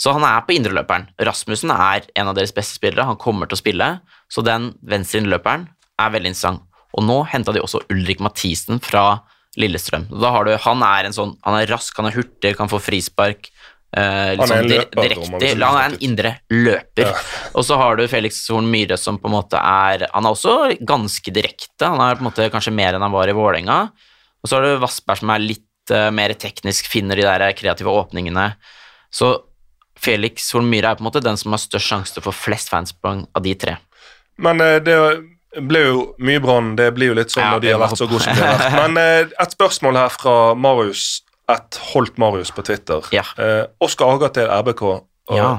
Så 0.00 0.14
han 0.16 0.24
er 0.24 0.44
på 0.46 0.54
indreløperen. 0.56 1.08
Rasmussen 1.20 1.72
er 1.74 2.06
en 2.16 2.30
av 2.30 2.36
deres 2.38 2.54
beste 2.56 2.78
spillere, 2.78 3.04
han 3.04 3.18
kommer 3.20 3.46
til 3.50 3.58
å 3.58 3.62
spille, 3.62 3.88
så 4.32 4.44
den 4.46 4.70
venstre 4.88 5.20
løperen 5.26 5.66
er 6.00 6.14
veldig 6.14 6.32
interessant. 6.32 6.64
Og 6.96 7.04
nå 7.04 7.18
henta 7.28 7.52
de 7.52 7.60
også 7.60 7.82
Ulrik 7.92 8.22
Mathisen 8.24 8.80
fra 8.80 9.20
Lillestrøm. 9.58 10.06
Da 10.22 10.30
har 10.32 10.46
du, 10.48 10.54
han 10.64 10.82
er 10.86 11.08
en 11.08 11.16
sånn, 11.16 11.34
han 11.44 11.58
er 11.60 11.68
rask, 11.72 11.96
han 11.98 12.08
er 12.08 12.16
hurtig, 12.16 12.54
kan 12.56 12.70
få 12.70 12.78
frispark. 12.80 13.50
eh, 13.96 14.34
Han 14.38 14.42
er 14.44 14.50
sånn 14.50 14.68
løper, 14.70 15.02
direkte, 15.02 15.64
han 15.64 15.78
er 15.80 15.84
en 15.92 15.98
indre 16.08 16.32
løper. 16.52 17.12
Og 17.56 17.64
så 17.68 17.76
har 17.80 17.96
du 18.00 18.06
Felix 18.08 18.40
Horn 18.48 18.68
Myhre 18.72 18.96
som 19.00 19.18
på 19.20 19.28
en 19.28 19.34
måte 19.36 19.60
er 19.60 20.06
Han 20.14 20.24
er 20.28 20.34
også 20.36 20.56
ganske 20.86 21.32
direkte. 21.34 21.84
Han 21.88 22.00
er 22.00 22.16
på 22.16 22.24
en 22.24 22.30
måte 22.30 22.48
kanskje 22.54 22.72
mer 22.72 22.94
enn 22.96 23.04
han 23.04 23.12
var 23.14 23.28
i 23.28 23.36
Vålerenga. 23.36 23.80
Og 24.38 24.48
så 24.48 24.56
har 24.58 24.62
du 24.68 24.82
Vassberg 24.84 25.18
som 25.20 25.32
er 25.34 25.42
litt 25.44 25.64
mer 25.90 26.34
teknisk, 26.34 26.86
finner 26.90 27.16
de 27.16 27.22
der 27.22 27.52
kreative 27.56 27.90
åpningene. 27.90 28.54
Så 29.10 29.32
Felix 29.98 30.52
Holmyra 30.54 30.92
er 30.92 30.98
på 30.98 31.02
en 31.02 31.08
måte 31.08 31.22
den 31.24 31.36
som 31.40 31.54
har 31.54 31.58
størst 31.58 31.88
sjanse 31.90 32.22
få 32.22 32.32
flest 32.34 32.68
fanspoeng 32.70 33.24
av 33.34 33.42
de 33.42 33.54
tre. 33.58 33.76
Men 34.38 34.60
eh, 34.62 34.76
det 34.84 34.94
ble 35.66 35.80
jo 35.88 36.02
mye 36.22 36.38
Brann. 36.44 36.74
Det 36.78 36.92
blir 36.94 37.10
jo 37.10 37.16
litt 37.18 37.32
sånn 37.34 37.42
Ja, 37.42 37.54
når 37.56 37.64
de 37.64 37.72
har 37.72 37.80
vært 37.82 37.98
så 37.98 38.06
gode 38.06 38.22
som 38.22 38.36
de 38.36 38.44
har 38.44 38.60
vært. 38.60 38.76
Men 38.78 39.00
eh, 39.02 39.32
et 39.42 39.56
spørsmål 39.56 39.98
her 39.98 40.14
fra 40.14 40.36
Marius, 40.54 41.06
et 41.50 41.80
holdt 41.94 42.18
Marius 42.20 42.52
på 42.54 42.62
Twitter. 42.68 43.02
Ja. 43.16 43.24
Eh, 43.40 43.64
Oskar 43.82 44.14
Aga 44.14 44.28
til 44.38 44.46
RBK. 44.60 44.82
Og, 44.92 45.36
Ja. 45.36 45.58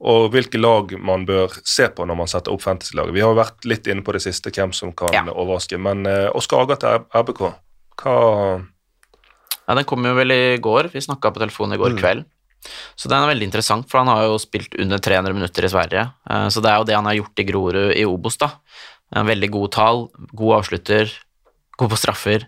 og 0.00 0.30
hvilke 0.32 0.58
lag 0.58 0.90
man 0.98 1.26
bør 1.28 1.52
se 1.68 1.86
på 1.88 2.06
når 2.08 2.16
man 2.18 2.26
setter 2.30 2.50
opp 2.54 2.62
fantasy-laget. 2.64 3.12
Vi 3.14 3.20
har 3.22 3.34
jo 3.34 3.38
vært 3.42 3.64
litt 3.68 3.86
inne 3.86 4.02
på 4.06 4.12
det 4.16 4.22
siste, 4.24 4.50
hvem 4.50 4.72
som 4.74 4.90
kan 4.92 5.12
Ja. 5.14 5.22
overraske. 5.30 5.78
Men 5.78 6.06
Oskar 6.34 6.64
Aga 6.64 6.76
til 6.80 7.04
RBK, 7.14 7.52
hva 8.02 8.64
Ja, 9.68 9.74
Den 9.74 9.84
kom 9.88 10.04
jo 10.04 10.14
vel 10.14 10.30
i 10.34 10.56
går, 10.58 10.90
vi 10.92 11.00
snakka 11.00 11.32
på 11.32 11.40
telefonen 11.40 11.74
i 11.74 11.80
går 11.80 11.94
kveld. 12.00 12.24
Så 12.96 13.08
den 13.08 13.20
er 13.22 13.28
veldig 13.34 13.44
interessant, 13.50 13.88
for 13.90 13.98
han 14.00 14.08
har 14.08 14.22
jo 14.24 14.38
spilt 14.40 14.74
under 14.80 14.98
300 14.98 15.34
minutter 15.36 15.64
i 15.64 15.68
Sverige. 15.68 16.04
Eh, 16.30 16.48
Så 16.48 16.62
det 16.64 16.70
er 16.70 16.78
jo 16.78 16.84
det 16.88 16.94
han 16.96 17.04
har 17.04 17.14
gjort 17.18 17.38
i 17.38 17.44
Grorud 17.44 17.92
i 17.96 18.04
Obos, 18.08 18.36
da. 18.38 18.50
En 19.14 19.26
veldig 19.26 19.50
god 19.50 19.70
tall, 19.72 20.08
god 20.34 20.54
avslutter, 20.64 21.12
god 21.78 21.90
på 21.90 21.96
straffer. 22.00 22.46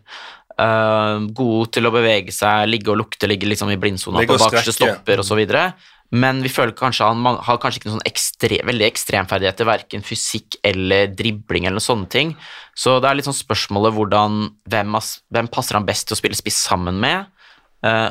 eh, 0.59 1.19
god 1.37 1.71
til 1.73 1.85
å 1.85 1.91
bevege 1.93 2.33
seg, 2.33 2.69
ligge 2.71 2.89
og 2.89 2.97
lukte, 2.97 3.29
ligge 3.29 3.45
liksom 3.47 3.69
i 3.71 3.77
blindsona 3.77 4.17
på 4.27 4.39
bakerste 4.49 4.73
stopper 4.95 5.19
osv. 5.21 5.73
Men 6.13 6.41
vi 6.41 6.49
føler 6.49 6.73
kanskje 6.73 7.05
han 7.05 7.21
har 7.43 7.59
kanskje 7.59 7.81
ikke 7.83 7.91
noen 7.91 7.99
sånn 8.01 8.09
ekstre, 8.13 8.65
veldig 8.65 8.87
ekstremferdigheter, 8.87 9.67
verken 9.67 10.01
fysikk 10.07 10.57
eller 10.65 11.09
dribling 11.09 11.67
eller 11.67 11.77
noen 11.77 11.85
sånne 11.91 12.09
ting. 12.09 12.37
Så 12.77 12.99
det 13.01 13.09
er 13.09 13.19
litt 13.19 13.29
sånn 13.29 13.37
spørsmålet 13.37 13.95
hvordan, 13.97 14.41
hvem, 14.69 14.99
hvem 15.33 15.51
passer 15.53 15.79
han 15.79 15.89
best 15.89 16.09
til 16.09 16.17
å 16.17 16.21
spille 16.21 16.39
spiss 16.39 16.59
sammen 16.69 16.99
med? 17.01 17.31
Eh, 17.87 18.11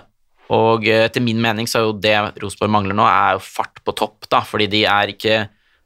og 0.55 0.85
etter 0.89 1.23
min 1.25 1.41
mening 1.41 1.69
så 1.69 1.79
er 1.79 1.87
jo 1.87 1.97
det 1.97 2.15
Rosenborg 2.41 2.73
mangler 2.73 2.97
nå, 2.97 3.05
er 3.09 3.37
jo 3.37 3.45
fart 3.45 3.81
på 3.85 3.93
topp, 3.97 4.27
da, 4.29 4.43
fordi 4.45 4.67
de 4.69 4.83
er 4.89 5.13
ikke 5.13 5.39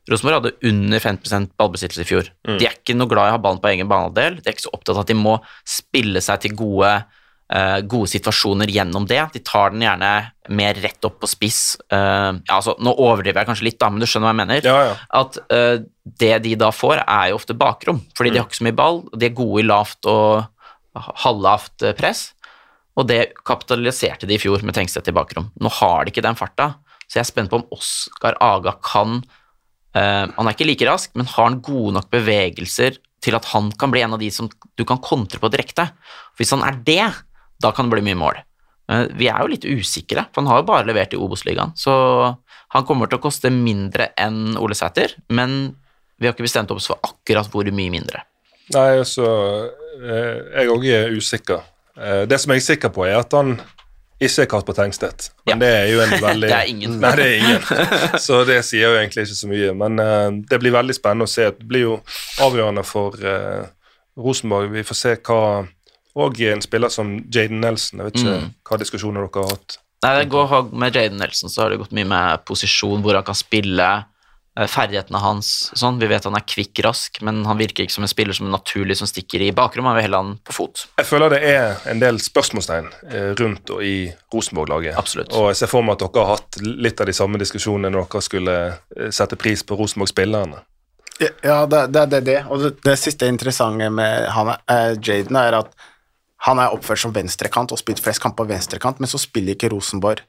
Rosenborg 0.09 0.39
hadde 0.39 0.55
under 0.65 1.03
50% 1.03 1.51
ballbesittelse 1.59 2.01
i 2.01 2.07
fjor. 2.07 2.29
De 2.57 2.65
er 2.65 2.77
ikke 2.79 2.95
noe 2.97 3.09
glad 3.11 3.29
i 3.29 3.33
å 3.33 3.35
ha 3.35 3.41
ballen 3.43 3.61
på 3.61 3.69
egen 3.69 3.89
banehalvdel. 3.89 4.39
De 4.39 4.49
er 4.49 4.55
ikke 4.55 4.65
så 4.65 4.73
opptatt 4.73 4.95
av 4.95 5.03
at 5.03 5.11
de 5.11 5.17
må 5.19 5.35
spille 5.67 6.23
seg 6.25 6.41
til 6.45 6.55
gode, 6.57 6.93
gode 7.89 8.11
situasjoner 8.11 8.69
gjennom 8.69 9.07
det. 9.09 9.23
De 9.33 9.39
tar 9.41 9.71
den 9.73 9.81
gjerne 9.81 10.09
mer 10.53 10.77
rett 10.81 11.05
opp 11.05 11.19
på 11.21 11.29
spiss. 11.29 11.77
Eh, 11.91 11.97
ja, 11.97 12.57
altså, 12.57 12.75
nå 12.81 12.93
overdriver 12.93 13.41
jeg 13.41 13.49
kanskje 13.49 13.67
litt, 13.69 13.79
da, 13.81 13.89
men 13.89 14.01
du 14.01 14.07
skjønner 14.09 14.29
hva 14.29 14.33
jeg 14.33 14.39
mener? 14.41 14.67
Ja, 14.69 14.77
ja. 14.89 14.95
At 15.21 15.39
uh, 15.53 15.81
det 16.19 16.33
de 16.45 16.55
da 16.59 16.71
får, 16.73 17.03
er 17.05 17.31
jo 17.31 17.39
ofte 17.39 17.57
bakrom, 17.57 18.01
fordi 18.17 18.33
de 18.33 18.41
har 18.41 18.49
ikke 18.49 18.59
så 18.59 18.67
mye 18.67 18.77
ball. 18.77 19.01
De 19.13 19.29
er 19.29 19.37
gode 19.37 19.63
i 19.63 19.67
lavt 19.67 20.09
og 20.09 20.45
halvlavt 21.23 21.85
eh, 21.85 21.95
press. 21.97 22.29
Og 22.99 23.07
det 23.07 23.33
kapitaliserte 23.47 24.27
de 24.27 24.35
i 24.35 24.41
fjor 24.41 24.63
med 24.65 24.75
Tengstedt 24.75 25.11
i 25.11 25.15
bakrom. 25.15 25.51
Nå 25.61 25.71
har 25.79 26.03
de 26.03 26.13
ikke 26.13 26.25
den 26.25 26.37
farta, 26.39 26.73
så 27.05 27.19
jeg 27.19 27.23
er 27.23 27.29
spent 27.29 27.51
på 27.51 27.61
om 27.61 27.67
Oskar 27.73 28.35
Aga 28.43 28.75
kan 28.85 29.21
uh, 29.21 30.25
Han 30.25 30.45
er 30.45 30.53
ikke 30.53 30.67
like 30.67 30.89
rask, 30.89 31.13
men 31.17 31.29
har 31.29 31.47
han 31.47 31.61
gode 31.65 31.95
nok 31.95 32.09
bevegelser 32.13 32.99
til 33.23 33.35
at 33.35 33.47
han 33.51 33.71
kan 33.79 33.91
bli 33.93 34.03
en 34.03 34.15
av 34.15 34.21
de 34.21 34.29
som 34.31 34.49
du 34.49 34.85
kan 34.87 34.99
kontre 35.03 35.41
på 35.41 35.51
direkte. 35.51 35.89
Hvis 36.39 36.53
han 36.55 36.63
er 36.65 36.77
det, 36.87 37.07
da 37.61 37.71
kan 37.75 37.89
det 37.89 37.97
bli 37.97 38.05
mye 38.09 38.19
mål. 38.19 38.37
Vi 39.19 39.27
er 39.29 39.43
jo 39.43 39.51
litt 39.51 39.65
usikre, 39.69 40.23
for 40.33 40.41
han 40.41 40.47
har 40.49 40.61
jo 40.63 40.67
bare 40.71 40.87
levert 40.89 41.11
i 41.13 41.17
Obos-ligaen, 41.21 41.75
så 41.77 41.93
han 42.73 42.85
kommer 42.89 43.05
til 43.09 43.19
å 43.19 43.21
koste 43.21 43.51
mindre 43.53 44.07
enn 44.17 44.55
Ole 44.57 44.73
Sæter, 44.77 45.13
men 45.29 45.75
vi 46.17 46.25
har 46.25 46.33
ikke 46.33 46.47
bestemt 46.47 46.71
oss 46.73 46.87
for 46.89 46.97
akkurat 47.05 47.47
hvor 47.53 47.69
mye 47.69 47.91
mindre. 47.93 48.23
Nei, 48.73 48.99
altså 49.01 49.25
eh, 50.01 50.41
Jeg 50.57 50.69
òg 50.73 50.83
er 50.89 51.13
usikker. 51.15 51.61
Eh, 51.97 52.23
det 52.29 52.37
som 52.41 52.51
jeg 52.53 52.61
er 52.63 52.65
sikker 52.65 52.91
på, 52.93 53.05
er 53.07 53.15
at 53.21 53.33
han 53.37 53.55
ikke 54.19 54.43
er 54.43 54.49
Kasper 54.51 54.75
Tengstedt. 54.77 55.29
Men 55.47 55.53
Ja. 55.53 55.59
det 55.63 55.69
er 55.77 55.87
jo 55.93 56.01
en 56.03 56.15
veldig 56.27 56.49
Det 56.49 56.57
er 56.57 56.69
ingen. 56.73 56.97
Nei, 56.99 57.13
det 57.15 57.25
er 57.25 57.37
ingen. 57.39 58.19
Så 58.19 58.41
det 58.49 58.59
sier 58.67 58.89
jo 58.89 58.97
egentlig 58.99 59.25
ikke 59.29 59.37
så 59.39 59.49
mye. 59.53 59.71
Men 59.79 59.99
eh, 60.03 60.29
det 60.49 60.59
blir 60.65 60.75
veldig 60.75 60.97
spennende 60.97 61.29
å 61.29 61.31
se. 61.31 61.45
Det 61.55 61.65
blir 61.69 61.85
jo 61.87 61.95
avgjørende 62.45 62.83
for 62.85 63.15
Rosenborg. 64.19 64.71
Vi 64.73 64.83
får 64.83 64.97
se 65.05 65.15
hva 65.23 65.39
Og 66.15 66.39
en 66.41 66.61
spiller 66.61 66.89
som 66.89 67.17
Jaden 67.31 67.61
Nelson. 67.61 67.99
Jeg 67.99 68.05
vet 68.09 68.15
ikke 68.23 68.37
Mm. 68.39 68.53
hva 68.65 68.77
diskusjoner 68.81 69.27
dere 69.27 69.43
har 69.43 69.51
hatt. 69.51 69.77
Nei, 70.03 70.23
det 70.23 70.29
går, 70.31 70.71
Med 70.73 70.95
Jaden 70.95 71.17
Nelson 71.19 71.49
så 71.49 71.61
har 71.63 71.69
det 71.69 71.77
gått 71.79 71.91
mye 71.91 72.07
med 72.07 72.45
posisjon, 72.45 73.01
hvor 73.03 73.13
han 73.13 73.23
kan 73.23 73.35
spille, 73.35 74.05
eh, 74.57 74.65
ferdighetene 74.67 75.19
hans 75.19 75.71
sånn. 75.75 75.99
Vi 75.99 76.07
vet 76.07 76.23
han 76.23 76.35
er 76.35 76.39
kvikk, 76.47 76.79
rask, 76.83 77.21
men 77.21 77.43
han 77.45 77.57
virker 77.57 77.83
ikke 77.83 77.91
som 77.91 78.03
en 78.03 78.07
spiller 78.07 78.33
som 78.33 78.47
er 78.47 78.57
naturlig 78.57 78.97
som 78.97 79.07
stikker 79.07 79.41
i 79.41 79.51
bakrommet. 79.51 79.89
Han 79.91 79.95
vil 79.95 80.03
heller 80.03 80.17
han 80.23 80.39
på 80.43 80.53
fot. 80.53 80.85
Jeg 80.97 81.05
føler 81.05 81.29
det 81.29 81.43
er 81.43 81.77
en 81.85 81.99
del 81.99 82.17
spørsmålstegn 82.17 82.89
eh, 83.11 83.35
rundt 83.35 83.69
og 83.69 83.83
i 83.83 84.11
Rosenborg-laget. 84.33 84.95
Absolutt. 84.97 85.31
Og 85.33 85.49
jeg 85.49 85.57
ser 85.57 85.67
for 85.67 85.81
meg 85.83 86.01
at 86.01 86.11
dere 86.11 86.25
har 86.25 86.35
hatt 86.37 86.57
litt 86.63 86.99
av 87.01 87.05
de 87.05 87.13
samme 87.13 87.37
diskusjonene 87.37 87.91
når 87.91 88.07
dere 88.09 88.21
skulle 88.21 88.57
eh, 88.97 89.09
sette 89.11 89.35
pris 89.37 89.61
på 89.63 89.77
Rosenborg-spillerne. 89.77 90.63
Ja, 91.43 91.65
det, 91.65 91.91
det, 91.91 92.09
det, 92.09 92.23
det. 92.25 92.45
Og 92.47 92.61
det, 92.63 92.81
det 92.81 92.97
siste 92.97 93.27
interessante 93.27 93.89
med 93.91 94.29
han, 94.31 94.53
eh, 94.71 94.95
Jaden 95.03 95.35
er 95.35 95.59
at 95.59 95.73
han 96.47 96.59
er 96.61 96.73
oppført 96.75 97.01
som 97.01 97.13
venstrekant 97.15 97.73
og 97.75 97.81
spilt 97.81 98.01
flest 98.03 98.23
kamper 98.23 98.45
på 98.45 98.53
venstrekant, 98.53 98.99
men 99.01 99.11
så 99.11 99.19
spiller 99.19 99.57
ikke 99.57 99.71
Rosenborg 99.73 100.23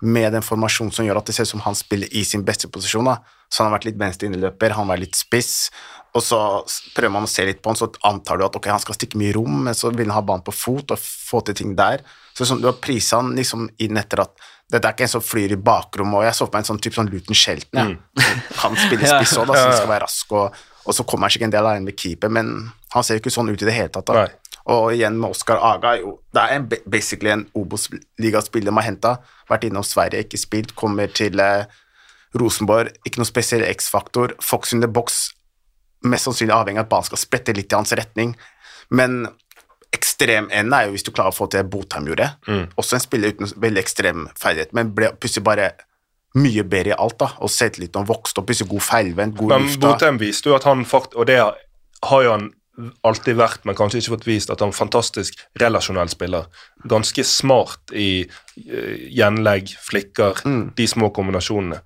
med 0.00 0.32
den 0.32 0.44
formasjonen 0.44 0.92
som 0.96 1.04
gjør 1.04 1.20
at 1.20 1.28
det 1.28 1.34
ser 1.36 1.44
ut 1.44 1.52
som 1.52 1.64
han 1.66 1.76
spiller 1.76 2.08
i 2.16 2.22
sin 2.24 2.44
beste 2.46 2.70
posisjon. 2.72 3.04
Da. 3.04 3.18
Så 3.52 3.60
han 3.60 3.68
har 3.68 3.76
vært 3.76 3.90
litt 3.90 3.98
venstre 4.00 4.30
inneløper, 4.30 4.72
han 4.72 4.86
har 4.88 4.94
vært 4.94 5.04
litt 5.04 5.18
spiss, 5.18 5.68
og 6.16 6.24
så 6.24 6.38
prøver 6.96 7.12
man 7.12 7.26
å 7.26 7.30
se 7.30 7.44
litt 7.46 7.60
på 7.62 7.70
han, 7.70 7.78
så 7.78 7.90
antar 8.08 8.40
du 8.40 8.46
at 8.46 8.56
ok, 8.56 8.70
han 8.72 8.82
skal 8.82 8.96
stikke 8.96 9.20
mye 9.20 9.34
i 9.34 9.36
rom, 9.36 9.60
men 9.68 9.76
så 9.76 9.92
vil 9.92 10.08
han 10.08 10.16
ha 10.16 10.24
banen 10.26 10.46
på 10.46 10.54
fot 10.56 10.94
og 10.94 11.02
få 11.02 11.42
til 11.46 11.58
ting 11.60 11.76
der. 11.78 12.02
Så 12.32 12.40
Så 12.40 12.54
sånn, 12.54 12.64
du 12.64 12.70
har 12.70 12.80
prisa 12.80 13.20
han 13.20 13.34
liksom 13.36 13.68
inn 13.84 14.00
etter 14.00 14.24
at 14.24 14.32
dette 14.70 14.86
er 14.86 14.94
ikke 14.94 15.04
en 15.04 15.12
som 15.12 15.22
flyr 15.24 15.52
i 15.52 15.60
bakrommet, 15.60 16.22
og 16.22 16.24
jeg 16.24 16.38
så 16.38 16.46
på 16.46 16.56
meg 16.56 16.62
en 16.62 16.68
sånn 16.70 16.80
type 16.80 16.96
sånn 16.96 17.10
Luton 17.10 17.36
Shelton, 17.36 17.78
ja. 17.78 17.86
Mm. 17.90 18.42
Han 18.62 18.76
spiller 18.78 19.18
spiss 19.18 19.36
òg, 19.36 19.50
da, 19.50 19.58
han 19.58 19.76
skal 19.80 19.90
være 19.90 20.04
rask, 20.06 20.32
og, 20.38 20.60
og 20.86 20.96
så 20.96 21.04
kommer 21.04 21.26
han 21.26 21.36
ikke 21.36 21.48
en 21.50 21.54
del 21.54 21.66
alene 21.66 21.90
med 21.90 21.98
keeper, 21.98 22.32
men 22.32 22.70
han 22.94 23.06
ser 23.06 23.18
jo 23.18 23.24
ikke 23.24 23.34
sånn 23.34 23.50
ut 23.50 23.60
i 23.60 23.66
det 23.68 23.74
hele 23.76 23.92
tatt. 23.92 24.06
da. 24.08 24.22
Nei. 24.24 24.39
Og 24.68 24.92
igjen 24.92 25.16
med 25.18 25.32
Oskar 25.32 25.60
Aga, 25.64 25.94
jo, 26.02 26.18
det 26.34 26.42
er 26.42 26.58
en, 26.58 26.68
basically 26.90 27.32
en 27.32 27.46
Obos-ligaspiller 27.56 28.74
man 28.74 28.84
har 28.84 28.90
henta. 28.90 29.14
Vært 29.48 29.64
innom 29.70 29.86
Sverige, 29.86 30.26
ikke 30.26 30.40
spilt, 30.40 30.74
kommer 30.78 31.10
til 31.10 31.40
eh, 31.40 31.64
Rosenborg, 32.38 32.92
ikke 33.08 33.22
noe 33.22 33.28
spesiell 33.28 33.64
X-faktor. 33.70 34.36
Fox 34.44 34.74
in 34.76 34.84
the 34.84 34.90
box, 34.90 35.30
mest 36.04 36.28
sannsynlig 36.28 36.54
avhengig 36.54 36.82
av 36.82 36.88
at 36.88 36.92
banen 36.92 37.08
skal 37.08 37.22
sprette 37.24 37.56
litt 37.56 37.72
i 37.72 37.78
hans 37.78 37.94
retning. 37.96 38.36
Men 38.94 39.24
ekstremenden 39.96 40.74
er 40.76 40.86
jo 40.86 40.94
hvis 40.94 41.06
du 41.06 41.10
klarer 41.10 41.32
å 41.32 41.36
få 41.36 41.48
til 41.50 41.64
det 41.64 41.70
Botheim 41.72 42.06
gjorde. 42.12 42.28
Også 42.78 42.98
en 42.98 43.02
spiller 43.02 43.34
uten 43.34 43.50
veldig 43.56 43.82
ekstrem 43.82 44.28
ferdighet, 44.38 44.74
men 44.76 44.92
ble 44.94 45.10
plutselig 45.18 45.46
bare 45.48 45.72
mye 46.38 46.62
bedre 46.62 46.92
i 46.92 46.94
alt, 46.94 47.18
da. 47.18 47.32
Og 47.42 47.50
selvtilliten 47.50 48.06
vokste 48.06 48.38
opp, 48.38 48.46
plutselig 48.52 48.70
god 48.70 48.86
feilvendt, 48.86 49.38
god 49.40 49.56
Men. 49.56 49.68
Botheim 49.82 50.20
viste 50.20 50.52
jo 50.52 50.54
at 50.54 50.68
han 50.68 50.86
fakt, 50.86 51.16
og 51.18 51.26
det 51.26 51.40
har 51.42 52.22
jo 52.22 52.36
han 52.36 52.52
alltid 53.06 53.38
vært, 53.38 53.64
men 53.68 53.76
kanskje 53.78 54.00
ikke 54.00 54.14
fått 54.16 54.28
vist, 54.28 54.52
at 54.52 54.62
han 54.62 54.70
er 54.70 54.74
en 54.74 54.78
fantastisk 54.78 55.38
relasjonell 55.60 56.10
spiller. 56.12 56.48
Ganske 56.90 57.24
smart 57.26 57.94
i 57.96 58.24
uh, 58.26 58.96
gjenlegg, 59.10 59.74
flikker, 59.90 60.42
de 60.76 60.88
små 60.90 61.12
kombinasjonene. 61.16 61.80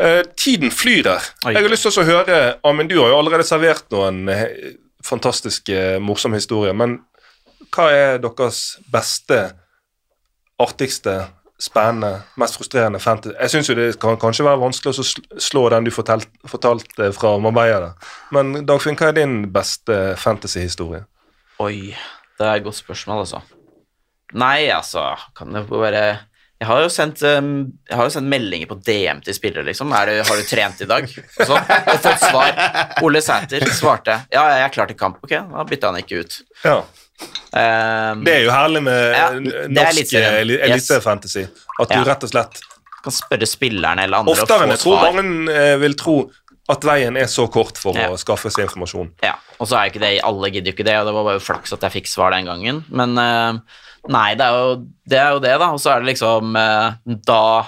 Uh, 0.00 0.22
tiden 0.38 0.72
flyr 0.72 1.04
der. 1.06 1.32
Jeg 1.46 1.60
har 1.60 1.70
lyst 1.70 1.84
til 1.84 2.00
å 2.00 2.06
høre 2.08 2.38
Amin, 2.66 2.88
du 2.88 2.96
har 3.00 3.12
jo 3.12 3.18
allerede 3.20 3.46
servert 3.46 3.90
noen 3.92 4.24
uh, 4.32 4.46
fantastiske, 5.04 5.98
morsomme 6.02 6.38
historier, 6.40 6.76
men 6.76 7.00
hva 7.72 7.88
er 7.92 8.18
deres 8.22 8.78
beste, 8.92 9.38
artigste, 10.62 11.16
spennende, 11.62 12.22
mest 12.40 12.58
frustrerende 12.58 13.00
fantasy? 13.02 13.36
Jeg 13.38 13.54
syns 13.54 13.70
jo 13.70 13.76
det 13.78 13.88
kan 14.02 14.18
kanskje 14.20 14.46
være 14.48 14.62
vanskelig 14.62 14.98
å 14.98 15.06
slå 15.42 15.68
den 15.72 15.86
du 15.86 15.92
fortalt, 15.94 16.28
fortalte 16.48 17.12
fra 17.16 17.36
Marbella. 17.42 17.92
Men 18.34 18.64
Dagfinn, 18.66 18.98
hva 18.98 19.12
er 19.12 19.18
din 19.20 19.38
beste 19.54 20.02
fantasy-historie? 20.20 21.04
Oi, 21.62 21.92
det 22.38 22.48
er 22.48 22.58
et 22.58 22.66
godt 22.66 22.80
spørsmål, 22.80 23.22
altså. 23.24 23.42
Nei, 24.38 24.70
altså, 24.72 25.12
kan 25.36 25.52
det 25.52 25.66
være 25.68 26.02
Jeg 26.62 26.68
har 26.68 26.84
sendt, 26.94 27.22
um, 27.26 27.72
jeg 27.88 27.98
har 27.98 28.06
jo 28.06 28.12
sendt 28.14 28.30
meldinger 28.30 28.68
på 28.70 28.76
DM 28.86 29.18
til 29.26 29.34
spillere, 29.34 29.66
liksom. 29.66 29.90
Du, 29.90 30.12
har 30.22 30.38
du 30.38 30.44
trent 30.46 30.82
i 30.84 30.86
dag? 30.86 31.08
Og, 31.10 31.46
sånn, 31.48 31.72
og 31.90 32.02
fått 32.04 32.22
svar. 32.22 32.60
Ole 33.02 33.22
Sæter 33.22 33.66
svarte 33.74 34.20
ja, 34.30 34.44
jeg 34.54 34.66
er 34.68 34.74
klar 34.74 34.90
til 34.90 34.98
kamp. 34.98 35.18
Ok, 35.26 35.34
da 35.34 35.64
bytta 35.66 35.90
han 35.90 35.98
ikke 36.04 36.22
ut. 36.22 36.38
Ja, 36.62 36.76
Um, 37.52 38.22
Det 38.24 38.32
er 38.32 38.44
jo 38.46 38.50
herlig 38.50 38.82
med 38.82 39.00
Ja, 39.12 39.26
eh, 39.28 39.66
norsk 39.68 40.14
elitefantasy. 40.14 40.16
eli- 40.40 40.58
Yes. 40.72 40.90
At 41.80 41.88
du 41.88 41.94
Ja. 41.98 42.04
rett 42.04 42.24
og 42.24 42.30
slett 42.30 42.60
kan 43.02 43.12
spørre 43.12 43.46
spillerne 43.46 44.04
eller 44.04 44.18
andre 44.18 44.32
Oftere 44.32 44.62
enn 44.62 44.70
jeg 44.70 44.78
tror 44.78 45.12
mange 45.12 45.50
eh, 45.52 45.76
vil 45.76 45.94
tro 45.94 46.30
at 46.68 46.80
veien 46.80 47.16
er 47.18 47.26
så 47.26 47.50
kort 47.50 47.76
for 47.76 47.94
Ja. 47.94 48.08
å 48.08 48.16
skaffe 48.18 48.50
seg 48.50 48.64
informasjon. 48.68 49.10
Ja, 49.22 49.34
og 49.60 49.66
så 49.68 49.76
er 49.76 49.90
jo 49.90 49.98
ikke 49.98 50.00
det, 50.00 50.22
alle 50.22 50.50
gidder 50.50 50.70
jo 50.72 50.76
ikke 50.76 50.84
det, 50.84 50.96
og 50.96 51.06
det 51.06 51.14
var 51.14 51.24
bare 51.24 51.40
flaks 51.40 51.72
at 51.72 51.80
jeg 51.80 51.92
fikk 52.02 52.06
svar 52.06 52.30
den 52.30 52.46
gangen. 52.46 52.84
Men 52.88 53.18
eh, 53.18 53.60
nei, 54.08 54.34
det 54.34 54.46
er 54.46 54.52
jo 54.52 54.86
det, 55.06 55.18
er 55.18 55.30
jo 55.32 55.38
det 55.40 55.58
da. 55.58 55.72
Og 55.72 55.80
så 55.80 55.90
er 55.96 56.00
det 56.00 56.14
liksom 56.16 56.56
eh, 56.56 56.94
da 57.26 57.66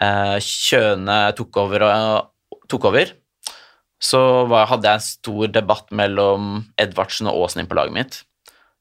uh, 0.00 0.36
Kjøne 0.40 1.34
tok 1.36 1.56
over, 1.56 1.82
og, 1.82 2.58
tok 2.68 2.84
over 2.84 3.12
så 4.02 4.48
var, 4.48 4.66
hadde 4.66 4.82
jeg 4.88 4.94
en 4.94 5.00
stor 5.00 5.46
debatt 5.52 5.90
mellom 5.94 6.64
Edvardsen 6.80 7.28
og 7.30 7.44
Aasen 7.44 7.60
inn 7.62 7.68
på 7.70 7.76
laget 7.78 7.92
mitt. 7.94 8.22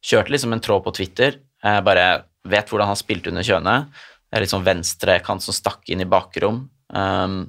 Kjørte 0.02 0.34
liksom 0.34 0.56
en 0.56 0.64
tråd 0.64 0.86
på 0.86 0.94
Twitter. 0.98 1.40
Jeg 1.62 1.86
bare 1.86 2.06
vet 2.50 2.72
hvordan 2.72 2.90
han 2.90 3.00
spilte 3.00 3.30
under 3.30 3.46
kjønet. 3.46 3.92
Det 4.32 4.38
er 4.38 4.46
litt 4.46 4.54
sånn 4.54 4.66
venstrekant 4.66 5.44
som 5.44 5.56
stakk 5.56 5.90
inn 5.92 6.02
i 6.02 6.10
bakrom. 6.10 6.64
Um, 6.90 7.42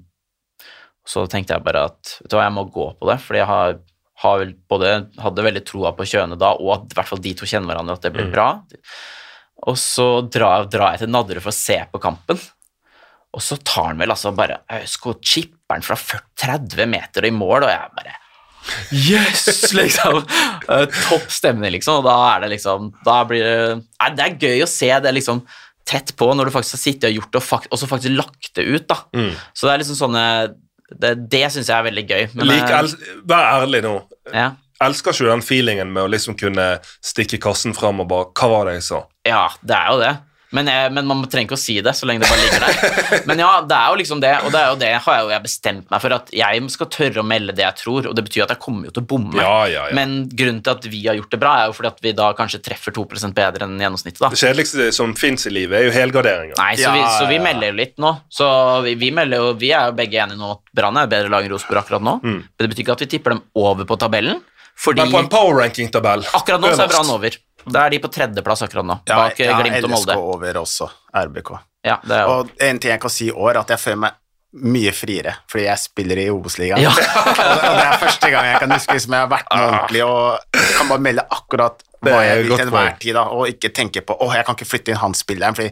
så 1.09 1.25
tenkte 1.31 1.57
jeg 1.57 1.65
bare 1.67 1.87
at 1.91 2.17
vet 2.21 2.31
du 2.31 2.37
hva, 2.37 2.47
jeg 2.47 2.57
må 2.59 2.67
gå 2.71 2.89
på 2.99 3.09
det, 3.09 3.19
fordi 3.25 3.41
jeg 3.41 3.51
har, 3.51 3.77
har 4.23 4.45
både, 4.71 4.91
hadde 5.23 5.47
veldig 5.49 5.63
troa 5.67 5.93
på 5.97 6.07
kjønet 6.13 6.41
da, 6.43 6.53
og 6.59 6.75
at 6.77 6.93
i 6.93 6.99
hvert 6.99 7.11
fall 7.11 7.23
de 7.25 7.35
to 7.39 7.49
kjenner 7.49 7.73
hverandre, 7.73 7.97
at 7.99 8.07
det 8.07 8.13
blir 8.15 8.31
bra. 8.31 8.49
Og 9.67 9.79
så 9.79 10.09
drar, 10.27 10.69
drar 10.71 10.95
jeg 10.95 11.05
til 11.05 11.13
Nadderud 11.15 11.43
for 11.43 11.55
å 11.55 11.59
se 11.59 11.79
på 11.91 12.03
kampen, 12.03 12.39
og 13.33 13.43
så 13.43 13.57
tar 13.65 13.93
han 13.93 14.03
vel 14.03 14.13
altså 14.13 14.35
bare 14.37 14.61
Øysko 14.77 15.17
chipper 15.25 15.79
han 15.79 15.87
fra 15.87 15.97
40, 15.97 16.27
30 16.43 16.91
meter 16.93 17.27
i 17.27 17.33
mål, 17.35 17.65
og 17.65 17.73
jeg 17.73 17.95
bare 17.97 18.19
Yes! 18.93 19.73
Liksom. 19.75 20.23
Eh, 20.69 20.85
Topp 21.09 21.27
stemning, 21.35 21.73
liksom. 21.75 21.99
Og 22.01 22.05
da 22.07 22.13
er 22.37 22.45
det 22.45 22.53
liksom 22.53 22.93
Da 23.05 23.17
blir 23.27 23.43
det 23.43 23.55
Nei, 23.99 24.11
Det 24.15 24.23
er 24.29 24.37
gøy 24.39 24.61
å 24.63 24.69
se 24.71 24.91
det 25.03 25.11
liksom 25.17 25.41
tett 25.89 26.13
på 26.17 26.29
når 26.39 26.47
du 26.47 26.53
faktisk 26.55 26.77
har 26.77 26.83
sittet 26.85 27.09
og 27.09 27.17
gjort 27.17 27.33
det, 27.33 27.41
og, 27.41 27.43
fakt, 27.43 27.73
så 27.75 27.89
faktisk 27.91 28.15
lagt 28.15 28.53
det 28.55 28.63
ut, 28.69 28.85
da. 28.87 29.01
Så 29.51 29.67
det 29.67 29.73
er 29.73 29.81
liksom 29.83 29.99
sånne 29.99 30.23
Det, 30.95 31.11
det 31.33 31.41
syns 31.51 31.67
jeg 31.73 31.75
er 31.75 31.87
veldig 31.89 32.05
gøy. 32.07 32.23
Men, 32.39 32.47
Lik, 32.53 32.63
eh, 32.63 32.79
el, 32.79 32.93
vær 33.27 33.49
ærlig 33.65 33.83
nå. 33.89 33.97
ja. 34.33 34.53
Elsker 34.83 35.15
ikke 35.15 35.27
du 35.27 35.31
den 35.31 35.45
feelingen 35.47 35.91
med 35.95 36.03
å 36.07 36.11
liksom 36.11 36.35
kunne 36.39 36.65
stikke 37.07 37.39
kassen 37.43 37.75
fram 37.77 38.01
og 38.03 38.09
bare 38.11 38.31
Hva 38.39 38.49
var 38.55 38.71
det 38.71 38.79
jeg 38.81 38.87
sa? 38.93 39.03
Ja, 39.27 39.45
det 39.63 39.77
er 39.79 39.91
jo 39.93 40.01
det. 40.01 40.13
Men, 40.53 40.69
jeg, 40.69 40.93
men 40.93 41.09
man 41.09 41.23
trenger 41.31 41.49
ikke 41.49 41.57
å 41.57 41.61
si 41.61 41.79
det 41.85 41.95
så 41.97 42.07
lenge 42.09 42.23
det 42.23 42.29
bare 42.29 42.43
ligger 42.43 42.65
der. 42.67 43.25
Men 43.29 43.41
ja, 43.41 43.51
det 43.65 43.77
er 43.77 43.93
jo 43.93 43.99
liksom 44.03 44.21
det, 44.21 44.33
og 44.45 44.53
det 44.53 44.61
er 44.61 44.69
jo 44.69 44.79
det 44.83 44.91
har 45.05 45.17
jeg 45.17 45.25
jo 45.25 45.31
jeg 45.33 45.45
bestemt 45.47 45.87
meg 45.93 46.03
for, 46.05 46.15
at 46.19 46.33
jeg 46.37 46.67
skal 46.75 46.91
tørre 46.93 47.23
å 47.23 47.27
melde 47.27 47.55
det 47.57 47.65
jeg 47.65 47.79
tror, 47.81 48.09
og 48.11 48.17
det 48.19 48.25
betyr 48.27 48.45
at 48.45 48.53
jeg 48.53 48.61
kommer 48.63 48.89
jo 48.89 48.95
til 48.97 49.05
å 49.05 49.09
bomme. 49.15 49.39
Ja, 49.41 49.55
ja, 49.71 49.87
ja. 49.89 49.97
Men 49.97 50.29
grunnen 50.29 50.61
til 50.65 50.75
at 50.75 50.89
vi 50.93 51.01
har 51.07 51.17
gjort 51.17 51.33
det 51.33 51.41
bra, 51.41 51.55
er 51.63 51.71
jo 51.71 51.77
fordi 51.79 51.93
at 51.93 52.05
vi 52.05 52.15
da 52.19 52.29
kanskje 52.37 52.61
treffer 52.69 52.97
2% 52.99 53.37
bedre 53.39 53.69
enn 53.69 53.81
gjennomsnittet. 53.81 54.21
da. 54.21 54.33
Det 54.35 54.43
kjedeligste 54.43 54.91
som 54.95 55.17
fins 55.19 55.49
i 55.49 55.55
livet, 55.55 55.79
er 55.81 55.89
jo 55.89 55.97
helgarderinger. 55.97 56.61
Nei, 56.61 56.77
så, 56.81 56.93
vi, 56.93 57.03
så 57.17 57.31
vi 57.33 57.41
melder 57.43 57.73
jo 57.73 57.79
litt 57.81 57.97
nå. 58.03 58.15
Så 58.33 58.53
vi, 58.85 58.97
vi, 59.01 59.13
melder 59.17 59.41
jo, 59.41 59.51
vi 59.63 59.73
er 59.73 59.89
jo 59.89 59.97
begge 59.99 60.21
enige 60.21 60.41
nå 60.41 60.55
at 60.59 60.65
Brann 60.77 61.01
er 61.01 61.09
et 61.09 61.17
bedre 61.17 61.33
lag 61.33 61.49
enn 61.49 61.57
Rosenborg 61.57 61.85
akkurat 61.85 62.05
nå. 62.05 62.19
Men 62.29 62.41
det 62.61 62.73
betyr 62.75 62.85
ikke 62.85 62.99
at 62.99 63.07
vi 63.07 63.13
tipper 63.17 63.37
dem 63.37 63.45
over 63.57 63.89
på 63.89 63.97
tabellen, 64.01 64.45
fordi 64.85 65.05
Men 65.05 65.13
på 65.13 65.19
en 65.19 65.29
power 65.33 65.61
ranking-tabell 65.63 66.25
akkurat 66.33 66.63
nå 66.63 66.73
så 66.75 66.87
er. 66.87 66.93
Brann 66.93 67.11
over. 67.15 67.37
Da 67.63 67.85
er 67.87 67.95
de 67.95 68.01
på 68.03 68.11
tredjeplass 68.11 68.65
akkurat 68.67 68.87
nå, 68.87 68.97
Ja, 69.07 69.21
bak 69.21 69.39
eh, 69.41 69.47
ja, 69.47 69.61
Glimt 69.61 69.87
og 69.87 69.95
LSK 69.95 70.17
over 70.19 70.59
også, 70.65 70.89
RBK. 71.15 71.53
Ja, 71.87 72.01
det 72.03 72.19
er 72.19 72.31
Og 72.31 72.51
en 72.63 72.81
ting 72.83 72.91
jeg 72.91 73.03
kan 73.03 73.13
si 73.13 73.29
i 73.31 73.35
år, 73.35 73.61
at 73.63 73.71
jeg 73.71 73.83
føler 73.83 74.03
meg 74.09 74.19
mye 74.53 74.93
friere, 74.93 75.37
fordi 75.49 75.65
jeg 75.65 75.81
spiller 75.81 76.19
i 76.21 76.27
Obos-ligaen. 76.29 76.83
Ja. 76.83 76.91
og, 76.93 77.63
det, 77.79 77.87
er 77.87 77.97
første 78.03 78.31
gang 78.35 78.49
jeg 78.51 78.61
kan 78.61 78.75
huske 78.75 78.99
som 79.01 79.17
jeg 79.17 79.25
har 79.25 79.31
vært 79.33 79.49
med 79.49 79.65
ordentlig 79.69 80.03
og 80.05 80.59
kan 80.77 80.91
bare 80.91 81.05
melde 81.07 81.25
akkurat 81.39 81.87
hva 82.03 82.21
jeg 82.27 82.43
vil 82.43 82.57
til 82.57 82.65
enhver 82.67 82.97
tid, 83.01 83.17
da, 83.17 83.25
og 83.33 83.49
ikke 83.49 83.71
tenke 83.73 84.03
på 84.05 84.17
åh, 84.19 84.35
jeg 84.37 84.49
kan 84.49 84.59
ikke 84.59 84.69
flytte 84.69 84.93
inn 84.93 85.01
han 85.01 85.15
spilleren, 85.17 85.57
fordi 85.57 85.71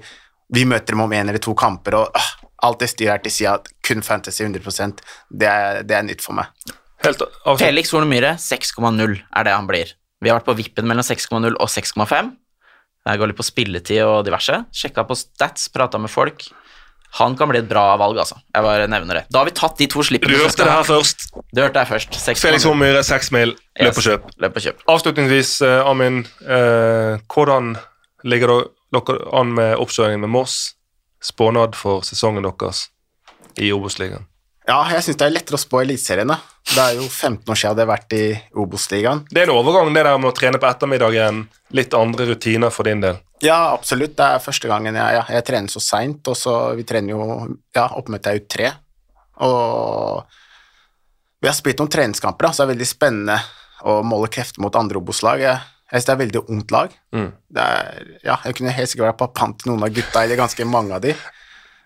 vi 0.55 0.65
møter 0.67 0.95
dem 0.95 1.05
om 1.05 1.13
en 1.13 1.33
eller 1.33 1.43
to 1.43 1.53
kamper, 1.59 1.99
og 1.99 2.17
åh, 2.17 2.31
alt 2.71 2.81
det 2.81 2.91
styret 2.93 3.13
her 3.13 3.25
til 3.25 3.35
sida 3.35 3.57
kun 3.87 4.05
fantasy 4.07 4.45
100% 4.47 5.03
det 5.29 5.49
er, 5.49 5.83
det 5.85 5.97
er 5.97 6.07
nytt 6.07 6.25
for 6.25 6.39
meg. 6.39 6.49
Helt 7.05 7.23
av, 7.25 7.57
Felix 7.61 7.93
Horne 7.95 8.09
Myhre 8.11 8.35
6,0 8.41 9.17
er 9.21 9.47
det 9.47 9.55
han 9.57 9.69
blir. 9.69 9.95
Vi 10.21 10.29
har 10.29 10.41
vært 10.41 10.49
på 10.51 10.57
vippen 10.59 10.89
mellom 10.89 11.05
6,0 11.07 11.55
og 11.57 11.69
6,5. 11.73 12.33
Jeg 13.09 13.21
går 13.21 13.31
litt 13.31 13.39
på 13.39 13.47
spilletid 13.47 14.03
og 14.05 14.25
diverse. 14.27 14.59
Sjekka 14.77 15.07
på 15.09 15.17
stats, 15.17 15.71
prata 15.73 16.01
med 16.01 16.13
folk. 16.13 16.45
Han 17.19 17.35
kan 17.39 17.49
bli 17.51 17.59
et 17.59 17.69
bra 17.71 17.97
valg, 17.99 18.21
altså. 18.23 18.37
Jeg 18.55 18.63
bare 18.63 18.87
nevner 18.91 19.19
det. 19.19 19.23
Da 19.33 19.41
har 19.41 19.49
vi 19.49 19.55
tatt 19.57 19.81
de 19.81 19.89
to 19.91 20.05
slippene. 20.07 20.37
Du 20.37 20.45
hørte 20.45 20.63
det 20.63 20.71
her 20.71 20.85
først. 20.87 21.25
Du 21.51 21.63
hørte 21.63 21.73
det 21.75 21.83
her 21.83 21.89
først. 21.91 22.19
6, 22.23 22.43
Felix 22.45 22.67
Hormyre, 22.69 23.01
seks 23.07 23.33
mil, 23.35 23.57
løp 23.81 23.99
og 23.99 24.07
kjøp. 24.07 24.29
Løp 24.45 24.61
og 24.61 24.67
kjøp. 24.67 24.85
Avslutningsvis, 24.95 25.55
eh, 25.67 25.89
Amin. 25.91 26.21
eh, 26.45 27.17
hvordan 27.33 27.73
ligger 28.23 28.55
dere 28.93 29.19
an 29.41 29.55
med 29.57 29.77
oppkjøringen 29.81 30.21
med 30.21 30.31
Moss? 30.37 30.75
Spånad 31.21 31.75
for 31.77 32.05
sesongen 32.07 32.47
deres 32.47 32.89
i 33.59 33.73
Obos-ligaen. 33.73 34.27
Ja, 34.69 34.79
jeg 34.93 35.03
syns 35.03 35.19
det 35.19 35.27
er 35.27 35.35
lettere 35.35 35.59
å 35.59 35.61
spå 35.61 35.83
Eliteserien, 35.83 36.31
da. 36.31 36.39
Det 36.71 36.83
er 36.83 36.99
jo 37.01 37.07
15 37.09 37.49
år 37.51 37.57
siden 37.57 37.65
jeg 37.65 37.73
hadde 37.73 37.89
vært 37.89 38.15
i 38.15 38.25
Obos-ligaen. 38.63 39.25
Det 39.31 39.43
er 39.43 39.49
en 39.49 39.57
overgang, 39.57 39.91
det 39.95 40.05
der 40.07 40.21
med 40.21 40.31
å 40.31 40.37
trene 40.37 40.61
på 40.61 40.69
ettermiddagen. 40.69 41.43
Litt 41.75 41.97
andre 41.97 42.29
rutiner 42.31 42.75
for 42.75 42.87
din 42.87 43.03
del. 43.03 43.19
Ja, 43.43 43.73
absolutt. 43.73 44.15
Det 44.19 44.27
er 44.27 44.45
første 44.45 44.69
gangen 44.71 44.99
jeg, 44.99 45.17
ja, 45.17 45.25
jeg 45.35 45.47
trener 45.49 45.73
så 45.73 45.83
seint, 45.83 46.21
og 46.29 46.37
så 46.39 46.59
vi 46.79 46.85
trener 46.87 47.17
jo 47.17 47.25
Ja, 47.75 47.89
oppmøtet 47.97 48.31
er 48.31 48.39
jo 48.39 48.47
tre. 48.51 48.71
Og 49.41 50.39
vi 51.41 51.49
har 51.49 51.57
spilt 51.57 51.81
noen 51.81 51.91
treningskamper, 51.91 52.47
da, 52.47 52.53
så 52.53 52.63
det 52.63 52.69
er 52.69 52.75
veldig 52.75 52.89
spennende 52.89 53.39
å 53.89 54.01
måle 54.05 54.29
krefter 54.33 54.61
mot 54.61 54.77
andre 54.77 55.01
Obos-lag. 55.01 55.41
Jeg, 55.41 55.57
jeg 55.89 55.97
synes 55.97 56.07
det 56.07 56.13
er 56.13 56.19
et 56.19 56.25
veldig 56.27 56.43
ungt 56.53 56.75
lag. 56.75 56.97
Mm. 57.17 57.31
Det 57.57 57.67
er, 57.67 58.11
ja, 58.27 58.37
jeg 58.45 58.59
kunne 58.59 58.77
helt 58.77 58.93
sikkert 58.93 59.15
vært 59.15 59.39
pant 59.41 59.57
til 59.63 59.73
noen 59.73 59.87
av 59.89 59.95
gutta, 59.97 60.23
eller 60.23 60.43
ganske 60.43 60.69
mange 60.69 60.99
av 60.99 61.07
de. 61.07 61.17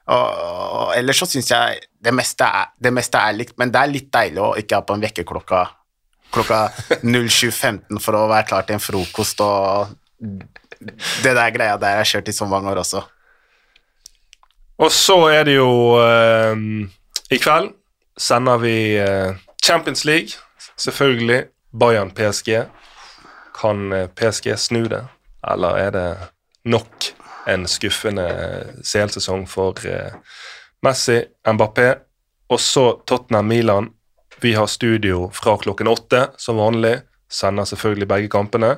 Og, 0.05 0.41
og 0.81 0.91
ellers 0.99 1.23
så 1.23 1.29
syns 1.31 1.49
jeg 1.49 1.81
det 2.05 2.13
meste, 2.13 2.45
er, 2.45 2.75
det 2.77 2.93
meste 2.93 3.21
er 3.21 3.37
likt, 3.39 3.57
men 3.61 3.73
det 3.73 3.81
er 3.81 3.93
litt 3.93 4.11
deilig 4.13 4.43
å 4.45 4.53
ikke 4.61 4.81
ha 4.81 4.85
på 4.85 4.97
en 4.97 5.05
vekkerklokka 5.07 5.63
klokka 6.35 6.61
07.15 7.07 8.01
for 8.03 8.19
å 8.19 8.27
være 8.31 8.49
klar 8.51 8.67
til 8.67 8.77
en 8.77 8.83
frokost 8.83 9.41
og 9.45 9.95
det 11.23 11.33
der 11.33 11.55
greia 11.55 11.79
der 11.81 11.95
jeg 11.95 12.03
har 12.03 12.11
kjørt 12.11 12.31
i 12.31 12.37
så 12.37 12.49
mange 12.49 12.71
år 12.73 12.83
også. 12.83 13.05
Og 14.83 14.91
så 14.93 15.17
er 15.31 15.47
det 15.47 15.55
jo 15.57 15.71
eh, 16.03 16.55
I 17.31 17.39
kveld 17.41 17.73
sender 18.19 18.59
vi 18.63 18.77
eh, 19.01 19.37
Champions 19.65 20.05
League, 20.05 20.37
selvfølgelig. 20.77 21.47
Bayern 21.75 22.13
PSG. 22.15 22.65
Kan 23.55 23.93
eh, 23.95 24.09
PSG 24.11 24.53
snu 24.59 24.85
det, 24.91 25.05
eller 25.47 25.79
er 25.79 25.95
det 25.95 26.09
nok 26.71 27.09
en 27.47 27.67
skuffende 27.69 28.27
CL-sesong 28.85 29.47
for 29.51 29.79
eh, 29.87 30.17
Messi, 30.85 31.21
Mbappé, 31.49 31.91
og 32.53 32.61
så 32.61 32.87
Tottenham-Milan. 33.07 33.91
Vi 34.41 34.55
har 34.55 34.67
studio 34.67 35.31
fra 35.33 35.57
klokken 35.59 35.89
åtte, 35.89 36.27
som 36.37 36.61
vanlig. 36.61 36.99
Sender 37.31 37.65
selvfølgelig 37.65 38.09
begge 38.09 38.29
kampene. 38.33 38.77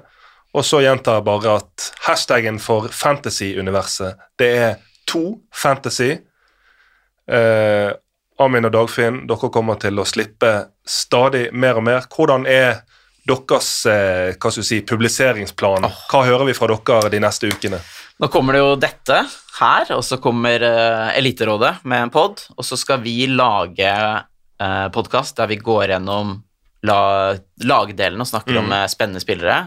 Og 0.57 0.65
så 0.65 0.81
gjentar 0.85 1.19
jeg 1.19 1.27
bare 1.27 1.59
at 1.61 1.91
hashtaggen 2.07 2.59
for 2.63 2.89
fantasy-universet, 2.89 4.17
det 4.39 4.51
er 4.57 4.77
to 5.07 5.41
fantasy. 5.55 6.17
Eh, 7.27 7.91
Amin 8.39 8.69
og 8.69 8.73
Dagfinn, 8.73 9.23
dere 9.29 9.51
kommer 9.53 9.79
til 9.81 9.99
å 9.99 10.05
slippe 10.09 10.53
stadig 10.87 11.49
mer 11.53 11.81
og 11.81 11.87
mer. 11.89 12.09
Hvordan 12.13 12.47
er 12.49 12.83
deres 13.27 13.71
eh, 13.91 14.35
hva 14.37 14.53
skal 14.53 14.67
si, 14.67 14.83
publiseringsplan? 14.87 15.89
Hva 16.11 16.25
hører 16.29 16.47
vi 16.49 16.57
fra 16.57 16.69
dere 16.71 17.13
de 17.13 17.23
neste 17.25 17.51
ukene? 17.51 17.81
Nå 18.17 18.31
kommer 18.33 18.57
det 18.57 18.63
jo 18.63 18.77
dette 18.81 19.17
her, 19.59 19.91
og 19.93 20.01
så 20.05 20.17
kommer 20.23 20.63
uh, 20.65 21.13
Eliterådet 21.19 21.83
med 21.85 22.07
en 22.07 22.13
pod, 22.15 22.47
og 22.57 22.65
så 22.65 22.79
skal 22.81 23.03
vi 23.05 23.27
lage 23.29 23.91
uh, 23.93 24.87
podkast 24.95 25.37
der 25.37 25.51
vi 25.51 25.59
går 25.61 25.93
gjennom 25.93 26.39
la, 26.89 27.01
lagdelen 27.61 28.25
og 28.25 28.31
snakker 28.31 28.63
om 28.63 28.73
uh, 28.73 28.87
spennende 28.89 29.21
spillere. 29.21 29.67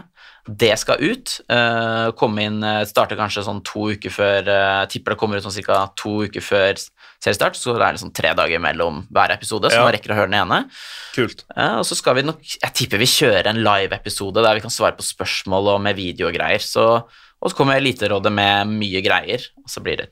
Det 0.50 0.72
skal 0.80 0.98
ut. 0.98 1.36
Uh, 1.52 2.10
komme 2.18 2.48
inn 2.48 2.58
starte 2.58 2.90
Starter 2.90 3.20
kanskje 3.20 3.46
sånn 3.46 3.62
to 3.62 3.84
uker 3.92 4.10
før 4.10 4.50
Tipper 4.90 5.14
det 5.14 5.20
kommer 5.20 5.38
ut 5.38 5.46
sånn 5.46 5.54
ca. 5.62 5.84
to 5.94 6.16
uker 6.26 6.42
før 6.42 6.74
seriestart, 7.22 7.54
så 7.54 7.76
det 7.78 7.86
er 7.86 7.98
liksom 8.00 8.10
tre 8.16 8.34
dager 8.34 8.66
mellom 8.66 9.04
hver 9.14 9.30
episode, 9.36 9.70
så 9.70 9.78
Ja. 9.78 9.86
man 9.86 9.94
rekker 9.94 10.10
å 10.10 10.18
høre 10.18 10.32
den 10.32 10.40
ene. 10.40 10.64
Kult. 11.14 11.44
Og 11.54 11.86
så 11.86 11.94
skal 11.94 12.18
vi 12.18 12.26
nok 12.26 12.42
Jeg 12.42 12.74
tipper 12.82 12.98
vi 12.98 13.12
kjører 13.14 13.46
en 13.52 13.62
live-episode 13.62 14.42
der 14.42 14.58
vi 14.58 14.66
kan 14.66 14.74
svare 14.74 14.98
på 14.98 15.06
spørsmål 15.06 15.76
og 15.76 15.82
med 15.86 16.00
video 16.00 16.32
og 16.32 16.34
greier. 16.34 16.58
Så, 16.58 17.04
og 17.40 17.48
så 17.50 17.56
kommer 17.56 17.78
Eliterådet 17.80 18.30
med 18.36 18.68
mye 18.68 19.00
greier. 19.00 19.40
Og 19.64 19.70
så 19.72 19.80
blir 19.80 19.96
det, 20.02 20.10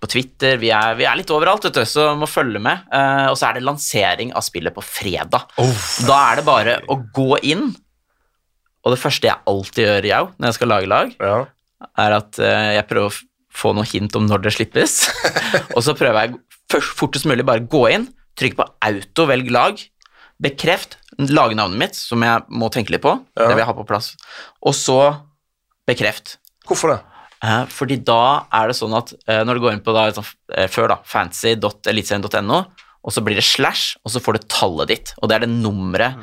på 0.00 0.08
Twitter. 0.08 0.56
Vi 0.62 0.70
er, 0.72 0.94
vi 0.96 1.04
er 1.04 1.18
litt 1.20 1.30
overalt, 1.30 1.66
vet 1.68 1.76
du, 1.76 1.82
så 1.86 2.06
må 2.16 2.26
følge 2.26 2.58
med. 2.64 2.86
Uh, 2.88 3.28
og 3.30 3.36
så 3.36 3.50
er 3.50 3.58
det 3.58 3.64
lansering 3.66 4.32
av 4.32 4.42
spillet 4.46 4.72
på 4.74 4.82
fredag. 4.82 5.44
Da 6.08 6.16
er 6.30 6.40
det 6.40 6.46
bare 6.48 6.78
å 6.90 6.96
gå 7.14 7.36
inn. 7.52 7.68
Og 8.80 8.94
det 8.94 9.00
første 9.02 9.28
jeg 9.28 9.44
alltid 9.52 9.84
gjør, 9.84 10.08
jeg, 10.08 10.30
når 10.40 10.48
jeg 10.50 10.56
skal 10.56 10.72
lage 10.72 10.88
lag, 10.88 11.12
Ja. 11.20 11.36
er 12.00 12.16
at 12.16 12.40
uh, 12.40 12.70
jeg 12.78 12.88
prøver 12.88 13.12
å 13.12 13.18
få 13.60 13.74
noe 13.76 13.84
hint 13.92 14.16
om 14.16 14.24
når 14.30 14.46
det 14.48 14.54
slippes. 14.56 14.96
og 15.76 15.84
så 15.84 15.92
prøver 15.98 16.22
jeg 16.30 16.40
først, 16.72 16.96
fortest 16.96 17.28
mulig 17.28 17.44
bare 17.44 17.60
gå 17.68 17.84
inn, 17.92 18.08
trykke 18.40 18.56
på 18.62 18.68
auto, 18.88 19.28
velg 19.28 19.52
lag, 19.52 19.84
bekreft 20.40 20.96
lagnavnet 21.20 21.76
mitt, 21.76 21.98
som 22.00 22.24
jeg 22.24 22.46
må 22.48 22.72
tenke 22.72 22.94
litt 22.96 23.04
på, 23.04 23.18
Ja. 23.36 23.44
det 23.50 23.52
vil 23.52 23.66
jeg 23.66 23.68
ha 23.68 23.76
på 23.76 23.84
plass, 23.90 24.14
og 24.64 24.72
så 24.72 25.00
bekreft. 25.90 26.38
Hvorfor 26.68 26.94
det? 26.94 27.00
Eh, 27.40 27.64
fordi 27.72 27.96
da 28.04 28.44
er 28.52 28.68
det 28.70 28.76
sånn 28.76 28.94
at 28.98 29.14
eh, 29.24 29.40
når 29.48 29.56
du 29.56 29.64
går 29.64 29.76
inn 29.76 29.84
på 29.84 29.94
da, 29.96 30.10
sånn, 30.12 30.28
eh, 30.52 30.68
før 30.70 30.92
da, 30.92 31.00
fancy.eliteserien.no, 31.08 32.60
og 33.00 33.14
så 33.16 33.22
blir 33.24 33.38
det 33.38 33.46
slash, 33.46 33.94
og 34.04 34.12
så 34.12 34.20
får 34.20 34.36
du 34.36 34.46
tallet 34.52 34.90
ditt, 34.92 35.12
og 35.22 35.30
det 35.30 35.38
er 35.38 35.46
det 35.46 35.54
nummeret, 35.54 36.18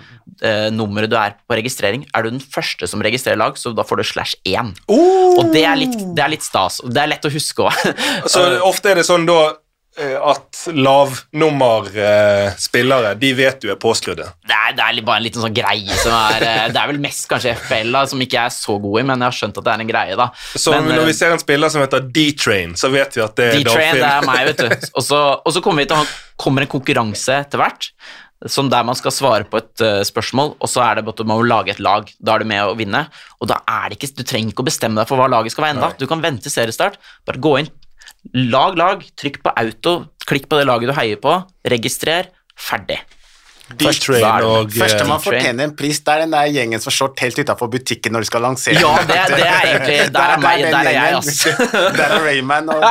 eh, 0.46 0.68
nummeret 0.70 1.10
du 1.10 1.16
er 1.18 1.34
på 1.50 1.58
registrering. 1.58 2.04
Er 2.14 2.26
du 2.26 2.36
den 2.36 2.44
første 2.44 2.86
som 2.90 3.02
registrerer 3.02 3.40
lag, 3.42 3.58
så 3.58 3.74
da 3.74 3.86
får 3.88 3.98
du 3.98 4.06
slash 4.06 4.38
1. 4.46 4.76
Og 4.94 5.50
det 5.56 5.64
er, 5.66 5.74
litt, 5.80 5.98
det 6.14 6.22
er 6.22 6.36
litt 6.36 6.46
stas, 6.46 6.78
og 6.86 6.94
det 6.94 7.02
er 7.02 7.10
lett 7.16 7.26
å 7.26 7.34
huske 7.34 7.66
også. 7.66 7.96
Så 8.30 8.46
ofte 8.70 8.94
er 8.94 9.02
det 9.02 9.08
sånn 9.10 9.26
da 9.26 9.56
at 9.98 10.70
lavnummer-spillere, 10.78 13.18
de 13.18 13.34
vet 13.34 13.58
du 13.64 13.72
er 13.74 13.78
påskrudde. 13.82 14.28
Det 14.46 14.54
er, 14.54 14.76
det 14.78 14.84
er 14.86 15.02
bare 15.06 15.18
en 15.22 15.26
liten 15.26 15.42
sånn 15.42 15.56
greie 15.58 15.96
som 15.98 16.14
er 16.14 16.42
eh, 16.46 16.70
Det 16.74 16.82
er 16.82 16.88
vel 16.92 17.00
mest 17.02 17.28
kanskje 17.32 17.56
FL 17.58 17.90
da, 17.96 18.02
som 18.10 18.22
ikke 18.22 18.38
jeg 18.38 18.46
er 18.52 18.54
så 18.54 18.74
god 18.84 19.00
i, 19.02 19.04
men 19.10 19.18
jeg 19.18 19.28
har 19.28 19.38
skjønt 19.40 19.58
at 19.58 19.66
det 19.66 19.74
er 19.74 19.82
en 19.84 19.90
greie, 19.90 20.16
da. 20.20 20.28
Så 20.54 20.72
men, 20.76 20.84
når 20.92 21.02
eh, 21.02 21.10
vi 21.10 21.16
ser 21.18 21.32
en 21.34 21.42
spiller 21.42 21.70
som 21.74 21.82
heter 21.82 22.02
D-Train, 22.14 22.72
så 22.78 22.88
vet 22.94 23.12
vi 23.18 23.22
at 23.26 23.34
det 23.40 23.46
er 23.48 23.54
D-Train, 23.58 23.96
det 23.98 24.12
er 24.12 24.22
meg, 24.30 24.42
vet 24.52 24.60
du. 24.62 24.68
Og 25.00 25.04
så, 25.08 25.20
kommer 25.66 25.82
vi 25.82 25.90
til 25.90 25.98
å 26.00 26.02
kommer 26.38 26.62
en 26.62 26.70
konkurranse 26.70 27.34
etter 27.42 27.58
hvert, 27.62 27.84
som 28.46 28.70
der 28.70 28.84
man 28.86 28.94
skal 28.98 29.10
svare 29.16 29.46
på 29.50 29.58
et 29.58 29.82
uh, 29.82 30.04
spørsmål, 30.06 30.54
og 30.62 30.70
så 30.70 30.80
er 30.86 30.94
det 31.00 31.06
bare 31.08 31.26
å 31.34 31.42
lage 31.42 31.74
et 31.74 31.82
lag. 31.82 32.06
Da 32.22 32.36
er 32.36 32.40
du 32.44 32.46
med 32.52 32.62
å 32.70 32.76
vinne. 32.78 33.08
Og 33.42 33.50
da 33.50 33.58
er 33.66 33.90
det 33.90 33.98
ikke, 33.98 34.12
du 34.20 34.22
trenger 34.22 34.54
ikke 34.54 34.62
å 34.62 34.70
bestemme 34.70 35.02
deg 35.02 35.10
for 35.10 35.18
hva 35.18 35.26
laget 35.34 35.52
skal 35.56 35.66
være 35.66 35.74
ennå. 35.80 35.90
Du 35.98 36.06
kan 36.10 36.22
vente 36.22 36.54
seriestart. 36.54 37.02
Bare 37.26 37.42
gå 37.42 37.56
inn, 37.64 37.72
lag 38.34 38.78
lag, 38.80 39.04
trykk 39.20 39.42
på 39.44 39.54
auto, 39.64 40.00
klikk 40.28 40.50
på 40.50 40.60
det 40.60 40.66
laget 40.68 40.92
du 40.92 40.96
heier 40.98 41.22
på, 41.22 41.38
registrer, 41.68 42.32
ferdig. 42.58 43.00
D-Train 43.68 44.46
og 44.48 44.72
Første 44.72 45.02
eh, 45.04 45.08
man 45.10 45.20
fortjener 45.20 45.68
en 45.68 45.74
pris, 45.76 45.98
det 46.00 46.14
er 46.14 46.22
den 46.24 46.32
der 46.32 46.46
gjengen 46.56 46.80
som 46.80 46.94
står 46.94 47.10
helt 47.20 47.40
utafor 47.44 47.68
butikken 47.72 48.14
når 48.16 48.24
de 48.24 48.30
skal 48.30 48.46
lansere. 48.46 48.80
Ja, 48.80 48.94
det, 49.04 49.18
det 49.34 49.42
er 49.44 49.66
egentlig 49.74 49.98
Der 50.16 50.32
er 50.38 50.40
meg, 50.40 50.64
der 50.64 50.88
er 50.88 50.96
jeg, 50.96 51.18
ass. 51.18 51.42
Der 52.00 52.06
er 52.06 52.24
Rayman 52.24 52.72
og 52.72 52.86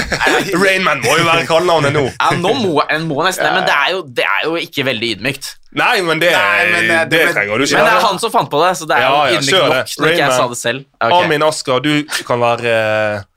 Rainman 0.64 1.00
må 1.06 1.16
jo 1.16 1.24
være 1.24 1.46
kallenavnet 1.48 1.96
nå. 1.96 2.04
Ja, 2.12 2.34
nå 2.36 2.52
må 2.60 2.84
en 2.84 3.08
må 3.08 3.24
nesten 3.24 3.48
det, 3.48 3.54
men 3.56 3.64
det 3.70 3.78
er, 3.78 3.88
jo, 3.94 4.04
det 4.20 4.28
er 4.28 4.44
jo 4.44 4.60
ikke 4.60 4.84
veldig 4.90 5.10
ydmykt. 5.16 5.50
Nei, 5.80 5.96
men 6.04 6.20
det, 6.20 6.34
Nei, 6.34 6.68
men, 6.68 6.84
eh, 6.84 7.02
det, 7.08 7.10
det- 7.14 7.32
trenger 7.32 7.56
du 7.56 7.64
ikke 7.64 7.78
Men 7.78 7.88
det 7.88 7.96
er 7.96 8.06
han 8.10 8.20
som 8.20 8.32
fant 8.34 8.52
på 8.52 8.60
det, 8.60 8.70
så 8.76 8.90
det 8.90 8.98
er 8.98 9.06
Ja, 9.06 9.10
jo 9.30 9.40
ydmykt 9.40 9.56
nok 9.56 9.96
når 10.04 10.12
ikke 10.12 10.24
jeg 10.26 10.36
sa 10.36 10.46
det 10.52 10.60
selv. 10.60 10.84
Okay. 11.00 11.16
Amin 11.16 11.48
Asker, 11.48 11.80
du 11.86 12.24
kan 12.28 12.44
være 12.44 12.76
eh, 12.76 13.28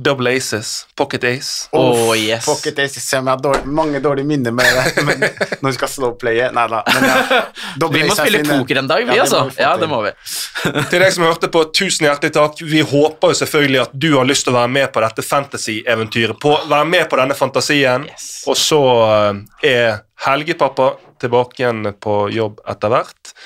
Double 0.00 0.36
Aces, 0.36 0.86
Pocket 0.94 1.24
Ace. 1.24 1.68
Oh, 1.72 2.16
yes. 2.16 2.46
Pocket 2.46 2.78
Ace, 2.78 3.00
jeg 3.16 3.22
har 3.24 3.38
dårlig, 3.40 3.64
mange 3.64 4.00
dårlige 4.00 4.26
minner 4.28 4.52
med 4.52 4.66
det, 4.76 5.02
men 5.08 5.22
når 5.62 5.70
vi 5.70 5.72
skal 5.78 5.88
slowplaye 5.88 6.50
Nei 6.52 6.66
da. 6.68 6.82
Ja, 6.84 7.38
Vi 7.94 8.02
må 8.04 8.16
spille 8.18 8.42
poker 8.44 8.82
en 8.82 8.90
dag, 8.90 9.06
vi, 9.08 9.16
Ja, 9.16 9.24
altså. 9.24 9.46
vi 9.56 9.64
Ja, 9.64 9.72
det 9.80 9.88
må 9.88 10.02
vi. 10.04 10.12
Til 10.90 11.00
deg 11.00 11.08
som 11.16 11.24
hørte 11.24 11.48
på, 11.48 11.64
tusen 11.72 12.10
hjertelig 12.10 12.34
takk. 12.36 12.60
Vi 12.60 12.84
håper 12.84 13.32
jo 13.32 13.40
selvfølgelig 13.40 13.82
at 13.86 13.96
du 13.96 14.10
har 14.18 14.28
lyst 14.28 14.44
til 14.44 14.52
å 14.52 14.58
være 14.58 14.74
med 14.76 14.92
på 14.92 15.06
dette 15.06 15.24
fantasy-eventyret. 15.24 16.48
Være 16.68 16.84
med 16.92 17.08
på 17.08 17.22
denne 17.24 17.40
fantasien. 17.40 18.04
Yes. 18.12 18.30
Og 18.52 18.60
så 18.60 18.84
eh, 19.08 19.42
er 19.72 20.00
Helgepappa 20.28 20.92
tilbake 21.24 21.62
igjen 21.62 21.94
på 21.96 22.26
jobb 22.36 22.60
etter 22.68 22.92
hvert. 22.92 23.36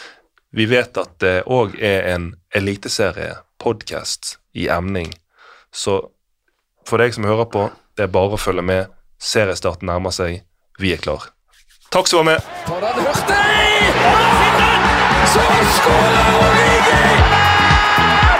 Vi 0.50 0.66
vet 0.66 0.98
at 0.98 1.14
det 1.22 1.36
òg 1.46 1.78
er 1.78 2.10
en 2.10 2.32
eliteserie-podkast 2.58 4.40
i 4.58 4.66
emning. 4.66 5.14
Så 5.70 6.02
for 6.90 7.02
deg 7.02 7.14
som 7.14 7.26
hører 7.28 7.46
på, 7.50 7.68
det 7.96 8.08
er 8.08 8.12
bare 8.12 8.34
å 8.34 8.40
følge 8.40 8.64
med. 8.66 8.90
Seriestarten 9.20 9.86
nærmer 9.90 10.14
seg. 10.14 10.42
Vi 10.80 10.94
er 10.94 11.02
klar. 11.02 11.30
Takk 11.94 12.08
som 12.10 12.22
var 12.22 12.32
med. 12.32 12.48
På 12.66 12.78
den 12.82 12.98
Hurtig! 13.04 13.36
Så 15.30 15.44
skårer 15.76 16.30
Origi! 16.40 17.02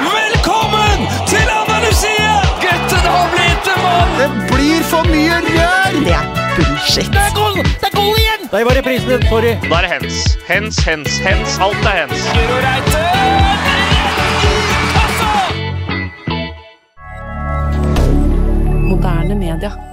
Velkommen 0.06 1.04
til 1.30 1.52
Andalusia! 1.54 2.32
Gutten 2.64 3.06
har 3.06 3.28
blitt 3.34 3.70
en 3.74 3.84
mann! 3.84 4.16
Det 4.18 4.30
blir 4.54 4.82
for 4.90 5.06
mye 5.12 5.38
rør! 5.46 6.00
Det 6.00 6.16
er 6.16 6.32
bullshit. 6.56 7.12
Det 7.14 7.22
er 7.26 7.36
goal! 7.36 7.60
Det 7.60 7.92
er 7.92 7.94
goal 7.98 8.18
igjen! 8.24 8.50
Der 8.50 8.66
var 8.66 8.80
reprisen. 8.80 9.28
Sorry. 9.28 9.54
Da 9.68 9.82
er 9.82 9.86
det 9.86 9.94
hens. 9.98 10.24
Hens, 10.48 10.82
hens, 10.88 11.22
hens. 11.28 11.60
Alt 11.62 11.86
er 11.92 12.04
hens. 12.04 12.28
Guro 12.34 12.60
Reite! 12.66 13.49
Moderne 18.90 19.36
media. 19.36 19.89